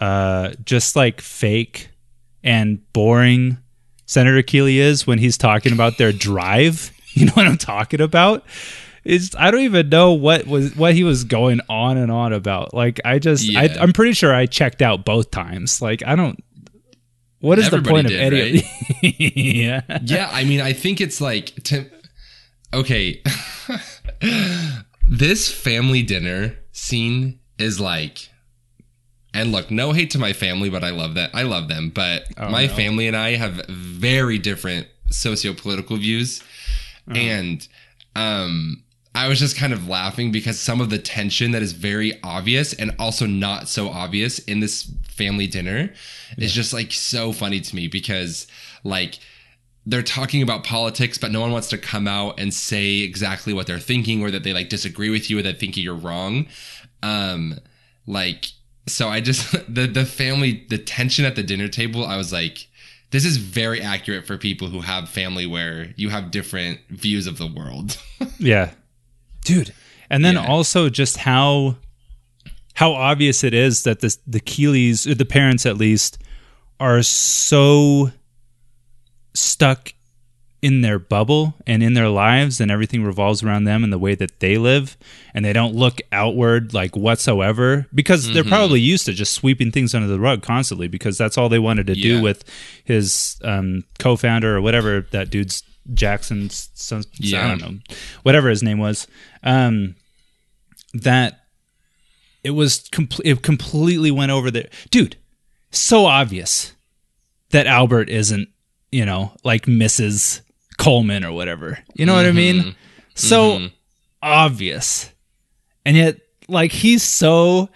uh, 0.00 0.50
just 0.64 0.96
like 0.96 1.20
fake 1.20 1.88
and 2.44 2.80
boring 2.92 3.58
Senator 4.06 4.42
Keeley 4.42 4.78
is 4.78 5.06
when 5.06 5.18
he's 5.18 5.38
talking 5.38 5.72
about 5.72 5.98
their 5.98 6.12
drive. 6.12 6.92
You 7.16 7.24
know 7.24 7.32
what 7.32 7.46
I'm 7.46 7.56
talking 7.56 8.02
about? 8.02 8.44
It's 9.02 9.34
I 9.36 9.50
don't 9.50 9.62
even 9.62 9.88
know 9.88 10.12
what 10.12 10.46
was 10.46 10.76
what 10.76 10.92
he 10.92 11.02
was 11.02 11.24
going 11.24 11.60
on 11.66 11.96
and 11.96 12.12
on 12.12 12.34
about. 12.34 12.74
Like 12.74 13.00
I 13.06 13.18
just 13.18 13.48
I, 13.56 13.74
I'm 13.80 13.94
pretty 13.94 14.12
sure 14.12 14.34
I 14.34 14.44
checked 14.44 14.82
out 14.82 15.06
both 15.06 15.30
times. 15.30 15.80
Like 15.80 16.02
I 16.06 16.14
don't. 16.14 16.38
What 17.40 17.58
is 17.58 17.66
Everybody 17.66 17.84
the 17.84 17.90
point 17.90 18.08
did, 18.08 18.32
of 18.32 19.02
any? 19.02 19.32
yeah. 19.62 19.98
yeah. 20.02 20.30
I 20.32 20.44
mean, 20.44 20.60
I 20.60 20.72
think 20.72 21.00
it's 21.00 21.20
like 21.20 21.54
to, 21.64 21.86
okay. 22.72 23.22
this 25.08 25.52
family 25.52 26.02
dinner 26.02 26.58
scene 26.72 27.40
is 27.58 27.80
like. 27.80 28.30
And 29.34 29.52
look, 29.52 29.70
no 29.70 29.92
hate 29.92 30.10
to 30.12 30.18
my 30.18 30.32
family, 30.32 30.70
but 30.70 30.82
I 30.82 30.90
love 30.90 31.14
that. 31.14 31.30
I 31.34 31.42
love 31.42 31.68
them. 31.68 31.90
But 31.94 32.24
my 32.38 32.66
no. 32.66 32.74
family 32.74 33.06
and 33.06 33.16
I 33.16 33.36
have 33.36 33.66
very 33.66 34.38
different 34.38 34.86
socio-political 35.10 35.98
views. 35.98 36.42
And 37.06 37.66
um 38.16 38.82
I 39.14 39.28
was 39.28 39.38
just 39.38 39.56
kind 39.56 39.72
of 39.72 39.88
laughing 39.88 40.30
because 40.30 40.60
some 40.60 40.80
of 40.82 40.90
the 40.90 40.98
tension 40.98 41.52
that 41.52 41.62
is 41.62 41.72
very 41.72 42.20
obvious 42.22 42.74
and 42.74 42.94
also 42.98 43.24
not 43.24 43.66
so 43.66 43.88
obvious 43.88 44.38
in 44.40 44.60
this 44.60 44.84
family 45.16 45.46
dinner 45.46 45.92
is 46.38 46.52
just 46.52 46.72
like 46.72 46.92
so 46.92 47.32
funny 47.32 47.60
to 47.60 47.74
me 47.76 47.88
because 47.88 48.46
like 48.84 49.18
they're 49.88 50.02
talking 50.02 50.42
about 50.42 50.64
politics, 50.64 51.16
but 51.16 51.30
no 51.30 51.40
one 51.40 51.52
wants 51.52 51.68
to 51.68 51.78
come 51.78 52.08
out 52.08 52.40
and 52.40 52.52
say 52.52 52.98
exactly 52.98 53.52
what 53.52 53.66
they're 53.68 53.78
thinking 53.78 54.22
or 54.22 54.30
that 54.32 54.42
they 54.42 54.52
like 54.52 54.68
disagree 54.68 55.10
with 55.10 55.30
you 55.30 55.38
or 55.38 55.42
that 55.42 55.60
think 55.60 55.76
you're 55.76 55.94
wrong. 55.94 56.46
Um, 57.04 57.58
like, 58.06 58.46
so 58.88 59.08
I 59.08 59.20
just, 59.20 59.52
the, 59.72 59.86
the 59.86 60.04
family, 60.04 60.66
the 60.68 60.78
tension 60.78 61.24
at 61.24 61.36
the 61.36 61.42
dinner 61.44 61.68
table, 61.68 62.04
I 62.04 62.16
was 62.16 62.32
like, 62.32 62.66
this 63.12 63.24
is 63.24 63.36
very 63.36 63.80
accurate 63.80 64.26
for 64.26 64.36
people 64.36 64.68
who 64.68 64.80
have 64.80 65.08
family 65.08 65.46
where 65.46 65.92
you 65.96 66.08
have 66.08 66.32
different 66.32 66.80
views 66.90 67.26
of 67.28 67.38
the 67.38 67.46
world. 67.46 67.96
Yeah. 68.38 68.72
Dude. 69.44 69.72
And 70.10 70.24
then 70.24 70.34
Yeah. 70.34 70.46
also 70.46 70.88
just 70.90 71.16
how 71.18 71.76
how 72.76 72.92
obvious 72.92 73.42
it 73.42 73.54
is 73.54 73.82
that 73.84 74.00
the 74.00 74.16
the 74.26 74.40
Keeleys, 74.40 75.06
or 75.06 75.14
the 75.14 75.24
parents 75.24 75.66
at 75.66 75.76
least, 75.76 76.18
are 76.78 77.02
so 77.02 78.12
stuck 79.34 79.92
in 80.62 80.80
their 80.80 80.98
bubble 80.98 81.54
and 81.66 81.82
in 81.82 81.94
their 81.94 82.08
lives 82.08 82.60
and 82.60 82.70
everything 82.70 83.04
revolves 83.04 83.42
around 83.42 83.64
them 83.64 83.84
and 83.84 83.92
the 83.92 83.98
way 83.98 84.14
that 84.14 84.40
they 84.40 84.58
live. 84.58 84.96
And 85.32 85.44
they 85.44 85.52
don't 85.52 85.74
look 85.74 86.00
outward 86.10 86.74
like 86.74 86.96
whatsoever 86.96 87.86
because 87.94 88.32
they're 88.32 88.42
probably 88.42 88.80
used 88.80 89.06
to 89.06 89.12
just 89.12 89.32
sweeping 89.32 89.70
things 89.70 89.94
under 89.94 90.08
the 90.08 90.18
rug 90.18 90.42
constantly 90.42 90.88
because 90.88 91.16
that's 91.16 91.38
all 91.38 91.48
they 91.48 91.58
wanted 91.58 91.86
to 91.88 91.94
do 91.94 92.22
with 92.22 92.44
his 92.84 93.38
um, 93.44 93.84
co-founder 93.98 94.56
or 94.56 94.60
whatever 94.60 95.02
that 95.12 95.30
dude's 95.30 95.62
Jackson's 95.94 96.70
son, 96.74 97.04
I 97.44 97.56
don't 97.56 97.60
know 97.60 97.78
whatever 98.22 98.48
his 98.48 98.62
name 98.62 98.78
was. 98.78 99.06
Um, 99.44 99.94
that 100.94 101.45
it 102.46 102.50
was 102.50 102.88
com- 102.92 103.08
it 103.24 103.42
completely 103.42 104.10
went 104.10 104.30
over 104.30 104.50
there 104.50 104.68
dude 104.90 105.16
so 105.70 106.06
obvious 106.06 106.72
that 107.50 107.66
Albert 107.66 108.08
isn't, 108.08 108.48
you 108.90 109.04
know, 109.04 109.32
like 109.44 109.66
Mrs. 109.66 110.40
Coleman 110.78 111.24
or 111.24 111.32
whatever. 111.32 111.78
You 111.94 112.06
know 112.06 112.14
what 112.14 112.26
I 112.26 112.32
mean? 112.32 112.56
Mm-hmm. 112.56 112.70
So 113.14 113.50
mm-hmm. 113.52 113.66
obvious. 114.22 115.12
And 115.84 115.96
yet, 115.96 116.18
like, 116.48 116.72
he's 116.72 117.02
so 117.02 117.68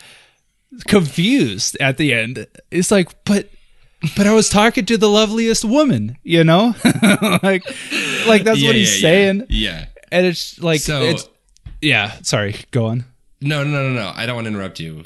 confused 0.87 1.77
at 1.81 1.97
the 1.97 2.13
end. 2.13 2.47
It's 2.71 2.91
like, 2.91 3.25
but. 3.25 3.49
But 4.17 4.27
I 4.27 4.33
was 4.33 4.49
talking 4.49 4.87
to 4.87 4.97
the 4.97 5.11
loveliest 5.11 5.63
woman, 5.63 6.17
you 6.23 6.43
know, 6.43 6.75
like, 7.43 7.63
like 8.27 8.45
that's 8.45 8.59
Yeah, 8.59 8.69
what 8.69 8.75
he's 8.75 8.97
yeah, 8.97 9.01
saying, 9.03 9.47
Yeah. 9.51 9.71
yeah. 9.81 9.87
and 10.11 10.25
it's 10.25 10.59
like, 10.59 10.81
So- 10.81 11.03
it's, 11.03 11.29
yeah. 11.83 12.13
Sorry, 12.23 12.57
go 12.71 12.87
on. 12.87 13.05
No, 13.41 13.65
no, 13.65 13.71
no, 13.71 13.89
no, 13.89 13.95
no. 13.95 14.13
I 14.15 14.27
don't 14.27 14.35
want 14.35 14.47
to 14.47 14.51
interrupt 14.53 14.81
you. 14.81 15.05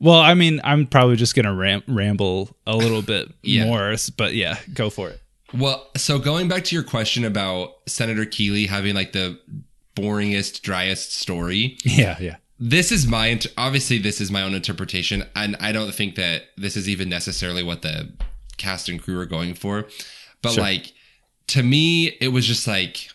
Well, 0.00 0.18
I 0.20 0.34
mean, 0.34 0.60
I'm 0.64 0.86
probably 0.86 1.16
just 1.16 1.34
gonna 1.34 1.54
ram- 1.54 1.82
ramble 1.86 2.54
a 2.66 2.76
little 2.76 3.00
bit 3.02 3.32
Yeah. 3.42 3.64
more, 3.66 3.94
but 4.16 4.34
yeah, 4.34 4.58
go 4.74 4.90
for 4.90 5.08
it. 5.10 5.20
Well, 5.54 5.88
so 5.96 6.18
going 6.18 6.48
back 6.48 6.64
to 6.64 6.74
your 6.74 6.82
question 6.84 7.24
about 7.24 7.74
Senator 7.86 8.24
Keeley 8.26 8.66
having 8.66 8.94
like 8.94 9.12
the 9.12 9.38
boringest, 9.96 10.62
driest 10.62 11.14
story, 11.14 11.78
Yeah, 11.84 12.16
yeah. 12.20 12.36
this 12.58 12.90
is 12.92 13.06
my 13.06 13.28
int- 13.28 13.46
obviously 13.56 13.98
this 13.98 14.20
is 14.20 14.30
my 14.32 14.42
own 14.42 14.52
interpretation, 14.54 15.24
and 15.36 15.56
I 15.60 15.70
don't 15.72 15.94
think 15.94 16.16
that 16.16 16.42
this 16.56 16.76
is 16.76 16.88
even 16.88 17.08
necessarily 17.08 17.62
what 17.62 17.82
the 17.82 18.12
cast 18.56 18.88
and 18.88 19.00
crew 19.00 19.18
are 19.20 19.26
going 19.26 19.54
for. 19.54 19.86
But 20.42 20.52
Sure. 20.54 20.64
like 20.64 20.92
to 21.48 21.62
me, 21.62 22.08
it 22.20 22.28
was 22.28 22.46
just 22.46 22.66
like 22.66 23.08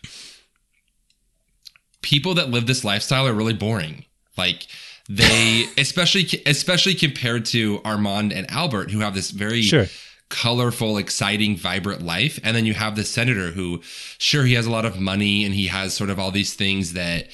people 2.02 2.34
that 2.36 2.50
live 2.50 2.66
this 2.68 2.84
lifestyle 2.84 3.28
are 3.28 3.34
really 3.34 3.54
boring. 3.54 4.06
Like 4.40 4.66
they 5.08 5.66
especially 5.78 6.26
especially 6.48 6.96
compared 6.96 7.46
to 7.48 7.82
Armand 7.86 8.34
and 8.34 8.50
Albert, 8.50 8.90
who 8.92 9.02
have 9.02 9.14
this 9.14 9.30
very 9.30 9.62
Sure. 9.62 9.86
colorful, 10.30 10.98
exciting, 10.98 11.58
vibrant 11.58 12.02
life, 12.02 12.40
and 12.44 12.56
then 12.56 12.66
you 12.66 12.74
have 12.74 12.96
the 12.96 13.04
senator 13.04 13.52
who, 13.52 13.82
sure, 14.18 14.46
he 14.46 14.54
has 14.54 14.66
a 14.68 14.72
lot 14.72 14.86
of 14.86 15.00
money 15.00 15.44
and 15.46 15.54
he 15.56 15.68
has 15.68 15.94
sort 15.94 16.10
of 16.10 16.18
all 16.20 16.32
these 16.32 16.54
things 16.56 16.94
that. 16.94 17.28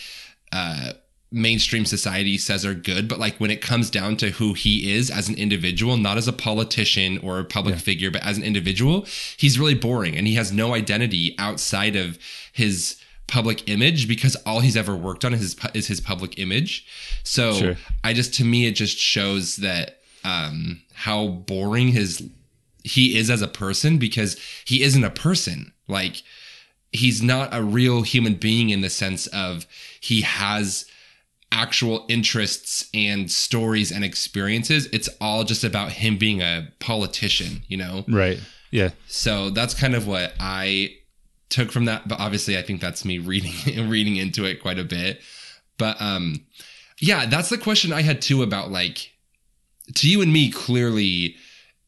Uh, 0.51 0.93
mainstream 1.31 1.85
society 1.85 2.37
says 2.37 2.63
are 2.65 2.73
good 2.75 3.09
but 3.09 3.19
like 3.19 3.35
when 3.39 3.51
it 3.51 3.59
comes 3.59 3.89
down 3.89 4.15
to 4.15 4.29
who 4.29 4.53
he 4.53 4.93
is 4.95 5.09
as 5.11 5.27
an 5.27 5.35
individual 5.35 5.97
not 5.97 6.17
as 6.17 6.29
a 6.29 6.31
politician 6.31 7.17
or 7.17 7.39
a 7.39 7.43
public 7.43 7.75
figure 7.75 8.09
but 8.11 8.23
as 8.23 8.37
an 8.37 8.43
individual 8.43 9.05
he's 9.35 9.59
really 9.59 9.73
boring 9.73 10.15
and 10.15 10.27
he 10.27 10.35
has 10.35 10.53
no 10.53 10.73
identity 10.73 11.35
outside 11.37 11.95
of 11.97 12.17
his 12.53 12.95
public 13.27 13.67
image 13.69 14.07
because 14.07 14.35
all 14.45 14.59
he's 14.59 14.77
ever 14.77 14.95
worked 14.95 15.25
on 15.25 15.33
is 15.33 15.39
his, 15.41 15.55
is 15.73 15.87
his 15.87 15.99
public 15.99 16.37
image 16.39 16.85
so 17.23 17.53
Sure. 17.53 17.75
i 18.03 18.13
just 18.13 18.33
to 18.35 18.43
me 18.45 18.67
it 18.67 18.73
just 18.73 18.97
shows 18.97 19.55
that 19.57 19.99
um 20.23 20.81
how 20.93 21.27
boring 21.27 21.89
his 21.89 22.27
he 22.83 23.17
is 23.17 23.29
as 23.31 23.41
a 23.41 23.47
person 23.47 23.97
because 23.97 24.39
he 24.65 24.83
isn't 24.83 25.03
a 25.03 25.09
person 25.09 25.73
like 25.87 26.21
he's 26.91 27.21
not 27.21 27.49
a 27.53 27.61
real 27.63 28.03
human 28.03 28.35
being 28.35 28.69
in 28.69 28.81
the 28.81 28.89
sense 28.89 29.27
of 29.27 29.65
he 29.99 30.21
has 30.21 30.85
actual 31.51 32.05
interests 32.09 32.89
and 32.93 33.31
stories 33.31 33.91
and 33.91 34.03
experiences. 34.03 34.87
It's 34.91 35.07
all 35.21 35.43
just 35.43 35.63
about 35.63 35.91
him 35.91 36.17
being 36.17 36.41
a 36.41 36.67
politician, 36.79 37.63
you 37.67 37.77
know? 37.77 38.03
Right. 38.07 38.39
Yeah. 38.71 38.89
So 39.07 39.49
that's 39.51 39.73
kind 39.73 39.95
of 39.95 40.07
what 40.07 40.33
I 40.39 40.95
took 41.55 41.71
from 41.71 41.85
that. 41.85 42.07
But 42.07 42.19
obviously 42.19 42.57
I 42.57 42.61
think 42.61 42.81
that's 42.81 43.05
me 43.05 43.17
reading 43.31 43.89
reading 43.89 44.17
into 44.17 44.45
it 44.45 44.61
quite 44.61 44.77
a 44.77 44.83
bit. 44.83 45.21
But 45.77 45.99
um 46.01 46.45
yeah, 46.99 47.25
that's 47.25 47.49
the 47.49 47.57
question 47.57 47.91
I 47.91 48.01
had 48.01 48.21
too 48.21 48.43
about 48.43 48.71
like 48.71 49.11
to 49.95 50.09
you 50.09 50.21
and 50.21 50.31
me, 50.31 50.51
clearly 50.51 51.35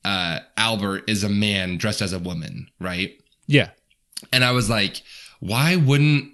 uh 0.06 0.40
Albert 0.56 1.04
is 1.08 1.24
a 1.24 1.30
man 1.30 1.78
dressed 1.78 2.02
as 2.02 2.14
a 2.14 2.20
woman, 2.20 2.70
right? 2.80 3.14
Yeah. 3.46 3.70
And 4.34 4.44
I 4.44 4.52
was 4.52 4.70
like, 4.70 5.04
why 5.40 5.76
wouldn't 5.76 6.32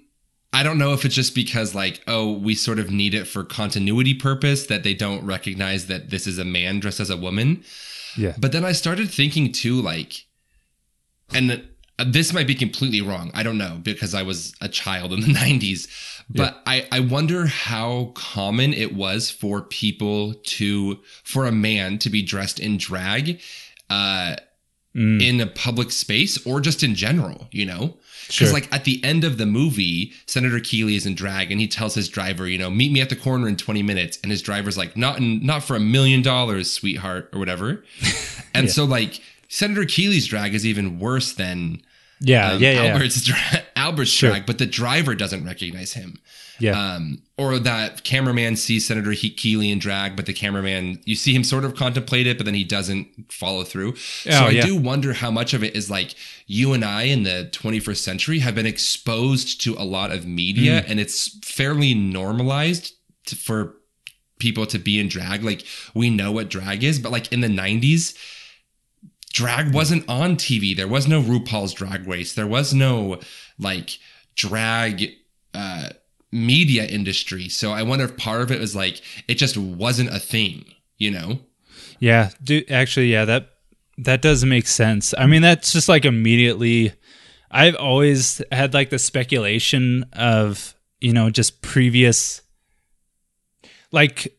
I 0.52 0.62
don't 0.62 0.78
know 0.78 0.92
if 0.92 1.04
it's 1.04 1.16
just 1.16 1.34
because 1.34 1.74
like, 1.74 2.00
oh, 2.06 2.32
we 2.32 2.54
sort 2.54 2.78
of 2.78 2.88
need 2.88 3.12
it 3.12 3.26
for 3.26 3.42
continuity 3.42 4.14
purpose 4.14 4.66
that 4.68 4.84
they 4.84 4.94
don't 4.94 5.26
recognize 5.26 5.88
that 5.88 6.10
this 6.10 6.28
is 6.28 6.38
a 6.38 6.44
man 6.44 6.78
dressed 6.78 7.00
as 7.00 7.10
a 7.10 7.16
woman. 7.16 7.64
Yeah. 8.16 8.34
But 8.38 8.52
then 8.52 8.64
I 8.64 8.70
started 8.70 9.10
thinking 9.10 9.50
too, 9.50 9.82
like, 9.82 10.26
and 11.34 11.66
this 11.98 12.32
might 12.32 12.46
be 12.46 12.54
completely 12.54 13.00
wrong. 13.00 13.30
I 13.34 13.42
don't 13.42 13.58
know 13.58 13.78
because 13.82 14.14
I 14.14 14.22
was 14.22 14.54
a 14.60 14.68
child 14.68 15.12
in 15.12 15.20
the 15.20 15.26
90s. 15.34 15.88
But 16.30 16.62
I, 16.66 16.86
I 16.90 17.00
wonder 17.00 17.46
how 17.46 18.12
common 18.14 18.72
it 18.72 18.94
was 18.94 19.30
for 19.30 19.60
people 19.62 20.32
to, 20.34 20.98
for 21.22 21.46
a 21.46 21.52
man 21.52 21.98
to 21.98 22.08
be 22.10 22.22
dressed 22.22 22.58
in 22.60 22.76
drag 22.78 23.40
uh, 23.90 24.36
Mm. 24.96 25.20
in 25.20 25.40
a 25.40 25.46
public 25.48 25.90
space 25.90 26.38
or 26.46 26.60
just 26.60 26.84
in 26.84 26.94
general, 26.94 27.48
you 27.50 27.66
know? 27.66 27.96
Because, 28.28 28.34
Sure. 28.36 28.52
like, 28.52 28.72
at 28.72 28.84
the 28.84 29.02
end 29.02 29.24
of 29.24 29.38
the 29.38 29.44
movie, 29.44 30.12
Senator 30.26 30.60
Keeley 30.60 30.94
is 30.94 31.04
in 31.04 31.16
drag 31.16 31.50
and 31.50 31.60
he 31.60 31.66
tells 31.66 31.96
his 31.96 32.08
driver, 32.08 32.48
you 32.48 32.58
know, 32.58 32.70
meet 32.70 32.92
me 32.92 33.00
at 33.00 33.08
the 33.08 33.16
corner 33.16 33.48
in 33.48 33.56
20 33.56 33.82
minutes. 33.82 34.20
And 34.22 34.30
his 34.30 34.40
driver's 34.40 34.78
like, 34.78 34.96
not 34.96 35.18
in, 35.18 35.44
not 35.44 35.64
for 35.64 35.74
a 35.74 35.80
million 35.80 36.22
dollars, 36.22 36.70
sweetheart, 36.70 37.28
or 37.32 37.40
whatever. 37.40 37.82
And 38.54 38.70
so, 38.70 38.84
like, 38.84 39.20
Senator 39.48 39.84
Keeley's 39.84 40.26
drag 40.26 40.54
is 40.54 40.66
even 40.66 40.98
worse 40.98 41.32
than 41.32 41.82
Yeah. 42.20 42.52
um, 42.52 42.62
yeah. 42.62 42.72
Yeah. 42.72 42.92
Albert's, 42.92 43.22
dra- 43.24 43.62
Albert's 43.76 44.10
Sure. 44.10 44.30
drag, 44.30 44.46
but 44.46 44.58
the 44.58 44.66
driver 44.66 45.14
doesn't 45.14 45.44
recognize 45.44 45.92
him. 45.92 46.18
Yeah. 46.60 46.78
Um, 46.94 47.20
or 47.36 47.58
that 47.58 48.04
cameraman 48.04 48.54
sees 48.54 48.86
Senator 48.86 49.10
he- 49.10 49.30
Keeley 49.30 49.72
in 49.72 49.80
drag, 49.80 50.14
but 50.14 50.26
the 50.26 50.32
cameraman, 50.32 51.00
you 51.04 51.16
see 51.16 51.34
him 51.34 51.42
sort 51.42 51.64
of 51.64 51.74
contemplate 51.74 52.28
it, 52.28 52.36
but 52.38 52.44
then 52.46 52.54
he 52.54 52.62
doesn't 52.62 53.08
follow 53.32 53.64
through. 53.64 53.96
So 53.96 54.30
Oh, 54.30 54.46
I 54.46 54.50
yeah. 54.50 54.62
do 54.64 54.76
wonder 54.76 55.14
how 55.14 55.32
much 55.32 55.52
of 55.52 55.64
it 55.64 55.74
is 55.74 55.90
like 55.90 56.14
you 56.46 56.72
and 56.72 56.84
I 56.84 57.02
in 57.04 57.24
the 57.24 57.48
21st 57.52 57.96
century 58.04 58.38
have 58.38 58.54
been 58.54 58.66
exposed 58.66 59.60
to 59.62 59.74
a 59.74 59.82
lot 59.84 60.12
of 60.12 60.26
media 60.26 60.82
Mm. 60.82 60.90
and 60.90 61.00
it's 61.00 61.36
fairly 61.44 61.92
normalized 61.92 62.92
to, 63.26 63.34
for 63.36 63.74
people 64.38 64.64
to 64.66 64.78
be 64.78 65.00
in 65.00 65.08
drag. 65.08 65.42
Like 65.42 65.64
we 65.92 66.08
know 66.08 66.30
what 66.30 66.50
drag 66.50 66.84
is, 66.84 67.00
but 67.00 67.10
like 67.12 67.32
in 67.32 67.40
the 67.40 67.48
90s, 67.48 68.14
drag 69.34 69.74
wasn't 69.74 70.08
on 70.08 70.36
TV. 70.36 70.74
There 70.74 70.88
was 70.88 71.06
no 71.06 71.20
RuPaul's 71.20 71.74
Drag 71.74 72.06
Race. 72.06 72.32
There 72.34 72.46
was 72.46 72.72
no 72.72 73.18
like 73.58 73.98
drag 74.36 75.10
uh, 75.52 75.90
media 76.32 76.86
industry. 76.86 77.48
So 77.48 77.72
I 77.72 77.82
wonder 77.82 78.04
if 78.04 78.16
part 78.16 78.40
of 78.42 78.52
it 78.52 78.60
was 78.60 78.74
like 78.74 79.02
it 79.28 79.34
just 79.34 79.58
wasn't 79.58 80.14
a 80.14 80.20
thing, 80.20 80.64
you 80.96 81.10
know? 81.10 81.40
Yeah, 81.98 82.30
dude. 82.42 82.70
Actually, 82.70 83.08
yeah 83.08 83.24
that 83.26 83.50
that 83.98 84.22
does 84.22 84.44
make 84.44 84.66
sense. 84.66 85.12
I 85.18 85.26
mean, 85.26 85.42
that's 85.42 85.72
just 85.72 85.88
like 85.88 86.04
immediately. 86.04 86.92
I've 87.50 87.76
always 87.76 88.40
had 88.50 88.72
like 88.72 88.90
the 88.90 88.98
speculation 88.98 90.04
of 90.12 90.74
you 91.00 91.12
know 91.12 91.30
just 91.30 91.60
previous, 91.60 92.40
like 93.90 94.36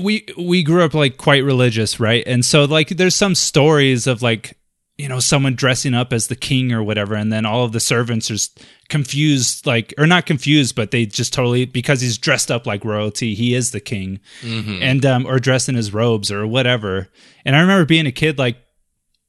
we 0.00 0.26
we 0.38 0.62
grew 0.62 0.82
up 0.82 0.94
like 0.94 1.16
quite 1.16 1.44
religious, 1.44 2.00
right? 2.00 2.24
And 2.26 2.44
so 2.44 2.64
like 2.64 2.88
there's 2.88 3.14
some 3.14 3.34
stories 3.34 4.06
of 4.06 4.22
like 4.22 4.56
you 4.96 5.08
know 5.08 5.18
someone 5.20 5.54
dressing 5.56 5.92
up 5.92 6.12
as 6.12 6.28
the 6.28 6.36
king 6.36 6.72
or 6.72 6.82
whatever, 6.82 7.14
and 7.14 7.32
then 7.32 7.44
all 7.44 7.64
of 7.64 7.72
the 7.72 7.80
servants 7.80 8.30
are 8.30 8.62
confused, 8.88 9.66
like 9.66 9.92
or 9.98 10.06
not 10.06 10.24
confused, 10.26 10.74
but 10.74 10.90
they 10.90 11.04
just 11.04 11.34
totally 11.34 11.66
because 11.66 12.00
he's 12.00 12.16
dressed 12.16 12.50
up 12.50 12.66
like 12.66 12.84
royalty, 12.84 13.34
he 13.34 13.54
is 13.54 13.72
the 13.72 13.80
king 13.80 14.20
and 14.82 15.04
um 15.04 15.26
or 15.26 15.38
dressed 15.38 15.68
in 15.68 15.74
his 15.74 15.92
robes 15.92 16.30
or 16.30 16.46
whatever. 16.46 17.08
And 17.44 17.54
I 17.54 17.60
remember 17.60 17.84
being 17.84 18.06
a 18.06 18.12
kid 18.12 18.38
like 18.38 18.56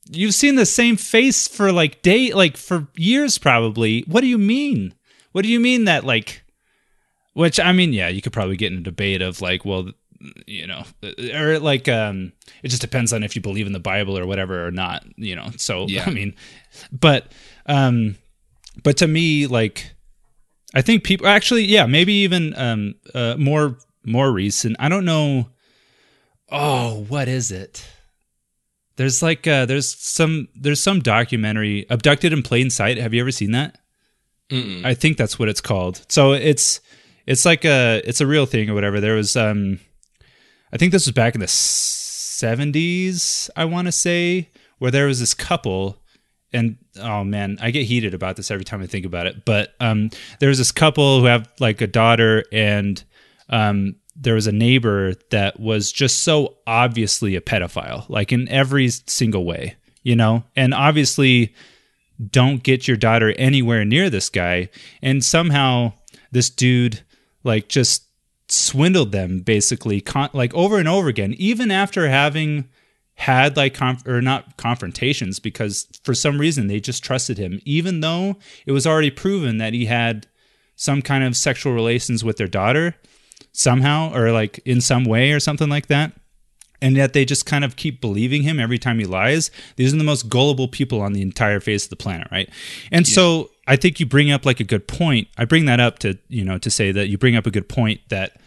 you've 0.10 0.36
seen 0.36 0.56
the 0.56 0.66
same 0.66 0.96
face 0.96 1.48
for 1.48 1.72
like 1.72 2.02
day 2.02 2.32
like 2.32 2.56
for 2.56 2.88
years 2.96 3.38
probably. 3.38 4.04
What 4.08 4.22
do 4.22 4.28
you 4.28 4.38
mean? 4.38 4.94
What 5.34 5.44
do 5.44 5.50
you 5.50 5.60
mean 5.60 5.86
that 5.86 6.06
like 6.06 6.44
which 7.36 7.60
I 7.60 7.74
mean, 7.74 7.92
yeah, 7.92 8.08
you 8.08 8.22
could 8.22 8.32
probably 8.32 8.56
get 8.56 8.72
in 8.72 8.78
a 8.78 8.82
debate 8.82 9.22
of 9.22 9.42
like, 9.42 9.66
well, 9.66 9.90
you 10.48 10.68
know, 10.68 10.84
or 11.34 11.60
like 11.60 11.88
um 11.88 12.32
it 12.64 12.70
just 12.70 12.82
depends 12.82 13.14
on 13.14 13.24
if 13.24 13.36
you 13.36 13.42
believe 13.42 13.68
in 13.68 13.74
the 13.74 13.80
Bible 13.80 14.18
or 14.18 14.26
whatever 14.26 14.66
or 14.66 14.72
not, 14.72 15.06
you 15.16 15.36
know. 15.36 15.50
So 15.58 15.86
Yeah. 15.90 16.04
I 16.06 16.12
mean, 16.12 16.36
but 16.92 17.32
um 17.66 18.18
but 18.84 18.98
to 18.98 19.08
me 19.08 19.48
like 19.48 19.92
I 20.74 20.82
think 20.82 21.04
people 21.04 21.28
actually, 21.28 21.64
yeah, 21.66 21.86
maybe 21.86 22.14
even 22.14 22.54
um 22.58 22.96
uh 23.14 23.36
more 23.38 23.78
more 24.06 24.32
recent. 24.32 24.76
I 24.80 24.90
don't 24.90 25.06
know. 25.06 25.50
Oh, 26.52 27.06
what 27.08 27.28
is 27.28 27.52
it? 27.52 27.88
There's 28.98 29.22
like 29.22 29.48
uh 29.48 29.66
there's 29.66 29.94
some 29.94 30.48
there's 30.56 30.82
some 30.82 31.00
documentary 31.00 31.86
Abducted 31.90 32.34
in 32.34 32.44
Plain 32.44 32.70
Sight. 32.70 32.98
Have 32.98 33.14
you 33.14 33.22
ever 33.22 33.32
seen 33.32 33.52
that? 33.52 33.78
Mm-mm. 34.50 34.86
I 34.86 34.94
think 34.94 35.18
that's 35.18 35.40
what 35.40 35.50
it's 35.50 35.62
called. 35.62 36.06
So 36.08 36.34
it's 36.34 36.80
it's 37.26 37.46
like 37.46 37.66
a 37.66 38.02
it's 38.06 38.22
a 38.22 38.28
real 38.28 38.46
thing 38.46 38.70
or 38.70 38.74
whatever. 38.74 39.00
There 39.00 39.16
was 39.16 39.36
um 39.36 39.80
I 40.76 40.78
think 40.78 40.92
this 40.92 41.06
was 41.06 41.14
back 41.14 41.36
in 41.36 41.40
the 41.40 41.48
70s, 41.48 43.50
I 43.56 43.64
want 43.64 43.86
to 43.86 43.94
say, 43.94 44.50
where 44.78 44.92
there 44.92 45.08
was 45.08 45.22
this 45.22 45.34
couple 45.34 46.02
and 46.52 46.76
oh 47.00 47.24
man, 47.24 47.58
I 47.62 47.72
get 47.72 47.86
heated 47.86 48.14
about 48.14 48.36
this 48.36 48.52
every 48.52 48.66
time 48.66 48.82
I 48.82 48.86
think 48.86 49.06
about 49.06 49.26
it. 49.26 49.46
But 49.46 49.74
um 49.80 50.10
there 50.40 50.50
was 50.50 50.58
this 50.58 50.74
couple 50.74 51.22
who 51.22 51.28
have 51.28 51.50
like 51.62 51.80
a 51.80 51.88
daughter 51.88 52.44
and 52.52 53.02
um 53.50 53.96
there 54.18 54.36
was 54.36 54.48
a 54.48 54.52
neighbor 54.52 55.14
that 55.32 55.62
was 55.62 55.94
just 55.94 56.26
so 56.26 56.58
obviously 56.68 57.38
a 57.38 57.42
pedophile, 57.42 58.04
like 58.10 58.34
in 58.34 58.50
every 58.50 58.90
single 58.90 59.46
way, 59.46 59.78
you 60.04 60.18
know? 60.18 60.44
And 60.58 60.74
obviously 60.74 61.56
don't 62.32 62.64
get 62.64 62.86
your 62.86 62.98
daughter 62.98 63.34
anywhere 63.38 63.86
near 63.86 64.10
this 64.10 64.28
guy 64.28 64.68
and 65.02 65.24
somehow 65.24 65.94
this 66.34 66.50
dude 66.50 67.00
like 67.46 67.70
just 67.70 68.05
swindled 68.48 69.12
them 69.12 69.40
basically 69.40 70.02
con- 70.02 70.30
like 70.34 70.54
over 70.54 70.78
and 70.78 70.88
over 70.88 71.08
again 71.08 71.34
even 71.38 71.72
after 71.72 72.08
having 72.08 72.68
had 73.16 73.58
like 73.58 73.74
conf- 73.74 74.06
or 74.06 74.22
not 74.22 74.58
confrontations 74.58 75.40
because 75.40 75.88
for 76.04 76.14
some 76.14 76.40
reason 76.40 76.68
they 76.68 76.80
just 76.80 77.04
trusted 77.04 77.38
him 77.38 77.60
even 77.66 78.02
though 78.02 78.36
it 78.66 78.72
was 78.72 78.86
already 78.86 79.10
proven 79.10 79.58
that 79.58 79.74
he 79.74 79.86
had 79.86 80.28
some 80.76 81.02
kind 81.02 81.24
of 81.24 81.36
sexual 81.36 81.74
relations 81.74 82.24
with 82.24 82.38
their 82.38 82.48
daughter 82.48 82.96
somehow 83.52 84.14
or 84.14 84.32
like 84.32 84.60
in 84.66 84.80
some 84.80 85.06
way 85.06 85.32
or 85.32 85.40
something 85.40 85.70
like 85.70 85.88
that 85.88 86.12
and 86.82 86.96
yet 86.96 87.14
they 87.14 87.26
just 87.26 87.46
kind 87.46 87.64
of 87.64 87.76
keep 87.76 88.02
believing 88.02 88.44
him 88.44 88.60
every 88.60 88.78
time 88.78 89.00
he 89.00 89.06
lies. 89.06 89.50
These 89.76 89.94
are 89.94 89.98
the 89.98 90.04
most 90.04 90.30
gullible 90.30 90.68
people 90.68 91.02
on 91.02 91.14
the 91.14 91.22
entire 91.22 91.60
face 91.60 91.86
of 91.86 91.90
the 91.90 91.96
planet, 91.96 92.28
right? 92.32 92.50
And 92.92 93.08
so 93.08 93.50
I 93.68 93.76
think 93.76 94.00
you 94.00 94.06
bring 94.06 94.32
up 94.32 94.46
like 94.46 94.60
a 94.60 94.64
good 94.64 94.88
point. 94.88 95.28
I 95.38 95.46
bring 95.46 95.66
that 95.66 95.80
up 95.80 96.00
to 96.00 96.18
you 96.28 96.44
know 96.46 96.58
to 96.60 96.70
say 96.70 96.92
that 96.92 97.08
you 97.08 97.18
bring 97.18 97.36
up 97.36 97.46
a 97.46 97.52
good 97.52 97.68
point 97.70 98.02
that 98.10 98.40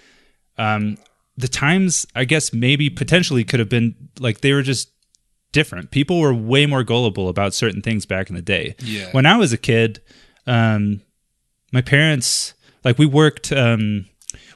um, 0.56 0.96
the 1.36 1.48
times 1.48 2.06
I 2.14 2.24
guess 2.24 2.52
maybe 2.52 2.90
potentially 2.90 3.44
could 3.44 3.60
have 3.60 3.68
been 3.68 3.94
like 4.18 4.40
they 4.40 4.52
were 4.52 4.62
just 4.62 4.90
different. 5.52 5.90
People 5.90 6.20
were 6.20 6.34
way 6.34 6.66
more 6.66 6.84
gullible 6.84 7.28
about 7.28 7.54
certain 7.54 7.80
things 7.82 8.06
back 8.06 8.28
in 8.28 8.36
the 8.36 8.42
day. 8.42 8.74
Yeah. 8.80 9.08
When 9.12 9.24
I 9.26 9.36
was 9.36 9.52
a 9.52 9.56
kid, 9.58 10.00
um, 10.46 11.00
my 11.72 11.80
parents 11.80 12.54
like 12.84 12.98
we 12.98 13.06
worked 13.06 13.50
um 13.52 14.06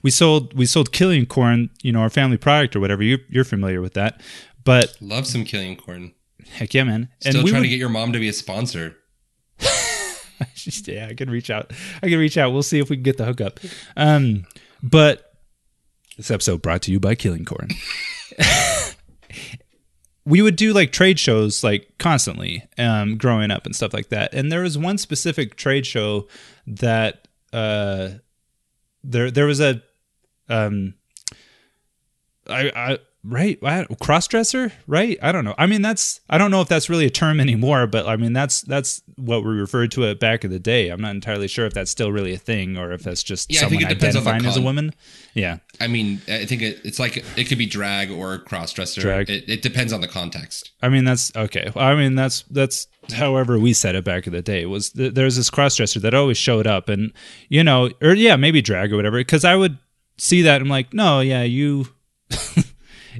we 0.02 0.10
sold 0.10 0.54
we 0.54 0.66
sold 0.66 0.92
Killian 0.92 1.26
Corn, 1.26 1.70
you 1.82 1.92
know, 1.92 2.00
our 2.00 2.10
family 2.10 2.36
product 2.36 2.76
or 2.76 2.80
whatever. 2.80 3.02
You 3.02 3.18
you're 3.28 3.44
familiar 3.44 3.80
with 3.80 3.94
that, 3.94 4.20
but 4.64 4.96
Love 5.00 5.26
some 5.26 5.44
Killian 5.44 5.76
Corn. 5.76 6.12
heck 6.52 6.74
yeah, 6.74 6.84
man. 6.84 7.08
Still 7.20 7.42
we 7.44 7.50
trying 7.50 7.62
would- 7.62 7.66
to 7.66 7.70
get 7.70 7.78
your 7.78 7.88
mom 7.88 8.12
to 8.12 8.18
be 8.18 8.28
a 8.28 8.32
sponsor. 8.32 8.96
yeah, 10.86 11.08
I 11.10 11.14
can 11.14 11.30
reach 11.30 11.50
out. 11.50 11.72
I 12.02 12.08
can 12.08 12.18
reach 12.18 12.38
out. 12.38 12.52
We'll 12.52 12.62
see 12.62 12.78
if 12.78 12.90
we 12.90 12.96
can 12.96 13.02
get 13.02 13.16
the 13.16 13.24
hookup. 13.24 13.60
Um, 13.96 14.46
but 14.82 15.34
this 16.16 16.30
episode 16.30 16.62
brought 16.62 16.82
to 16.82 16.92
you 16.92 17.00
by 17.00 17.14
Killian 17.14 17.44
Corn. 17.44 17.68
we 20.24 20.42
would 20.42 20.56
do 20.56 20.72
like 20.72 20.92
trade 20.92 21.18
shows 21.18 21.64
like 21.64 21.92
constantly 21.98 22.64
um, 22.78 23.16
growing 23.16 23.50
up 23.50 23.66
and 23.66 23.74
stuff 23.74 23.92
like 23.92 24.08
that. 24.10 24.32
And 24.34 24.52
there 24.52 24.62
was 24.62 24.78
one 24.78 24.98
specific 24.98 25.56
trade 25.56 25.86
show 25.86 26.28
that 26.66 27.26
uh, 27.52 28.10
there 29.02 29.30
there 29.30 29.46
was 29.46 29.60
a 29.60 29.82
um, 30.48 30.94
I, 32.48 32.70
I 32.74 32.98
right 33.24 33.58
cross 34.00 34.26
dresser 34.26 34.72
right 34.86 35.16
I 35.22 35.30
don't 35.30 35.44
know 35.44 35.54
I 35.56 35.66
mean 35.66 35.80
that's 35.80 36.20
I 36.28 36.38
don't 36.38 36.50
know 36.50 36.60
if 36.60 36.68
that's 36.68 36.90
really 36.90 37.06
a 37.06 37.10
term 37.10 37.38
anymore 37.38 37.86
but 37.86 38.06
I 38.06 38.16
mean 38.16 38.32
that's 38.32 38.62
that's 38.62 39.00
what 39.16 39.44
we 39.44 39.52
referred 39.52 39.92
to 39.92 40.04
it 40.04 40.18
back 40.18 40.44
in 40.44 40.50
the 40.50 40.58
day 40.58 40.88
I'm 40.88 41.00
not 41.00 41.12
entirely 41.12 41.46
sure 41.46 41.64
if 41.66 41.72
that's 41.72 41.90
still 41.90 42.10
really 42.10 42.34
a 42.34 42.38
thing 42.38 42.76
or 42.76 42.90
if 42.90 43.02
that's 43.04 43.22
just 43.22 43.52
Yeah, 43.52 43.64
I 43.64 43.68
think 43.68 43.82
it 43.82 43.88
depends 43.88 44.16
on 44.16 44.24
the 44.24 44.30
identifying 44.30 44.50
as 44.50 44.56
a 44.56 44.62
woman 44.62 44.92
yeah 45.34 45.58
I 45.80 45.86
mean, 45.86 46.20
I 46.28 46.44
think 46.44 46.62
it, 46.62 46.80
it's 46.84 46.98
like 46.98 47.24
it 47.36 47.44
could 47.48 47.58
be 47.58 47.66
drag 47.66 48.10
or 48.10 48.38
cross 48.38 48.72
dresser. 48.72 49.00
Drag. 49.00 49.28
It, 49.28 49.48
it 49.48 49.62
depends 49.62 49.92
on 49.92 50.00
the 50.00 50.06
context. 50.08 50.70
I 50.80 50.88
mean 50.88 51.04
that's 51.04 51.34
okay. 51.34 51.70
I 51.74 51.94
mean 51.94 52.14
that's 52.14 52.42
that's 52.50 52.86
however 53.12 53.58
we 53.58 53.72
said 53.72 53.94
it 53.94 54.04
back 54.04 54.26
in 54.26 54.32
the 54.32 54.42
day 54.42 54.64
was 54.66 54.90
th- 54.90 55.14
there's 55.14 55.36
this 55.36 55.50
crossdresser 55.50 56.00
that 56.02 56.14
always 56.14 56.38
showed 56.38 56.66
up 56.66 56.88
and 56.88 57.12
you 57.48 57.64
know 57.64 57.90
or 58.00 58.14
yeah 58.14 58.36
maybe 58.36 58.62
drag 58.62 58.92
or 58.92 58.96
whatever 58.96 59.18
because 59.18 59.44
I 59.44 59.56
would 59.56 59.78
see 60.18 60.42
that 60.42 60.56
and 60.56 60.64
I'm 60.64 60.68
like 60.68 60.92
no 60.92 61.20
yeah 61.20 61.42
you 61.42 61.88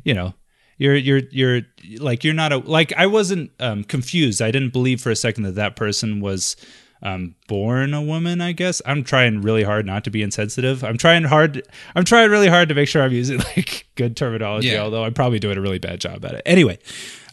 you 0.04 0.14
know 0.14 0.34
you're 0.78 0.96
you're 0.96 1.20
you're 1.30 1.60
like 1.98 2.24
you're 2.24 2.34
not 2.34 2.52
a 2.52 2.58
like 2.58 2.92
I 2.96 3.06
wasn't 3.06 3.50
um, 3.60 3.84
confused 3.84 4.40
I 4.42 4.50
didn't 4.50 4.72
believe 4.72 5.00
for 5.00 5.10
a 5.10 5.16
second 5.16 5.44
that 5.44 5.54
that 5.56 5.76
person 5.76 6.20
was 6.20 6.56
um, 7.02 7.34
born 7.48 7.94
a 7.94 8.02
woman 8.02 8.40
I 8.40 8.52
guess 8.52 8.80
I'm 8.86 9.02
trying 9.04 9.42
really 9.42 9.64
hard 9.64 9.86
not 9.86 10.04
to 10.04 10.10
be 10.10 10.22
insensitive 10.22 10.82
I'm 10.84 10.96
trying 10.98 11.24
hard 11.24 11.62
I'm 11.94 12.04
trying 12.04 12.30
really 12.30 12.48
hard 12.48 12.68
to 12.68 12.74
make 12.74 12.88
sure 12.88 13.02
I'm 13.02 13.12
using 13.12 13.38
like 13.56 13.86
good 13.96 14.16
terminology 14.16 14.68
Yeah. 14.68 14.82
although 14.82 15.04
I'm 15.04 15.14
probably 15.14 15.38
doing 15.38 15.58
a 15.58 15.60
really 15.60 15.78
bad 15.80 16.00
job 16.00 16.24
at 16.24 16.34
it 16.34 16.42
anyway 16.46 16.78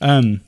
um 0.01 0.41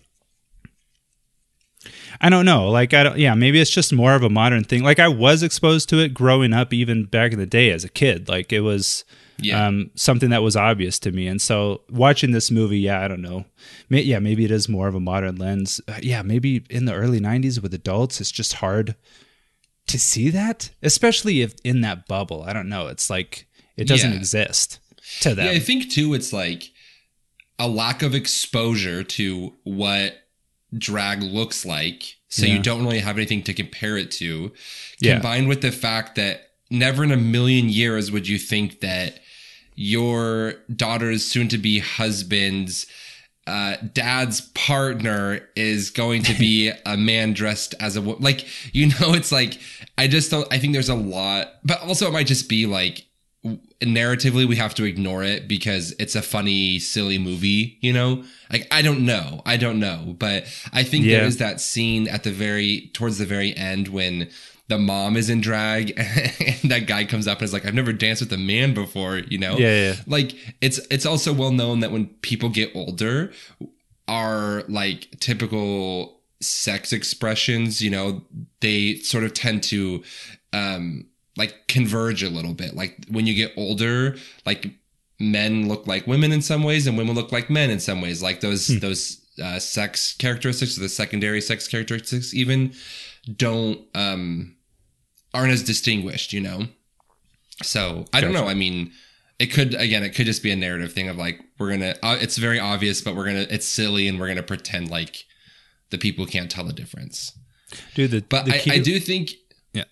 I 2.23 2.29
don't 2.29 2.45
know. 2.45 2.69
Like 2.69 2.93
I 2.93 3.01
don't 3.03 3.17
yeah, 3.17 3.33
maybe 3.33 3.59
it's 3.59 3.71
just 3.71 3.91
more 3.91 4.13
of 4.13 4.21
a 4.21 4.29
modern 4.29 4.63
thing. 4.63 4.83
Like 4.83 4.99
I 4.99 5.07
was 5.07 5.41
exposed 5.41 5.89
to 5.89 5.99
it 5.99 6.13
growing 6.13 6.53
up 6.53 6.71
even 6.71 7.05
back 7.05 7.31
in 7.33 7.39
the 7.39 7.47
day 7.47 7.71
as 7.71 7.83
a 7.83 7.89
kid. 7.89 8.29
Like 8.29 8.53
it 8.53 8.59
was 8.61 9.03
Yeah. 9.41 9.67
um 9.67 9.91
something 9.95 10.29
that 10.29 10.43
was 10.43 10.55
obvious 10.55 10.99
to 10.99 11.11
me. 11.11 11.27
And 11.27 11.41
so 11.41 11.81
watching 11.89 12.31
this 12.31 12.51
movie, 12.51 12.79
yeah, 12.79 13.01
I 13.01 13.07
don't 13.07 13.21
know. 13.21 13.45
May, 13.89 14.01
yeah, 14.01 14.19
maybe 14.19 14.45
it 14.45 14.51
is 14.51 14.69
more 14.69 14.87
of 14.87 14.95
a 14.95 14.99
modern 14.99 15.35
lens. 15.37 15.81
Uh, 15.87 15.99
yeah, 16.01 16.21
maybe 16.21 16.63
in 16.69 16.85
the 16.85 16.93
early 16.93 17.19
90s 17.19 17.61
with 17.61 17.73
adults 17.73 18.21
it's 18.21 18.31
just 18.31 18.53
hard 18.55 18.95
to 19.87 19.99
see 19.99 20.29
that, 20.29 20.69
especially 20.83 21.41
if 21.41 21.55
in 21.63 21.81
that 21.81 22.07
bubble. 22.07 22.43
I 22.43 22.53
don't 22.53 22.69
know. 22.69 22.87
It's 22.87 23.09
like 23.09 23.47
it 23.77 23.87
doesn't 23.87 24.11
Yeah. 24.11 24.17
exist 24.17 24.79
to 25.21 25.33
them. 25.35 25.45
Yeah, 25.47 25.51
I 25.53 25.59
think 25.59 25.89
too, 25.91 26.13
it's 26.13 26.31
like 26.31 26.69
a 27.59 27.67
lack 27.67 28.01
of 28.03 28.15
exposure 28.15 29.03
to 29.03 29.53
what 29.63 30.15
drag 30.77 31.21
looks 31.21 31.65
like. 31.65 32.15
So 32.29 32.45
Yeah. 32.45 32.53
you 32.55 32.59
don't 32.61 32.83
really 32.83 32.99
have 32.99 33.17
anything 33.17 33.43
to 33.43 33.53
compare 33.53 33.97
it 33.97 34.09
to. 34.11 34.53
Combined 35.03 35.47
with 35.49 35.61
the 35.61 35.71
fact 35.71 36.15
that 36.15 36.51
never 36.69 37.03
in 37.03 37.11
a 37.11 37.17
million 37.17 37.67
years 37.67 38.11
would 38.11 38.27
you 38.27 38.37
think 38.37 38.79
that 38.79 39.19
your 39.75 40.53
daughter's 40.75 41.25
soon 41.25 41.47
to 41.49 41.57
be 41.57 41.79
husband's 41.79 42.85
uh, 43.47 43.75
dad's 43.93 44.41
partner 44.53 45.39
is 45.55 45.89
going 45.89 46.21
to 46.23 46.33
be 46.37 46.71
a 46.85 46.95
man 46.95 47.33
dressed 47.33 47.73
as 47.79 47.95
a 47.95 48.01
woman. 48.01 48.21
Like, 48.21 48.45
you 48.73 48.87
know, 48.87 49.13
it's 49.13 49.31
like, 49.31 49.59
I 49.97 50.07
just 50.07 50.29
don't, 50.29 50.47
I 50.53 50.59
think 50.59 50.73
there's 50.73 50.89
a 50.89 50.95
lot, 50.95 51.47
but 51.63 51.81
also 51.81 52.07
it 52.07 52.13
might 52.13 52.27
just 52.27 52.47
be 52.47 52.65
like, 52.67 53.05
narratively 53.81 54.47
we 54.47 54.55
have 54.55 54.75
to 54.75 54.83
ignore 54.83 55.23
it 55.23 55.47
because 55.47 55.95
it's 55.97 56.15
a 56.15 56.21
funny 56.21 56.77
silly 56.77 57.17
movie 57.17 57.79
you 57.81 57.91
know 57.91 58.23
like 58.51 58.67
i 58.69 58.83
don't 58.83 59.03
know 59.03 59.41
i 59.47 59.57
don't 59.57 59.79
know 59.79 60.15
but 60.19 60.43
i 60.71 60.83
think 60.83 61.03
Yeah. 61.03 61.17
there 61.17 61.25
is 61.25 61.37
that 61.37 61.59
scene 61.59 62.07
at 62.07 62.21
the 62.21 62.29
very 62.31 62.91
towards 62.93 63.17
the 63.17 63.25
very 63.25 63.57
end 63.57 63.87
when 63.87 64.29
the 64.71 64.77
mom 64.77 65.17
is 65.17 65.29
in 65.29 65.41
drag 65.41 65.91
and 65.97 66.71
that 66.71 66.87
guy 66.87 67.05
comes 67.05 67.27
up 67.27 67.39
and 67.39 67.45
is 67.45 67.53
like 67.53 67.65
i've 67.65 67.73
never 67.73 67.93
danced 67.93 68.21
with 68.21 68.33
a 68.33 68.37
man 68.37 68.73
before 68.73 69.17
you 69.17 69.37
know? 69.37 69.57
Yeah, 69.57 69.89
yeah. 69.89 69.95
like 70.07 70.35
it's 70.61 70.79
it's 70.89 71.05
also 71.05 71.33
well 71.33 71.51
known 71.51 71.81
that 71.81 71.91
when 71.91 72.07
people 72.21 72.49
get 72.49 72.75
older 72.75 73.31
are 74.07 74.63
like 74.67 75.09
typical 75.19 76.21
sex 76.39 76.91
expressions 76.91 77.81
you 77.81 77.89
know 77.89 78.23
they 78.61 78.95
sort 78.95 79.23
of 79.23 79.33
tend 79.33 79.61
to 79.63 80.03
um 80.53 81.05
like 81.37 81.67
converge 81.67 82.23
a 82.23 82.29
little 82.29 82.53
bit. 82.53 82.75
Like 82.75 83.05
when 83.09 83.25
you 83.25 83.33
get 83.33 83.53
older 83.57 84.15
like 84.45 84.71
men 85.19 85.67
look 85.67 85.87
like 85.87 86.07
women 86.07 86.31
in 86.31 86.41
some 86.41 86.63
ways 86.63 86.87
and 86.87 86.97
women 86.97 87.15
look 87.15 87.31
like 87.31 87.49
men 87.49 87.69
in 87.69 87.79
some 87.79 88.01
ways. 88.01 88.21
Like 88.21 88.41
those 88.41 88.67
those 88.79 89.21
uh, 89.41 89.59
sex 89.59 90.13
characteristics 90.13 90.77
or 90.77 90.81
the 90.81 90.89
secondary 90.89 91.41
sex 91.41 91.67
characteristics 91.67 92.33
even 92.33 92.73
don't 93.35 93.79
um 93.95 94.55
aren't 95.33 95.51
as 95.51 95.63
distinguished 95.63 96.33
you 96.33 96.41
know? 96.41 96.65
So 97.63 98.05
i 98.13 98.21
don't 98.21 98.33
know. 98.33 98.47
I 98.47 98.53
mean 98.53 98.91
it 99.39 99.47
could 99.47 99.73
again 99.73 100.03
it 100.03 100.11
could 100.15 100.25
just 100.27 100.43
be 100.43 100.51
a 100.51 100.55
narrative 100.55 100.93
thing 100.93 101.09
of 101.09 101.17
like 101.17 101.39
we're 101.57 101.71
gonna 101.71 101.95
uh, 102.03 102.17
it's 102.21 102.37
very 102.37 102.59
obvious 102.59 103.01
but 103.01 103.15
we're 103.15 103.25
gonna 103.25 103.47
it's 103.49 103.65
silly 103.65 104.07
and 104.07 104.19
we're 104.19 104.27
gonna 104.27 104.43
pretend 104.43 104.89
like 104.91 105.25
the 105.89 105.97
people 105.97 106.25
can't 106.25 106.49
tell 106.49 106.63
the 106.63 106.71
difference. 106.73 107.37
Dude, 107.95 108.11
the, 108.11 108.21
but 108.21 108.45
the 108.45 108.55
I, 108.55 108.57
key 108.59 108.71
I 108.71 108.79
do 108.79 108.99
think 108.99 109.31
Yeah. 109.73 109.85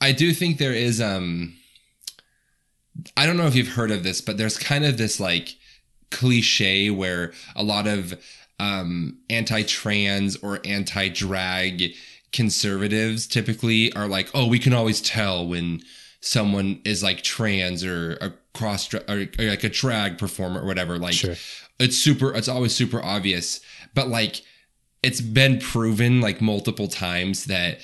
i 0.00 0.12
do 0.12 0.32
think 0.32 0.58
there 0.58 0.72
is 0.74 1.00
um 1.00 1.54
i 3.16 3.26
don't 3.26 3.36
know 3.36 3.46
if 3.46 3.54
you've 3.54 3.68
heard 3.68 3.90
of 3.90 4.02
this 4.02 4.20
but 4.20 4.36
there's 4.38 4.56
kind 4.58 4.84
of 4.84 4.98
this 4.98 5.18
like 5.20 5.56
cliche 6.10 6.90
where 6.90 7.32
a 7.56 7.62
lot 7.62 7.86
of 7.86 8.20
um 8.60 9.18
anti-trans 9.30 10.36
or 10.36 10.60
anti-drag 10.64 11.94
conservatives 12.34 13.26
typically 13.26 13.92
are 13.94 14.08
like 14.08 14.28
oh 14.34 14.46
we 14.46 14.58
can 14.58 14.74
always 14.74 15.00
tell 15.00 15.46
when 15.46 15.80
someone 16.20 16.80
is 16.84 17.02
like 17.02 17.22
trans 17.22 17.84
or 17.84 18.18
a 18.20 18.32
cross 18.52 18.92
or, 18.92 19.00
or 19.08 19.26
like 19.38 19.64
a 19.64 19.68
drag 19.68 20.18
performer 20.18 20.60
or 20.60 20.66
whatever 20.66 20.98
like 20.98 21.14
Sure. 21.14 21.36
it's 21.78 21.96
super 21.96 22.34
it's 22.34 22.48
always 22.48 22.74
super 22.74 23.00
obvious 23.02 23.60
but 23.94 24.08
like 24.08 24.42
it's 25.02 25.20
been 25.20 25.58
proven 25.60 26.20
like 26.20 26.40
multiple 26.40 26.88
times 26.88 27.44
that 27.44 27.78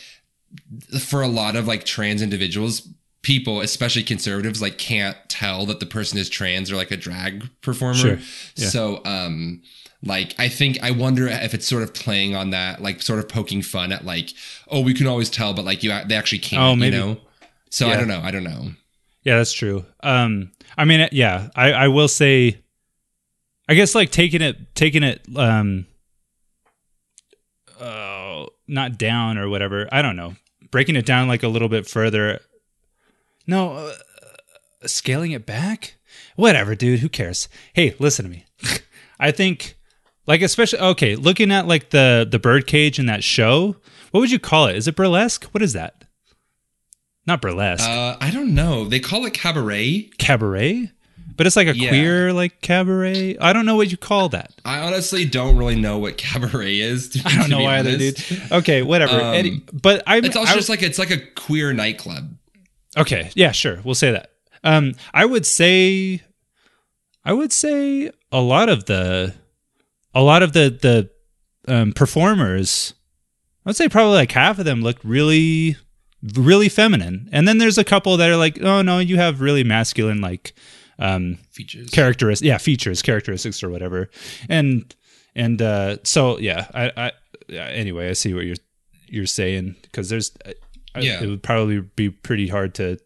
for 1.01 1.23
a 1.23 1.29
lot 1.29 1.55
of 1.55 1.67
like 1.69 1.85
trans 1.85 2.21
individuals 2.23 2.89
people 3.23 3.61
especially 3.61 4.03
conservatives 4.03 4.63
like 4.63 4.79
can't 4.79 5.17
tell 5.29 5.67
that 5.67 5.79
the 5.81 5.87
person 5.87 6.19
is 6.19 6.29
trans 6.29 6.71
or 6.71 6.77
like 6.77 6.91
a 6.91 6.97
drag 6.97 7.49
performer 7.61 7.95
Sure. 7.95 8.19
Yeah. 8.57 8.69
so 8.69 9.03
um 9.05 9.61
like 10.03 10.35
i 10.39 10.49
think 10.49 10.83
i 10.83 10.91
wonder 10.91 11.27
if 11.29 11.53
it's 11.53 11.67
sort 11.67 11.83
of 11.83 11.93
playing 11.93 12.35
on 12.35 12.51
that 12.51 12.81
like 12.81 13.03
sort 13.03 13.19
of 13.19 13.29
poking 13.29 13.61
fun 13.61 13.93
at 13.93 14.05
like 14.07 14.31
oh 14.69 14.81
we 14.81 14.95
can 14.95 15.07
always 15.07 15.29
tell 15.29 15.53
but 15.53 15.65
like 15.67 15.83
you 15.83 15.91
they 16.09 16.15
actually 16.17 16.39
can't 16.39 16.63
Oh, 16.63 16.75
maybe. 16.77 16.97
you 16.97 17.03
know 17.03 17.17
so 17.69 17.89
i 17.89 17.97
don't 17.97 18.09
know 18.09 18.21
i 18.25 18.31
don't 18.31 18.45
know 18.45 18.71
Yeah, 19.23 19.37
that's 19.37 19.53
true. 19.53 19.85
Um, 20.03 20.51
I 20.79 20.87
mean, 20.87 21.07
yeah, 21.13 21.51
I, 21.55 21.73
I 21.73 21.89
will 21.89 22.09
say, 22.09 22.57
I 23.69 23.75
guess 23.75 23.95
like 23.95 24.11
taking 24.11 24.41
it, 24.41 24.75
taking 24.75 25.03
it, 25.03 25.21
um, 25.37 25.85
uh, 27.79 28.47
not 28.67 28.99
down 28.99 29.39
or 29.39 29.49
whatever. 29.51 29.89
I 29.93 30.01
don't 30.03 30.17
know. 30.17 30.37
Breaking 30.71 30.97
it 30.97 31.05
down 31.07 31.29
like 31.29 31.43
a 31.43 31.49
little 31.49 31.69
bit 31.69 31.87
further. 31.87 32.41
No, 33.51 33.73
uh, 33.75 33.93
scaling 34.87 35.33
it 35.33 35.45
back. 35.45 35.97
Whatever, 36.37 36.75
dude. 36.75 37.01
Who 37.01 37.09
cares? 37.09 37.49
Hey, 37.75 37.95
listen 37.99 38.25
to 38.25 38.31
me. 38.31 38.47
I 39.21 39.31
think, 39.31 39.77
like, 40.27 40.41
especially 40.43 40.79
okay, 40.81 41.17
looking 41.17 41.51
at 41.53 41.67
like 41.67 41.91
the 41.91 42.27
the 42.31 42.39
birdcage 42.39 42.99
in 42.99 43.07
that 43.07 43.23
show. 43.25 43.77
What 44.13 44.21
would 44.21 44.31
you 44.31 44.39
call 44.39 44.67
it? 44.67 44.77
Is 44.77 44.89
it 44.89 44.97
burlesque? 44.97 45.45
What 45.53 45.63
is 45.63 45.73
that? 45.75 46.05
Not 47.27 47.43
burlesque. 47.43 47.89
uh 47.89 48.17
i 48.21 48.31
don't 48.31 48.55
know 48.55 48.87
they 48.87 48.99
call 48.99 49.25
it 49.27 49.35
cabaret 49.35 50.11
cabaret 50.19 50.91
but 51.37 51.47
it's 51.47 51.55
like 51.55 51.69
a 51.69 51.77
Yeah. 51.77 51.91
queer 51.91 52.33
like 52.33 52.61
cabaret 52.61 53.37
i 53.39 53.53
don't 53.53 53.67
know 53.67 53.77
what 53.77 53.91
you 53.93 53.97
call 53.99 54.31
that 54.31 54.53
i 54.65 54.81
honestly 54.81 55.27
don't 55.27 55.57
really 55.57 55.77
know 55.77 55.99
what 55.99 56.17
cabaret 56.17 56.81
is 56.81 57.09
to, 57.11 57.23
i 57.27 57.37
don't 57.37 57.51
know 57.51 57.65
either 57.67 57.97
dude 57.99 58.19
okay 58.51 58.83
whatever 58.83 59.13
Um, 59.21 59.35
Any- 59.35 59.63
but 59.73 60.03
i 60.07 60.17
It's 60.17 60.35
also 60.35 60.51
I- 60.53 60.57
just 60.57 60.69
like 60.71 60.83
it's 60.83 60.99
like 60.99 61.11
a 61.11 61.19
queer 61.19 61.73
nightclub. 61.73 62.35
Okay. 62.97 63.31
Yeah 63.35 63.53
sure. 63.53 63.81
We'll 63.85 63.95
say 63.95 64.13
that. 64.13 64.31
Um 64.65 64.95
i 65.15 65.25
would 65.25 65.47
say 65.47 66.23
i 67.25 67.33
would 67.33 67.53
say 67.53 68.11
a 68.31 68.41
lot 68.41 68.69
of 68.69 68.85
the 68.87 69.35
a 70.15 70.23
lot 70.23 70.43
of 70.43 70.53
the 70.53 70.69
the 71.67 71.73
um 71.73 71.93
performers 71.93 72.93
i'd 73.65 73.77
say 73.77 73.89
probably 73.89 74.17
like 74.17 74.33
half 74.33 74.59
of 74.59 74.65
them 74.67 74.83
looked 74.83 75.05
really 75.05 75.77
really 76.35 76.69
feminine, 76.69 77.29
and 77.33 77.49
then 77.49 77.59
there's 77.59 77.79
a 77.79 77.85
couple 77.85 78.17
that 78.19 78.31
are 78.31 78.37
like, 78.37 78.61
oh 78.63 78.83
no, 78.83 78.99
you 78.99 79.17
have 79.17 79.41
really 79.41 79.65
masculine 79.65 80.21
like 80.21 80.53
um, 80.99 81.39
Features. 81.51 81.91
characteristics, 81.91 82.47
yeah, 82.47 82.59
features, 82.59 83.03
characteristics, 83.03 83.63
or 83.63 83.71
whatever, 83.71 84.11
and 84.49 84.95
and 85.35 85.63
uh, 85.63 85.97
so 86.05 86.39
yeah, 86.39 86.67
I, 86.75 86.93
I 86.97 87.13
anyway, 87.55 88.11
I 88.11 88.13
see 88.13 88.35
what 88.35 88.45
you're 88.45 88.57
you're 89.07 89.27
saying. 89.27 89.77
Because 89.83 90.09
there's 90.11 90.33
Yeah. 90.99 91.23
it 91.23 91.29
would 91.29 91.43
probably 91.43 91.81
be 91.81 92.11
pretty 92.11 92.49
hard 92.49 92.75
to 92.77 92.99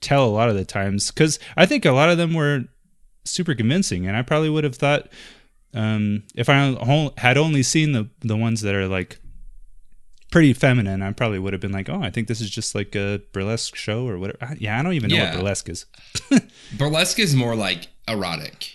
tell 0.00 0.24
a 0.24 0.30
lot 0.30 0.48
of 0.48 0.54
the 0.56 0.64
times 0.64 1.10
because 1.10 1.38
I 1.56 1.66
think 1.66 1.84
a 1.84 1.92
lot 1.92 2.08
of 2.10 2.18
them 2.18 2.34
were 2.34 2.64
super 3.24 3.54
convincing, 3.54 4.06
and 4.06 4.16
I 4.16 4.22
probably 4.22 4.50
would 4.50 4.64
have 4.64 4.76
thought 4.76 5.08
um, 5.72 6.22
if 6.34 6.48
I 6.48 7.10
had 7.18 7.36
only 7.38 7.62
seen 7.62 7.92
the 7.92 8.08
the 8.20 8.36
ones 8.36 8.60
that 8.62 8.74
are 8.74 8.86
like 8.88 9.18
pretty 10.30 10.52
feminine, 10.52 11.00
I 11.02 11.12
probably 11.12 11.38
would 11.38 11.52
have 11.52 11.60
been 11.62 11.72
like, 11.72 11.88
oh, 11.88 12.00
I 12.02 12.10
think 12.10 12.26
this 12.28 12.40
is 12.40 12.50
just 12.50 12.74
like 12.74 12.94
a 12.96 13.20
burlesque 13.32 13.76
show 13.76 14.06
or 14.08 14.18
whatever. 14.18 14.38
I- 14.44 14.56
Yeah, 14.58 14.78
I 14.78 14.82
don't 14.82 14.94
even 14.94 15.10
know 15.10 15.16
Yeah. 15.16 15.30
what 15.30 15.38
burlesque 15.38 15.68
is. 15.68 15.86
Burlesque 16.76 17.18
is 17.20 17.34
more 17.36 17.54
like 17.54 17.86
erotic. 18.08 18.72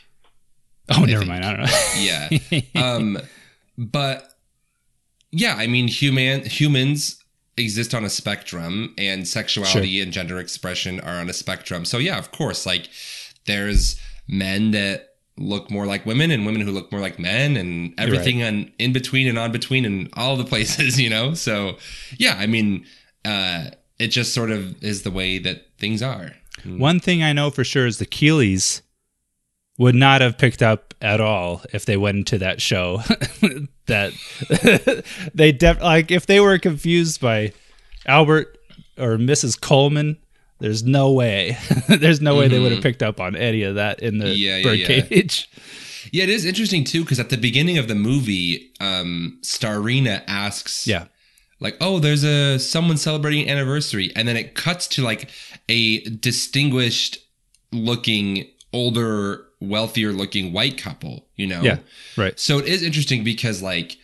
Oh, 0.90 1.04
never 1.04 1.26
think. 1.26 1.28
mind. 1.28 1.46
I 1.46 1.52
don't 1.52 1.66
know. 1.66 2.40
Yeah. 2.74 2.84
um, 2.96 3.18
but 3.78 4.34
yeah, 5.32 5.56
I 5.56 5.68
mean, 5.68 5.88
human 5.88 6.44
humans 6.46 7.19
exist 7.60 7.94
on 7.94 8.06
a 8.06 8.10
spectrum, 8.10 8.94
and 8.98 9.28
sexuality 9.28 10.02
and 10.02 10.12
gender 10.12 10.40
expression 10.40 11.00
are 11.02 11.20
on 11.20 11.30
a 11.30 11.34
spectrum. 11.34 11.86
So 11.86 11.98
yeah, 11.98 12.18
of 12.18 12.32
course, 12.32 12.66
like 12.66 12.90
there's 13.46 14.00
men 14.28 14.72
that 14.72 15.16
look 15.38 15.72
more 15.72 15.86
like 15.86 16.06
women 16.06 16.32
and 16.32 16.46
women 16.46 16.62
who 16.62 16.72
look 16.72 16.92
more 16.92 17.02
like 17.02 17.18
men 17.18 17.56
and 17.56 17.94
everything 17.98 18.44
on 18.44 18.72
in 18.78 18.92
between 18.92 19.28
and 19.28 19.40
on 19.40 19.52
between 19.52 19.86
and 19.86 20.10
all 20.14 20.36
the 20.36 20.44
places, 20.44 21.00
you 21.02 21.10
know? 21.10 21.34
So 21.34 21.78
yeah, 22.18 22.36
I 22.38 22.48
mean, 22.48 22.86
uh, 23.26 23.66
it 23.98 24.08
just 24.08 24.34
sort 24.34 24.52
of 24.52 24.82
is 24.84 25.04
the 25.04 25.12
way 25.12 25.38
that 25.40 25.66
things 25.78 26.02
are. 26.02 26.32
One 26.66 27.00
thing 27.00 27.24
I 27.24 27.32
know 27.32 27.52
for 27.52 27.64
sure 27.64 27.88
is 27.88 28.00
the 28.00 28.06
Keeleys 28.06 28.82
would 29.80 29.96
not 29.96 30.22
have 30.22 30.38
picked 30.38 30.62
up 30.62 30.94
at 31.02 31.20
all 31.20 31.64
if 31.74 31.86
they 31.86 31.98
went 31.98 32.18
into 32.18 32.38
that 32.38 32.62
show. 32.62 32.98
that 33.88 34.14
they 35.34 35.52
def- 35.52 35.82
like 35.82 36.12
if 36.12 36.26
they 36.28 36.40
were 36.40 36.58
confused 36.60 37.20
by 37.22 37.54
Albert 38.06 38.58
or 38.98 39.18
Mrs. 39.18 39.60
Coleman. 39.60 40.18
There's 40.62 40.84
no 40.84 41.14
way. 41.14 41.58
there's 41.88 42.20
no 42.20 42.36
way 42.36 42.50
they 42.50 42.60
would 42.60 42.74
have 42.74 42.84
picked 42.84 43.02
up 43.02 43.22
on 43.22 43.38
any 43.38 43.64
of 43.64 43.76
that 43.76 44.02
in 44.02 44.18
the 44.18 44.26
Mm-hmm. 44.26 44.36
Yeah, 44.36 44.58
yeah, 44.74 44.88
birdcage. 44.98 45.50
Yeah, 46.12 46.24
it 46.24 46.30
is 46.30 46.44
interesting 46.44 46.84
too 46.84 47.04
because 47.04 47.18
at 47.18 47.30
the 47.30 47.38
beginning 47.38 47.78
of 47.78 47.88
the 47.88 47.96
movie, 47.96 48.74
um, 48.82 49.40
Starina 49.42 50.22
asks, 50.28 50.86
Yeah. 50.86 51.06
like, 51.62 51.78
"Oh, 51.80 52.00
there's 52.00 52.26
a 52.26 52.58
someone 52.60 52.98
celebrating 52.98 53.44
an 53.48 53.50
anniversary," 53.58 54.12
and 54.18 54.28
then 54.28 54.36
it 54.36 54.54
cuts 54.56 54.86
to 54.90 55.02
like 55.04 55.30
a 55.70 56.02
distinguished 56.10 57.20
looking, 57.72 58.46
older, 58.74 59.46
wealthier 59.60 60.12
looking 60.14 60.54
white 60.54 60.78
couple. 60.78 61.28
You 61.36 61.48
know, 61.48 61.62
Yeah. 61.62 61.78
Right. 62.18 62.40
So 62.40 62.60
it 62.60 62.68
is 62.68 62.82
interesting 62.84 63.24
because 63.24 63.62
like, 63.62 63.98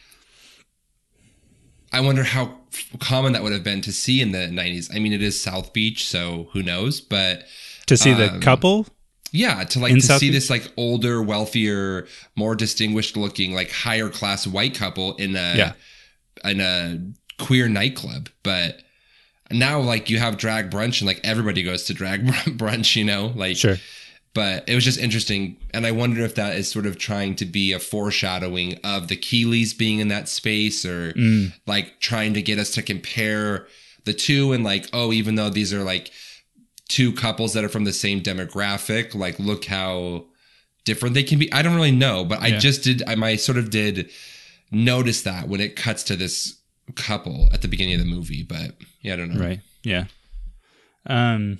I 1.91 2.01
wonder 2.01 2.23
how 2.23 2.57
common 2.99 3.33
that 3.33 3.43
would 3.43 3.53
have 3.53 3.63
been 3.63 3.81
to 3.81 3.91
see 3.93 4.21
in 4.21 4.31
the 4.31 4.47
'90s. 4.49 4.93
I 4.93 4.99
mean, 4.99 5.13
it 5.13 5.21
is 5.21 5.41
South 5.41 5.71
Beach, 5.73 6.05
so 6.07 6.49
who 6.51 6.61
knows? 6.61 6.99
But 7.01 7.45
To 7.87 7.95
see 7.95 8.13
the 8.13 8.33
Um, 8.33 8.41
couple. 8.41 8.87
yeah, 9.31 9.63
to 9.63 9.79
like 9.79 9.93
to 9.93 10.01
South 10.01 10.19
see 10.19 10.27
Beach? 10.27 10.33
this 10.35 10.49
like 10.49 10.71
older, 10.75 11.21
wealthier, 11.21 12.07
more 12.35 12.55
distinguished 12.55 13.15
looking, 13.15 13.53
like 13.53 13.71
higher 13.71 14.09
class 14.09 14.45
white 14.47 14.73
couple 14.75 15.15
in 15.15 15.35
a 15.35 15.55
Yeah. 15.55 15.73
in 16.43 16.59
a 16.59 16.99
queer 17.37 17.69
nightclub. 17.69 18.29
But 18.43 18.81
now 19.51 19.79
like 19.79 20.09
you 20.09 20.17
have 20.19 20.37
drag 20.37 20.69
brunch 20.71 20.99
and 20.99 21.07
like 21.07 21.21
everybody 21.23 21.63
goes 21.63 21.83
to 21.83 21.93
drag 21.93 22.25
brunch, 22.57 22.95
you 22.95 23.05
know? 23.05 23.31
Like 23.35 23.55
Sure. 23.57 23.77
But 24.35 24.67
it 24.69 24.75
was 24.75 24.83
just 24.83 24.99
interesting 24.99 25.57
and 25.73 25.85
I 25.87 25.91
wonder 25.91 26.21
if 26.23 26.35
that 26.35 26.55
is 26.55 26.69
sort 26.69 26.85
of 26.85 26.97
trying 26.99 27.35
to 27.37 27.45
be 27.45 27.71
a 27.73 27.79
foreshadowing 27.79 28.77
of 28.83 29.07
the 29.07 29.17
Keeleys 29.17 29.75
being 29.75 29.97
in 29.99 30.09
that 30.09 30.29
space 30.29 30.85
or 30.85 31.13
Mm. 31.13 31.53
like 31.65 31.99
trying 31.99 32.33
to 32.35 32.41
get 32.43 32.59
us 32.59 32.69
to 32.71 32.83
compare 32.83 33.65
the 34.03 34.13
two 34.13 34.53
and 34.53 34.63
like 34.63 34.87
oh 34.93 35.11
even 35.11 35.33
though 35.35 35.49
these 35.49 35.73
are 35.73 35.83
like 35.83 36.11
two 36.87 37.11
couples 37.13 37.53
that 37.53 37.63
are 37.63 37.69
from 37.69 37.85
the 37.85 37.93
same 37.93 38.21
demographic 38.21 39.15
like 39.15 39.39
look 39.39 39.65
how 39.65 40.25
different 40.83 41.15
they 41.15 41.23
can 41.23 41.39
be 41.39 41.51
i 41.51 41.63
don't 41.63 41.73
really 41.75 41.89
know 42.05 42.23
but 42.23 42.39
i 42.41 42.51
just 42.59 42.83
did 42.83 43.01
i 43.07 43.15
my 43.15 43.35
sort 43.35 43.57
of 43.57 43.71
did 43.71 44.11
notice 44.69 45.23
that 45.23 45.47
when 45.47 45.59
it 45.59 45.75
cuts 45.75 46.03
to 46.03 46.15
this 46.15 46.59
couple 46.93 47.49
at 47.51 47.63
the 47.63 47.67
beginning 47.67 47.95
of 47.95 47.99
the 47.99 48.05
movie 48.17 48.43
but 48.43 48.75
yeah 49.01 49.13
i 49.13 49.15
don't 49.15 49.33
know 49.33 49.41
Right. 49.43 49.61
Yeah. 49.83 50.05
Um 51.07 51.57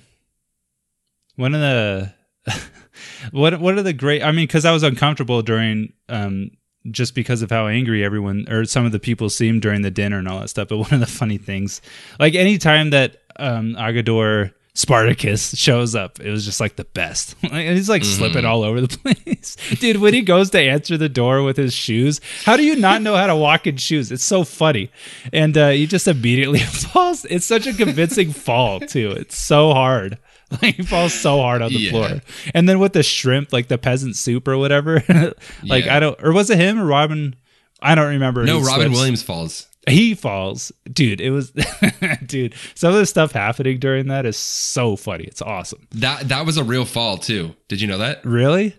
one 1.34 1.54
of 1.54 1.60
the 1.60 2.12
what 3.30 3.60
what 3.60 3.76
are 3.76 3.82
the 3.82 3.92
great 3.92 4.22
I 4.22 4.32
mean 4.32 4.48
cuz 4.48 4.64
I 4.64 4.72
was 4.72 4.82
uncomfortable 4.82 5.42
during 5.42 5.92
um 6.08 6.50
just 6.90 7.14
because 7.14 7.42
of 7.42 7.50
how 7.50 7.66
angry 7.66 8.04
everyone 8.04 8.46
or 8.48 8.64
some 8.64 8.86
of 8.86 8.92
the 8.92 9.00
people 9.00 9.28
seemed 9.28 9.62
during 9.62 9.82
the 9.82 9.90
dinner 9.90 10.18
and 10.18 10.28
all 10.28 10.40
that 10.40 10.48
stuff 10.48 10.68
but 10.68 10.76
one 10.84 10.94
of 10.94 11.00
the 11.00 11.06
funny 11.06 11.38
things 11.38 11.80
like 12.20 12.34
anytime 12.34 12.90
that 12.90 13.18
um 13.38 13.74
Agador 13.76 14.52
Spartacus 14.76 15.56
shows 15.56 15.94
up. 15.94 16.20
It 16.20 16.30
was 16.30 16.44
just 16.44 16.60
like 16.60 16.76
the 16.76 16.84
best. 16.84 17.34
Like, 17.46 17.68
he's 17.68 17.88
like 17.88 18.04
slipping 18.04 18.44
all 18.44 18.62
over 18.62 18.80
the 18.80 18.88
place. 18.88 19.56
Dude, 19.78 19.98
when 19.98 20.12
he 20.12 20.20
goes 20.20 20.50
to 20.50 20.60
answer 20.60 20.98
the 20.98 21.08
door 21.08 21.42
with 21.42 21.56
his 21.56 21.72
shoes, 21.72 22.20
how 22.44 22.56
do 22.56 22.64
you 22.64 22.76
not 22.76 23.00
know 23.00 23.14
how 23.14 23.26
to 23.28 23.36
walk 23.36 23.66
in 23.66 23.76
shoes? 23.76 24.12
It's 24.12 24.24
so 24.24 24.44
funny. 24.44 24.90
And 25.32 25.56
uh, 25.56 25.70
he 25.70 25.86
just 25.86 26.06
immediately 26.06 26.58
falls. 26.58 27.24
It's 27.26 27.46
such 27.46 27.66
a 27.66 27.72
convincing 27.72 28.32
fall, 28.32 28.80
too. 28.80 29.12
It's 29.12 29.38
so 29.38 29.72
hard. 29.72 30.18
Like 30.62 30.74
he 30.76 30.82
falls 30.82 31.12
so 31.12 31.38
hard 31.38 31.62
on 31.62 31.72
the 31.72 31.78
Yeah. 31.78 31.90
floor. 31.90 32.20
And 32.54 32.68
then 32.68 32.78
with 32.78 32.92
the 32.92 33.02
shrimp, 33.02 33.52
like 33.52 33.68
the 33.68 33.78
peasant 33.78 34.16
soup 34.16 34.46
or 34.48 34.56
whatever. 34.58 35.02
like 35.64 35.86
Yeah. 35.86 35.96
I 35.96 36.00
don't 36.00 36.18
or 36.22 36.32
was 36.32 36.50
it 36.50 36.58
him 36.58 36.78
or 36.80 36.86
Robin? 36.86 37.34
I 37.82 37.94
don't 37.94 38.08
remember. 38.08 38.44
no 38.44 38.56
robin 38.60 38.86
slips 38.86 38.94
williams 38.94 39.22
falls 39.22 39.66
he 39.88 40.14
falls 40.14 40.72
dude 40.92 41.20
it 41.20 41.30
was 41.30 41.52
dude 42.26 42.54
some 42.74 42.92
of 42.92 42.98
the 42.98 43.06
stuff 43.06 43.32
happening 43.32 43.78
during 43.78 44.08
that 44.08 44.24
is 44.26 44.36
so 44.36 44.96
funny 44.96 45.24
it's 45.24 45.42
awesome 45.42 45.86
that 45.92 46.26
that 46.28 46.46
was 46.46 46.56
a 46.56 46.64
real 46.64 46.84
fall 46.86 47.18
too 47.18 47.54
did 47.68 47.80
you 47.80 47.86
know 47.86 47.98
that 47.98 48.24
really 48.24 48.74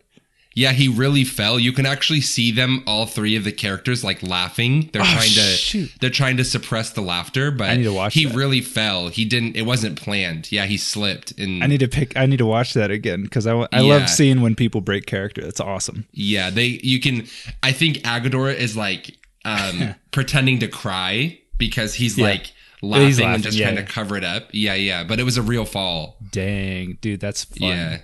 yeah 0.58 0.72
he 0.72 0.88
really 0.88 1.24
fell 1.24 1.60
you 1.60 1.72
can 1.72 1.86
actually 1.86 2.20
see 2.22 2.52
them 2.52 2.84
all 2.88 3.06
three 3.06 3.36
of 3.36 3.44
the 3.44 3.52
characters 3.52 4.04
like 4.04 4.24
laughing 4.24 4.90
they're 4.92 5.02
Oh, 5.02 5.06
trying 5.06 5.30
to 5.30 5.42
shoot. 5.58 5.92
they're 6.02 6.10
trying 6.10 6.38
to 6.38 6.44
suppress 6.44 6.90
the 6.92 7.02
laughter 7.02 7.52
but 7.52 7.70
I 7.70 7.76
need 7.78 7.84
to 7.84 7.94
watch 7.94 8.14
he 8.16 8.26
that. 8.26 8.36
really 8.36 8.62
fell 8.62 9.10
he 9.10 9.24
didn't 9.26 9.56
it 9.56 9.64
wasn't 9.64 10.02
planned 10.02 10.52
yeah 10.52 10.66
he 10.66 10.78
slipped 10.78 11.38
and 11.40 11.64
i 11.64 11.68
need 11.68 11.82
to 11.82 11.88
pick 11.88 12.18
i 12.18 12.26
need 12.26 12.38
to 12.38 12.46
watch 12.46 12.74
that 12.74 12.90
again 12.92 13.22
because 13.24 13.46
i, 13.46 13.54
I 13.56 13.68
Yeah. 13.74 13.82
love 13.82 14.10
seeing 14.10 14.42
when 14.42 14.56
people 14.56 14.82
break 14.82 15.06
character 15.06 15.42
that's 15.44 15.60
awesome 15.60 16.06
Yeah, 16.12 16.50
they 16.50 16.80
you 16.84 17.00
can 17.00 17.28
I 17.62 17.72
think 17.72 17.98
Agador 18.00 18.54
is 18.54 18.76
like 18.76 19.16
um 19.46 19.94
pretending 20.12 20.60
to 20.60 20.68
cry 20.68 21.40
because 21.58 21.94
he's 21.94 22.18
Yeah. 22.18 22.26
like 22.28 22.52
laughing, 22.82 23.08
He's 23.08 23.20
and 23.20 23.44
just 23.44 23.58
yeah, 23.58 23.72
trying 23.72 23.86
to 23.86 23.92
cover 23.92 24.16
it 24.18 24.24
up. 24.24 24.50
Yeah, 24.54 24.76
yeah. 24.76 25.04
But 25.04 25.20
it 25.20 25.24
was 25.24 25.38
a 25.38 25.42
real 25.42 25.66
fall. 25.66 26.18
dang 26.32 26.98
dude 27.02 27.20
that's 27.20 27.44
fun 27.46 27.68
Yeah. 27.70 27.98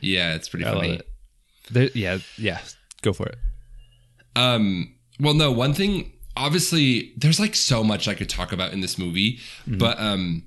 Yeah, 0.00 0.34
it's 0.34 0.48
pretty 0.48 0.64
i 0.66 0.72
funny. 0.72 1.00
There, 1.70 1.90
yeah 1.94 2.18
yeah 2.36 2.60
go 3.02 3.12
for 3.12 3.26
it 3.26 3.38
Um 4.36 4.94
well 5.20 5.34
no, 5.34 5.50
one 5.50 5.74
thing 5.74 6.12
obviously 6.36 7.12
there's 7.16 7.40
like 7.40 7.54
so 7.56 7.82
much 7.82 8.06
I 8.08 8.14
could 8.14 8.28
talk 8.28 8.52
about 8.52 8.72
in 8.72 8.80
this 8.80 8.98
movie, 8.98 9.38
Mm-hmm. 9.66 9.78
but 9.78 9.98
um 10.00 10.44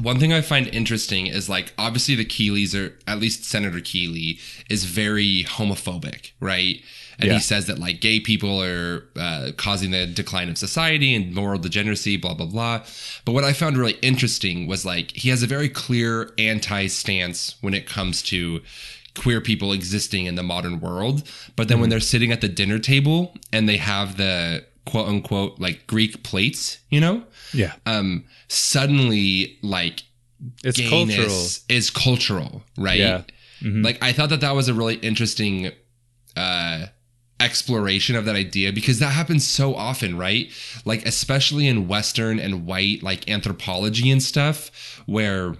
one 0.00 0.18
thing 0.18 0.32
I 0.32 0.40
find 0.40 0.66
interesting 0.68 1.28
is 1.28 1.48
like 1.48 1.72
obviously 1.78 2.16
the 2.16 2.24
Keeleys 2.24 2.74
are 2.74 2.98
at 3.06 3.20
least 3.20 3.44
Senator 3.44 3.80
Keeley 3.80 4.40
is 4.68 4.84
very 4.86 5.44
homophobic, 5.44 6.32
right? 6.40 6.82
And 7.20 7.28
Yeah. 7.28 7.34
he 7.34 7.40
says 7.40 7.66
that 7.66 7.78
like 7.78 8.00
gay 8.00 8.18
people 8.18 8.60
are 8.60 9.04
uh, 9.14 9.52
causing 9.56 9.92
the 9.92 10.04
decline 10.06 10.48
of 10.48 10.58
society 10.58 11.14
and 11.14 11.32
moral 11.32 11.60
degeneracy, 11.60 12.16
blah 12.16 12.34
blah 12.34 12.46
blah. 12.46 12.82
But 13.24 13.32
what 13.32 13.44
I 13.44 13.52
found 13.52 13.76
really 13.78 13.98
interesting 14.02 14.66
was 14.66 14.84
like 14.84 15.12
he 15.12 15.28
has 15.28 15.44
a 15.44 15.46
very 15.46 15.68
clear 15.68 16.32
anti 16.38 16.88
stance 16.88 17.54
when 17.60 17.72
it 17.74 17.86
comes 17.86 18.20
to 18.22 18.62
queer 19.16 19.40
people 19.40 19.72
existing 19.72 20.26
in 20.26 20.34
the 20.34 20.42
modern 20.42 20.80
world. 20.80 21.22
But 21.56 21.68
then 21.68 21.80
when 21.80 21.90
they're 21.90 22.00
sitting 22.00 22.32
at 22.32 22.40
the 22.40 22.48
dinner 22.48 22.78
table 22.78 23.34
and 23.52 23.68
they 23.68 23.76
have 23.76 24.16
the 24.16 24.64
quote 24.86 25.08
unquote 25.08 25.58
like 25.60 25.86
Greek 25.86 26.22
plates, 26.22 26.78
you 26.90 27.00
know, 27.00 27.24
yeah 27.52 27.74
um, 27.86 28.24
suddenly 28.48 29.58
like 29.62 30.02
it's 30.62 30.80
cultural 30.88 31.46
is 31.68 31.90
cultural, 31.90 32.62
right? 32.76 32.98
Yeah. 32.98 33.22
Mhm. 33.62 33.84
Like 33.84 34.02
I 34.02 34.12
thought 34.12 34.30
that 34.30 34.40
that 34.40 34.54
was 34.54 34.68
a 34.68 34.74
really 34.74 34.96
interesting 34.96 35.70
uh 36.36 36.86
exploration 37.40 38.16
of 38.16 38.24
that 38.24 38.36
idea 38.36 38.72
because 38.72 38.98
that 39.00 39.10
happens 39.10 39.46
so 39.46 39.74
often, 39.74 40.16
right? 40.16 40.50
Like 40.84 41.06
especially 41.06 41.66
in 41.66 41.88
western 41.88 42.38
and 42.38 42.66
white 42.66 43.02
like 43.02 43.28
anthropology 43.28 44.10
and 44.10 44.22
stuff 44.22 45.02
where 45.06 45.56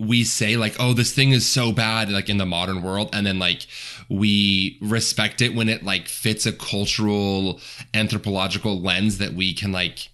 we 0.00 0.22
say 0.24 0.56
like 0.56 0.76
oh 0.78 0.92
this 0.92 1.12
thing 1.12 1.32
is 1.32 1.44
so 1.44 1.72
bad 1.72 2.08
like 2.10 2.28
in 2.28 2.38
the 2.38 2.46
modern 2.46 2.82
world 2.82 3.10
and 3.12 3.26
then 3.26 3.38
like 3.38 3.66
we 4.08 4.78
respect 4.80 5.42
it 5.42 5.54
when 5.54 5.68
it 5.68 5.82
like 5.82 6.06
fits 6.08 6.46
a 6.46 6.52
cultural 6.52 7.60
anthropological 7.94 8.80
lens 8.80 9.18
that 9.18 9.32
we 9.32 9.52
can 9.52 9.72
like 9.72 10.08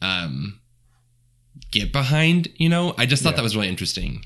um 0.00 0.58
get 1.70 1.92
behind. 1.92 2.48
You 2.56 2.68
know, 2.70 2.94
I 2.96 3.04
just 3.04 3.22
thought 3.22 3.30
Yeah. 3.32 3.36
that 3.36 3.42
was 3.42 3.54
really 3.56 3.68
interesting. 3.68 4.24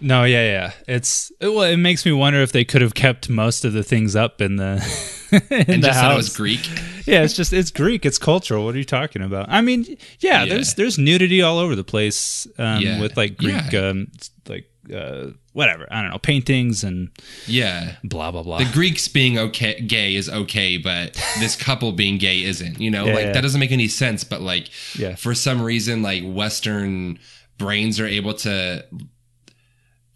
No, 0.00 0.24
yeah, 0.24 0.44
yeah. 0.44 0.72
It's 0.88 1.30
well, 1.40 1.62
it 1.62 1.76
makes 1.76 2.04
me 2.04 2.12
wonder 2.12 2.42
if 2.42 2.52
they 2.52 2.64
could 2.64 2.82
have 2.82 2.94
kept 2.94 3.28
most 3.30 3.64
of 3.64 3.72
the 3.72 3.82
things 3.84 4.14
up 4.16 4.40
in 4.40 4.56
the 4.56 4.74
in 5.32 5.40
And 5.70 5.82
the 5.82 5.86
just 5.88 6.00
that 6.00 6.10
it 6.10 6.14
house. 6.14 6.16
was 6.16 6.36
Greek. 6.36 6.68
Yeah, 7.06 7.22
it's 7.22 7.34
just 7.34 7.52
it's 7.52 7.70
Greek. 7.70 8.04
It's 8.06 8.18
cultural. 8.18 8.64
What 8.64 8.74
are 8.74 8.78
you 8.78 8.84
talking 8.84 9.22
about? 9.22 9.46
I 9.48 9.60
mean, 9.60 9.84
yeah, 10.20 10.44
Yeah. 10.44 10.46
there's 10.54 10.74
there's 10.74 10.98
nudity 10.98 11.42
all 11.42 11.58
over 11.58 11.74
the 11.76 11.84
place 11.84 12.46
um, 12.58 12.82
Yeah. 12.82 13.00
with 13.00 13.16
like 13.16 13.36
Greek, 13.36 13.72
Yeah. 13.72 13.88
um, 13.90 14.08
like 14.48 14.68
uh, 14.92 15.28
whatever. 15.52 15.86
I 15.90 16.02
don't 16.02 16.10
know, 16.10 16.18
paintings 16.18 16.82
and 16.84 17.10
Yeah. 17.46 17.96
blah 18.04 18.30
blah 18.32 18.42
blah. 18.42 18.58
The 18.58 18.70
Greeks 18.72 19.06
being 19.08 19.38
okay, 19.38 19.80
gay 19.80 20.14
is 20.14 20.28
okay, 20.28 20.76
but 20.76 21.14
this 21.38 21.54
couple 21.56 21.92
being 21.92 22.18
gay 22.18 22.42
isn't. 22.42 22.80
You 22.80 22.90
know, 22.90 23.04
like 23.04 23.32
that 23.32 23.40
doesn't 23.42 23.60
make 23.60 23.72
any 23.72 23.88
sense. 23.88 24.24
But 24.24 24.42
like, 24.42 24.68
Yeah. 24.98 25.14
for 25.14 25.34
some 25.34 25.62
reason, 25.62 26.02
like 26.02 26.22
Western 26.24 27.18
brains 27.58 28.00
are 28.00 28.06
able 28.06 28.34
to 28.34 28.84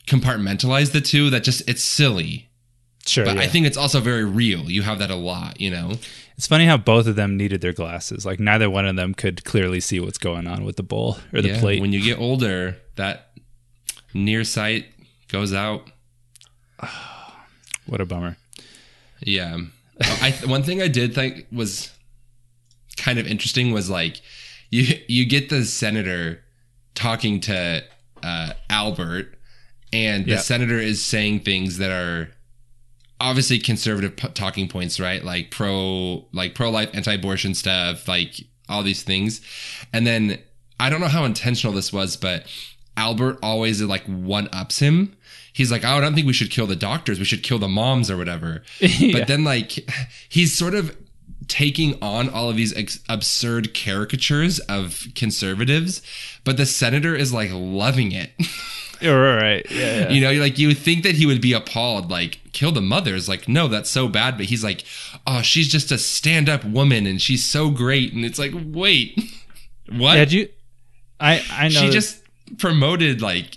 compartmentalize 0.06 0.92
the 0.92 1.00
two. 1.00 1.30
That 1.30 1.44
just 1.44 1.62
it's 1.68 1.82
silly. 1.84 2.48
sure, 3.06 3.24
But 3.24 3.36
yeah. 3.36 3.42
I 3.42 3.46
think 3.46 3.66
it's 3.66 3.76
also 3.76 4.00
very 4.00 4.24
real. 4.24 4.70
You 4.70 4.82
have 4.82 4.98
that 4.98 5.10
a 5.10 5.16
lot. 5.16 5.60
You 5.60 5.70
know. 5.70 5.98
It's 6.36 6.46
funny 6.46 6.66
how 6.66 6.76
both 6.76 7.06
of 7.06 7.16
them 7.16 7.36
needed 7.36 7.60
their 7.60 7.72
glasses. 7.72 8.26
Like 8.26 8.38
neither 8.40 8.68
one 8.70 8.86
of 8.86 8.96
them 8.96 9.14
could 9.14 9.44
clearly 9.44 9.80
see 9.80 10.00
what's 10.00 10.18
going 10.18 10.46
on 10.46 10.64
with 10.64 10.76
the 10.76 10.82
bowl 10.82 11.16
or 11.32 11.40
the 11.42 11.48
Yeah, 11.48 11.60
plate. 11.60 11.80
When 11.80 11.92
you 11.92 12.02
get 12.02 12.18
older, 12.18 12.76
that 12.96 13.30
near 14.14 14.44
sight 14.44 14.86
goes 15.28 15.52
out. 15.54 15.90
what 17.86 18.00
a 18.00 18.06
bummer. 18.06 18.36
Yeah. 19.20 19.58
I 20.00 20.32
one 20.44 20.62
thing 20.62 20.82
I 20.82 20.88
did 20.88 21.14
think 21.14 21.46
was 21.50 21.90
kind 22.96 23.18
of 23.18 23.26
interesting 23.26 23.72
was 23.72 23.88
like 23.88 24.20
you 24.70 24.98
you 25.08 25.24
get 25.26 25.48
the 25.48 25.64
senator 25.64 26.42
talking 26.94 27.40
to 27.40 27.82
uh, 28.22 28.52
Albert, 28.68 29.34
and 29.92 30.26
the 30.26 30.32
Yeah. 30.32 30.38
senator 30.38 30.78
is 30.78 31.02
saying 31.02 31.40
things 31.40 31.78
that 31.78 31.90
are 31.90 32.30
obviously 33.20 33.58
conservative 33.58 34.16
p- 34.16 34.28
talking 34.28 34.68
points, 34.68 35.00
right? 35.00 35.24
Like 35.24 35.50
pro 35.50 36.26
like 36.32 36.54
pro 36.54 36.70
life, 36.70 36.90
anti 36.94 37.14
abortion 37.14 37.54
stuff, 37.54 38.08
like 38.08 38.34
all 38.68 38.82
these 38.82 39.02
things, 39.02 39.40
and 39.92 40.06
then 40.06 40.38
I 40.78 40.90
don't 40.90 41.00
know 41.00 41.08
how 41.08 41.24
intentional 41.24 41.74
this 41.74 41.92
was, 41.92 42.16
but 42.16 42.46
Albert 42.96 43.38
always 43.42 43.82
like 43.82 44.04
one 44.04 44.48
ups 44.52 44.78
him. 44.78 45.16
He's 45.52 45.72
like, 45.72 45.84
oh, 45.84 45.88
I 45.88 46.00
don't 46.00 46.14
think 46.14 46.26
we 46.26 46.34
should 46.34 46.50
kill 46.50 46.66
the 46.66 46.76
doctors. 46.76 47.18
We 47.18 47.24
should 47.24 47.42
kill 47.42 47.58
the 47.58 47.68
moms 47.68 48.10
or 48.10 48.16
whatever. 48.16 48.62
Yeah. 48.80 49.18
But 49.18 49.26
then, 49.26 49.42
like, 49.42 49.88
he's 50.28 50.56
sort 50.56 50.74
of 50.74 50.94
taking 51.48 51.96
on 52.02 52.28
all 52.28 52.50
of 52.50 52.56
these 52.56 52.76
ex- 52.76 53.00
absurd 53.08 53.72
caricatures 53.72 54.58
of 54.60 55.06
conservatives, 55.14 56.02
but 56.44 56.56
the 56.56 56.66
senator 56.66 57.14
is 57.14 57.32
like 57.32 57.50
loving 57.52 58.12
it. 58.12 58.32
You're 59.00 59.36
right. 59.36 59.66
Yeah, 59.70 60.00
yeah. 60.00 60.08
you 60.10 60.20
know, 60.20 60.32
like 60.40 60.58
you 60.58 60.68
would 60.68 60.78
think 60.78 61.02
that 61.04 61.14
he 61.14 61.26
would 61.26 61.40
be 61.40 61.52
appalled, 61.52 62.10
like 62.10 62.40
kill 62.52 62.72
the 62.72 62.80
mothers. 62.80 63.28
Like, 63.28 63.48
no, 63.48 63.68
that's 63.68 63.90
so 63.90 64.08
bad. 64.08 64.36
But 64.36 64.46
he's 64.46 64.64
like, 64.64 64.84
oh, 65.26 65.42
she's 65.42 65.68
just 65.68 65.92
a 65.92 65.98
stand-up 65.98 66.64
woman, 66.64 67.06
and 67.06 67.20
she's 67.20 67.44
so 67.44 67.70
great. 67.70 68.12
And 68.12 68.24
it's 68.24 68.38
like, 68.38 68.52
wait, 68.54 69.18
what? 69.90 70.14
Yeah, 70.14 70.24
did 70.24 70.32
you? 70.32 70.48
I 71.20 71.44
I 71.50 71.68
know. 71.68 71.80
she 71.80 71.90
just 71.90 72.22
promoted 72.58 73.22
like 73.22 73.56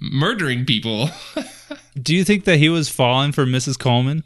murdering 0.00 0.64
people. 0.64 1.10
Do 2.00 2.14
you 2.14 2.24
think 2.24 2.44
that 2.44 2.58
he 2.58 2.68
was 2.68 2.88
falling 2.88 3.30
for 3.32 3.46
Mrs. 3.46 3.78
Coleman? 3.78 4.24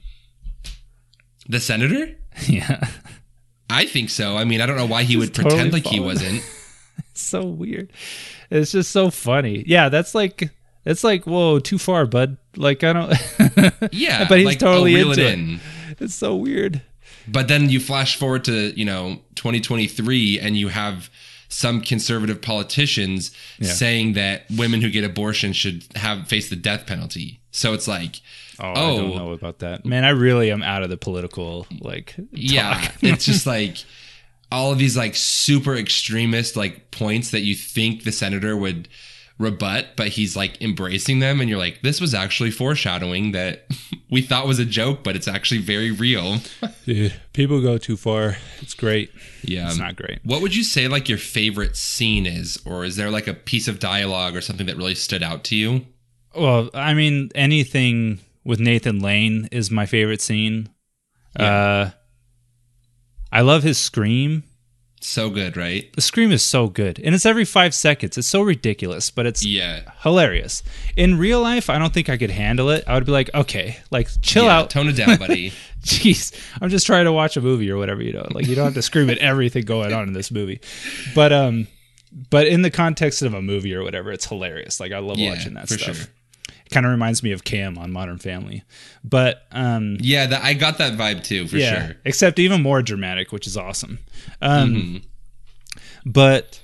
the 1.48 1.60
senator? 1.60 2.14
yeah. 2.46 2.86
I 3.70 3.86
think 3.86 4.10
so. 4.10 4.36
I 4.36 4.44
mean, 4.44 4.60
I 4.60 4.66
don't 4.66 4.76
know 4.76 4.86
why 4.86 5.02
he 5.02 5.16
would 5.16 5.34
totally 5.34 5.54
pretend 5.54 5.72
like 5.72 5.86
he 5.86 6.00
wasn't. 6.00 6.42
so 7.14 7.44
weird. 7.44 7.92
It's 8.50 8.72
just 8.72 8.90
so 8.90 9.10
funny. 9.10 9.64
Yeah, 9.66 9.88
that's 9.88 10.14
like 10.14 10.50
it's 10.84 11.04
like 11.04 11.26
whoa, 11.26 11.58
too 11.58 11.78
far, 11.78 12.06
bud. 12.06 12.36
Like 12.56 12.82
I 12.84 12.92
don't. 12.92 13.12
Yeah, 13.92 14.26
but 14.28 14.38
he's 14.38 14.46
like, 14.46 14.62
oh, 14.62 14.66
totally 14.72 14.96
oh, 14.96 15.10
into 15.10 15.12
it 15.12 15.18
it. 15.18 15.32
in. 15.38 15.60
It's 16.00 16.14
so 16.14 16.34
weird. 16.36 16.82
But 17.26 17.48
then 17.48 17.68
you 17.68 17.78
flash 17.80 18.16
forward 18.16 18.44
to 18.44 18.78
you 18.78 18.84
know 18.84 19.20
2023, 19.34 20.38
and 20.40 20.56
you 20.56 20.68
have 20.68 21.10
some 21.50 21.80
conservative 21.80 22.40
politicians 22.42 23.30
Yeah. 23.58 23.68
saying 23.72 24.12
that 24.14 24.44
women 24.56 24.82
who 24.82 24.90
get 24.90 25.04
abortion 25.04 25.52
should 25.54 25.84
have 25.96 26.28
face 26.28 26.50
the 26.50 26.56
death 26.56 26.86
penalty. 26.86 27.40
So 27.50 27.72
it's 27.74 27.88
like, 27.88 28.20
Oh, 28.60 28.64
I 28.68 28.72
Oh. 28.80 28.96
don't 28.98 29.16
know 29.16 29.32
about 29.32 29.60
that, 29.60 29.86
man. 29.86 30.04
I 30.04 30.10
really 30.10 30.50
am 30.50 30.62
out 30.62 30.82
of 30.82 30.90
the 30.90 30.96
political 30.98 31.66
like. 31.80 32.16
yeah, 32.32 32.90
it's 33.02 33.24
just 33.24 33.46
like 33.46 33.76
all 34.50 34.72
of 34.72 34.78
these 34.78 34.96
like 34.96 35.14
super 35.14 35.76
extremist 35.76 36.56
like 36.56 36.90
points 36.90 37.30
that 37.30 37.40
you 37.40 37.54
think 37.54 38.04
the 38.04 38.12
senator 38.12 38.56
would 38.56 38.88
rebut, 39.38 39.88
but 39.96 40.08
he's 40.08 40.36
like 40.36 40.60
embracing 40.60 41.20
them, 41.20 41.40
and 41.40 41.48
you're 41.48 41.58
like, 41.58 41.80
this 41.82 42.00
was 42.00 42.14
actually 42.14 42.50
foreshadowing 42.50 43.32
that 43.32 43.66
we 44.10 44.20
thought 44.22 44.46
was 44.46 44.58
a 44.58 44.64
joke, 44.64 45.04
but 45.04 45.16
it's 45.16 45.28
actually 45.28 45.60
very 45.60 45.90
real. 45.90 46.38
Dude, 46.86 47.14
people 47.32 47.60
go 47.60 47.78
too 47.78 47.96
far. 47.96 48.36
It's 48.60 48.74
great. 48.74 49.10
Yeah, 49.42 49.68
It's 49.68 49.78
not 49.78 49.96
great. 49.96 50.18
What 50.24 50.42
would 50.42 50.56
you 50.56 50.64
say 50.64 50.88
like 50.88 51.08
your 51.08 51.18
favorite 51.18 51.76
scene 51.76 52.26
is, 52.26 52.60
or 52.64 52.84
is 52.84 52.96
there 52.96 53.10
like 53.10 53.26
a 53.28 53.34
piece 53.34 53.68
of 53.68 53.78
dialogue 53.78 54.34
or 54.34 54.40
something 54.40 54.66
that 54.66 54.76
really 54.76 54.94
stood 54.94 55.22
out 55.22 55.44
to 55.44 55.56
you? 55.56 55.86
Well, 56.34 56.70
I 56.74 56.94
mean, 56.94 57.30
anything 57.34 58.20
with 58.44 58.60
Nathan 58.60 59.00
Lane 59.00 59.48
is 59.52 59.70
my 59.70 59.86
favorite 59.86 60.20
scene. 60.20 60.68
Uh, 61.38 61.90
I 63.32 63.40
love 63.42 63.62
his 63.62 63.78
scream. 63.78 64.44
So 65.00 65.30
good, 65.30 65.56
right? 65.56 65.92
The 65.92 66.00
scream 66.00 66.32
is 66.32 66.42
so 66.42 66.66
good, 66.66 66.98
and 66.98 67.14
it's 67.14 67.24
every 67.24 67.44
five 67.44 67.72
seconds. 67.72 68.18
It's 68.18 68.26
so 68.26 68.42
ridiculous, 68.42 69.10
but 69.12 69.26
it's 69.26 69.44
Yeah, 69.46 69.82
hilarious. 70.02 70.64
In 70.96 71.18
real 71.18 71.40
life, 71.40 71.70
I 71.70 71.78
don't 71.78 71.94
think 71.94 72.08
I 72.08 72.16
could 72.16 72.30
handle 72.32 72.68
it. 72.70 72.82
I 72.86 72.94
would 72.94 73.06
be 73.06 73.12
like, 73.12 73.30
okay, 73.32 73.76
like 73.92 74.08
chill 74.22 74.46
yeah, 74.46 74.58
out. 74.58 74.70
Tone 74.70 74.88
it 74.88 74.96
down, 74.96 75.16
buddy. 75.18 75.52
Jeez, 75.84 76.34
I'm 76.60 76.68
just 76.68 76.84
trying 76.84 77.04
to 77.04 77.12
watch 77.12 77.36
a 77.36 77.40
movie 77.40 77.70
or 77.70 77.76
whatever. 77.76 78.02
You 78.02 78.14
know, 78.14 78.26
like 78.32 78.48
you 78.48 78.56
don't 78.56 78.64
have 78.64 78.74
to 78.74 78.82
scream 78.82 79.08
at 79.08 79.18
everything 79.18 79.64
going 79.64 79.92
on 79.92 80.08
in 80.08 80.14
this 80.14 80.32
movie, 80.32 80.60
but 81.14 81.32
um, 81.32 81.68
but 82.28 82.48
in 82.48 82.62
the 82.62 82.70
context 82.70 83.22
of 83.22 83.34
a 83.34 83.40
movie 83.40 83.74
or 83.76 83.84
whatever, 83.84 84.10
it's 84.10 84.26
hilarious. 84.26 84.80
Like 84.80 84.90
I 84.90 84.98
love 84.98 85.18
Yeah, 85.18 85.30
watching 85.30 85.54
that 85.54 85.68
for 85.68 85.78
stuff. 85.78 85.96
sure. 85.96 86.06
Kind 86.70 86.84
of 86.86 86.92
reminds 86.92 87.22
me 87.22 87.32
of 87.32 87.44
Cam 87.44 87.78
on 87.78 87.92
Modern 87.92 88.18
Family, 88.18 88.62
but 89.02 89.42
um, 89.52 89.96
yeah, 90.00 90.26
that, 90.26 90.42
I 90.44 90.52
got 90.54 90.78
that 90.78 90.94
vibe 90.98 91.24
too, 91.24 91.46
for 91.48 91.56
yeah, 91.56 91.86
sure. 91.88 91.96
except 92.04 92.38
even 92.38 92.62
more 92.62 92.82
dramatic, 92.82 93.32
which 93.32 93.46
is 93.46 93.56
awesome. 93.56 93.98
Um, 94.42 94.74
Mhm. 94.74 95.02
But 96.04 96.60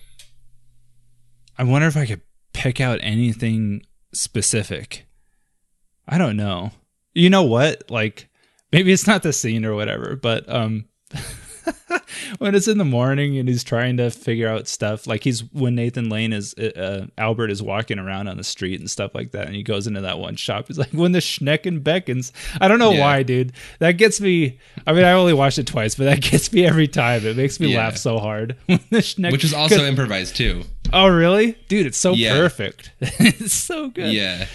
I 1.59 1.64
wonder 1.64 1.86
if 1.89 1.97
I 1.97 2.06
could 2.06 2.22
pick 2.52 2.81
out 2.81 2.98
anything 3.02 3.82
specific. 4.12 5.06
I 6.09 6.18
don't 6.18 6.36
know. 6.36 6.70
You 7.14 7.31
know 7.31 7.43
what? 7.44 7.90
Like 7.90 8.28
maybe 8.72 8.93
it's 8.93 9.06
not 9.06 9.22
the 9.22 9.32
scene 9.32 9.64
or 9.64 9.74
whatever, 9.74 10.16
but 10.16 10.48
um 10.48 10.86
when 12.39 12.55
it's 12.55 12.69
in 12.69 12.78
the 12.78 12.85
morning 12.85 13.39
and 13.39 13.49
he's 13.49 13.65
trying 13.65 13.97
to 13.99 14.11
figure 14.11 14.49
out 14.49 14.69
stuff, 14.69 15.07
like 15.07 15.24
he's 15.24 15.41
when 15.53 15.74
Nathan 15.74 16.09
Lane 16.09 16.32
is 16.32 16.55
uh, 16.55 17.07
Albert 17.19 17.51
is 17.51 17.62
walking 17.62 17.99
around 17.99 18.28
on 18.28 18.36
the 18.36 18.45
street 18.45 18.81
and 18.81 18.91
stuff 18.91 19.15
like 19.15 19.32
that, 19.32 19.47
and 19.47 19.55
he 19.55 19.62
goes 19.62 19.86
into 19.86 20.01
that 20.03 20.19
one 20.19 20.36
shop. 20.36 20.66
He's 20.69 20.78
like, 20.78 20.91
"When 20.91 21.12
the 21.12 21.19
Schnecken 21.20 21.82
beckons." 21.82 22.32
I 22.61 22.69
don't 22.69 22.78
know 22.78 22.93
Yeah. 22.93 23.01
why, 23.01 23.23
dude. 23.23 23.53
That 23.78 23.93
gets 23.93 24.20
me. 24.20 24.59
I 24.86 24.93
mean, 24.93 25.05
I 25.05 25.12
only 25.12 25.32
watched 25.32 25.59
it 25.59 25.66
twice, 25.66 25.95
but 25.95 26.05
that 26.05 26.20
gets 26.31 26.53
me 26.53 26.65
every 26.66 26.89
time. 26.89 27.24
It 27.27 27.36
makes 27.36 27.59
me 27.61 27.73
Yeah. 27.73 27.78
laugh 27.78 27.97
so 27.97 28.19
hard. 28.19 28.57
When 28.66 28.81
the 28.91 28.99
Schneck- 28.99 29.32
Which 29.32 29.45
is 29.45 29.55
also 29.55 29.85
improvised 29.85 30.36
too. 30.36 30.62
Oh, 30.93 31.09
really, 31.09 31.53
dude? 31.69 31.86
It's 31.86 31.99
so 31.99 32.12
Yeah. 32.12 32.35
perfect. 32.35 32.91
it's 33.01 33.55
so 33.55 33.89
good. 33.89 34.12
Yeah. 34.12 34.47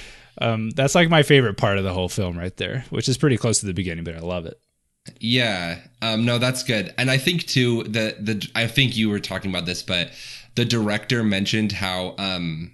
Um, 0.42 0.70
that's 0.70 0.96
like 0.96 1.10
my 1.10 1.24
favorite 1.24 1.58
part 1.58 1.78
of 1.78 1.84
the 1.84 1.92
whole 1.94 2.08
film, 2.08 2.38
right 2.38 2.56
there, 2.56 2.86
which 2.92 3.10
is 3.10 3.18
pretty 3.18 3.36
close 3.36 3.60
to 3.60 3.66
the 3.66 3.74
beginning, 3.74 4.06
but 4.06 4.16
I 4.16 4.20
love 4.20 4.46
it. 4.46 4.58
Yeah. 5.20 5.80
Um, 6.02 6.26
no, 6.26 6.38
that's 6.38 6.64
good. 6.64 6.94
And 6.98 7.10
I 7.12 7.18
think 7.18 7.46
too 7.48 7.84
the 7.84 8.16
the 8.20 8.48
I 8.56 8.68
think 8.68 8.96
you 8.98 9.10
were 9.10 9.20
talking 9.20 9.50
about 9.52 9.66
this, 9.66 9.82
but 9.84 10.12
the 10.56 10.66
director 10.66 11.24
mentioned 11.24 11.72
how 11.74 12.16
um 12.18 12.72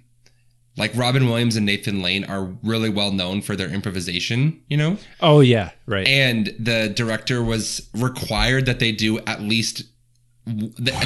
like 0.78 0.92
Robin 0.94 1.26
Williams 1.26 1.56
and 1.56 1.64
Nathan 1.64 2.02
Lane 2.02 2.24
are 2.24 2.44
really 2.62 2.90
well 2.90 3.10
known 3.10 3.40
for 3.40 3.56
their 3.56 3.68
improvisation, 3.70 4.60
you 4.68 4.76
know? 4.76 4.98
Oh 5.20 5.40
yeah, 5.40 5.70
right. 5.86 6.06
And 6.06 6.54
the 6.58 6.92
director 6.94 7.42
was 7.42 7.88
required 7.94 8.66
that 8.66 8.78
they 8.78 8.92
do 8.92 9.18
at 9.20 9.40
least 9.40 9.84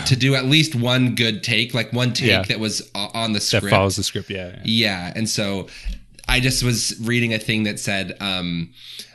to 0.06 0.16
do 0.16 0.34
at 0.34 0.44
least 0.44 0.74
one 0.74 1.14
good 1.14 1.42
take, 1.42 1.72
like 1.72 1.92
one 1.92 2.12
take 2.12 2.28
Yeah. 2.28 2.42
that 2.42 2.60
was 2.60 2.90
on 2.94 3.32
the 3.32 3.40
script. 3.40 3.64
that 3.64 3.70
follows 3.70 3.96
the 3.96 4.02
script. 4.02 4.28
Yeah, 4.28 4.48
yeah. 4.56 4.60
Yeah, 4.64 5.12
and 5.16 5.28
so 5.28 5.68
I 6.28 6.40
just 6.40 6.62
was 6.62 6.94
reading 7.00 7.32
a 7.32 7.38
thing 7.38 7.62
that 7.64 7.78
said 7.80 8.16
um 8.20 8.70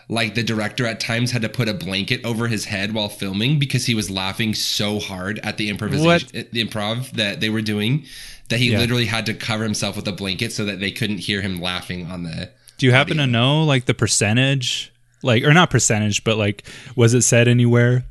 like 0.08 0.36
the 0.36 0.44
director 0.44 0.86
at 0.86 1.00
times 1.00 1.32
had 1.32 1.42
to 1.42 1.50
put 1.50 1.68
a 1.68 1.74
blanket 1.74 2.24
over 2.24 2.48
his 2.48 2.66
head 2.66 2.94
while 2.94 3.10
filming 3.10 3.58
because 3.60 3.86
he 3.88 3.96
was 3.96 4.10
laughing 4.10 4.54
so 4.54 5.00
hard 5.00 5.40
at 5.44 5.58
the 5.58 5.70
improvisation 5.70 6.30
What? 6.34 6.52
the 6.52 6.64
improv 6.66 7.12
that 7.12 7.40
they 7.42 7.50
were 7.50 7.62
doing 7.62 8.06
that 8.50 8.60
he 8.60 8.72
Yeah. 8.72 8.80
literally 8.80 9.06
had 9.06 9.26
to 9.26 9.34
cover 9.34 9.64
himself 9.64 9.96
with 9.96 10.08
a 10.08 10.12
blanket 10.12 10.52
so 10.54 10.64
that 10.66 10.80
they 10.80 10.92
couldn't 10.92 11.18
hear 11.20 11.42
him 11.42 11.60
laughing 11.60 12.06
on 12.12 12.24
the 12.24 12.52
Do 12.78 12.86
you 12.86 12.92
happen 12.92 13.18
to 13.18 13.26
know 13.26 13.64
like 13.64 13.86
the 13.86 13.94
percentage, 13.96 14.92
like 15.24 15.44
or 15.44 15.54
not 15.54 15.70
percentage, 15.72 16.24
but 16.24 16.38
like 16.38 16.64
was 16.96 17.14
it 17.16 17.22
said 17.24 17.48
anywhere 17.48 18.06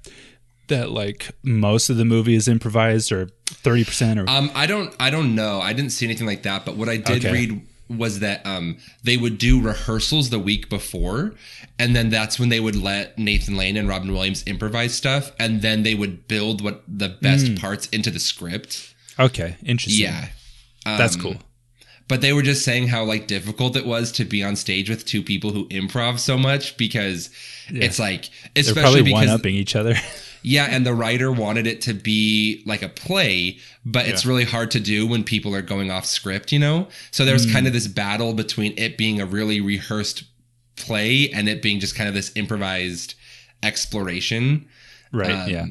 that 0.68 0.90
like 0.90 1.30
most 1.44 1.90
of 1.90 1.96
the 1.98 2.04
movie 2.04 2.34
is 2.34 2.48
improvised 2.48 3.12
or 3.12 3.26
30% 3.46 4.18
or 4.18 4.28
Um, 4.28 4.50
I 4.54 4.66
don't, 4.66 4.92
I 4.98 5.10
don't 5.10 5.34
know. 5.34 5.60
I 5.60 5.74
didn't 5.74 5.92
see 5.92 6.06
anything 6.06 6.26
like 6.26 6.42
that. 6.44 6.64
But 6.64 6.76
what 6.76 6.88
I 6.88 6.96
did 6.96 7.24
Okay. 7.24 7.32
read 7.32 7.60
was 7.88 8.20
that 8.20 8.44
um, 8.46 8.78
they 9.02 9.16
would 9.16 9.36
do 9.38 9.60
rehearsals 9.60 10.30
the 10.30 10.38
week 10.38 10.68
before, 10.70 11.34
and 11.78 11.94
then 11.94 12.08
that's 12.10 12.38
when 12.38 12.48
they 12.48 12.60
would 12.60 12.76
let 12.76 13.18
Nathan 13.18 13.56
Lane 13.56 13.76
and 13.76 13.88
Robin 13.88 14.12
Williams 14.12 14.42
improvise 14.44 14.94
stuff, 14.94 15.32
and 15.38 15.60
then 15.62 15.82
they 15.82 15.94
would 15.94 16.26
build 16.28 16.62
what 16.62 16.82
the 16.88 17.10
best 17.10 17.48
Hmm. 17.48 17.54
parts 17.56 17.86
into 17.88 18.10
the 18.10 18.20
script. 18.20 18.94
Okay, 19.18 19.56
interesting. 19.64 20.02
Yeah, 20.04 20.28
That's 20.84 21.14
Um, 21.16 21.20
cool. 21.22 21.36
But 22.08 22.20
they 22.20 22.34
were 22.34 22.42
just 22.42 22.64
saying 22.64 22.88
how 22.88 23.04
like 23.04 23.26
difficult 23.26 23.76
it 23.76 23.86
was 23.86 24.12
to 24.12 24.26
be 24.26 24.42
on 24.42 24.56
stage 24.56 24.90
with 24.90 25.06
two 25.06 25.22
people 25.22 25.52
who 25.52 25.66
improv 25.70 26.18
so 26.18 26.36
much 26.36 26.76
because 26.76 27.30
it's 27.68 27.98
like 27.98 28.28
They're 28.54 28.60
especially 28.62 28.82
probably 29.00 29.12
one 29.12 29.28
upping 29.30 29.54
each 29.54 29.74
other. 29.74 29.94
Yeah, 30.46 30.66
and 30.70 30.84
the 30.84 30.92
writer 30.94 31.32
wanted 31.32 31.66
it 31.66 31.80
to 31.82 31.94
be 31.94 32.62
like 32.66 32.82
a 32.82 32.88
play, 32.88 33.58
but 33.84 34.06
it's 34.06 34.26
really 34.26 34.44
hard 34.44 34.70
to 34.72 34.80
do 34.80 35.06
when 35.06 35.24
people 35.24 35.54
are 35.54 35.62
going 35.62 35.90
off 35.90 36.04
script, 36.04 36.52
you 36.52 36.58
know? 36.58 36.88
So 37.10 37.24
there's 37.24 37.46
Hmm. 37.46 37.52
kind 37.52 37.66
of 37.66 37.72
this 37.72 37.86
battle 37.88 38.34
between 38.34 38.74
it 38.76 38.98
being 38.98 39.20
a 39.22 39.26
really 39.26 39.60
rehearsed 39.62 40.24
play 40.76 41.30
and 41.30 41.48
it 41.48 41.62
being 41.62 41.80
just 41.80 41.94
kind 41.94 42.08
of 42.08 42.14
this 42.14 42.30
improvised 42.36 43.14
exploration. 43.62 44.66
right, 45.12 45.30
Um, 45.30 45.48
yeah. 45.50 45.66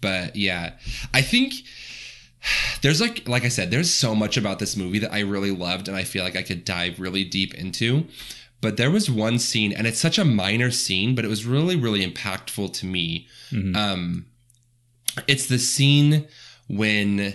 But 0.00 0.36
yeah, 0.36 0.74
I 1.12 1.20
think 1.22 1.54
there's 2.82 3.00
like 3.00 3.26
like 3.28 3.44
I 3.44 3.48
said, 3.48 3.70
there's 3.70 3.92
so 3.92 4.14
much 4.14 4.36
about 4.36 4.58
this 4.58 4.76
movie 4.76 4.98
that 5.00 5.12
I 5.12 5.20
really 5.20 5.50
loved 5.50 5.88
and 5.88 5.96
I 5.96 6.04
feel 6.04 6.22
like 6.24 6.36
I 6.36 6.42
could 6.42 6.64
dive 6.64 7.00
really 7.00 7.24
deep 7.24 7.54
into. 7.54 8.06
But 8.64 8.76
there 8.78 8.90
was 8.90 9.10
one 9.10 9.38
scene, 9.38 9.72
and 9.72 9.86
it's 9.86 10.00
such 10.00 10.18
a 10.18 10.24
minor 10.24 10.70
scene, 10.70 11.14
but 11.14 11.24
it 11.24 11.28
was 11.28 11.44
really, 11.44 11.76
really 11.76 12.04
impactful 12.04 12.72
to 12.72 12.86
me. 12.86 13.28
Mhm. 13.52 13.76
Um, 13.76 14.26
it's 15.28 15.46
the 15.46 15.58
scene 15.58 16.26
when 16.66 17.34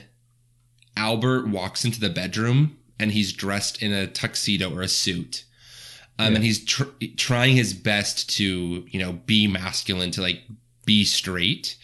Albert 0.97 1.47
walks 1.47 1.85
into 1.85 1.99
the 1.99 2.09
bedroom 2.09 2.77
and 2.99 3.11
he's 3.11 3.31
dressed 3.31 3.81
in 3.81 3.93
a 3.93 4.07
tuxedo 4.07 4.73
or 4.75 4.81
a 4.81 4.87
suit. 4.87 5.43
Um, 6.17 6.31
Yeah. 6.31 6.35
and 6.37 6.43
he's 6.43 6.65
tr- 6.65 6.83
trying 7.15 7.55
his 7.55 7.73
best 7.73 8.27
to, 8.37 8.85
you 8.91 8.99
know, 8.99 9.13
be 9.25 9.47
masculine, 9.47 10.11
to 10.11 10.21
like 10.21 10.41
be 10.85 11.05
straight. 11.05 11.75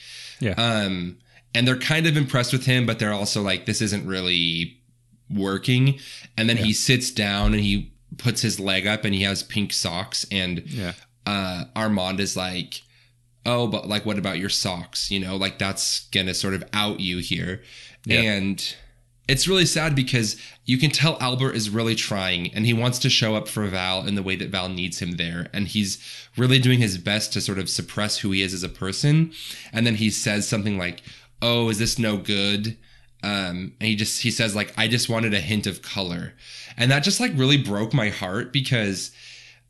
Yeah. 0.41 0.53
Um, 0.57 1.17
and 1.53 1.65
they're 1.65 1.77
kind 1.77 2.07
of 2.07 2.17
impressed 2.17 2.51
with 2.51 2.65
him, 2.65 2.85
but 2.85 2.99
they're 2.99 3.13
also 3.13 3.41
like, 3.41 3.65
this 3.65 3.81
isn't 3.81 4.05
really 4.05 4.81
working. 5.29 5.99
And 6.35 6.49
then 6.49 6.57
he 6.57 6.73
sits 6.73 7.11
down 7.11 7.53
and 7.53 7.63
he 7.63 7.91
puts 8.17 8.41
his 8.41 8.59
leg 8.59 8.87
up 8.87 9.05
and 9.05 9.13
he 9.13 9.23
has 9.23 9.43
pink 9.43 9.73
socks. 9.73 10.25
And 10.31 10.63
yeah. 10.67 10.93
uh, 11.25 11.65
Armand 11.75 12.19
is 12.19 12.35
like, 12.35 12.81
oh, 13.45 13.67
but 13.67 13.87
like, 13.87 14.05
what 14.05 14.17
about 14.17 14.39
your 14.39 14.49
socks? 14.49 15.11
You 15.11 15.19
know, 15.19 15.35
like 15.35 15.59
that's 15.59 16.07
gonna 16.09 16.33
sort 16.33 16.53
of 16.53 16.63
out 16.73 16.99
you 16.99 17.19
here. 17.19 17.61
Yeah. 18.05 18.21
And 18.21 18.75
it's 19.27 19.47
really 19.47 19.65
sad 19.65 19.95
because 19.95 20.39
you 20.65 20.77
can 20.77 20.91
tell 20.91 21.17
Albert 21.19 21.53
is 21.53 21.69
really 21.69 21.95
trying 21.95 22.53
and 22.53 22.65
he 22.65 22.73
wants 22.73 22.99
to 22.99 23.09
show 23.09 23.35
up 23.35 23.47
for 23.47 23.65
Val 23.65 24.05
in 24.05 24.15
the 24.15 24.23
way 24.23 24.35
that 24.35 24.49
Val 24.49 24.69
needs 24.69 25.01
him 25.01 25.13
there. 25.13 25.47
And 25.51 25.67
he's 25.67 26.03
really 26.37 26.59
doing 26.59 26.79
his 26.79 26.97
best 26.97 27.33
to 27.33 27.41
sort 27.41 27.57
of 27.57 27.69
suppress 27.69 28.19
who 28.19 28.31
he 28.31 28.41
is 28.41 28.53
as 28.53 28.63
a 28.63 28.69
person. 28.69 29.31
And 29.73 29.85
then 29.85 29.95
he 29.95 30.11
says 30.11 30.47
something 30.47 30.77
like, 30.77 31.01
oh, 31.41 31.69
is 31.69 31.79
this 31.79 31.97
no 31.97 32.17
good? 32.17 32.77
Um, 33.23 33.73
and 33.79 33.89
he 33.89 33.95
just, 33.95 34.21
he 34.21 34.29
says 34.29 34.55
like, 34.55 34.73
I 34.77 34.87
just 34.87 35.09
wanted 35.09 35.33
a 35.33 35.39
hint 35.39 35.65
of 35.65 35.81
color. 35.81 36.33
And 36.77 36.91
that 36.91 37.03
just 37.03 37.19
like 37.19 37.31
really 37.35 37.57
broke 37.57 37.93
my 37.93 38.09
heart 38.09 38.51
because, 38.51 39.11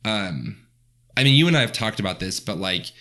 um, 0.03 0.57
I 1.15 1.23
mean, 1.23 1.35
you 1.35 1.47
and 1.47 1.57
I 1.57 1.61
have 1.61 1.71
talked 1.73 1.99
about 1.99 2.19
this, 2.19 2.39
but 2.39 2.57
like, 2.57 2.91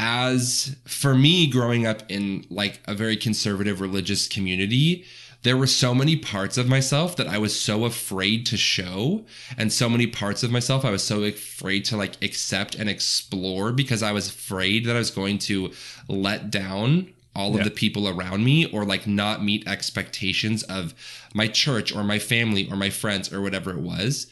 as 0.00 0.76
for 0.86 1.14
me 1.14 1.48
growing 1.48 1.86
up 1.86 2.02
in 2.08 2.46
like 2.50 2.80
a 2.86 2.94
very 2.94 3.16
conservative 3.16 3.80
religious 3.80 4.28
community, 4.28 5.04
there 5.42 5.56
were 5.56 5.66
so 5.66 5.94
many 5.94 6.16
parts 6.16 6.58
of 6.58 6.68
myself 6.68 7.16
that 7.16 7.28
I 7.28 7.38
was 7.38 7.58
so 7.58 7.84
afraid 7.84 8.44
to 8.46 8.56
show, 8.56 9.24
and 9.56 9.72
so 9.72 9.88
many 9.88 10.06
parts 10.06 10.42
of 10.42 10.50
myself 10.50 10.84
I 10.84 10.90
was 10.90 11.04
so 11.04 11.22
afraid 11.22 11.84
to 11.86 11.96
like 11.96 12.22
accept 12.22 12.74
and 12.74 12.88
explore 12.88 13.72
because 13.72 14.02
I 14.02 14.12
was 14.12 14.28
afraid 14.28 14.84
that 14.86 14.96
I 14.96 14.98
was 14.98 15.10
going 15.10 15.38
to 15.40 15.72
let 16.08 16.50
down 16.50 17.14
all 17.34 17.50
of 17.52 17.58
Yeah. 17.58 17.64
the 17.64 17.70
people 17.70 18.08
around 18.08 18.44
me 18.44 18.66
or 18.66 18.84
like 18.84 19.06
not 19.06 19.44
meet 19.44 19.66
expectations 19.68 20.62
of 20.64 20.94
my 21.34 21.46
church 21.48 21.94
or 21.94 22.02
my 22.02 22.18
family 22.18 22.68
or 22.70 22.76
my 22.76 22.90
friends 22.90 23.32
or 23.32 23.40
whatever 23.40 23.70
it 23.70 23.78
was. 23.80 24.26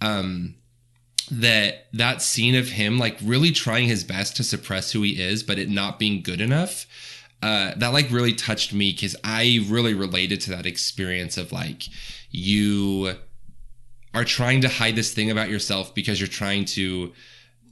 Um, 0.00 0.54
that 1.30 1.88
that 1.92 2.22
scene 2.22 2.54
of 2.54 2.68
him 2.70 2.98
like 2.98 3.18
really 3.22 3.50
trying 3.50 3.86
his 3.86 4.02
best 4.02 4.34
to 4.36 4.42
suppress 4.42 4.92
who 4.92 5.02
he 5.02 5.20
is 5.20 5.42
but 5.42 5.58
it 5.58 5.68
not 5.68 5.98
being 5.98 6.22
good 6.22 6.40
enough 6.40 6.86
uh 7.42 7.72
that 7.76 7.88
like 7.92 8.10
really 8.10 8.32
touched 8.32 8.72
me 8.72 8.92
because 8.92 9.14
i 9.24 9.60
really 9.68 9.92
related 9.92 10.40
to 10.40 10.48
that 10.48 10.64
experience 10.64 11.36
of 11.36 11.52
like 11.52 11.82
you 12.30 13.12
are 14.14 14.24
trying 14.24 14.62
to 14.62 14.68
hide 14.70 14.96
this 14.96 15.12
thing 15.12 15.30
about 15.30 15.50
yourself 15.50 15.94
because 15.94 16.18
you're 16.18 16.26
trying 16.26 16.64
to 16.64 17.12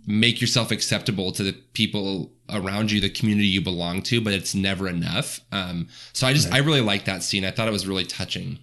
make 0.07 0.39
yourself 0.41 0.71
acceptable 0.71 1.33
to 1.33 1.43
the 1.43 1.53
people 1.73 2.31
around 2.51 2.91
you 2.93 3.01
the 3.01 3.11
community 3.11 3.47
you 3.49 3.61
belong 3.61 4.03
to 4.03 4.21
but 4.21 4.33
it's 4.33 4.55
never 4.55 4.89
enough. 4.89 5.41
Um 5.53 5.89
so 6.13 6.27
i 6.27 6.33
just 6.33 6.53
i 6.53 6.59
really 6.59 6.81
like 6.81 7.05
that 7.07 7.23
scene. 7.23 7.45
I 7.45 7.51
thought 7.51 7.69
it 7.69 7.73
was 7.73 7.87
really 7.87 8.05
touching. 8.05 8.59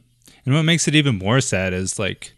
And 0.45 0.53
what 0.55 0.63
makes 0.63 0.87
it 0.87 0.95
even 0.95 1.17
more 1.17 1.39
sad 1.41 1.73
is 1.73 1.97
like 1.99 2.33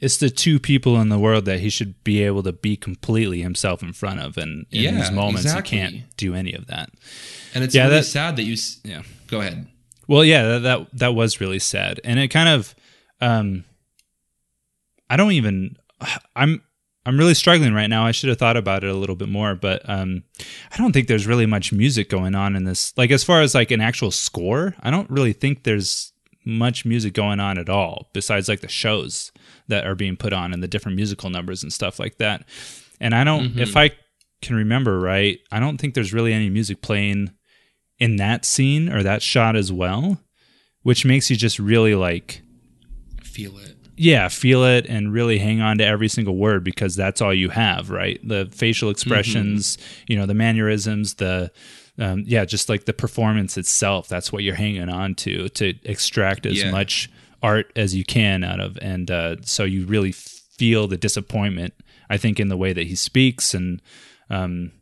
it's 0.00 0.16
the 0.18 0.30
two 0.30 0.60
people 0.60 1.00
in 1.00 1.08
the 1.08 1.18
world 1.18 1.44
that 1.46 1.58
he 1.58 1.68
should 1.70 2.02
be 2.04 2.22
able 2.22 2.44
to 2.44 2.52
be 2.52 2.76
completely 2.76 3.42
himself 3.42 3.82
in 3.82 3.92
front 3.92 4.20
of, 4.20 4.38
and 4.38 4.64
in 4.70 4.82
Yeah, 4.82 4.90
these 4.92 5.10
moments. 5.10 5.42
Exactly. 5.42 5.76
he 5.78 5.84
can't 5.84 6.16
do 6.16 6.34
any 6.36 6.52
of 6.52 6.68
that. 6.68 6.90
and 7.52 7.64
it's 7.64 7.74
Yeah, 7.74 7.86
really 7.88 7.96
that- 7.96 8.04
sad 8.04 8.36
that 8.36 8.44
you 8.44 8.56
Yeah. 8.84 9.02
go 9.26 9.40
ahead. 9.40 9.66
Well, 10.06 10.24
yeah, 10.24 10.46
that, 10.46 10.58
that 10.60 10.86
that 10.98 11.14
was 11.16 11.40
really 11.40 11.58
sad, 11.58 12.00
and 12.04 12.20
it 12.20 12.28
kind 12.28 12.48
of, 12.48 12.76
um, 13.20 13.64
I 15.10 15.16
don't 15.16 15.32
even, 15.32 15.76
I'm 16.36 16.62
I'm 17.08 17.16
really 17.16 17.32
struggling 17.32 17.72
right 17.72 17.86
now. 17.86 18.04
I 18.04 18.10
should 18.10 18.28
have 18.28 18.36
thought 18.38 18.58
about 18.58 18.84
it 18.84 18.90
a 18.90 18.94
little 18.94 19.16
bit 19.16 19.30
more, 19.30 19.54
but 19.54 19.80
um, 19.88 20.24
I 20.70 20.76
don't 20.76 20.92
think 20.92 21.08
there's 21.08 21.26
really 21.26 21.46
much 21.46 21.72
music 21.72 22.10
going 22.10 22.34
on 22.34 22.54
in 22.54 22.64
this. 22.64 22.92
Like 22.98 23.10
as 23.10 23.24
far 23.24 23.40
as 23.40 23.54
like 23.54 23.70
an 23.70 23.80
actual 23.80 24.10
score, 24.10 24.74
I 24.82 24.90
don't 24.90 25.08
really 25.08 25.32
think 25.32 25.62
there's 25.64 26.12
much 26.44 26.84
music 26.84 27.14
going 27.14 27.40
on 27.40 27.56
at 27.56 27.70
all 27.70 28.10
besides 28.12 28.46
like 28.46 28.60
the 28.60 28.68
shows 28.68 29.32
that 29.68 29.86
are 29.86 29.94
being 29.94 30.18
put 30.18 30.34
on 30.34 30.52
and 30.52 30.62
the 30.62 30.68
different 30.68 30.96
musical 30.96 31.30
numbers 31.30 31.62
and 31.62 31.72
stuff 31.72 31.98
like 31.98 32.18
that. 32.18 32.46
And 33.00 33.14
I 33.14 33.24
don't, 33.24 33.58
if 33.58 33.74
I 33.74 33.92
can 34.42 34.56
remember 34.56 35.00
right, 35.00 35.38
I 35.50 35.60
don't 35.60 35.78
think 35.78 35.94
there's 35.94 36.12
really 36.12 36.34
any 36.34 36.50
music 36.50 36.82
playing 36.82 37.32
in 37.98 38.16
that 38.16 38.44
scene 38.44 38.92
or 38.92 39.02
that 39.02 39.22
shot 39.22 39.56
as 39.56 39.72
well, 39.72 40.20
which 40.82 41.06
makes 41.06 41.30
you 41.30 41.36
just 41.36 41.58
really 41.58 41.94
like, 41.94 42.42
feel 43.22 43.56
it 43.56 43.77
yeah, 43.98 44.28
feel 44.28 44.64
it 44.64 44.86
and 44.86 45.12
really 45.12 45.38
hang 45.38 45.60
on 45.60 45.78
to 45.78 45.84
every 45.84 46.08
single 46.08 46.36
word 46.36 46.64
because 46.64 46.94
that's 46.96 47.20
all 47.20 47.34
you 47.34 47.48
have, 47.50 47.90
right? 47.90 48.20
The 48.26 48.48
facial 48.52 48.90
expressions, 48.90 49.76
you 50.06 50.16
know, 50.16 50.26
the 50.26 50.34
mannerisms, 50.34 51.14
the, 51.14 51.50
um, 51.98 52.22
yeah, 52.26 52.44
just 52.44 52.68
like 52.68 52.84
the 52.84 52.92
performance 52.92 53.58
itself. 53.58 54.08
That's 54.08 54.32
what 54.32 54.42
you're 54.44 54.54
hanging 54.54 54.88
on 54.88 55.14
to 55.16 55.48
to 55.50 55.74
extract 55.84 56.46
as 56.46 56.62
Yeah. 56.62 56.70
much 56.70 57.10
art 57.42 57.72
as 57.76 57.94
you 57.94 58.04
can 58.04 58.44
out 58.44 58.60
of, 58.60 58.78
and 58.80 59.10
uh, 59.10 59.36
so 59.42 59.64
you 59.64 59.84
really 59.86 60.12
feel 60.12 60.86
the 60.88 60.96
disappointment. 60.96 61.74
I 62.10 62.16
think 62.16 62.40
in 62.40 62.48
the 62.48 62.56
way 62.56 62.72
that 62.72 62.86
he 62.86 62.94
speaks 62.94 63.52
and. 63.54 63.82
Um, 64.30 64.72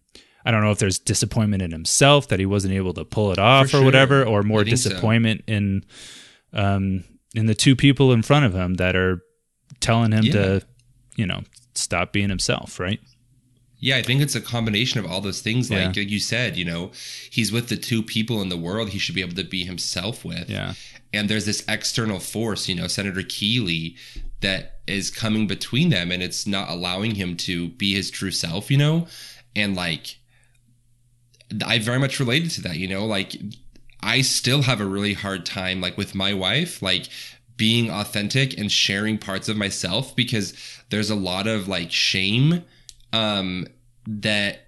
I 0.44 0.52
don't 0.52 0.62
know 0.62 0.70
if 0.70 0.78
there's 0.78 1.00
disappointment 1.00 1.60
in 1.60 1.72
himself 1.72 2.28
that 2.28 2.38
he 2.38 2.46
wasn't 2.46 2.74
able 2.74 2.94
to 2.94 3.04
pull 3.04 3.32
it 3.32 3.38
off 3.40 3.68
For 3.70 3.78
or 3.78 3.80
sure. 3.80 3.84
whatever, 3.84 4.22
or 4.24 4.44
more 4.44 4.62
think 4.62 4.76
so. 4.78 4.90
disappointment 4.90 5.42
in 5.48 5.84
um, 6.52 7.02
in 7.36 7.46
the 7.46 7.54
two 7.54 7.76
people 7.76 8.12
in 8.12 8.22
front 8.22 8.46
of 8.46 8.54
him 8.54 8.74
that 8.74 8.96
are 8.96 9.22
telling 9.80 10.12
him 10.12 10.24
Yeah. 10.24 10.32
to, 10.32 10.66
you 11.16 11.26
know, 11.26 11.42
stop 11.74 12.12
being 12.12 12.30
himself, 12.30 12.80
right? 12.80 12.98
Yeah, 13.78 13.98
I 13.98 14.02
think 14.02 14.22
it's 14.22 14.34
a 14.34 14.40
combination 14.40 14.98
of 14.98 15.06
all 15.06 15.20
those 15.20 15.42
things. 15.42 15.70
Yeah. 15.70 15.86
Like 15.86 15.96
you 15.96 16.18
said, 16.18 16.56
you 16.56 16.64
know, 16.64 16.92
he's 17.30 17.52
with 17.52 17.68
the 17.68 17.76
two 17.76 18.02
people 18.02 18.40
in 18.40 18.48
the 18.48 18.56
world 18.56 18.88
he 18.88 18.98
should 18.98 19.14
be 19.14 19.20
able 19.20 19.34
to 19.34 19.44
be 19.44 19.64
himself 19.64 20.24
with. 20.24 20.48
Yeah. 20.48 20.72
And 21.12 21.28
there's 21.28 21.44
this 21.44 21.62
external 21.68 22.18
force, 22.18 22.68
you 22.68 22.74
know, 22.74 22.88
Senator 22.88 23.22
Keeley, 23.22 23.96
that 24.40 24.80
is 24.86 25.10
coming 25.10 25.46
between 25.46 25.90
them 25.90 26.10
and 26.10 26.22
it's 26.22 26.46
not 26.46 26.68
allowing 26.70 27.14
him 27.14 27.36
to 27.36 27.68
be 27.70 27.94
his 27.94 28.10
true 28.10 28.30
self, 28.30 28.70
you 28.70 28.78
know? 28.78 29.06
And 29.54 29.76
like, 29.76 30.16
I 31.64 31.78
very 31.78 31.98
much 31.98 32.18
related 32.18 32.50
to 32.52 32.62
that, 32.62 32.76
you 32.78 32.88
know? 32.88 33.04
Like, 33.04 33.36
I 34.06 34.22
still 34.22 34.62
have 34.62 34.80
a 34.80 34.86
really 34.86 35.14
hard 35.14 35.44
time, 35.44 35.80
like, 35.80 35.98
with 35.98 36.14
my 36.14 36.32
wife, 36.32 36.80
like, 36.80 37.08
being 37.56 37.90
authentic 37.90 38.58
and 38.58 38.70
sharing 38.70 39.18
parts 39.18 39.48
of 39.48 39.56
myself 39.56 40.14
because 40.14 40.54
there's 40.90 41.10
a 41.10 41.14
lot 41.14 41.46
of 41.46 41.68
like 41.68 41.90
shame 41.90 42.62
um 43.14 43.66
that 44.06 44.58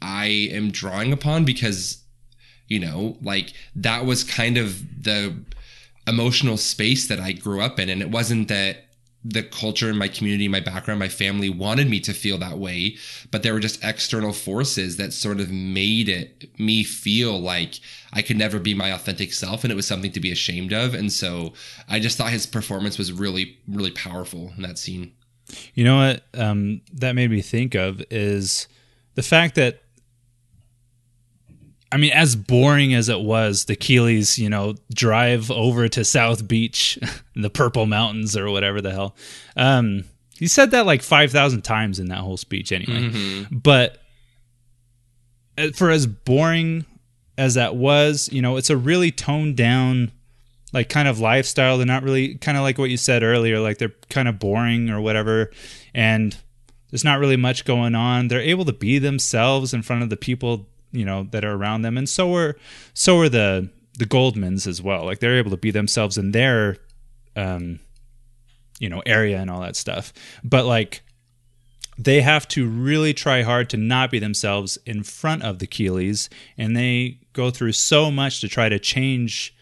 I 0.00 0.26
am 0.50 0.70
drawing 0.70 1.12
upon 1.12 1.44
because 1.44 2.02
you 2.66 2.80
know 2.80 3.18
like 3.20 3.52
that 3.76 4.06
was 4.06 4.24
kind 4.24 4.56
of 4.56 5.04
the 5.04 5.36
emotional 6.08 6.56
space 6.56 7.06
that 7.08 7.20
I 7.20 7.32
grew 7.32 7.60
up 7.60 7.78
in. 7.78 7.88
And 7.88 8.00
it 8.00 8.10
wasn't 8.10 8.48
that 8.48 8.86
the 9.28 9.42
culture 9.42 9.90
in 9.90 9.96
my 9.96 10.08
community, 10.08 10.48
my 10.48 10.60
background, 10.60 10.98
my 10.98 11.08
family 11.08 11.50
wanted 11.50 11.88
me 11.90 12.00
to 12.00 12.14
feel 12.14 12.38
that 12.38 12.58
way, 12.58 12.96
but 13.30 13.42
there 13.42 13.52
were 13.52 13.60
just 13.60 13.82
external 13.84 14.32
forces 14.32 14.96
that 14.96 15.12
sort 15.12 15.38
of 15.38 15.50
made 15.50 16.08
it 16.08 16.48
me 16.58 16.82
feel 16.82 17.38
like 17.38 17.78
I 18.12 18.22
could 18.22 18.38
never 18.38 18.58
be 18.58 18.72
my 18.72 18.88
authentic 18.88 19.34
self 19.34 19.64
and 19.64 19.72
it 19.72 19.76
was 19.76 19.86
something 19.86 20.12
to 20.12 20.20
be 20.20 20.32
ashamed 20.32 20.72
of. 20.72 20.94
And 20.94 21.12
so 21.12 21.52
I 21.88 22.00
just 22.00 22.16
thought 22.16 22.30
his 22.30 22.46
performance 22.46 22.96
was 22.96 23.12
really, 23.12 23.58
really 23.68 23.90
powerful 23.90 24.52
in 24.56 24.62
that 24.62 24.78
scene. 24.78 25.12
You 25.74 25.84
know 25.84 25.96
what 25.96 26.24
um, 26.34 26.80
that 26.94 27.14
made 27.14 27.30
me 27.30 27.42
think 27.42 27.74
of 27.74 28.02
is 28.10 28.66
the 29.14 29.22
fact 29.22 29.56
that 29.56 29.82
I 31.90 31.96
mean, 31.96 32.12
as 32.12 32.36
boring 32.36 32.92
as 32.92 33.08
it 33.08 33.20
was, 33.20 33.64
the 33.64 33.76
Keeleys, 33.76 34.36
you 34.36 34.50
know, 34.50 34.74
drive 34.92 35.50
over 35.50 35.88
to 35.88 36.04
South 36.04 36.46
Beach, 36.46 36.98
the 37.34 37.50
Purple 37.50 37.86
Mountains, 37.86 38.36
or 38.36 38.50
whatever 38.50 38.80
the 38.80 38.90
hell. 38.90 39.16
Um, 39.56 40.04
he 40.36 40.46
said 40.46 40.70
that 40.72 40.86
like 40.86 41.02
five 41.02 41.32
thousand 41.32 41.62
times 41.62 41.98
in 41.98 42.08
that 42.08 42.18
whole 42.18 42.36
speech, 42.36 42.72
anyway. 42.72 43.08
But 43.50 43.98
uh, 45.56 45.70
for 45.74 45.90
as 45.90 46.06
boring 46.06 46.84
as 47.38 47.54
that 47.54 47.74
was, 47.74 48.28
you 48.32 48.42
know, 48.42 48.56
it's 48.56 48.70
a 48.70 48.76
really 48.76 49.10
toned 49.10 49.56
down, 49.56 50.12
like 50.72 50.88
kind 50.88 51.08
of 51.08 51.20
lifestyle. 51.20 51.78
They're 51.78 51.86
not 51.86 52.02
really 52.02 52.34
kind 52.36 52.58
of 52.58 52.62
like 52.62 52.78
what 52.78 52.90
you 52.90 52.96
said 52.98 53.22
earlier, 53.22 53.60
like 53.60 53.78
they're 53.78 53.94
kind 54.10 54.28
of 54.28 54.38
boring 54.38 54.90
or 54.90 55.00
whatever, 55.00 55.50
and 55.94 56.36
there's 56.90 57.04
not 57.04 57.18
really 57.18 57.36
much 57.36 57.64
going 57.64 57.94
on. 57.94 58.28
They're 58.28 58.40
able 58.40 58.64
to 58.66 58.72
be 58.72 58.98
themselves 58.98 59.72
in 59.72 59.82
front 59.82 60.02
of 60.02 60.10
the 60.10 60.16
people 60.16 60.66
you 60.92 61.04
know 61.04 61.24
that 61.30 61.44
are 61.44 61.54
around 61.54 61.82
them. 61.82 61.96
And 61.96 62.08
so 62.08 62.34
are 62.34 62.56
so 62.94 63.18
are 63.18 63.28
the 63.28 63.70
the 63.98 64.06
goldmans 64.06 64.66
as 64.66 64.80
well. 64.80 65.04
Like 65.04 65.20
they're 65.20 65.38
able 65.38 65.50
to 65.50 65.56
be 65.56 65.70
themselves 65.70 66.18
in 66.18 66.32
their 66.32 66.76
um 67.36 67.80
you 68.78 68.88
know 68.88 69.02
area 69.06 69.38
and 69.40 69.50
all 69.50 69.60
that 69.60 69.76
stuff. 69.76 70.12
But 70.44 70.64
like 70.64 71.02
they 71.98 72.20
have 72.20 72.46
to 72.48 72.66
really 72.68 73.12
try 73.12 73.42
hard 73.42 73.68
to 73.70 73.76
not 73.76 74.10
be 74.10 74.20
themselves 74.20 74.78
in 74.86 75.02
front 75.02 75.42
of 75.42 75.58
the 75.58 75.66
Keeleys. 75.66 76.28
And 76.56 76.76
they 76.76 77.18
go 77.32 77.50
through 77.50 77.72
so 77.72 78.10
much 78.10 78.40
to 78.40 78.48
try 78.48 78.68
to 78.68 78.78
change 78.78 79.52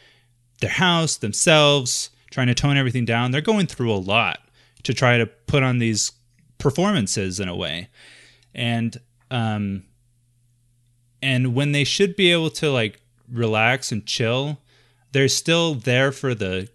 their 0.61 0.71
house 0.71 1.17
themselves 1.17 2.11
trying 2.31 2.49
to 2.49 2.55
tone 2.55 2.77
everything 2.77 3.07
down. 3.07 3.31
They're 3.31 3.41
going 3.41 3.67
through 3.67 3.91
a 3.91 3.97
lot 3.97 4.41
to 4.83 4.93
try 4.93 5.17
to 5.17 5.27
put 5.27 5.63
on 5.63 5.79
these 5.79 6.13
performances 6.59 7.41
in 7.41 7.49
a 7.49 7.57
way. 7.57 7.89
And 8.55 9.01
um 9.31 9.85
and 11.27 11.57
when 11.57 11.73
they 11.73 11.83
should 11.83 12.15
be 12.15 12.31
able 12.31 12.51
to 12.51 12.71
like 12.71 13.01
relax 13.29 13.91
and 13.91 14.07
chill, 14.07 14.61
they're 15.11 15.27
still 15.27 15.75
there 15.75 16.13
for 16.13 16.37
the 16.37 16.69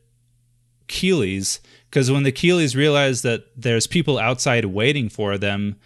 Keeleys 0.89 1.59
because 1.89 2.11
when 2.11 2.23
the 2.23 2.33
Keeleys 2.33 2.75
realize 2.75 3.21
that 3.21 3.45
there's 3.55 3.87
people 3.87 4.19
outside 4.19 4.65
waiting 4.65 5.07
for 5.07 5.37
them, 5.37 5.77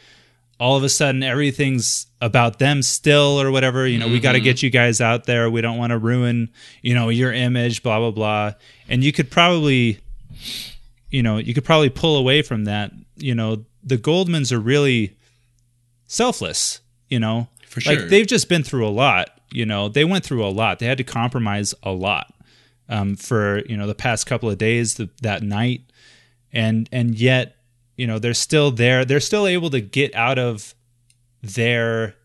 all 0.59 0.75
of 0.75 0.83
a 0.83 0.89
sudden 0.89 1.21
everything's 1.21 2.07
about 2.21 2.57
them 2.57 2.81
still 2.81 3.39
or 3.39 3.51
whatever. 3.51 3.85
You 3.85 3.99
know, 3.99 4.07
we 4.07 4.19
got 4.19 4.31
to 4.31 4.39
mm-hmm. 4.39 4.45
get 4.45 4.63
you 4.63 4.71
guys 4.71 4.99
out 4.99 5.25
there. 5.25 5.47
We 5.47 5.61
don't 5.61 5.77
want 5.77 5.91
to 5.91 5.99
ruin, 5.99 6.49
you 6.81 6.95
know, 6.95 7.09
your 7.09 7.31
image, 7.31 7.83
blah 7.83 7.99
blah 7.99 8.09
blah. 8.09 8.53
And 8.89 9.03
you 9.03 9.13
could 9.13 9.29
probably, 9.29 9.99
you 11.11 11.21
know, 11.21 11.37
you 11.37 11.53
could 11.53 11.65
probably 11.65 11.89
pull 11.89 12.17
away 12.17 12.41
from 12.41 12.65
that. 12.65 12.91
You 13.15 13.35
know, 13.35 13.63
the 13.83 13.99
Goldmans 13.99 14.51
are 14.51 14.59
really 14.59 15.15
selfless. 16.07 16.81
You 17.09 17.19
know, 17.19 17.47
For 17.75 17.89
like 17.89 18.07
they've 18.09 18.27
just 18.27 18.49
been 18.49 18.63
through 18.63 18.87
a 18.87 18.89
lot. 18.89 19.29
You 19.51 19.65
know, 19.65 19.89
they 19.89 20.05
went 20.05 20.23
through 20.23 20.45
a 20.45 20.49
lot. 20.49 20.79
They 20.79 20.85
had 20.85 20.97
to 20.97 21.03
compromise 21.03 21.73
a 21.83 21.91
lot 21.91 22.33
um, 22.89 23.15
for 23.15 23.63
you 23.65 23.77
know 23.77 23.87
the 23.87 23.95
past 23.95 24.25
couple 24.25 24.49
of 24.49 24.57
days, 24.57 24.95
the, 24.95 25.09
that 25.21 25.43
night, 25.43 25.81
and 26.53 26.87
and 26.91 27.15
yet 27.15 27.57
you 27.97 28.07
know 28.07 28.19
they're 28.19 28.33
still 28.33 28.71
there. 28.71 29.05
They're 29.05 29.19
still 29.19 29.47
able 29.47 29.69
to 29.71 29.81
get 29.81 30.15
out 30.15 30.39
of 30.39 30.73
their 31.41 32.15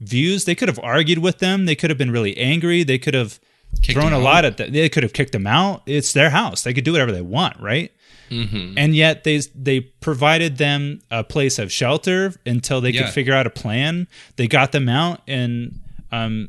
views. 0.00 0.44
They 0.44 0.54
could 0.54 0.68
have 0.68 0.80
argued 0.82 1.18
with 1.18 1.38
them. 1.38 1.66
They 1.66 1.74
could 1.74 1.90
have 1.90 1.98
been 1.98 2.10
really 2.10 2.36
angry. 2.36 2.82
They 2.82 2.98
could 2.98 3.14
have 3.14 3.40
Kicked 3.82 3.98
thrown 3.98 4.12
a 4.12 4.16
them 4.16 4.24
lot 4.24 4.44
at 4.44 4.56
them. 4.56 4.72
They 4.72 4.88
could 4.88 5.02
have 5.02 5.12
kicked 5.12 5.32
them 5.32 5.46
out. 5.46 5.82
It's 5.86 6.12
their 6.12 6.30
house. 6.30 6.62
They 6.62 6.72
could 6.72 6.84
do 6.84 6.92
whatever 6.92 7.12
they 7.12 7.22
want, 7.22 7.60
right? 7.60 7.92
Mm-hmm. 8.30 8.78
And 8.78 8.94
yet 8.94 9.24
they 9.24 9.38
they 9.54 9.80
provided 9.80 10.56
them 10.58 11.00
a 11.10 11.22
place 11.24 11.58
of 11.58 11.70
shelter 11.72 12.32
until 12.46 12.80
they 12.80 12.90
Yeah. 12.90 13.02
could 13.04 13.12
figure 13.12 13.34
out 13.34 13.46
a 13.46 13.50
plan. 13.50 14.06
They 14.36 14.48
got 14.48 14.72
them 14.72 14.88
out 14.88 15.20
and 15.26 15.80
um 16.12 16.48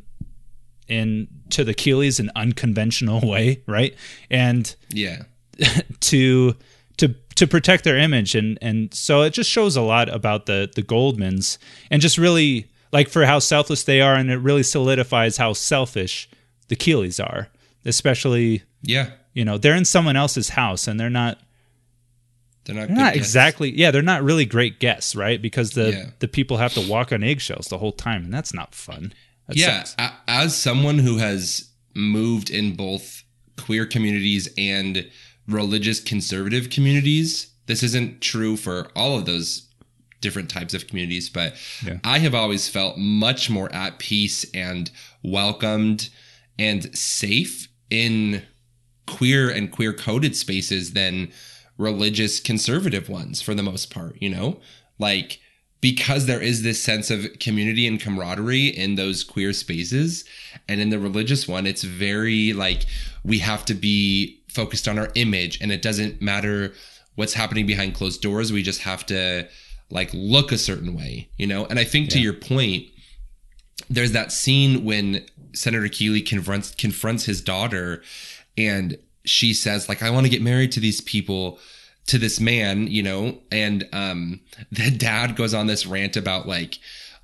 in 0.87 1.27
to 1.49 1.63
the 1.63 1.73
Keeleys 1.73 2.19
an 2.19 2.31
unconventional 2.35 3.21
way, 3.27 3.61
right? 3.67 3.95
And 4.29 4.73
Yeah. 4.91 5.23
to 6.01 6.55
to 6.97 7.15
to 7.35 7.47
protect 7.47 7.83
their 7.83 7.97
image 7.97 8.35
and 8.35 8.57
and 8.61 8.93
so 8.93 9.21
it 9.23 9.31
just 9.31 9.49
shows 9.49 9.75
a 9.75 9.81
lot 9.81 10.07
about 10.13 10.45
the 10.45 10.69
the 10.75 10.81
Goldmans 10.83 11.57
and 11.91 12.01
just 12.01 12.17
really 12.17 12.67
like 12.91 13.09
for 13.09 13.25
how 13.25 13.39
selfless 13.39 13.83
they 13.83 13.99
are 14.01 14.15
and 14.15 14.29
it 14.31 14.37
really 14.37 14.63
solidifies 14.63 15.37
how 15.37 15.51
selfish 15.53 16.29
the 16.69 16.75
Keeleys 16.75 17.23
are 17.25 17.49
especially 17.85 18.63
Yeah. 18.83 19.11
you 19.33 19.43
know 19.45 19.57
they're 19.57 19.75
in 19.75 19.85
someone 19.85 20.15
else's 20.15 20.49
house 20.49 20.87
and 20.87 20.99
they're 20.99 21.09
not 21.09 21.39
They're 22.65 22.75
not, 22.75 22.87
they're 22.87 22.97
not 22.97 23.15
exactly 23.15 23.71
yeah 23.77 23.91
they're 23.91 24.01
not 24.01 24.23
really 24.23 24.45
great 24.45 24.79
guests 24.79 25.15
right 25.15 25.41
because 25.41 25.71
the 25.71 25.91
Yeah. 25.91 26.09
the 26.19 26.27
people 26.27 26.57
have 26.57 26.73
to 26.73 26.81
walk 26.81 27.11
on 27.13 27.23
eggshells 27.23 27.67
the 27.67 27.77
whole 27.77 27.91
time 27.91 28.25
and 28.25 28.33
that's 28.33 28.53
not 28.53 28.73
fun 28.75 29.13
That 29.47 29.55
yeah. 29.57 29.85
a- 29.99 30.13
As 30.27 30.55
someone 30.57 30.99
who 30.99 31.17
has 31.17 31.69
moved 31.93 32.49
in 32.49 32.75
both 32.75 33.23
queer 33.57 33.85
communities 33.85 34.49
and 34.57 35.09
religious 35.47 35.99
conservative 35.99 36.69
communities, 36.71 37.47
this 37.67 37.83
isn't 37.83 38.19
true 38.21 38.57
for 38.57 38.89
all 38.95 39.17
of 39.17 39.25
those 39.25 39.67
different 40.21 40.49
types 40.49 40.73
of 40.73 40.87
communities, 40.87 41.29
but 41.29 41.53
Yeah. 41.85 41.99
I 42.03 42.17
have 42.19 42.33
always 42.33 42.67
felt 42.67 42.97
much 42.97 43.49
more 43.49 43.71
at 43.73 43.99
peace 43.99 44.43
and 44.55 44.89
welcomed 45.23 46.09
and 46.57 46.97
safe 46.97 47.67
in 47.91 48.41
queer 49.05 49.49
and 49.51 49.71
queer 49.71 49.93
coded 49.93 50.35
spaces 50.35 50.93
than 50.93 51.31
religious 51.77 52.39
conservative 52.39 53.09
ones 53.09 53.41
for 53.41 53.53
the 53.53 53.63
most 53.63 53.93
part, 53.93 54.21
you 54.21 54.29
know? 54.29 54.59
Like 54.99 55.39
because 55.81 56.25
there 56.25 56.41
is 56.41 56.63
this 56.63 56.81
sense 56.81 57.11
of 57.11 57.37
community 57.39 57.85
and 57.85 57.99
camaraderie 57.99 58.67
in 58.67 58.95
those 58.95 59.23
queer 59.23 59.53
spaces 59.53 60.25
and 60.67 60.81
in 60.81 60.89
the 60.89 60.97
religious 60.97 61.47
one 61.47 61.67
it's 61.67 61.83
very 61.83 62.53
like 62.53 62.85
we 63.23 63.37
have 63.37 63.63
to 63.65 63.75
be 63.75 64.41
focused 64.47 64.87
on 64.87 64.97
our 64.97 65.11
image 65.13 65.61
and 65.61 65.71
it 65.71 65.83
doesn't 65.83 66.19
matter 66.21 66.73
what's 67.15 67.33
happening 67.33 67.67
behind 67.67 67.93
closed 67.93 68.21
doors. 68.21 68.51
We 68.51 68.63
just 68.63 68.81
have 68.81 69.05
to 69.07 69.47
like 69.91 70.09
look 70.13 70.51
a 70.51 70.57
certain 70.57 70.95
way 70.95 71.29
you 71.37 71.45
know? 71.45 71.65
And 71.65 71.77
i 71.77 71.83
think 71.83 72.09
to 72.11 72.19
your 72.19 72.33
point 72.33 72.87
there's 73.89 74.13
that 74.13 74.31
scene 74.31 74.85
when 74.85 75.25
Senator 75.53 75.89
Keeley 75.89 76.21
confronts 76.21 76.73
confronts 76.73 77.25
his 77.25 77.41
daughter 77.41 78.01
and 78.57 78.97
she 79.25 79.53
says 79.53 79.89
like 79.89 80.03
I 80.03 80.09
want 80.09 80.25
to 80.25 80.29
get 80.29 80.41
married 80.41 80.71
to 80.73 80.79
these 80.79 81.01
people 81.01 81.59
to 82.07 82.17
this 82.17 82.39
man, 82.39 82.87
you 82.87 83.03
know, 83.03 83.39
and 83.51 83.87
um 83.93 84.41
the 84.71 84.91
dad 84.91 85.35
goes 85.35 85.53
on 85.53 85.67
this 85.67 85.85
rant 85.85 86.17
about 86.17 86.47
like 86.47 86.79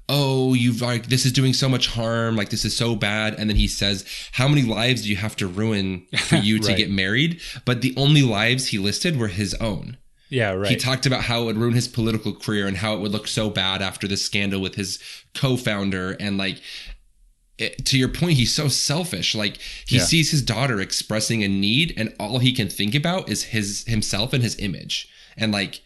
oh 0.10 0.54
you've 0.54 0.82
like 0.82 1.08
this 1.08 1.26
is 1.26 1.32
doing 1.32 1.54
so 1.54 1.70
much 1.70 1.88
harm 1.88 2.36
like 2.36 2.50
this 2.50 2.66
is 2.66 2.76
so 2.76 2.96
bad. 2.96 3.36
And 3.36 3.50
then 3.50 3.58
he 3.58 3.68
says 3.68 4.06
how 4.32 4.48
many 4.48 4.64
lives 4.64 5.04
do 5.04 5.10
you 5.10 5.16
have 5.16 5.36
to 5.38 5.48
ruin 5.48 6.06
for 6.18 6.36
you 6.38 6.60
to 6.60 6.74
get 6.74 6.90
married? 6.90 7.42
But 7.66 7.82
the 7.82 7.94
only 7.98 8.22
lives 8.22 8.68
he 8.68 8.78
listed 8.78 9.18
were 9.18 9.30
his 9.30 9.54
own. 9.56 9.98
Yeah 10.30 10.54
right. 10.54 10.70
He 10.70 10.78
talked 10.78 11.06
about 11.06 11.24
how 11.24 11.42
it 11.42 11.46
would 11.46 11.58
ruin 11.58 11.74
his 11.74 11.88
political 11.90 12.34
career 12.34 12.66
and 12.66 12.78
how 12.78 12.96
it 12.96 13.02
would 13.02 13.12
look 13.12 13.28
so 13.28 13.50
bad 13.50 13.82
after 13.82 14.08
this 14.08 14.24
scandal 14.24 14.62
with 14.62 14.76
his 14.76 14.98
co-founder 15.34 16.16
and 16.20 16.38
like 16.38 16.62
it, 17.62 17.86
to 17.86 17.98
your 17.98 18.10
point 18.10 18.34
he's 18.34 18.54
so 18.54 18.68
selfish 18.68 19.36
like 19.36 19.58
he 19.86 19.98
Yeah. 19.98 20.04
sees 20.04 20.32
his 20.32 20.42
daughter 20.42 20.82
expressing 20.82 21.44
a 21.44 21.48
need 21.48 21.94
and 21.98 22.14
all 22.20 22.40
he 22.40 22.52
can 22.54 22.70
think 22.70 22.94
about 22.96 23.30
is 23.30 23.44
his 23.56 23.84
himself 23.88 24.34
and 24.34 24.44
his 24.44 24.58
image 24.60 25.08
and 25.38 25.52
like 25.52 25.82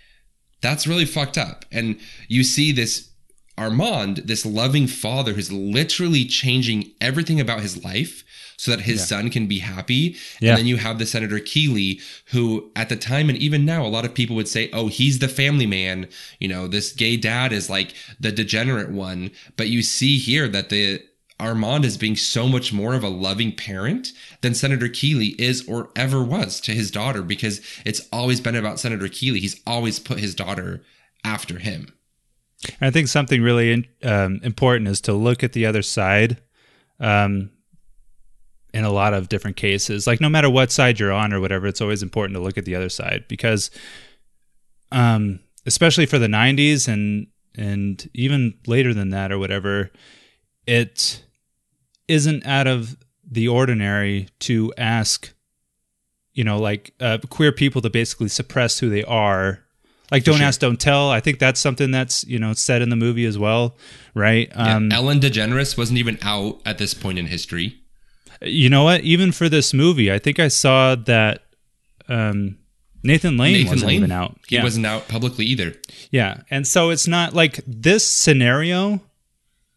that's 0.61 0.88
really 0.88 1.06
fucked 1.06 1.38
up 1.38 1.65
and 1.72 1.97
you 2.27 2.43
see 2.43 2.72
this 2.72 3.10
Armand 3.57 4.18
this 4.26 4.45
loving 4.45 4.85
father 4.88 5.34
who's 5.34 5.52
literally 5.52 6.26
changing 6.26 6.91
everything 6.99 7.39
about 7.39 7.61
his 7.61 7.84
life 7.85 8.23
so 8.57 8.72
that 8.72 8.81
his 8.81 9.06
son 9.07 9.30
can 9.30 9.47
be 9.47 9.60
happy 9.60 10.15
Yeah. 10.41 10.52
and 10.52 10.60
then 10.60 10.65
you 10.65 10.77
have 10.77 10.97
the 10.97 11.06
Senator 11.06 11.39
Keeley, 11.39 11.99
who 12.31 12.72
at 12.76 12.88
the 12.89 12.95
time 12.95 13.27
and 13.30 13.38
even 13.38 13.65
now, 13.65 13.85
a 13.85 13.88
lot 13.89 14.06
of 14.06 14.14
people 14.14 14.35
would 14.38 14.47
say, 14.47 14.69
oh, 14.72 14.88
he's 14.88 15.19
the 15.19 15.27
family 15.27 15.65
man. 15.65 16.07
You 16.39 16.47
know, 16.47 16.65
this 16.68 16.93
gay 16.93 17.18
dad 17.18 17.52
is 17.52 17.69
like 17.69 17.93
the 18.18 18.31
degenerate 18.31 18.91
one. 18.91 19.31
But 19.57 19.68
you 19.68 19.81
see 19.84 20.18
here 20.18 20.47
that 20.47 20.69
the 20.69 21.02
Armand 21.40 21.84
is 21.84 21.98
being 21.98 22.16
so 22.16 22.48
much 22.48 22.72
more 22.72 22.94
of 22.94 23.03
a 23.03 23.10
loving 23.10 23.53
parent 23.53 24.14
than 24.41 24.56
Senator 24.56 24.88
Keeley 24.88 25.36
is 25.40 25.68
or 25.68 25.90
ever 25.95 26.24
was 26.24 26.62
to 26.62 26.72
his 26.72 26.91
daughter 26.91 27.22
because 27.22 27.62
it's 27.86 28.07
always 28.12 28.40
been 28.40 28.56
about 28.56 28.80
Senator 28.80 29.10
Keeley. 29.10 29.41
He's 29.41 29.60
always 29.68 29.99
put 29.99 30.20
his 30.20 30.34
daughter 30.34 30.82
after 31.26 31.60
him. 31.60 31.94
I 32.80 32.90
think 32.90 33.10
something 33.10 33.41
really 33.41 33.90
um, 34.03 34.40
important 34.44 34.88
is 34.88 35.02
to 35.02 35.14
look 35.14 35.44
at 35.44 35.53
the 35.53 35.66
other 35.66 35.82
side 35.82 36.41
um, 36.99 37.52
in 38.74 38.86
a 38.86 38.91
lot 38.91 39.14
of 39.14 39.28
different 39.28 39.57
cases. 39.57 40.07
Like, 40.07 40.22
no 40.22 40.30
matter 40.30 40.49
what 40.49 40.72
side 40.72 40.99
you're 40.99 41.12
on 41.12 41.34
or 41.34 41.41
whatever, 41.41 41.68
it's 41.68 41.82
always 41.82 42.02
important 42.02 42.38
to 42.38 42.41
look 42.41 42.57
at 42.57 42.66
the 42.66 42.76
other 42.76 42.90
side 42.90 43.26
because 43.28 43.72
um, 44.91 45.40
especially 45.66 46.06
for 46.06 46.18
the 46.18 46.28
'90s 46.28 46.88
and 46.88 47.28
and 47.57 48.10
even 48.14 48.57
later 48.68 48.94
than 48.94 49.10
that 49.10 49.32
or 49.32 49.38
whatever, 49.38 49.91
it 50.66 51.24
isn't 52.07 52.45
out 52.45 52.68
of 52.68 52.98
the 53.30 53.48
ordinary 53.48 54.30
to 54.40 54.73
ask, 54.77 55.34
you 56.34 56.44
know, 56.44 56.60
like 56.60 56.94
uh, 56.99 57.18
queer 57.30 57.52
people 57.52 57.82
to 57.82 57.90
basically 57.90 58.27
suppress 58.27 58.80
who 58.80 58.90
they 58.90 59.03
are. 59.03 59.60
Like, 60.11 60.23
don't 60.23 60.38
sure. 60.38 60.45
ask, 60.45 60.60
don't 60.60 60.80
tell. 60.80 61.10
I 61.10 61.19
think 61.19 61.40
that's 61.40 61.60
something 61.60 61.90
that's 61.90 62.23
you 62.26 62.38
know 62.38 62.53
said 62.53 62.82
in 62.82 62.90
the 62.90 62.95
movie 62.95 63.26
as 63.26 63.40
well, 63.40 63.76
right? 64.14 64.49
Yeah, 64.56 64.76
Um, 64.76 64.91
Ellen 64.91 65.19
DeGeneres 65.19 65.77
wasn't 65.77 65.98
even 65.98 66.19
out 66.22 66.61
at 66.65 66.77
this 66.77 66.94
point 66.94 67.18
in 67.18 67.26
history. 67.26 67.80
you 68.41 68.69
know 68.69 68.84
what? 68.84 69.02
Even 69.02 69.32
for 69.32 69.49
this 69.49 69.73
movie, 69.73 70.11
I 70.11 70.19
think 70.19 70.40
I 70.40 70.49
saw 70.49 70.94
that 70.95 71.41
um, 72.07 72.57
Nathan 73.03 73.38
Lane 73.38 73.53
Nathan 73.53 73.69
wasn't 73.69 73.88
Lane 73.88 73.98
even 73.98 74.11
out. 74.11 74.38
He 74.48 74.56
yeah. 74.56 74.64
wasn't 74.64 74.86
out 74.86 75.07
publicly 75.07 75.45
either. 75.45 75.73
Yeah. 76.11 76.41
And 76.49 76.68
so 76.68 76.90
it's 76.90 77.07
not 77.07 77.34
like 77.34 77.61
this 77.68 78.07
scenario 78.07 79.02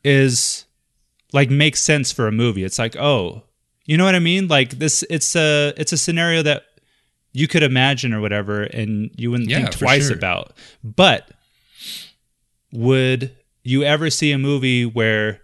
is 0.03 0.65
like 1.33 1.51
makes 1.51 1.83
sense 1.83 2.11
for 2.13 2.27
a 2.27 2.33
movie. 2.33 2.65
It's 2.65 2.79
like, 2.79 2.97
oh, 2.97 3.43
you 3.85 3.97
know 3.97 4.05
what 4.05 4.15
I 4.15 4.19
mean? 4.21 4.49
Like 4.49 4.79
this 4.79 5.03
it's 5.11 5.35
a 5.37 5.73
it's 5.77 5.93
a 5.93 5.99
scenario 5.99 6.43
that 6.43 6.63
you 7.33 7.47
could 7.49 7.63
imagine 7.63 8.13
or 8.15 8.21
whatever 8.21 8.63
and 8.65 9.11
you 9.17 9.31
wouldn't 9.31 9.49
Yeah, 9.51 9.59
think 9.59 9.71
twice 9.73 10.07
sure. 10.09 10.17
about. 10.17 10.53
But 10.83 11.31
would 12.73 13.35
you 13.65 13.83
ever 13.85 14.11
see 14.11 14.33
a 14.33 14.39
movie 14.39 14.85
where 14.87 15.41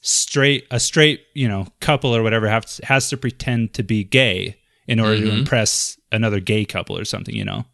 straight 0.00 0.66
a 0.70 0.78
straight, 0.80 1.22
you 1.34 1.48
know, 1.48 1.66
couple 1.80 2.14
or 2.14 2.22
whatever 2.22 2.48
has 2.48 2.80
has 2.84 3.08
to 3.10 3.16
pretend 3.16 3.74
to 3.74 3.82
be 3.82 4.04
gay 4.04 4.56
in 4.86 5.00
order 5.00 5.16
Mm-hmm. 5.16 5.26
to 5.30 5.38
impress 5.38 5.98
another 6.12 6.38
gay 6.40 6.64
couple 6.64 6.96
or 6.96 7.04
something, 7.04 7.34
you 7.34 7.44
know? 7.44 7.64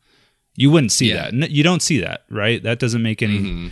You 0.56 0.70
wouldn't 0.70 0.92
see 0.92 1.08
Yeah. 1.10 1.30
that. 1.30 1.50
You 1.50 1.62
don't 1.62 1.82
see 1.82 1.98
that, 2.00 2.24
right? 2.30 2.62
That 2.62 2.78
doesn't 2.78 3.02
make 3.02 3.22
any 3.22 3.38
Mhm. 3.38 3.70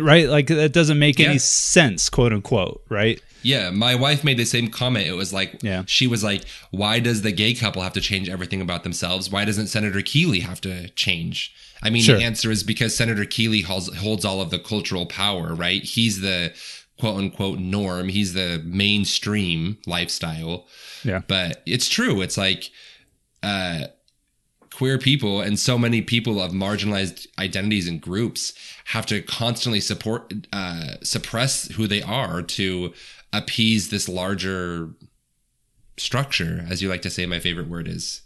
Right 0.00 0.28
like 0.28 0.48
that 0.48 0.72
doesn't 0.72 0.98
make 0.98 1.18
Yeah. 1.18 1.28
any 1.30 1.38
sense 1.38 2.08
quote 2.10 2.32
unquote 2.32 2.82
right 2.88 3.20
Yeah, 3.42 3.70
my 3.70 3.94
wife 3.94 4.24
made 4.24 4.38
the 4.38 4.44
same 4.44 4.68
comment. 4.70 5.06
It 5.06 5.12
was 5.12 5.32
like, 5.32 5.62
Yeah. 5.62 5.84
she 5.86 6.08
was 6.08 6.24
like, 6.24 6.42
why 6.72 6.98
does 6.98 7.22
the 7.22 7.30
gay 7.30 7.54
couple 7.54 7.80
have 7.82 7.92
to 7.92 8.00
change 8.00 8.28
everything 8.28 8.60
about 8.60 8.82
themselves? 8.82 9.30
Why 9.30 9.44
doesn't 9.44 9.68
Senator 9.68 10.02
Keeley 10.02 10.40
have 10.40 10.60
to 10.62 10.88
change? 10.96 11.52
I 11.80 11.90
mean, 11.90 12.02
Sure. 12.02 12.16
the 12.18 12.24
answer 12.24 12.50
is 12.50 12.64
because 12.64 12.96
Senator 12.96 13.24
Keeley 13.24 13.60
holds, 13.60 13.94
holds 13.98 14.24
all 14.24 14.40
of 14.40 14.50
the 14.50 14.58
cultural 14.58 15.06
power, 15.06 15.54
right? 15.54 15.80
He's 15.84 16.20
the 16.22 16.54
quote 16.98 17.18
unquote 17.18 17.60
norm. 17.60 18.08
He's 18.08 18.32
the 18.32 18.60
mainstream 18.64 19.78
lifestyle. 19.86 20.66
yeah 21.04 21.20
But 21.28 21.62
it's 21.66 21.88
true. 21.88 22.22
It's 22.22 22.36
like, 22.38 22.70
uh, 23.44 23.86
queer 24.72 24.98
people 24.98 25.40
and 25.40 25.58
so 25.58 25.78
many 25.78 26.02
people 26.02 26.40
of 26.42 26.50
marginalized 26.52 27.26
identities 27.38 27.86
and 27.88 28.00
groups 28.00 28.52
have 28.90 29.06
to 29.06 29.20
constantly 29.22 29.80
support 29.80 30.32
uh, 30.52 30.94
suppress 31.02 31.68
who 31.72 31.86
they 31.86 32.02
are 32.02 32.40
to 32.42 32.92
appease 33.32 33.88
this 33.90 34.08
larger 34.08 34.90
structure 35.96 36.64
as 36.68 36.82
you 36.82 36.88
like 36.88 37.02
to 37.02 37.10
say 37.10 37.26
my 37.26 37.40
favorite 37.40 37.68
word 37.68 37.88
is. 37.88 38.22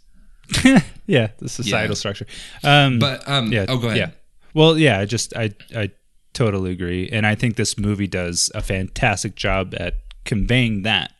Yeah 1.07 1.29
the 1.39 1.49
societal 1.49 1.89
Yeah. 1.89 1.95
structure. 1.95 2.25
Um 2.63 2.99
but 2.99 3.27
um 3.27 3.51
yeah 3.51 3.65
oh 3.67 3.77
go 3.77 3.87
ahead. 3.87 3.97
yeah. 3.97 4.09
Well 4.53 4.77
yeah 4.77 4.99
i 4.99 5.05
just 5.05 5.35
i 5.35 5.51
i 5.75 5.89
totally 6.33 6.71
agree. 6.71 7.09
And 7.11 7.25
i 7.25 7.35
think 7.35 7.55
this 7.55 7.77
movie 7.77 8.07
does 8.07 8.49
a 8.55 8.61
fantastic 8.61 9.35
job 9.35 9.73
at 9.77 9.95
conveying 10.25 10.83
that 10.83 11.11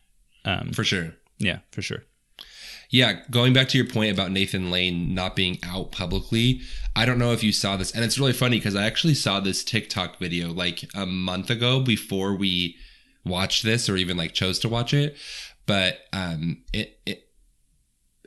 um 0.44 0.72
for 0.72 0.84
sure. 0.84 1.14
Yeah 1.38 1.58
for 1.72 1.82
sure 1.82 2.04
Yeah, 2.92 3.20
going 3.30 3.54
back 3.54 3.70
to 3.70 3.78
your 3.78 3.86
point 3.86 4.12
about 4.12 4.30
Nathan 4.30 4.70
Lane 4.70 5.14
not 5.14 5.34
being 5.34 5.58
out 5.64 5.92
publicly, 5.92 6.60
I 6.94 7.06
don't 7.06 7.18
know 7.18 7.32
if 7.32 7.42
you 7.42 7.50
saw 7.50 7.78
this, 7.78 7.90
and 7.90 8.04
it's 8.04 8.18
really 8.18 8.34
funny 8.34 8.58
because 8.58 8.76
I 8.76 8.84
actually 8.84 9.14
saw 9.14 9.40
this 9.40 9.64
TikTok 9.64 10.18
video 10.18 10.52
like 10.52 10.84
a 10.94 11.06
month 11.06 11.48
ago 11.48 11.80
before 11.80 12.36
we 12.36 12.76
watched 13.24 13.62
this 13.64 13.88
or 13.88 13.96
even 13.96 14.18
like 14.18 14.34
chose 14.34 14.58
to 14.58 14.68
watch 14.68 14.92
it. 14.92 15.16
But 15.64 16.00
um, 16.12 16.64
it 16.74 17.00
it 17.06 17.30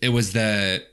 it 0.01 0.09
was 0.09 0.33
the 0.33 0.83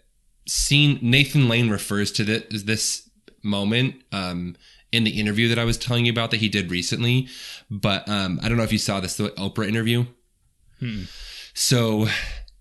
scene 0.47 0.99
Nathan 1.01 1.49
Lane 1.49 1.71
refers 1.71 2.13
to 2.13 2.25
this 2.25 2.63
this 2.65 3.11
moment 3.43 3.95
um 4.13 4.55
in 4.93 5.05
the 5.05 5.19
interview 5.19 5.49
that 5.49 5.59
I 5.59 5.65
was 5.65 5.79
telling 5.79 6.05
you 6.05 6.13
about 6.13 6.31
that 6.33 6.41
he 6.41 6.51
did 6.51 6.71
recently. 6.71 7.27
But 7.71 8.07
um, 8.07 8.39
I 8.43 8.51
don't 8.51 8.59
know 8.59 8.65
if 8.65 8.73
you 8.73 8.79
saw 8.79 9.01
this 9.01 9.17
the 9.17 9.31
Oprah 9.31 9.67
interview. 9.67 10.05
So 11.55 12.09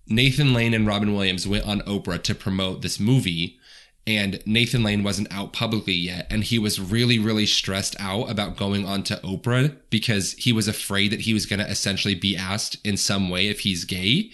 Nathan 0.06 0.52
Lane 0.52 0.74
and 0.74 0.86
Robin 0.86 1.14
Williams 1.14 1.46
went 1.46 1.66
on 1.66 1.80
Oprah 1.82 2.22
to 2.22 2.34
promote 2.34 2.82
this 2.82 2.98
movie. 3.00 3.58
And 4.04 4.42
Nathan 4.44 4.82
Lane 4.82 5.04
wasn't 5.04 5.32
out 5.32 5.52
publicly 5.52 5.92
yet. 5.92 6.26
And 6.28 6.42
he 6.42 6.58
was 6.58 6.80
really, 6.80 7.20
really 7.20 7.46
stressed 7.46 7.94
out 8.00 8.28
about 8.28 8.56
going 8.56 8.84
on 8.84 9.04
to 9.04 9.16
Oprah 9.18 9.76
because 9.90 10.32
he 10.32 10.52
was 10.52 10.66
afraid 10.66 11.12
that 11.12 11.20
he 11.20 11.32
was 11.32 11.46
going 11.46 11.60
to 11.60 11.70
essentially 11.70 12.16
be 12.16 12.36
asked 12.36 12.84
in 12.84 12.96
some 12.96 13.30
way 13.30 13.46
if 13.46 13.60
he's 13.60 13.84
gay. 13.84 14.30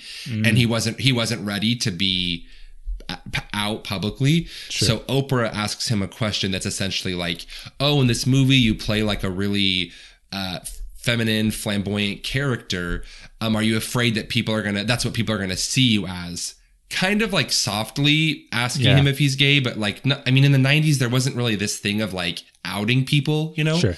And 0.46 0.56
he 0.56 0.64
wasn't, 0.64 1.00
he 1.00 1.12
wasn't 1.12 1.46
ready 1.46 1.76
to 1.76 1.90
be 1.90 2.46
out 3.52 3.84
publicly. 3.84 4.46
So 4.70 4.98
Oprah 5.00 5.52
asks 5.52 5.88
him 5.88 6.02
a 6.02 6.08
question 6.08 6.50
that's 6.50 6.66
essentially 6.66 7.14
like, 7.14 7.46
"Oh, 7.80 8.00
in 8.00 8.06
this 8.06 8.26
movie 8.26 8.56
you 8.56 8.74
play 8.74 9.02
like 9.02 9.22
a 9.24 9.30
really 9.30 9.92
uh, 10.32 10.60
feminine, 10.96 11.50
flamboyant 11.50 12.22
character. 12.22 13.02
Um, 13.40 13.54
are 13.56 13.62
you 13.62 13.76
afraid 13.76 14.14
that 14.16 14.28
people 14.28 14.54
are 14.54 14.62
gonna? 14.62 14.84
That's 14.84 15.04
what 15.04 15.14
people 15.14 15.34
are 15.34 15.38
gonna 15.38 15.56
see 15.56 15.82
you 15.88 16.06
as." 16.06 16.54
Kind 16.90 17.20
of 17.20 17.32
like 17.34 17.52
softly 17.52 18.46
asking 18.50 18.86
Yeah. 18.86 18.96
him 18.96 19.06
if 19.06 19.18
he's 19.18 19.36
gay, 19.36 19.60
but 19.60 19.78
like, 19.78 20.06
no, 20.06 20.20
I 20.26 20.30
mean, 20.30 20.44
in 20.44 20.52
the 20.52 20.58
'90s 20.58 20.98
there 20.98 21.10
wasn't 21.10 21.36
really 21.36 21.54
this 21.54 21.76
thing 21.76 22.00
of 22.00 22.14
like 22.14 22.42
outing 22.64 23.04
people, 23.04 23.52
you 23.56 23.64
know? 23.64 23.78
Sure. 23.78 23.96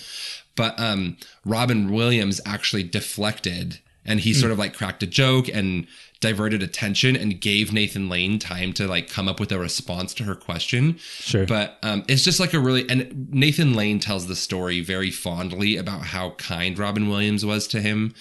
But 0.56 0.78
um, 0.80 1.16
Robin 1.44 1.92
Williams 1.92 2.40
actually 2.44 2.82
deflected 2.82 3.78
and 4.04 4.20
he 4.20 4.34
sort 4.34 4.50
of 4.50 4.58
like 4.58 4.74
cracked 4.74 5.02
a 5.02 5.06
joke 5.06 5.48
and 5.48 5.86
diverted 6.20 6.62
attention 6.62 7.14
and 7.16 7.40
gave 7.40 7.72
Nathan 7.72 8.08
Lane 8.08 8.38
time 8.38 8.72
to 8.74 8.86
like 8.88 9.08
come 9.08 9.28
up 9.28 9.38
with 9.40 9.52
a 9.52 9.58
response 9.58 10.12
to 10.14 10.24
her 10.24 10.34
question. 10.34 10.98
Sure. 10.98 11.46
But 11.46 11.78
um, 11.82 12.04
it's 12.08 12.24
just 12.24 12.40
like 12.40 12.52
a 12.54 12.58
really, 12.58 12.88
and 12.90 13.28
Nathan 13.30 13.74
Lane 13.74 14.00
tells 14.00 14.26
the 14.26 14.36
story 14.36 14.80
very 14.80 15.10
fondly 15.10 15.76
about 15.76 16.02
how 16.06 16.30
kind 16.30 16.78
Robin 16.78 17.08
Williams 17.08 17.44
was 17.46 17.66
to 17.68 17.80
him. 17.80 18.14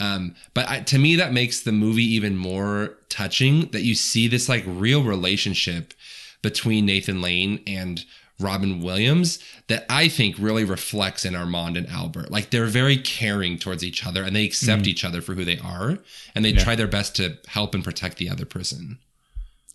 Um, 0.00 0.34
but 0.54 0.68
I, 0.68 0.80
to 0.80 0.98
me, 0.98 1.16
that 1.16 1.32
makes 1.32 1.60
the 1.60 1.72
movie 1.72 2.04
even 2.14 2.36
more 2.36 2.96
touching 3.08 3.68
that 3.70 3.82
you 3.82 3.94
see 3.94 4.28
this 4.28 4.48
like 4.48 4.64
real 4.66 5.02
relationship 5.04 5.94
between 6.42 6.86
Nathan 6.86 7.22
Lane 7.22 7.62
and 7.66 8.04
Robin 8.40 8.80
Williams 8.80 9.38
that 9.68 9.86
I 9.88 10.08
think 10.08 10.36
really 10.38 10.64
reflects 10.64 11.24
in 11.24 11.36
Armand 11.36 11.76
and 11.76 11.88
Albert. 11.88 12.30
Like 12.30 12.50
they're 12.50 12.66
very 12.66 12.96
caring 12.96 13.58
towards 13.58 13.84
each 13.84 14.04
other 14.04 14.24
and 14.24 14.34
they 14.34 14.44
accept 14.44 14.86
each 14.86 15.04
other 15.04 15.22
for 15.22 15.34
who 15.34 15.44
they 15.44 15.58
are 15.58 15.98
and 16.34 16.44
they 16.44 16.52
try 16.52 16.74
their 16.74 16.88
best 16.88 17.14
to 17.16 17.38
help 17.46 17.74
and 17.74 17.84
protect 17.84 18.18
the 18.18 18.28
other 18.28 18.44
person. 18.44 18.98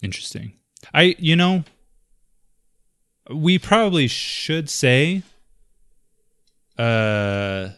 Interesting. 0.02 0.54
I, 0.94 1.16
you 1.18 1.36
know, 1.36 1.64
we 3.30 3.58
probably 3.60 4.08
should 4.08 4.70
say, 4.70 5.24
uh, 6.78 7.70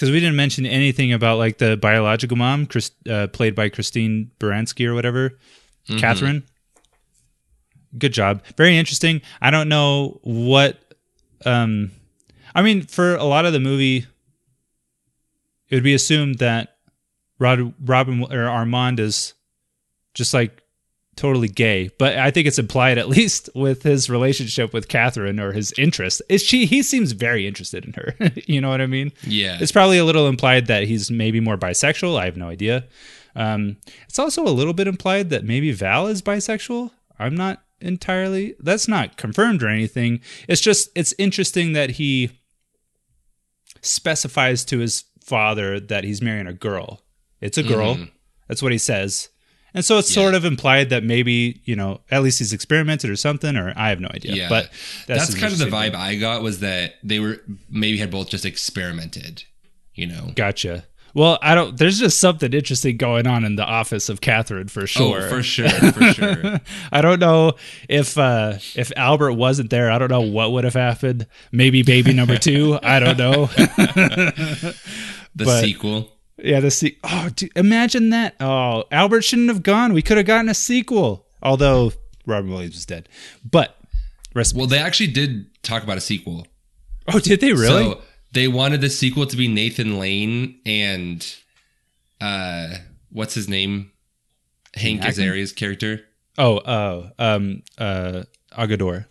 because 0.00 0.10
we 0.10 0.18
didn't 0.18 0.36
mention 0.36 0.64
anything 0.64 1.12
about 1.12 1.36
like 1.36 1.58
the 1.58 1.76
biological 1.76 2.34
mom, 2.34 2.64
Chris, 2.64 2.90
uh, 3.06 3.26
played 3.26 3.54
by 3.54 3.68
Christine 3.68 4.30
Baranski 4.40 4.86
or 4.86 4.94
whatever, 4.94 5.38
Catherine. 5.98 6.42
Good 7.98 8.14
job. 8.14 8.42
Very 8.56 8.78
interesting. 8.78 9.20
I 9.42 9.50
don't 9.50 9.68
know 9.68 10.18
what, 10.22 10.78
um, 11.44 11.90
I 12.54 12.62
mean, 12.62 12.80
for 12.80 13.14
a 13.16 13.24
lot 13.24 13.44
of 13.44 13.52
the 13.52 13.60
movie, 13.60 14.06
it 15.68 15.74
would 15.74 15.84
be 15.84 15.92
assumed 15.92 16.38
that 16.38 16.78
Rod, 17.38 17.74
Robin 17.86 18.24
or 18.32 18.48
Armand 18.48 19.00
is 19.00 19.34
just 20.14 20.32
like 20.32 20.62
totally 21.16 21.48
gay, 21.48 21.90
but 21.98 22.16
I 22.16 22.30
think 22.30 22.46
it's 22.46 22.58
implied 22.58 22.98
at 22.98 23.08
least 23.16 23.50
with 23.54 23.82
his 23.82 24.08
relationship 24.08 24.72
with 24.72 24.88
Catherine 24.88 25.40
or 25.40 25.52
his 25.52 25.72
interest. 25.78 26.22
Is 26.28 26.42
she? 26.42 26.66
He 26.66 26.82
seems 26.82 27.12
very 27.12 27.46
interested 27.46 27.84
in 27.84 27.92
her. 27.94 28.14
you 28.46 28.60
know 28.60 28.70
what 28.70 28.80
I 28.80 28.86
mean? 28.86 29.12
Yeah. 29.24 29.58
It's 29.60 29.72
probably 29.72 29.98
a 29.98 30.04
little 30.04 30.26
implied 30.26 30.66
that 30.66 30.84
he's 30.84 31.10
maybe 31.10 31.40
more 31.40 31.56
bisexual. 31.56 32.18
I 32.18 32.24
have 32.24 32.36
no 32.36 32.48
idea. 32.48 32.84
Um, 33.36 33.76
it's 34.08 34.18
also 34.18 34.42
a 34.44 34.50
little 34.50 34.72
bit 34.72 34.88
implied 34.88 35.30
that 35.30 35.44
maybe 35.44 35.72
Val 35.72 36.06
is 36.06 36.22
bisexual. 36.22 36.90
I'm 37.18 37.34
not 37.34 37.62
entirely. 37.80 38.54
That's 38.58 38.88
not 38.88 39.16
confirmed 39.16 39.62
or 39.62 39.68
anything. 39.68 40.20
It's 40.48 40.60
just 40.60 40.90
it's 40.94 41.14
interesting 41.18 41.72
that 41.74 41.90
he 41.90 42.32
specifies 43.82 44.64
to 44.66 44.78
his 44.78 45.04
father 45.22 45.78
that 45.80 46.04
he's 46.04 46.20
marrying 46.20 46.46
a 46.46 46.52
girl. 46.52 47.02
It's 47.40 47.56
a 47.58 47.62
girl. 47.62 47.96
That's 48.48 48.62
what 48.62 48.72
he 48.72 48.78
says. 48.78 49.28
And 49.74 49.84
so 49.84 49.98
it's 49.98 50.10
Yeah. 50.10 50.22
sort 50.22 50.34
of 50.34 50.44
implied 50.44 50.90
that 50.90 51.04
maybe, 51.04 51.60
you 51.64 51.76
know, 51.76 52.00
at 52.10 52.22
least 52.22 52.38
he's 52.40 52.52
experimented 52.52 53.08
or 53.10 53.16
something, 53.16 53.56
or 53.56 53.72
I 53.76 53.90
have 53.90 54.00
no 54.00 54.08
idea. 54.12 54.34
Yeah. 54.34 54.48
But 54.48 54.70
that's, 55.06 55.32
an 55.32 55.40
kind 55.40 55.52
of 55.52 55.58
the 55.58 55.66
vibe 55.66 55.92
thing. 55.92 56.00
I 56.00 56.16
got 56.16 56.42
was 56.42 56.60
that 56.60 56.94
they 57.04 57.20
were 57.20 57.40
maybe 57.70 57.98
had 57.98 58.10
both 58.10 58.30
just 58.30 58.44
experimented, 58.44 59.44
you 59.94 60.06
know. 60.06 60.32
Gotcha. 60.34 60.84
Well, 61.12 61.40
I 61.42 61.56
don't. 61.56 61.76
There's 61.76 61.98
just 61.98 62.20
something 62.20 62.52
interesting 62.52 62.96
going 62.96 63.26
on 63.26 63.44
in 63.44 63.56
the 63.56 63.64
office 63.64 64.08
of 64.08 64.20
Catherine 64.20 64.68
for 64.68 64.86
sure. 64.86 65.22
Oh, 65.22 65.28
for 65.28 65.42
sure, 65.42 65.68
for 65.68 66.12
sure. 66.12 66.60
I 66.92 67.00
don't 67.00 67.18
know 67.18 67.54
if 67.88 68.16
uh, 68.16 68.58
if 68.76 68.92
Albert 68.96 69.32
wasn't 69.32 69.70
there. 69.70 69.90
I 69.90 69.98
don't 69.98 70.08
know 70.10 70.20
what 70.20 70.52
would 70.52 70.62
have 70.62 70.74
happened. 70.74 71.26
Maybe 71.50 71.82
baby 71.82 72.12
number 72.12 72.36
two. 72.38 72.78
I 72.80 73.00
don't 73.00 73.18
know. 73.18 73.46
The 75.32 75.44
But- 75.44 75.60
sequel. 75.62 76.12
Yeah, 76.42 76.60
the 76.60 76.70
se- 76.70 76.98
Oh, 77.04 77.28
dude, 77.34 77.50
imagine 77.56 78.10
that. 78.10 78.34
Oh, 78.40 78.84
Albert 78.90 79.22
shouldn't 79.22 79.48
have 79.48 79.62
gone. 79.62 79.92
We 79.92 80.02
could 80.02 80.16
have 80.16 80.26
gotten 80.26 80.48
a 80.48 80.54
sequel. 80.54 81.26
Although 81.42 81.92
Robin 82.26 82.50
Williams 82.50 82.76
is 82.76 82.86
dead. 82.86 83.08
But 83.48 83.76
rest. 84.34 84.54
Well, 84.54 84.66
they 84.66 84.78
actually 84.78 85.08
did 85.08 85.46
talk 85.62 85.82
about 85.82 85.96
a 85.98 86.00
sequel. 86.02 86.46
oh, 87.12 87.18
did 87.18 87.40
they 87.40 87.52
really? 87.52 87.66
So 87.84 88.02
they 88.32 88.46
wanted 88.48 88.80
the 88.80 88.90
sequel 88.90 89.26
to 89.26 89.36
be 89.36 89.48
Nathan 89.48 89.98
Lane 89.98 90.60
and 90.66 91.26
uh 92.20 92.74
what's 93.10 93.34
his 93.34 93.48
name? 93.48 93.90
Hank? 94.74 95.04
Azaria's 95.04 95.52
character. 95.52 96.02
oh, 96.38 96.60
oh, 96.64 97.10
um, 97.18 97.62
uh, 97.78 98.22
Agador. 98.56 99.06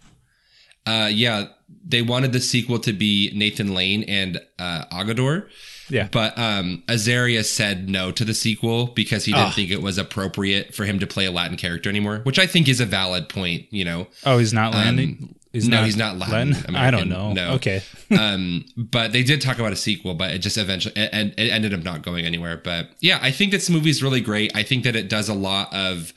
Uh 0.85 1.09
yeah, 1.11 1.47
they 1.83 2.01
wanted 2.01 2.31
the 2.31 2.39
sequel 2.39 2.79
to 2.79 2.93
be 2.93 3.31
Nathan 3.35 3.73
Lane 3.73 4.03
and 4.03 4.39
uh 4.57 4.85
Agador. 4.91 5.47
Yeah. 5.89 6.07
But 6.11 6.37
um 6.37 6.83
Azaria 6.87 7.43
said 7.43 7.89
no 7.89 8.11
to 8.11 8.25
the 8.25 8.33
sequel 8.33 8.87
because 8.87 9.25
he 9.25 9.33
didn't 9.33 9.53
think 9.53 9.71
it 9.71 9.81
was 9.81 9.97
appropriate 9.97 10.73
for 10.73 10.85
him 10.85 10.99
to 10.99 11.07
play 11.07 11.25
a 11.25 11.31
Latin 11.31 11.57
character 11.57 11.89
anymore, 11.89 12.19
which 12.23 12.39
I 12.39 12.45
think 12.47 12.67
is 12.67 12.79
a 12.79 12.85
valid 12.85 13.29
point, 13.29 13.65
you 13.71 13.85
know. 13.85 14.07
Oh, 14.25 14.37
he's 14.37 14.53
not 14.53 14.73
landing. 14.73 15.17
Um, 15.21 15.35
no, 15.53 15.83
he's 15.83 15.97
not 15.97 16.17
Latin 16.17 16.53
I 16.75 16.91
don't 16.91 17.09
know. 17.09 17.33
no. 17.33 17.53
Okay. 17.53 17.81
um, 18.17 18.65
but 18.77 19.11
they 19.11 19.23
did 19.23 19.41
talk 19.41 19.57
about 19.57 19.73
a 19.73 19.75
sequel, 19.75 20.13
but 20.13 20.31
it 20.31 20.39
just 20.39 20.57
eventually 20.57 20.95
and 20.95 21.33
it, 21.37 21.51
ended 21.51 21.73
up 21.73 21.83
not 21.83 22.03
going 22.03 22.25
anywhere. 22.25 22.57
But 22.57 22.89
yeah, 22.99 23.19
I 23.21 23.31
think 23.31 23.51
this 23.51 23.69
movie 23.69 23.89
is 23.89 24.03
really 24.03 24.21
great. 24.21 24.55
I 24.55 24.63
think 24.63 24.83
that 24.83 24.95
it 24.95 25.09
does 25.09 25.27
a 25.27 25.33
lot 25.33 25.73
of 25.73 26.13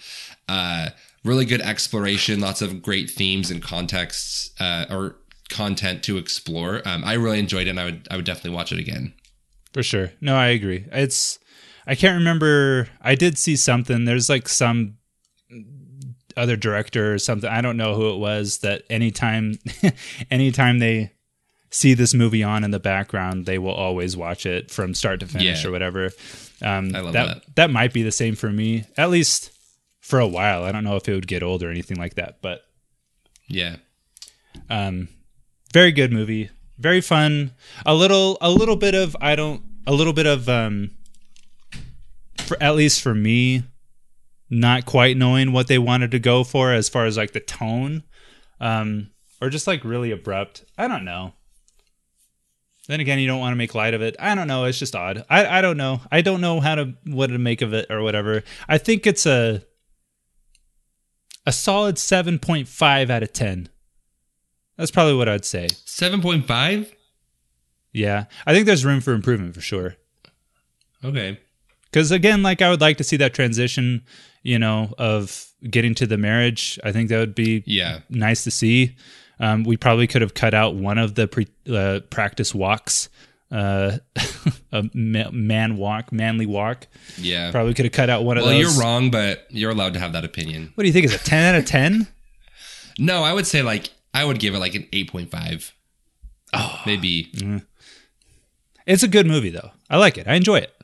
uh, 0.49 0.90
really 1.24 1.47
good 1.47 1.62
exploration, 1.62 2.40
lots 2.40 2.61
of 2.61 2.82
great 2.82 3.09
themes 3.11 3.51
and 3.51 3.62
contexts 3.62 4.51
uh, 4.61 4.85
or 4.90 5.16
content 5.49 6.03
to 6.05 6.19
explore. 6.19 6.82
Um, 6.85 7.03
I 7.05 7.15
really 7.15 7.39
enjoyed 7.39 7.66
it, 7.66 7.70
and 7.70 7.81
I 7.81 7.85
would 7.86 8.09
I 8.11 8.16
would 8.16 8.24
definitely 8.24 8.51
watch 8.51 8.73
it 8.73 8.78
again. 8.78 9.15
For 9.73 9.82
sure. 9.82 10.12
No, 10.20 10.36
I 10.36 10.49
agree. 10.49 10.86
It's 10.93 11.39
I 11.86 11.94
can't 11.94 12.19
remember 12.19 12.89
I 13.01 13.15
did 13.15 13.39
see 13.39 13.57
something. 13.57 14.05
There's 14.05 14.28
like 14.28 14.49
some 14.49 14.99
other 16.36 16.57
director 16.57 17.12
or 17.15 17.19
something. 17.19 17.49
I 17.51 17.61
don't 17.61 17.77
know 17.77 17.94
who 17.94 18.11
it 18.15 18.19
was 18.19 18.59
that 18.59 18.82
anytime 18.90 19.59
anytime 20.31 20.78
they 20.78 21.12
see 21.70 21.94
this 21.94 22.12
movie 22.15 22.43
on 22.43 22.65
in 22.65 22.70
the 22.70 22.78
background, 22.81 23.47
they 23.47 23.59
will 23.59 23.73
always 23.73 24.16
watch 24.16 24.44
it 24.44 24.70
from 24.70 24.93
start 24.94 25.20
to 25.20 25.27
finish 25.27 25.62
Yeah. 25.62 25.69
or 25.69 25.73
whatever. 25.73 26.11
Um 26.61 26.94
I 26.94 27.01
love 27.01 27.12
that, 27.15 27.27
that. 27.47 27.57
that 27.57 27.70
might 27.70 27.93
be 27.93 28.03
the 28.03 28.12
same 28.12 28.35
for 28.35 28.51
me. 28.51 28.85
At 28.97 29.11
least 29.11 29.51
for 30.01 30.19
a 30.19 30.27
while. 30.27 30.65
I 30.65 30.73
don't 30.73 30.85
know 30.85 30.97
if 30.97 31.09
it 31.09 31.15
would 31.15 31.27
get 31.28 31.43
old 31.43 31.62
or 31.62 31.70
anything 31.70 31.97
like 31.97 32.15
that, 32.15 32.43
but 32.43 32.61
Yeah, 33.49 33.77
um, 34.69 35.09
very 35.73 35.93
good 35.93 36.12
movie, 36.12 36.51
very 36.82 37.00
fun. 37.00 37.52
A 37.86 37.94
little, 37.94 38.36
a 38.40 38.50
little 38.50 38.76
bit 38.76 38.94
of 38.94 39.16
I 39.20 39.36
don't, 39.36 39.62
a 39.86 39.92
little 39.92 40.12
bit 40.12 40.26
of 40.26 40.48
um, 40.48 40.90
for 42.38 42.62
at 42.62 42.74
least 42.74 43.00
for 43.00 43.14
me, 43.14 43.64
not 44.50 44.84
quite 44.84 45.16
knowing 45.16 45.52
what 45.52 45.68
they 45.68 45.78
wanted 45.78 46.10
to 46.10 46.18
go 46.18 46.44
for 46.44 46.72
as 46.72 46.88
far 46.88 47.06
as 47.06 47.16
like 47.16 47.32
the 47.32 47.40
tone, 47.40 48.02
um, 48.60 49.10
or 49.40 49.48
just 49.48 49.66
like 49.66 49.84
really 49.84 50.10
abrupt. 50.10 50.64
I 50.76 50.88
don't 50.88 51.04
know. 51.04 51.32
Then 52.88 53.00
again, 53.00 53.20
you 53.20 53.28
don't 53.28 53.40
want 53.40 53.52
to 53.52 53.56
make 53.56 53.74
light 53.74 53.94
of 53.94 54.02
it. 54.02 54.16
I 54.18 54.34
don't 54.34 54.48
know. 54.48 54.64
It's 54.64 54.78
just 54.78 54.96
odd. 54.96 55.24
I, 55.30 55.59
I 55.59 55.60
don't 55.62 55.76
know. 55.76 56.00
I 56.10 56.20
don't 56.20 56.40
know 56.40 56.60
how 56.60 56.74
to 56.74 56.94
what 57.06 57.28
to 57.28 57.38
make 57.38 57.62
of 57.62 57.72
it 57.72 57.86
or 57.90 58.02
whatever. 58.02 58.42
I 58.68 58.78
think 58.78 59.06
it's 59.06 59.24
a 59.24 59.62
a 61.46 61.52
solid 61.52 61.98
seven 61.98 62.38
point 62.38 62.68
five 62.68 63.09
out 63.09 63.22
of 63.22 63.32
ten. 63.32 63.68
That's 64.77 64.90
probably 64.90 65.15
what 65.15 65.28
I'd 65.28 65.44
say. 65.44 65.69
seven 65.85 66.20
point 66.23 66.47
five. 66.47 66.93
Yeah, 67.93 68.24
I 68.47 68.55
think 68.55 68.66
there's 68.66 68.85
room 68.85 69.01
for 69.01 69.12
improvement 69.12 69.55
for 69.55 69.61
sure. 69.61 69.97
Okay, 71.05 71.39
Because 71.85 72.11
again, 72.11 72.43
like 72.43 72.62
I 72.62 72.70
would 72.70 72.81
like 72.81 72.97
to 72.99 73.05
see 73.05 73.16
that 73.19 73.35
transition, 73.35 74.03
you 74.43 74.59
know, 74.59 74.94
of 74.99 75.47
getting 75.69 75.94
to 75.97 76.07
the 76.07 76.16
marriage. 76.16 76.78
I 76.85 76.93
think 76.93 77.09
that 77.09 77.19
would 77.19 77.35
be 77.35 77.65
yeah, 77.66 78.01
nice 78.09 78.44
to 78.44 78.51
see. 78.51 78.97
Um, 79.40 79.65
we 79.65 79.77
probably 79.77 80.07
could 80.07 80.23
have 80.23 80.35
cut 80.35 80.55
out 80.55 80.77
one 80.77 80.99
of 80.99 81.16
the 81.16 81.27
pre, 81.27 81.49
uh, 81.70 82.01
practice 82.11 82.55
walks, 82.55 83.09
uh, 83.51 83.99
a 84.73 84.85
ma- 84.94 85.31
man 85.32 85.77
walk, 85.77 86.12
manly 86.12 86.47
walk. 86.47 86.86
yeah. 87.19 87.51
Probably 87.51 87.74
could 87.74 87.85
have 87.86 87.93
cut 87.93 88.09
out 88.09 88.23
one 88.24 88.39
of 88.39 88.44
Well, 88.44 88.55
you're 88.55 88.70
wrong, 88.81 89.11
but 89.11 89.47
you're 89.51 89.73
allowed 89.73 89.94
to 89.94 90.01
have 90.01 90.12
that 90.12 90.24
opinion. 90.24 90.70
What 90.77 90.82
do 90.82 90.86
you 90.86 90.93
think? 90.93 91.07
Is 91.07 91.12
it 91.15 91.23
ten 91.24 91.55
out 91.55 91.59
of 91.59 91.66
ten? 91.66 92.07
No, 92.99 93.23
I 93.24 93.32
would 93.32 93.47
say 93.47 93.62
like 93.62 93.89
I 94.14 94.24
would 94.24 94.39
give 94.39 94.55
it 94.55 94.59
like 94.59 94.74
an 94.74 94.86
eight 94.93 95.10
point 95.10 95.30
five. 95.30 95.74
Oh, 96.52 96.80
maybe. 96.86 97.30
Mm-hmm. 97.34 97.59
It's 98.86 99.02
a 99.02 99.09
good 99.09 99.26
movie 99.26 99.51
though. 99.51 99.70
I 99.89 99.97
like 99.97 100.18
it. 100.18 100.26
I 100.28 100.34
enjoy 100.34 100.56
it. 100.56 100.74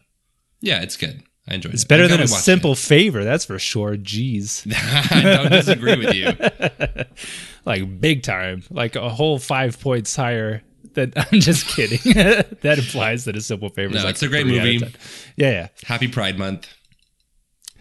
Yeah, 0.61 0.83
it's 0.83 0.97
good. 0.97 1.23
I 1.47 1.55
enjoyed 1.55 1.73
it. 1.73 1.75
It's 1.75 1.85
better 1.85 2.09
than 2.09 2.21
a 2.21 2.29
simple 2.29 2.75
favor, 2.75 3.25
that's 3.25 3.45
for 3.45 3.59
sure. 3.59 3.97
Jeez. 3.97 4.67
I 5.13 5.23
don't 5.23 5.51
disagree 5.51 5.97
with 5.97 6.15
you. 6.15 7.05
like 7.65 8.01
big 8.01 8.23
time, 8.23 8.63
like 8.71 8.97
a 8.97 9.09
whole 9.09 9.39
five 9.39 9.81
points 9.81 10.15
higher. 10.15 10.63
Than 10.95 11.13
I'm 11.17 11.41
just 11.41 11.67
kidding. 11.69 11.99
that 12.15 12.79
implies 12.79 13.25
that 13.27 13.37
a 13.37 13.41
simple 13.41 13.69
favor 13.69 13.95
is 13.95 14.01
No, 14.01 14.05
like 14.05 14.15
it's 14.15 14.23
a 14.23 14.29
great 14.29 14.47
three 14.47 14.59
out 14.59 14.67
of 14.67 14.73
movie. 14.83 14.95
Yeah, 15.37 15.51
yeah, 15.51 15.69
Happy 15.85 16.09
Pride 16.09 16.39
Month. 16.39 16.67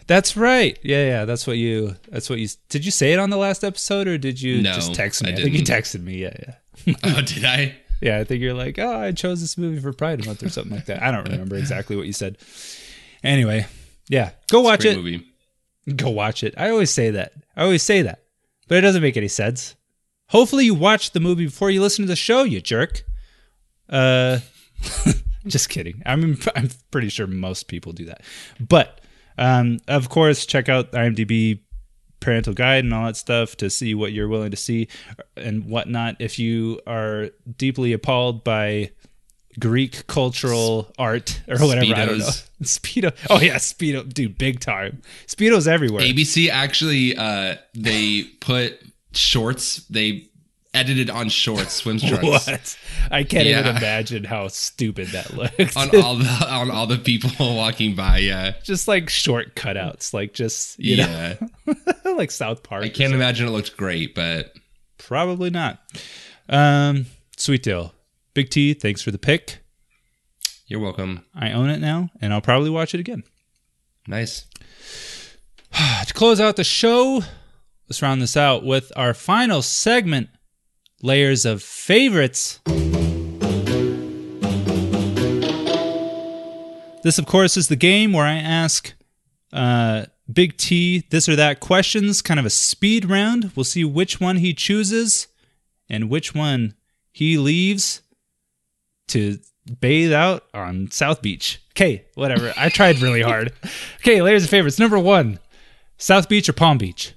That's 0.08 0.36
right. 0.36 0.76
Yeah, 0.82 1.06
yeah, 1.06 1.24
that's 1.24 1.46
what 1.46 1.56
you. 1.58 1.94
That's 2.08 2.28
what 2.28 2.40
you. 2.40 2.48
Did 2.68 2.84
you 2.84 2.90
say 2.90 3.12
it 3.12 3.18
on 3.20 3.30
the 3.30 3.36
last 3.36 3.62
episode, 3.62 4.08
or 4.08 4.18
did 4.18 4.42
you 4.42 4.62
No, 4.62 4.72
just 4.72 4.94
text 4.94 5.22
me? 5.22 5.30
I 5.30 5.34
I, 5.34 5.36
think 5.36 5.54
you 5.54 5.62
texted 5.62 6.02
me. 6.02 6.16
Yeah, 6.18 6.34
yeah, 6.86 6.94
Oh, 7.04 7.20
did 7.22 7.44
I? 7.44 7.76
yeah. 8.00 8.18
I 8.18 8.24
think 8.24 8.40
you're 8.42 8.54
like, 8.54 8.78
oh, 8.78 9.00
I 9.00 9.12
chose 9.12 9.40
this 9.40 9.56
movie 9.56 9.80
for 9.80 9.92
Pride 9.92 10.26
Month 10.26 10.42
or 10.42 10.48
something 10.48 10.72
like 10.74 10.86
that. 10.86 11.02
I 11.02 11.12
don't 11.12 11.28
remember 11.30 11.54
exactly 11.56 11.94
what 11.96 12.06
you 12.06 12.12
said. 12.12 12.38
Anyway, 13.22 13.66
yeah, 14.08 14.30
go 14.50 14.60
watch 14.60 14.84
it. 14.84 14.96
movie. 14.96 15.24
go 15.94 16.10
watch 16.10 16.42
it. 16.42 16.54
I 16.56 16.70
always 16.70 16.90
say 16.90 17.10
that. 17.10 17.32
I 17.56 17.62
always 17.62 17.82
say 17.82 18.02
that. 18.02 18.22
But 18.66 18.78
it 18.78 18.80
doesn't 18.82 19.02
make 19.02 19.16
any 19.16 19.28
sense. 19.28 19.76
Hopefully 20.28 20.64
you 20.66 20.74
watch 20.74 21.12
the 21.12 21.20
movie 21.20 21.46
before 21.46 21.70
you 21.70 21.80
listen 21.80 22.04
to 22.04 22.08
the 22.08 22.16
show, 22.16 22.42
you 22.42 22.60
jerk. 22.60 23.02
Uh 23.88 24.40
just 25.46 25.68
kidding. 25.68 26.02
I 26.06 26.16
mean 26.16 26.38
I'm 26.54 26.68
pretty 26.90 27.08
sure 27.08 27.26
most 27.26 27.68
people 27.68 27.92
do 27.92 28.04
that. 28.06 28.22
But 28.60 29.00
um 29.38 29.78
of 29.88 30.08
course 30.08 30.44
check 30.44 30.68
out 30.68 30.92
IMDb 30.92 31.60
parental 32.20 32.52
guide 32.52 32.84
and 32.84 32.92
all 32.92 33.06
that 33.06 33.16
stuff 33.16 33.56
to 33.56 33.70
see 33.70 33.94
what 33.94 34.12
you're 34.12 34.28
willing 34.28 34.50
to 34.50 34.56
see 34.56 34.88
and 35.36 35.66
whatnot. 35.66 36.16
If 36.18 36.38
you 36.38 36.80
are 36.86 37.30
deeply 37.56 37.92
appalled 37.92 38.44
by 38.44 38.90
Greek 39.58 40.06
cultural 40.06 40.92
art 40.98 41.40
or 41.48 41.58
whatever, 41.58 41.94
I 41.94 42.06
don't 42.06 42.18
know. 42.18 42.24
Speedo. 42.62 43.14
Oh 43.30 43.40
yeah, 43.40 43.56
Speedo, 43.56 44.12
dude, 44.12 44.38
big 44.38 44.60
time. 44.60 45.02
Speedos 45.26 45.66
everywhere. 45.66 46.02
ABC 46.02 46.48
actually, 46.48 47.16
uh, 47.16 47.56
they 47.74 48.24
put 48.40 48.80
shorts. 49.12 49.86
They 49.86 50.28
edited 50.74 51.10
on 51.10 51.28
shorts, 51.30 51.74
swim 51.74 51.98
trunks. 51.98 52.22
What? 52.22 52.78
I 53.10 53.24
can't 53.24 53.46
even 53.46 53.66
imagine 53.66 54.24
how 54.24 54.48
stupid 54.48 55.08
that 55.08 55.34
looks. 55.34 55.76
On 55.76 55.88
all 56.02 56.16
the 56.16 56.46
on 56.48 56.70
all 56.70 56.86
the 56.86 56.98
people 56.98 57.30
walking 57.56 57.94
by, 57.94 58.18
yeah, 58.18 58.54
just 58.62 58.88
like 58.88 59.08
short 59.08 59.54
cutouts, 59.54 60.12
like 60.12 60.34
just 60.34 60.78
you 60.78 60.96
yeah. 60.96 61.34
know, 61.66 61.74
like 62.16 62.30
South 62.30 62.62
Park. 62.62 62.84
I 62.84 62.88
can't 62.88 63.14
imagine 63.14 63.46
it 63.46 63.50
looked 63.50 63.76
great, 63.76 64.14
but 64.14 64.52
Probably 64.98 65.48
not. 65.48 65.78
Um, 66.48 67.06
Sweet 67.36 67.62
Deal, 67.62 67.94
Big 68.34 68.50
T. 68.50 68.74
Thanks 68.74 69.00
for 69.00 69.10
the 69.10 69.18
pick. 69.18 69.60
you're 70.66 70.80
welcome. 70.80 71.24
I 71.34 71.52
own 71.52 71.70
it 71.70 71.80
now, 71.80 72.10
and 72.20 72.34
I'll 72.34 72.40
probably 72.40 72.68
watch 72.68 72.94
it 72.94 73.00
again. 73.00 73.22
Nice. 74.06 74.44
To 76.06 76.14
close 76.14 76.40
out 76.40 76.56
the 76.56 76.64
show, 76.64 77.22
let's 77.88 78.00
round 78.00 78.22
this 78.22 78.36
out 78.36 78.64
with 78.64 78.90
our 78.96 79.12
final 79.14 79.60
segment: 79.62 80.30
layers 81.02 81.44
of 81.44 81.62
favorites. 81.62 82.60
This, 87.02 87.18
of 87.18 87.26
course, 87.26 87.56
is 87.56 87.68
the 87.68 87.76
game 87.76 88.12
where 88.12 88.26
I 88.26 88.34
ask 88.34 88.92
uh, 89.52 90.06
Big 90.30 90.56
T 90.56 91.04
this 91.10 91.28
or 91.28 91.36
that 91.36 91.60
questions, 91.60 92.20
kind 92.22 92.40
of 92.40 92.46
a 92.46 92.50
speed 92.50 93.08
round. 93.08 93.52
We'll 93.54 93.64
see 93.64 93.84
which 93.84 94.20
one 94.20 94.36
he 94.36 94.52
chooses 94.52 95.28
and 95.88 96.10
which 96.10 96.34
one 96.34 96.74
he 97.12 97.38
leaves 97.38 98.02
to 99.08 99.38
bathe 99.80 100.12
out 100.12 100.44
on 100.52 100.90
South 100.90 101.22
Beach. 101.22 101.62
Okay, 101.72 102.04
whatever. 102.14 102.52
I 102.56 102.68
tried 102.68 103.00
really 103.00 103.22
hard. 103.22 103.52
Okay, 104.00 104.22
layers 104.22 104.44
of 104.44 104.50
favorites. 104.50 104.78
Number 104.78 104.98
one 104.98 105.38
South 105.98 106.28
Beach 106.28 106.48
or 106.48 106.52
Palm 106.52 106.78
Beach? 106.78 107.14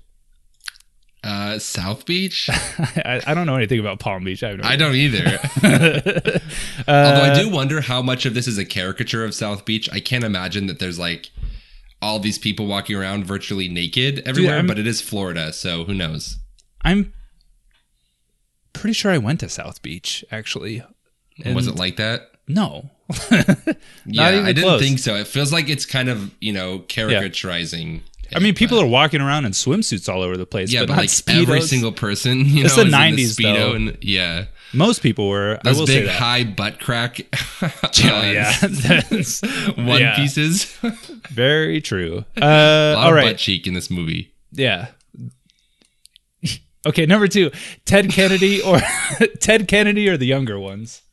Uh, 1.23 1.60
South 1.60 2.06
Beach. 2.06 2.49
I, 2.80 3.22
I 3.27 3.34
don't 3.35 3.45
know 3.45 3.56
anything 3.56 3.80
about 3.80 3.99
Palm 3.99 4.23
Beach. 4.23 4.43
I 4.43 4.53
no 4.56 4.64
I 4.64 4.76
don't 4.76 4.95
either. 4.95 5.23
Although 6.88 7.22
I 7.22 7.39
do 7.39 7.49
wonder 7.49 7.81
how 7.81 8.02
much 8.02 8.26
of 8.26 8.34
this 8.34 8.48
is 8.48 8.57
a 8.57 8.65
caricature 8.65 9.23
of 9.23 9.35
South 9.35 9.64
Beach. 9.65 9.88
I 9.91 9.99
can't 9.99 10.23
imagine 10.23 10.65
that 10.68 10.80
there's 10.80 10.98
like 10.98 11.30
all 12.02 12.18
these 12.18 12.39
people 12.39 12.65
walking 12.65 12.95
around 12.95 13.26
virtually 13.26 13.68
naked 13.68 14.23
everywhere, 14.26 14.56
I'm- 14.56 14.68
but 14.68 14.80
it 14.80 14.88
is 14.88 14.99
Florida, 15.02 15.53
so 15.53 15.84
who 15.84 15.93
knows? 15.93 16.38
I'm 16.84 17.14
pretty 18.73 18.93
sure 18.93 19.11
I 19.11 19.19
went 19.19 19.41
to 19.41 19.49
South 19.49 19.81
Beach 19.84 20.26
actually. 20.31 20.84
Was 21.45 21.68
it 21.68 21.76
like 21.76 21.98
that? 21.98 22.31
No. 22.48 22.89
Yeah, 24.06 24.23
I 24.26 24.53
didn't 24.53 24.64
close. 24.64 24.81
think 24.81 24.99
so. 24.99 25.15
It 25.15 25.27
feels 25.27 25.52
like 25.53 25.69
it's 25.69 25.85
kind 25.85 26.10
of, 26.10 26.34
you 26.39 26.53
know, 26.53 26.80
caricaturizing. 26.80 28.02
I 28.36 28.40
mean, 28.40 28.53
people 28.56 28.78
but- 28.78 28.86
are 28.86 28.90
walking 28.90 29.22
around 29.22 29.45
in 29.45 29.52
swimsuits 29.52 30.08
all 30.12 30.22
over 30.22 30.38
the 30.38 30.45
place. 30.45 30.72
Yeah, 30.72 30.82
but, 30.82 30.90
but, 30.90 30.98
like 30.98 31.10
every 31.30 31.62
single 31.62 31.91
person, 31.91 32.45
you 32.45 32.66
It's 32.66 32.78
know, 32.78 32.84
the 32.84 32.90
is 32.90 32.94
in 32.94 33.36
90s 33.36 33.36
Speedo 33.40 33.56
though. 33.56 33.74
and 33.74 33.98
yeah. 34.02 34.45
Most 34.74 35.02
people 35.03 35.28
were. 35.28 35.58
I 35.58 35.62
Those 35.66 35.80
will 35.80 35.88
say 35.88 36.02
big 36.03 36.10
high 36.12 36.45
butt 36.45 36.80
crack 36.80 37.20
Oh, 37.62 37.72
yeah, 38.02 38.53
one 39.76 39.99
yeah, 40.02 40.16
pieces. 40.16 40.64
Very 41.30 41.82
true. 41.82 42.24
Uh, 42.41 42.45
A 42.45 42.95
lot 42.95 43.08
all 43.08 43.18
of 43.18 43.24
butt 43.24 43.38
cheek 43.38 43.68
in 43.68 43.74
this 43.74 43.91
movie. 43.91 44.34
Yeah. 44.53 44.88
Okay, 46.84 47.06
number 47.06 47.28
two, 47.28 47.52
Ted 47.86 48.10
Kennedy 48.10 48.60
or 48.62 48.80
Ted 49.40 49.68
Kennedy 49.68 50.10
or 50.10 50.18
the 50.18 50.26
younger 50.26 50.58
ones. 50.60 51.03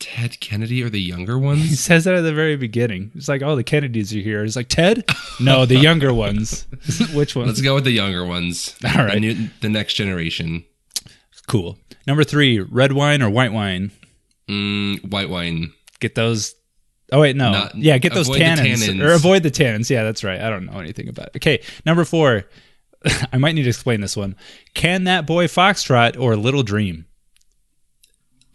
Ted 0.00 0.40
Kennedy 0.40 0.82
or 0.82 0.90
the 0.90 1.00
younger 1.00 1.38
ones? 1.50 1.62
He 1.68 1.76
says 1.76 2.04
that 2.04 2.14
at 2.16 2.22
the 2.22 2.34
very 2.34 2.56
beginning. 2.56 3.12
It's 3.14 3.28
like, 3.28 3.42
oh, 3.42 3.54
the 3.54 3.62
Kennedys 3.62 4.12
are 4.14 4.18
here. 4.18 4.42
It's 4.42 4.56
like 4.56 4.68
Ted. 4.68 5.04
No, 5.38 5.66
the 5.66 5.76
younger 5.78 6.12
ones. 6.12 6.66
Which 7.14 7.36
ones? 7.36 7.46
Let's 7.48 7.60
go 7.60 7.76
with 7.76 7.84
the 7.84 7.92
younger 7.92 8.24
ones. 8.24 8.74
All 8.84 9.04
right. 9.04 9.14
The, 9.14 9.20
new, 9.20 9.48
the 9.60 9.68
next 9.68 9.94
generation. 9.94 10.64
Cool. 11.46 11.78
Number 12.06 12.24
three, 12.24 12.58
red 12.58 12.92
wine 12.92 13.22
or 13.22 13.30
white 13.30 13.52
wine. 13.52 13.92
Mm, 14.48 15.10
white 15.10 15.28
wine. 15.28 15.72
Get 16.00 16.14
those. 16.14 16.54
Oh 17.12 17.20
wait, 17.20 17.36
no. 17.36 17.52
Not- 17.52 17.74
yeah, 17.76 17.98
get 17.98 18.14
those 18.14 18.28
tannins, 18.28 18.76
tannins. 18.76 19.02
or 19.02 19.12
avoid 19.12 19.42
the 19.42 19.50
tannins. 19.50 19.90
Yeah, 19.90 20.02
that's 20.04 20.22
right. 20.24 20.40
I 20.40 20.48
don't 20.48 20.66
know 20.66 20.78
anything 20.78 21.08
about 21.08 21.26
it. 21.28 21.36
Okay, 21.36 21.62
number 21.84 22.04
four. 22.04 22.44
I 23.32 23.38
might 23.38 23.54
need 23.54 23.62
to 23.62 23.68
explain 23.68 24.00
this 24.00 24.16
one. 24.16 24.36
Can 24.74 25.04
that 25.04 25.26
boy 25.26 25.46
foxtrot 25.46 26.20
or 26.20 26.36
Little 26.36 26.62
Dream? 26.62 27.06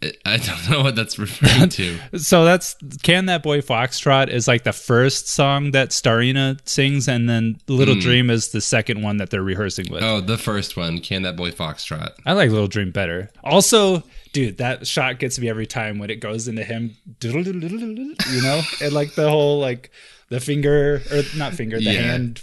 I- 0.02 0.12
I 0.26 0.36
don't 0.36 0.70
know 0.70 0.82
what 0.82 0.94
that's 0.94 1.18
referring 1.18 1.70
to. 1.70 1.98
So 2.18 2.44
that's 2.44 2.76
Can 3.02 3.26
That 3.26 3.42
Boy 3.42 3.60
Foxtrot 3.62 4.28
is 4.28 4.46
like 4.46 4.64
the 4.64 4.72
first 4.72 5.28
song 5.28 5.70
that 5.70 5.90
Starina 5.90 6.58
sings, 6.68 7.08
and 7.08 7.28
then 7.28 7.58
Little 7.66 7.94
Dream 7.94 8.28
is 8.30 8.48
the 8.50 8.60
second 8.60 9.02
one 9.02 9.16
that 9.16 9.30
they're 9.30 9.42
rehearsing 9.42 9.86
with. 9.90 10.02
Oh, 10.02 10.20
the 10.20 10.36
first 10.38 10.76
one. 10.76 10.98
Can 11.00 11.22
that 11.22 11.36
boy 11.36 11.50
foxtrot? 11.50 12.12
I 12.26 12.34
like 12.34 12.50
Little 12.50 12.68
Dream 12.68 12.90
better. 12.90 13.30
Also, 13.42 14.02
dude, 14.32 14.58
that 14.58 14.86
shot 14.86 15.18
gets 15.18 15.38
me 15.38 15.48
every 15.48 15.66
time 15.66 15.98
when 15.98 16.10
it 16.10 16.20
goes 16.20 16.46
into 16.46 16.62
him, 16.62 16.94
you 17.22 18.42
know, 18.42 18.60
and 18.82 18.92
like 18.92 19.14
the 19.14 19.28
whole 19.30 19.58
like 19.60 19.90
the 20.28 20.40
finger 20.40 21.02
or 21.10 21.22
not 21.36 21.54
finger, 21.54 21.78
the 21.78 21.84
Yeah. 21.84 21.92
hand, 22.02 22.42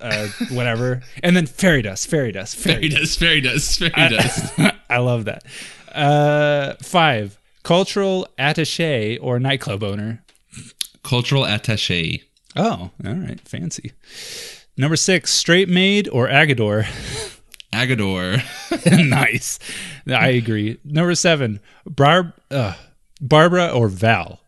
uh, 0.00 0.28
whatever, 0.50 1.02
and 1.22 1.36
then 1.36 1.46
fairy 1.46 1.82
dust, 1.82 2.08
fairy 2.08 2.32
dust, 2.32 2.56
fairy 2.56 2.88
Fairy 2.88 3.00
dust, 3.00 3.18
fairy 3.18 3.40
dust, 3.40 3.78
fairy 3.78 4.08
dust. 4.10 4.54
I 4.90 4.98
love 4.98 5.24
that. 5.26 5.44
Uh, 5.94 6.74
five 6.82 7.38
cultural 7.62 8.26
attaché 8.38 9.18
or 9.20 9.38
nightclub 9.38 9.82
owner. 9.82 10.22
Cultural 11.02 11.44
attache. 11.44 12.22
Oh, 12.56 12.90
all 13.04 13.14
right, 13.14 13.40
fancy. 13.40 13.92
Number 14.76 14.96
six, 14.96 15.32
straight 15.32 15.68
maid 15.68 16.08
or 16.08 16.28
Agador. 16.28 16.84
Agador. 17.72 18.42
nice. 19.08 19.58
I 20.06 20.28
agree. 20.28 20.78
Number 20.84 21.14
seven, 21.14 21.60
Barb, 21.84 22.32
uh, 22.50 22.74
Barbara 23.20 23.68
or 23.68 23.88
Val. 23.88 24.40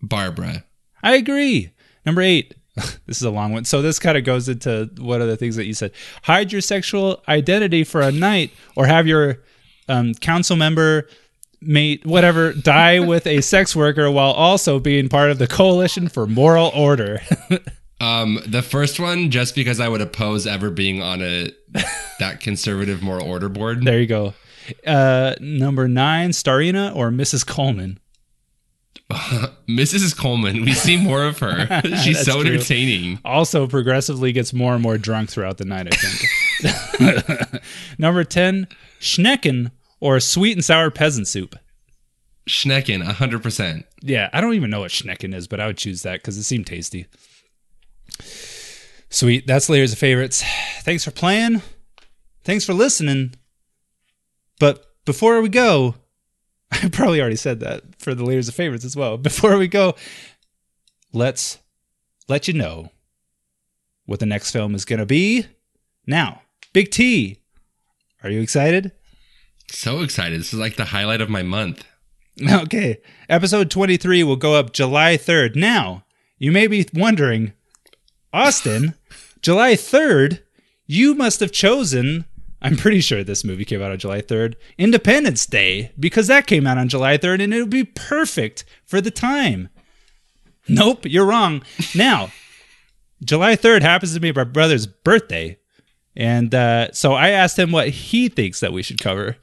Barbara. 0.00 0.64
I 1.02 1.16
agree. 1.16 1.72
Number 2.06 2.22
eight, 2.22 2.54
this 3.06 3.16
is 3.16 3.22
a 3.22 3.30
long 3.30 3.52
one. 3.52 3.64
So 3.64 3.82
this 3.82 3.98
kind 3.98 4.16
of 4.16 4.24
goes 4.24 4.48
into 4.48 4.90
one 4.98 5.20
of 5.20 5.28
the 5.28 5.36
things 5.36 5.56
that 5.56 5.66
you 5.66 5.74
said. 5.74 5.92
Hide 6.22 6.52
your 6.52 6.60
sexual 6.60 7.22
identity 7.28 7.84
for 7.84 8.00
a 8.00 8.12
night 8.12 8.52
or 8.76 8.86
have 8.86 9.06
your 9.06 9.42
um, 9.88 10.14
council 10.14 10.56
member 10.56 11.08
mate 11.60 12.04
whatever 12.06 12.52
die 12.52 13.00
with 13.12 13.26
a 13.26 13.40
sex 13.40 13.74
worker 13.74 14.10
while 14.10 14.32
also 14.32 14.78
being 14.78 15.08
part 15.08 15.30
of 15.30 15.38
the 15.38 15.46
coalition 15.46 16.08
for 16.08 16.26
moral 16.26 16.70
order 16.74 17.20
Um, 18.00 18.38
the 18.46 18.62
first 18.62 19.00
one, 19.00 19.32
just 19.32 19.56
because 19.56 19.80
I 19.80 19.88
would 19.88 20.00
oppose 20.00 20.46
ever 20.46 20.70
being 20.70 21.02
on 21.02 21.20
a 21.20 21.50
that 22.20 22.38
conservative 22.38 23.02
moral 23.02 23.26
order 23.26 23.48
board. 23.48 23.82
there 23.84 23.98
you 23.98 24.06
go 24.06 24.34
uh 24.86 25.34
number 25.40 25.88
nine 25.88 26.30
starina 26.30 26.94
or 26.94 27.10
mrs 27.10 27.44
coleman 27.44 27.98
Mrs. 29.66 30.14
Coleman, 30.14 30.62
we 30.66 30.74
see 30.74 30.98
more 30.98 31.24
of 31.24 31.38
her. 31.38 31.80
She's 32.02 32.22
so 32.22 32.42
true. 32.42 32.52
entertaining. 32.52 33.18
also 33.24 33.66
progressively 33.66 34.32
gets 34.32 34.52
more 34.52 34.74
and 34.74 34.82
more 34.82 34.98
drunk 34.98 35.30
throughout 35.30 35.56
the 35.56 35.64
night, 35.64 35.88
I 35.90 35.96
think. 35.96 37.62
Number 37.98 38.22
10, 38.22 38.68
Schnecken 39.00 39.70
or 40.00 40.16
a 40.16 40.20
sweet 40.20 40.56
and 40.56 40.64
sour 40.64 40.90
peasant 40.90 41.28
soup. 41.28 41.56
Schnecken, 42.48 43.04
100%. 43.04 43.84
Yeah, 44.02 44.30
I 44.32 44.40
don't 44.40 44.54
even 44.54 44.70
know 44.70 44.80
what 44.80 44.90
Schnecken 44.90 45.34
is, 45.34 45.46
but 45.46 45.60
I 45.60 45.66
would 45.66 45.76
choose 45.76 46.02
that 46.02 46.20
because 46.20 46.38
it 46.38 46.44
seemed 46.44 46.66
tasty. 46.66 47.06
Sweet. 49.10 49.46
That's 49.46 49.68
Layers 49.68 49.92
of 49.92 49.98
Favorites. 49.98 50.42
Thanks 50.82 51.04
for 51.04 51.10
playing. 51.10 51.62
Thanks 52.44 52.64
for 52.64 52.74
listening. 52.74 53.34
But 54.58 54.86
before 55.04 55.40
we 55.40 55.48
go, 55.48 55.94
I 56.70 56.88
probably 56.88 57.20
already 57.20 57.36
said 57.36 57.60
that 57.60 57.82
for 57.98 58.14
the 58.14 58.24
Layers 58.24 58.48
of 58.48 58.54
Favorites 58.54 58.84
as 58.84 58.96
well. 58.96 59.16
Before 59.16 59.56
we 59.58 59.68
go, 59.68 59.94
let's 61.12 61.58
let 62.28 62.48
you 62.48 62.54
know 62.54 62.90
what 64.06 64.20
the 64.20 64.26
next 64.26 64.50
film 64.50 64.74
is 64.74 64.84
going 64.84 65.00
to 65.00 65.06
be. 65.06 65.46
Now, 66.06 66.42
Big 66.72 66.90
T, 66.90 67.42
are 68.22 68.30
you 68.30 68.40
excited? 68.40 68.92
So 69.70 70.00
excited. 70.00 70.40
This 70.40 70.52
is 70.52 70.58
like 70.58 70.76
the 70.76 70.86
highlight 70.86 71.20
of 71.20 71.30
my 71.30 71.42
month. 71.42 71.84
Okay. 72.40 72.98
Episode 73.28 73.68
23 73.68 74.22
will 74.22 74.36
go 74.36 74.54
up 74.54 74.72
July 74.72 75.16
3rd. 75.16 75.56
Now, 75.56 76.04
you 76.38 76.52
may 76.52 76.68
be 76.68 76.86
wondering, 76.94 77.52
Austin, 78.32 78.94
July 79.42 79.72
3rd, 79.74 80.40
you 80.86 81.14
must 81.16 81.40
have 81.40 81.50
chosen, 81.50 82.26
I'm 82.62 82.76
pretty 82.76 83.00
sure 83.00 83.24
this 83.24 83.42
movie 83.42 83.64
came 83.64 83.82
out 83.82 83.90
on 83.90 83.98
July 83.98 84.20
3rd, 84.22 84.54
Independence 84.78 85.46
Day, 85.46 85.90
because 85.98 86.28
that 86.28 86.46
came 86.46 86.64
out 86.64 86.78
on 86.78 86.88
July 86.88 87.18
3rd 87.18 87.42
and 87.42 87.52
it 87.52 87.60
would 87.60 87.70
be 87.70 87.82
perfect 87.82 88.64
for 88.86 89.00
the 89.00 89.10
time. 89.10 89.68
Nope, 90.68 91.06
you're 91.06 91.26
wrong. 91.26 91.64
Now, 91.96 92.30
July 93.24 93.56
3rd 93.56 93.82
happens 93.82 94.14
to 94.14 94.20
be 94.20 94.30
my 94.30 94.44
brother's 94.44 94.86
birthday. 94.86 95.58
And 96.18 96.52
uh, 96.52 96.90
so 96.92 97.12
I 97.14 97.28
asked 97.28 97.56
him 97.56 97.70
what 97.70 97.88
he 97.90 98.28
thinks 98.28 98.58
that 98.58 98.72
we 98.72 98.82
should 98.82 99.00
cover. 99.00 99.36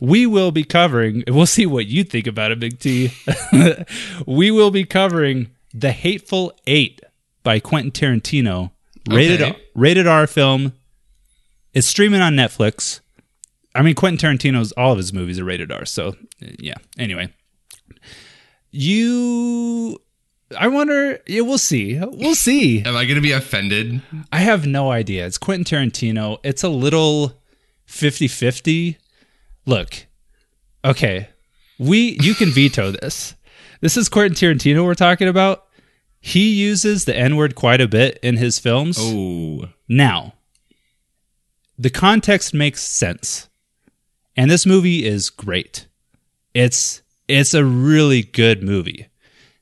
We 0.00 0.26
will 0.26 0.50
be 0.50 0.64
covering 0.64 1.22
we'll 1.28 1.46
see 1.46 1.64
what 1.64 1.86
you 1.86 2.02
think 2.02 2.26
about 2.26 2.50
it 2.50 2.58
big 2.58 2.80
t. 2.80 3.12
We 4.26 4.50
will 4.50 4.72
be 4.72 4.84
covering 4.84 5.52
the 5.72 5.92
hateful 5.92 6.52
eight 6.66 7.00
by 7.44 7.60
quentin 7.60 7.92
tarantino. 7.92 8.72
Rated 9.08 9.40
Okay. 9.40 9.62
rated 9.76 10.08
r 10.08 10.26
film. 10.26 10.72
It's 11.72 11.86
streaming 11.86 12.20
on 12.20 12.34
netflix. 12.34 12.98
I 13.72 13.82
mean 13.82 13.94
quentin 13.94 14.18
tarantino's 14.18 14.72
all 14.72 14.90
of 14.90 14.98
his 14.98 15.12
movies 15.12 15.38
are 15.38 15.44
rated 15.44 15.70
r 15.70 15.84
so 15.84 16.16
yeah. 16.40 16.74
Anyway. 16.98 17.32
You 18.72 20.00
i 20.58 20.68
wonder 20.68 21.18
yeah 21.26 21.40
we'll 21.40 21.58
see 21.58 21.98
we'll 21.98 22.34
see 22.34 22.78
am 22.84 22.96
I 22.96 23.04
going 23.04 23.16
to 23.16 23.20
be 23.20 23.32
offended? 23.32 24.00
I 24.32 24.38
have 24.38 24.66
no 24.66 24.90
idea. 24.90 25.26
It's 25.26 25.38
Quentin 25.38 25.64
Tarantino. 25.64 26.38
It's 26.44 26.62
a 26.62 26.68
little 26.68 27.40
50-50. 27.88 28.96
Look. 29.64 30.06
Okay. 30.84 31.28
We 31.78 32.16
you 32.20 32.34
can 32.34 32.50
veto 32.50 32.90
this. 33.00 33.34
This 33.80 33.96
is 33.96 34.08
Quentin 34.08 34.34
Tarantino 34.36 34.84
we're 34.84 34.94
talking 34.94 35.28
about. 35.28 35.64
He 36.20 36.54
uses 36.54 37.04
the 37.04 37.16
N-word 37.16 37.54
quite 37.54 37.80
a 37.80 37.88
bit 37.88 38.18
in 38.22 38.36
his 38.36 38.58
films. 38.58 38.96
Oh, 39.00 39.68
Now, 39.88 40.34
the 41.78 41.90
context 41.90 42.54
makes 42.54 42.82
sense. 42.82 43.48
And 44.36 44.50
this 44.50 44.66
movie 44.66 45.04
is 45.04 45.30
great. 45.30 45.86
It's 46.54 47.02
it's 47.28 47.54
a 47.54 47.64
really 47.64 48.22
good 48.22 48.62
movie. 48.62 49.08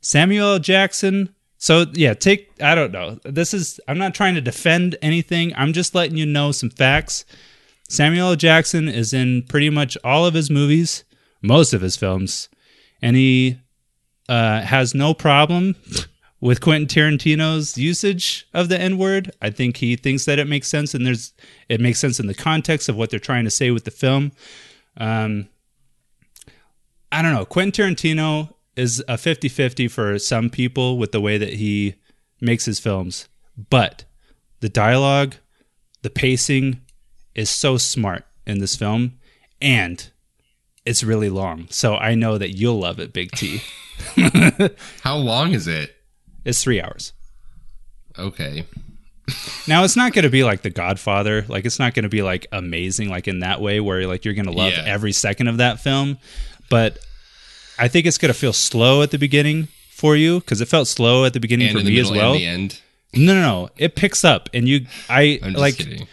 Samuel. 0.05 0.59
Jackson. 0.59 1.35
So 1.56 1.86
yeah, 1.94 2.12
take 2.12 2.51
I 2.60 2.74
don't 2.74 2.93
know. 2.93 3.18
This 3.24 3.55
is 3.55 3.81
I'm 3.89 3.98
not 3.98 4.14
trying 4.14 4.35
to 4.35 4.40
defend 4.40 4.97
anything. 5.01 5.52
I'm 5.56 5.72
just 5.72 5.94
letting 5.94 6.18
you 6.18 6.26
know 6.26 6.52
some 6.52 6.70
facts. 6.70 7.24
Samuel. 7.89 8.36
Jackson 8.36 8.89
is 8.89 9.14
in 9.14 9.43
pretty 9.44 9.70
much 9.70 9.97
all 10.05 10.26
of 10.26 10.35
his 10.35 10.51
movies, 10.51 11.05
most 11.40 11.72
of 11.72 11.81
his 11.81 11.97
films, 11.97 12.51
and 13.01 13.16
he 13.16 13.59
uh, 14.28 14.60
has 14.60 14.94
no 14.94 15.14
problem 15.14 15.74
with 16.40 16.60
Quentin 16.60 16.86
Tarantino's 16.86 17.78
usage 17.78 18.47
of 18.52 18.68
the 18.68 18.78
N 18.78 18.98
word. 18.98 19.31
I 19.40 19.48
think 19.48 19.78
he 19.78 19.97
thinks 19.97 20.26
that 20.26 20.39
it 20.39 20.47
makes 20.47 20.68
sense, 20.68 20.93
and 20.93 21.06
there's 21.06 21.32
it 21.70 21.81
makes 21.81 21.98
sense 21.98 22.20
in 22.20 22.26
the 22.26 22.35
context 22.35 22.90
of 22.90 22.97
what 22.97 23.09
they're 23.09 23.18
trying 23.18 23.44
to 23.44 23.51
say 23.51 23.70
with 23.70 23.85
the 23.85 23.90
film. 23.90 24.32
Um, 24.98 25.48
I 27.10 27.22
don't 27.22 27.32
know. 27.32 27.47
Quentin 27.47 27.94
Tarantino 27.94 28.53
is 28.77 29.03
a 29.09 29.17
50 29.19 29.49
50 29.49 29.89
for 29.89 30.19
some 30.19 30.51
people 30.51 30.99
with 30.99 31.13
the 31.13 31.21
way 31.21 31.39
that 31.39 31.55
he 31.55 31.95
makes 32.41 32.65
his 32.65 32.81
films, 32.81 33.29
but 33.71 34.05
the 34.61 34.69
dialogue, 34.69 35.37
the 36.03 36.11
pacing 36.11 36.81
is 37.35 37.49
so 37.51 37.77
smart 37.77 38.25
in 38.47 38.59
this 38.59 38.77
film, 38.77 39.15
and 39.61 40.11
it's 40.85 41.03
really 41.03 41.31
long. 41.31 41.67
So 41.71 41.95
I 41.97 42.15
know 42.15 42.37
that 42.39 42.51
you'll 42.57 42.81
love 42.81 42.99
it, 42.99 43.13
Big 43.13 43.31
T. 43.33 43.61
How 45.03 45.17
long 45.17 45.53
is 45.53 45.67
it? 45.67 45.95
It's 46.45 46.63
three 46.63 46.81
hours. 46.81 47.13
Okay. 48.19 48.67
Now 49.67 49.85
it's 49.85 49.97
not 49.97 50.13
going 50.13 50.25
to 50.25 50.31
be 50.31 50.45
like 50.45 50.63
The 50.63 50.71
Godfather. 50.71 51.45
Like 51.49 51.65
it's 51.65 51.79
not 51.79 51.95
going 51.95 52.03
to 52.03 52.09
be 52.11 52.23
like 52.23 52.47
amazing 52.53 53.09
like 53.09 53.27
in 53.27 53.39
that 53.41 53.61
way 53.61 53.81
where 53.81 54.07
like 54.07 54.25
you're 54.25 54.35
going 54.35 54.45
to 54.47 54.53
love 54.53 54.73
Yeah. 54.73 54.85
every 54.87 55.13
second 55.13 55.49
of 55.49 55.57
that 55.59 55.81
film, 55.81 56.19
but 56.69 56.99
I 57.79 57.89
think 57.89 58.07
it's 58.07 58.19
going 58.19 58.33
to 58.33 58.39
feel 58.39 58.53
slow 58.53 59.03
at 59.03 59.11
the 59.11 59.19
beginning 59.19 59.69
for 59.91 60.17
you 60.17 60.41
because 60.41 60.61
it 60.61 60.69
felt 60.69 60.89
slow 60.89 61.25
at 61.25 61.33
the 61.33 61.41
beginning 61.41 61.69
And 61.69 61.79
for 61.79 61.85
me 61.85 61.99
as 62.01 62.11
well. 62.11 62.35
the 62.35 62.47
end. 62.47 62.81
No, 63.15 63.35
no, 63.35 63.41
no. 63.41 63.69
It 63.77 63.95
picks 63.97 64.25
up 64.25 64.49
and 64.53 64.69
you 64.69 64.87
I 65.09 65.39
I'm 65.43 65.53
just 65.53 65.59
like 65.61 65.77
kidding. 65.77 66.07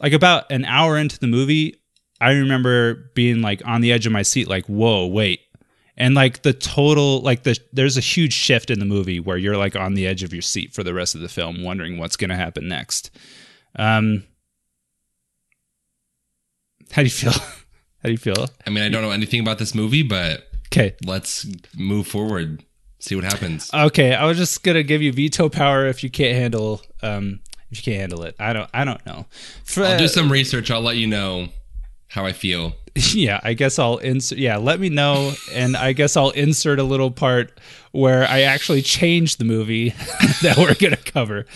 like 0.00 0.12
about 0.12 0.50
an 0.50 0.64
hour 0.64 0.96
into 0.98 1.18
the 1.18 1.26
movie, 1.28 1.76
I 2.20 2.32
remember 2.32 3.10
being 3.14 3.40
like 3.42 3.62
on 3.64 3.80
the 3.80 3.92
edge 3.92 4.06
of 4.06 4.12
my 4.12 4.22
seat 4.22 4.48
like, 4.48 4.66
"Whoa, 4.66 5.06
wait." 5.06 5.40
And 5.96 6.14
like 6.14 6.42
the 6.42 6.52
total 6.52 7.20
like 7.22 7.44
the 7.44 7.56
there's 7.72 7.96
a 7.96 8.00
huge 8.00 8.32
shift 8.32 8.70
in 8.70 8.78
the 8.80 8.84
movie 8.84 9.20
where 9.20 9.36
you're 9.36 9.56
like 9.56 9.76
on 9.76 9.94
the 9.94 10.06
edge 10.06 10.22
of 10.24 10.32
your 10.32 10.42
seat 10.42 10.72
for 10.74 10.82
the 10.82 10.94
rest 10.94 11.14
of 11.14 11.20
the 11.20 11.28
film 11.28 11.62
wondering 11.62 11.98
what's 11.98 12.16
going 12.16 12.30
to 12.30 12.36
happen 12.36 12.66
next. 12.68 13.10
Um 13.76 14.24
How 16.92 17.02
do 17.02 17.06
you 17.06 17.10
feel? 17.10 17.32
How 18.02 18.04
do 18.04 18.10
you 18.10 18.16
feel? 18.18 18.46
I 18.66 18.70
mean, 18.70 18.84
I 18.84 18.88
don't 18.88 19.02
know 19.02 19.10
anything 19.10 19.40
about 19.40 19.58
this 19.58 19.74
movie, 19.74 20.02
but 20.02 20.47
Okay. 20.70 20.94
let's 21.04 21.46
move 21.76 22.06
forward. 22.06 22.64
See 23.00 23.14
what 23.14 23.24
happens. 23.24 23.70
Okay, 23.72 24.14
I 24.14 24.24
was 24.26 24.36
just 24.36 24.62
going 24.62 24.74
to 24.74 24.82
give 24.82 25.02
you 25.02 25.12
veto 25.12 25.48
power 25.48 25.86
if 25.86 26.02
you 26.02 26.10
can't 26.10 26.36
handle 26.36 26.82
um 27.02 27.40
if 27.70 27.78
you 27.78 27.92
can't 27.92 28.00
handle 28.00 28.22
it. 28.24 28.34
I 28.38 28.52
don't 28.52 28.68
I 28.74 28.84
don't 28.84 29.04
know. 29.06 29.26
For, 29.64 29.84
I'll 29.84 29.98
do 29.98 30.08
some 30.08 30.30
research. 30.32 30.70
I'll 30.70 30.80
let 30.80 30.96
you 30.96 31.06
know 31.06 31.48
how 32.08 32.26
I 32.26 32.32
feel. 32.32 32.74
yeah, 33.12 33.40
I 33.42 33.52
guess 33.54 33.78
I'll 33.78 33.98
insert. 33.98 34.38
Yeah, 34.38 34.56
let 34.56 34.80
me 34.80 34.88
know, 34.88 35.32
and 35.52 35.76
I 35.76 35.92
guess 35.92 36.16
I'll 36.16 36.30
insert 36.30 36.78
a 36.78 36.84
little 36.84 37.10
part 37.10 37.60
where 37.92 38.26
I 38.26 38.42
actually 38.42 38.82
change 38.82 39.36
the 39.36 39.44
movie 39.44 39.90
that 40.42 40.56
we're 40.58 40.74
gonna 40.74 40.96
cover. 40.96 41.46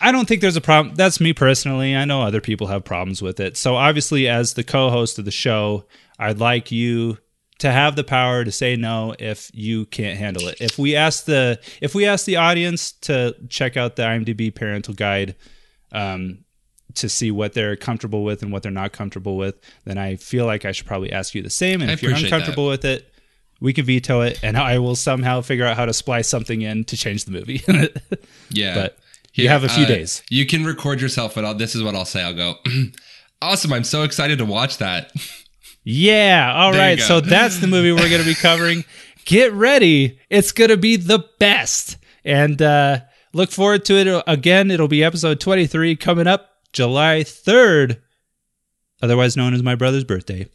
I 0.00 0.12
don't 0.12 0.28
think 0.28 0.42
there's 0.42 0.56
a 0.56 0.60
problem. 0.60 0.94
That's 0.96 1.20
me 1.20 1.32
personally. 1.32 1.96
I 1.96 2.04
know 2.04 2.20
other 2.22 2.40
people 2.40 2.66
have 2.66 2.84
problems 2.84 3.22
with 3.22 3.40
it. 3.40 3.56
So 3.56 3.76
obviously, 3.76 4.28
as 4.28 4.54
the 4.54 4.64
co-host 4.64 5.18
of 5.18 5.24
the 5.24 5.30
show, 5.30 5.84
I'd 6.18 6.40
like 6.40 6.70
you 6.70 7.18
to 7.58 7.70
have 7.70 7.96
the 7.96 8.04
power 8.04 8.44
to 8.44 8.50
say 8.50 8.76
no 8.76 9.14
if 9.18 9.50
you 9.54 9.86
can't 9.86 10.18
handle 10.18 10.48
it. 10.48 10.60
If 10.60 10.78
we 10.78 10.96
ask 10.96 11.24
the 11.24 11.60
if 11.80 11.94
we 11.94 12.06
ask 12.06 12.26
the 12.26 12.36
audience 12.36 12.92
to 13.02 13.36
check 13.48 13.76
out 13.76 13.96
the 13.96 14.02
IMDb 14.02 14.54
parental 14.54 14.94
guide, 14.94 15.36
um, 15.92 16.44
to 16.94 17.08
see 17.08 17.30
what 17.30 17.54
they're 17.54 17.76
comfortable 17.76 18.24
with 18.24 18.42
and 18.42 18.52
what 18.52 18.62
they're 18.62 18.72
not 18.72 18.92
comfortable 18.92 19.36
with, 19.36 19.56
then 19.84 19.98
I 19.98 20.16
feel 20.16 20.46
like 20.46 20.64
I 20.64 20.72
should 20.72 20.86
probably 20.86 21.12
ask 21.12 21.34
you 21.34 21.42
the 21.42 21.50
same. 21.50 21.80
And 21.80 21.90
I 21.90 21.94
if 21.94 22.02
you're 22.02 22.14
uncomfortable 22.14 22.68
with 22.68 22.84
it, 22.84 23.10
we 23.60 23.72
can 23.72 23.84
veto 23.84 24.20
it, 24.20 24.40
and 24.42 24.56
I 24.56 24.78
will 24.78 24.96
somehow 24.96 25.40
figure 25.40 25.64
out 25.64 25.76
how 25.76 25.86
to 25.86 25.92
splice 25.92 26.28
something 26.28 26.62
in 26.62 26.84
to 26.84 26.96
change 26.96 27.24
the 27.24 27.32
movie. 27.32 27.62
Yeah. 28.50 28.74
But 28.74 28.98
you 29.32 29.48
have 29.48 29.64
a 29.64 29.68
few 29.68 29.84
uh, 29.84 29.88
days. 29.88 30.22
You 30.30 30.46
can 30.46 30.64
record 30.64 31.00
yourself, 31.00 31.36
and 31.36 31.44
I'll, 31.44 31.54
this 31.54 31.74
is 31.74 31.82
what 31.82 31.96
I'll 31.96 32.04
say. 32.04 32.22
I'll 32.22 32.34
go, 32.34 32.54
awesome. 33.42 33.72
I'm 33.72 33.82
so 33.82 34.04
excited 34.04 34.38
to 34.38 34.44
watch 34.44 34.78
that. 34.78 35.10
Yeah. 35.84 36.52
All 36.54 36.72
There 36.72 36.80
right. 36.80 37.00
So 37.00 37.20
that's 37.20 37.58
the 37.58 37.66
movie 37.66 37.92
we're 37.92 38.08
going 38.08 38.22
to 38.22 38.26
be 38.26 38.34
covering. 38.34 38.84
Get 39.24 39.52
ready. 39.52 40.18
It's 40.28 40.52
going 40.52 40.70
to 40.70 40.76
be 40.76 40.96
the 40.96 41.24
best. 41.38 41.98
And 42.24 42.60
uh, 42.60 43.00
look 43.32 43.50
forward 43.50 43.84
to 43.86 43.94
it. 43.94 44.24
Again, 44.26 44.70
it'll 44.70 44.88
be 44.88 45.04
episode 45.04 45.40
23 45.40 45.96
coming 45.96 46.26
up 46.26 46.50
July 46.72 47.20
3rd, 47.20 48.00
otherwise 49.02 49.36
known 49.36 49.54
as 49.54 49.62
my 49.62 49.74
brother's 49.74 50.04
birthday. 50.04 50.48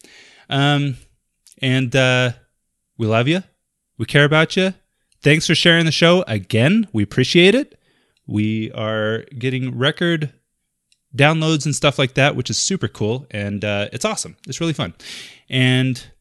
Um, 0.50 0.98
and 1.62 1.96
uh, 1.96 2.32
we 2.98 3.08
love 3.08 3.28
you. 3.28 3.44
We 3.98 4.06
care 4.06 4.26
about 4.26 4.56
you. 4.58 4.74
Thanks 5.22 5.46
for 5.46 5.56
sharing 5.56 5.86
the 5.86 5.92
show 5.92 6.24
again. 6.28 6.88
We 6.94 7.04
appreciate 7.04 7.54
it. 7.56 7.78
We 8.26 8.72
are 8.72 9.24
getting 9.38 9.78
record 9.78 10.32
downloads 11.16 11.66
and 11.66 11.76
stuff 11.76 11.98
like 12.00 12.14
that, 12.16 12.36
which 12.36 12.50
is 12.50 12.58
super 12.58 12.88
cool. 12.88 13.26
And 13.32 13.64
uh, 13.64 13.90
it's 13.92 14.06
awesome. 14.06 14.38
It's 14.48 14.60
really 14.62 14.74
fun. 14.74 14.94
And 15.50 16.12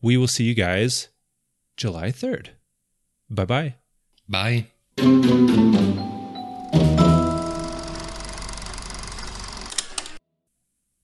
we 0.00 0.16
will 0.16 0.28
see 0.28 0.44
you 0.44 0.54
guys 0.54 1.08
July 1.76 2.10
3rd. 2.10 2.48
Bye 3.30 3.44
bye. 3.44 3.74
Bye. 4.28 4.66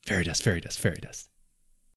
Fairy 0.06 0.24
dust, 0.24 0.42
fairy 0.42 0.60
dust, 0.60 0.78
fairy 0.78 0.98
dust. 1.00 1.28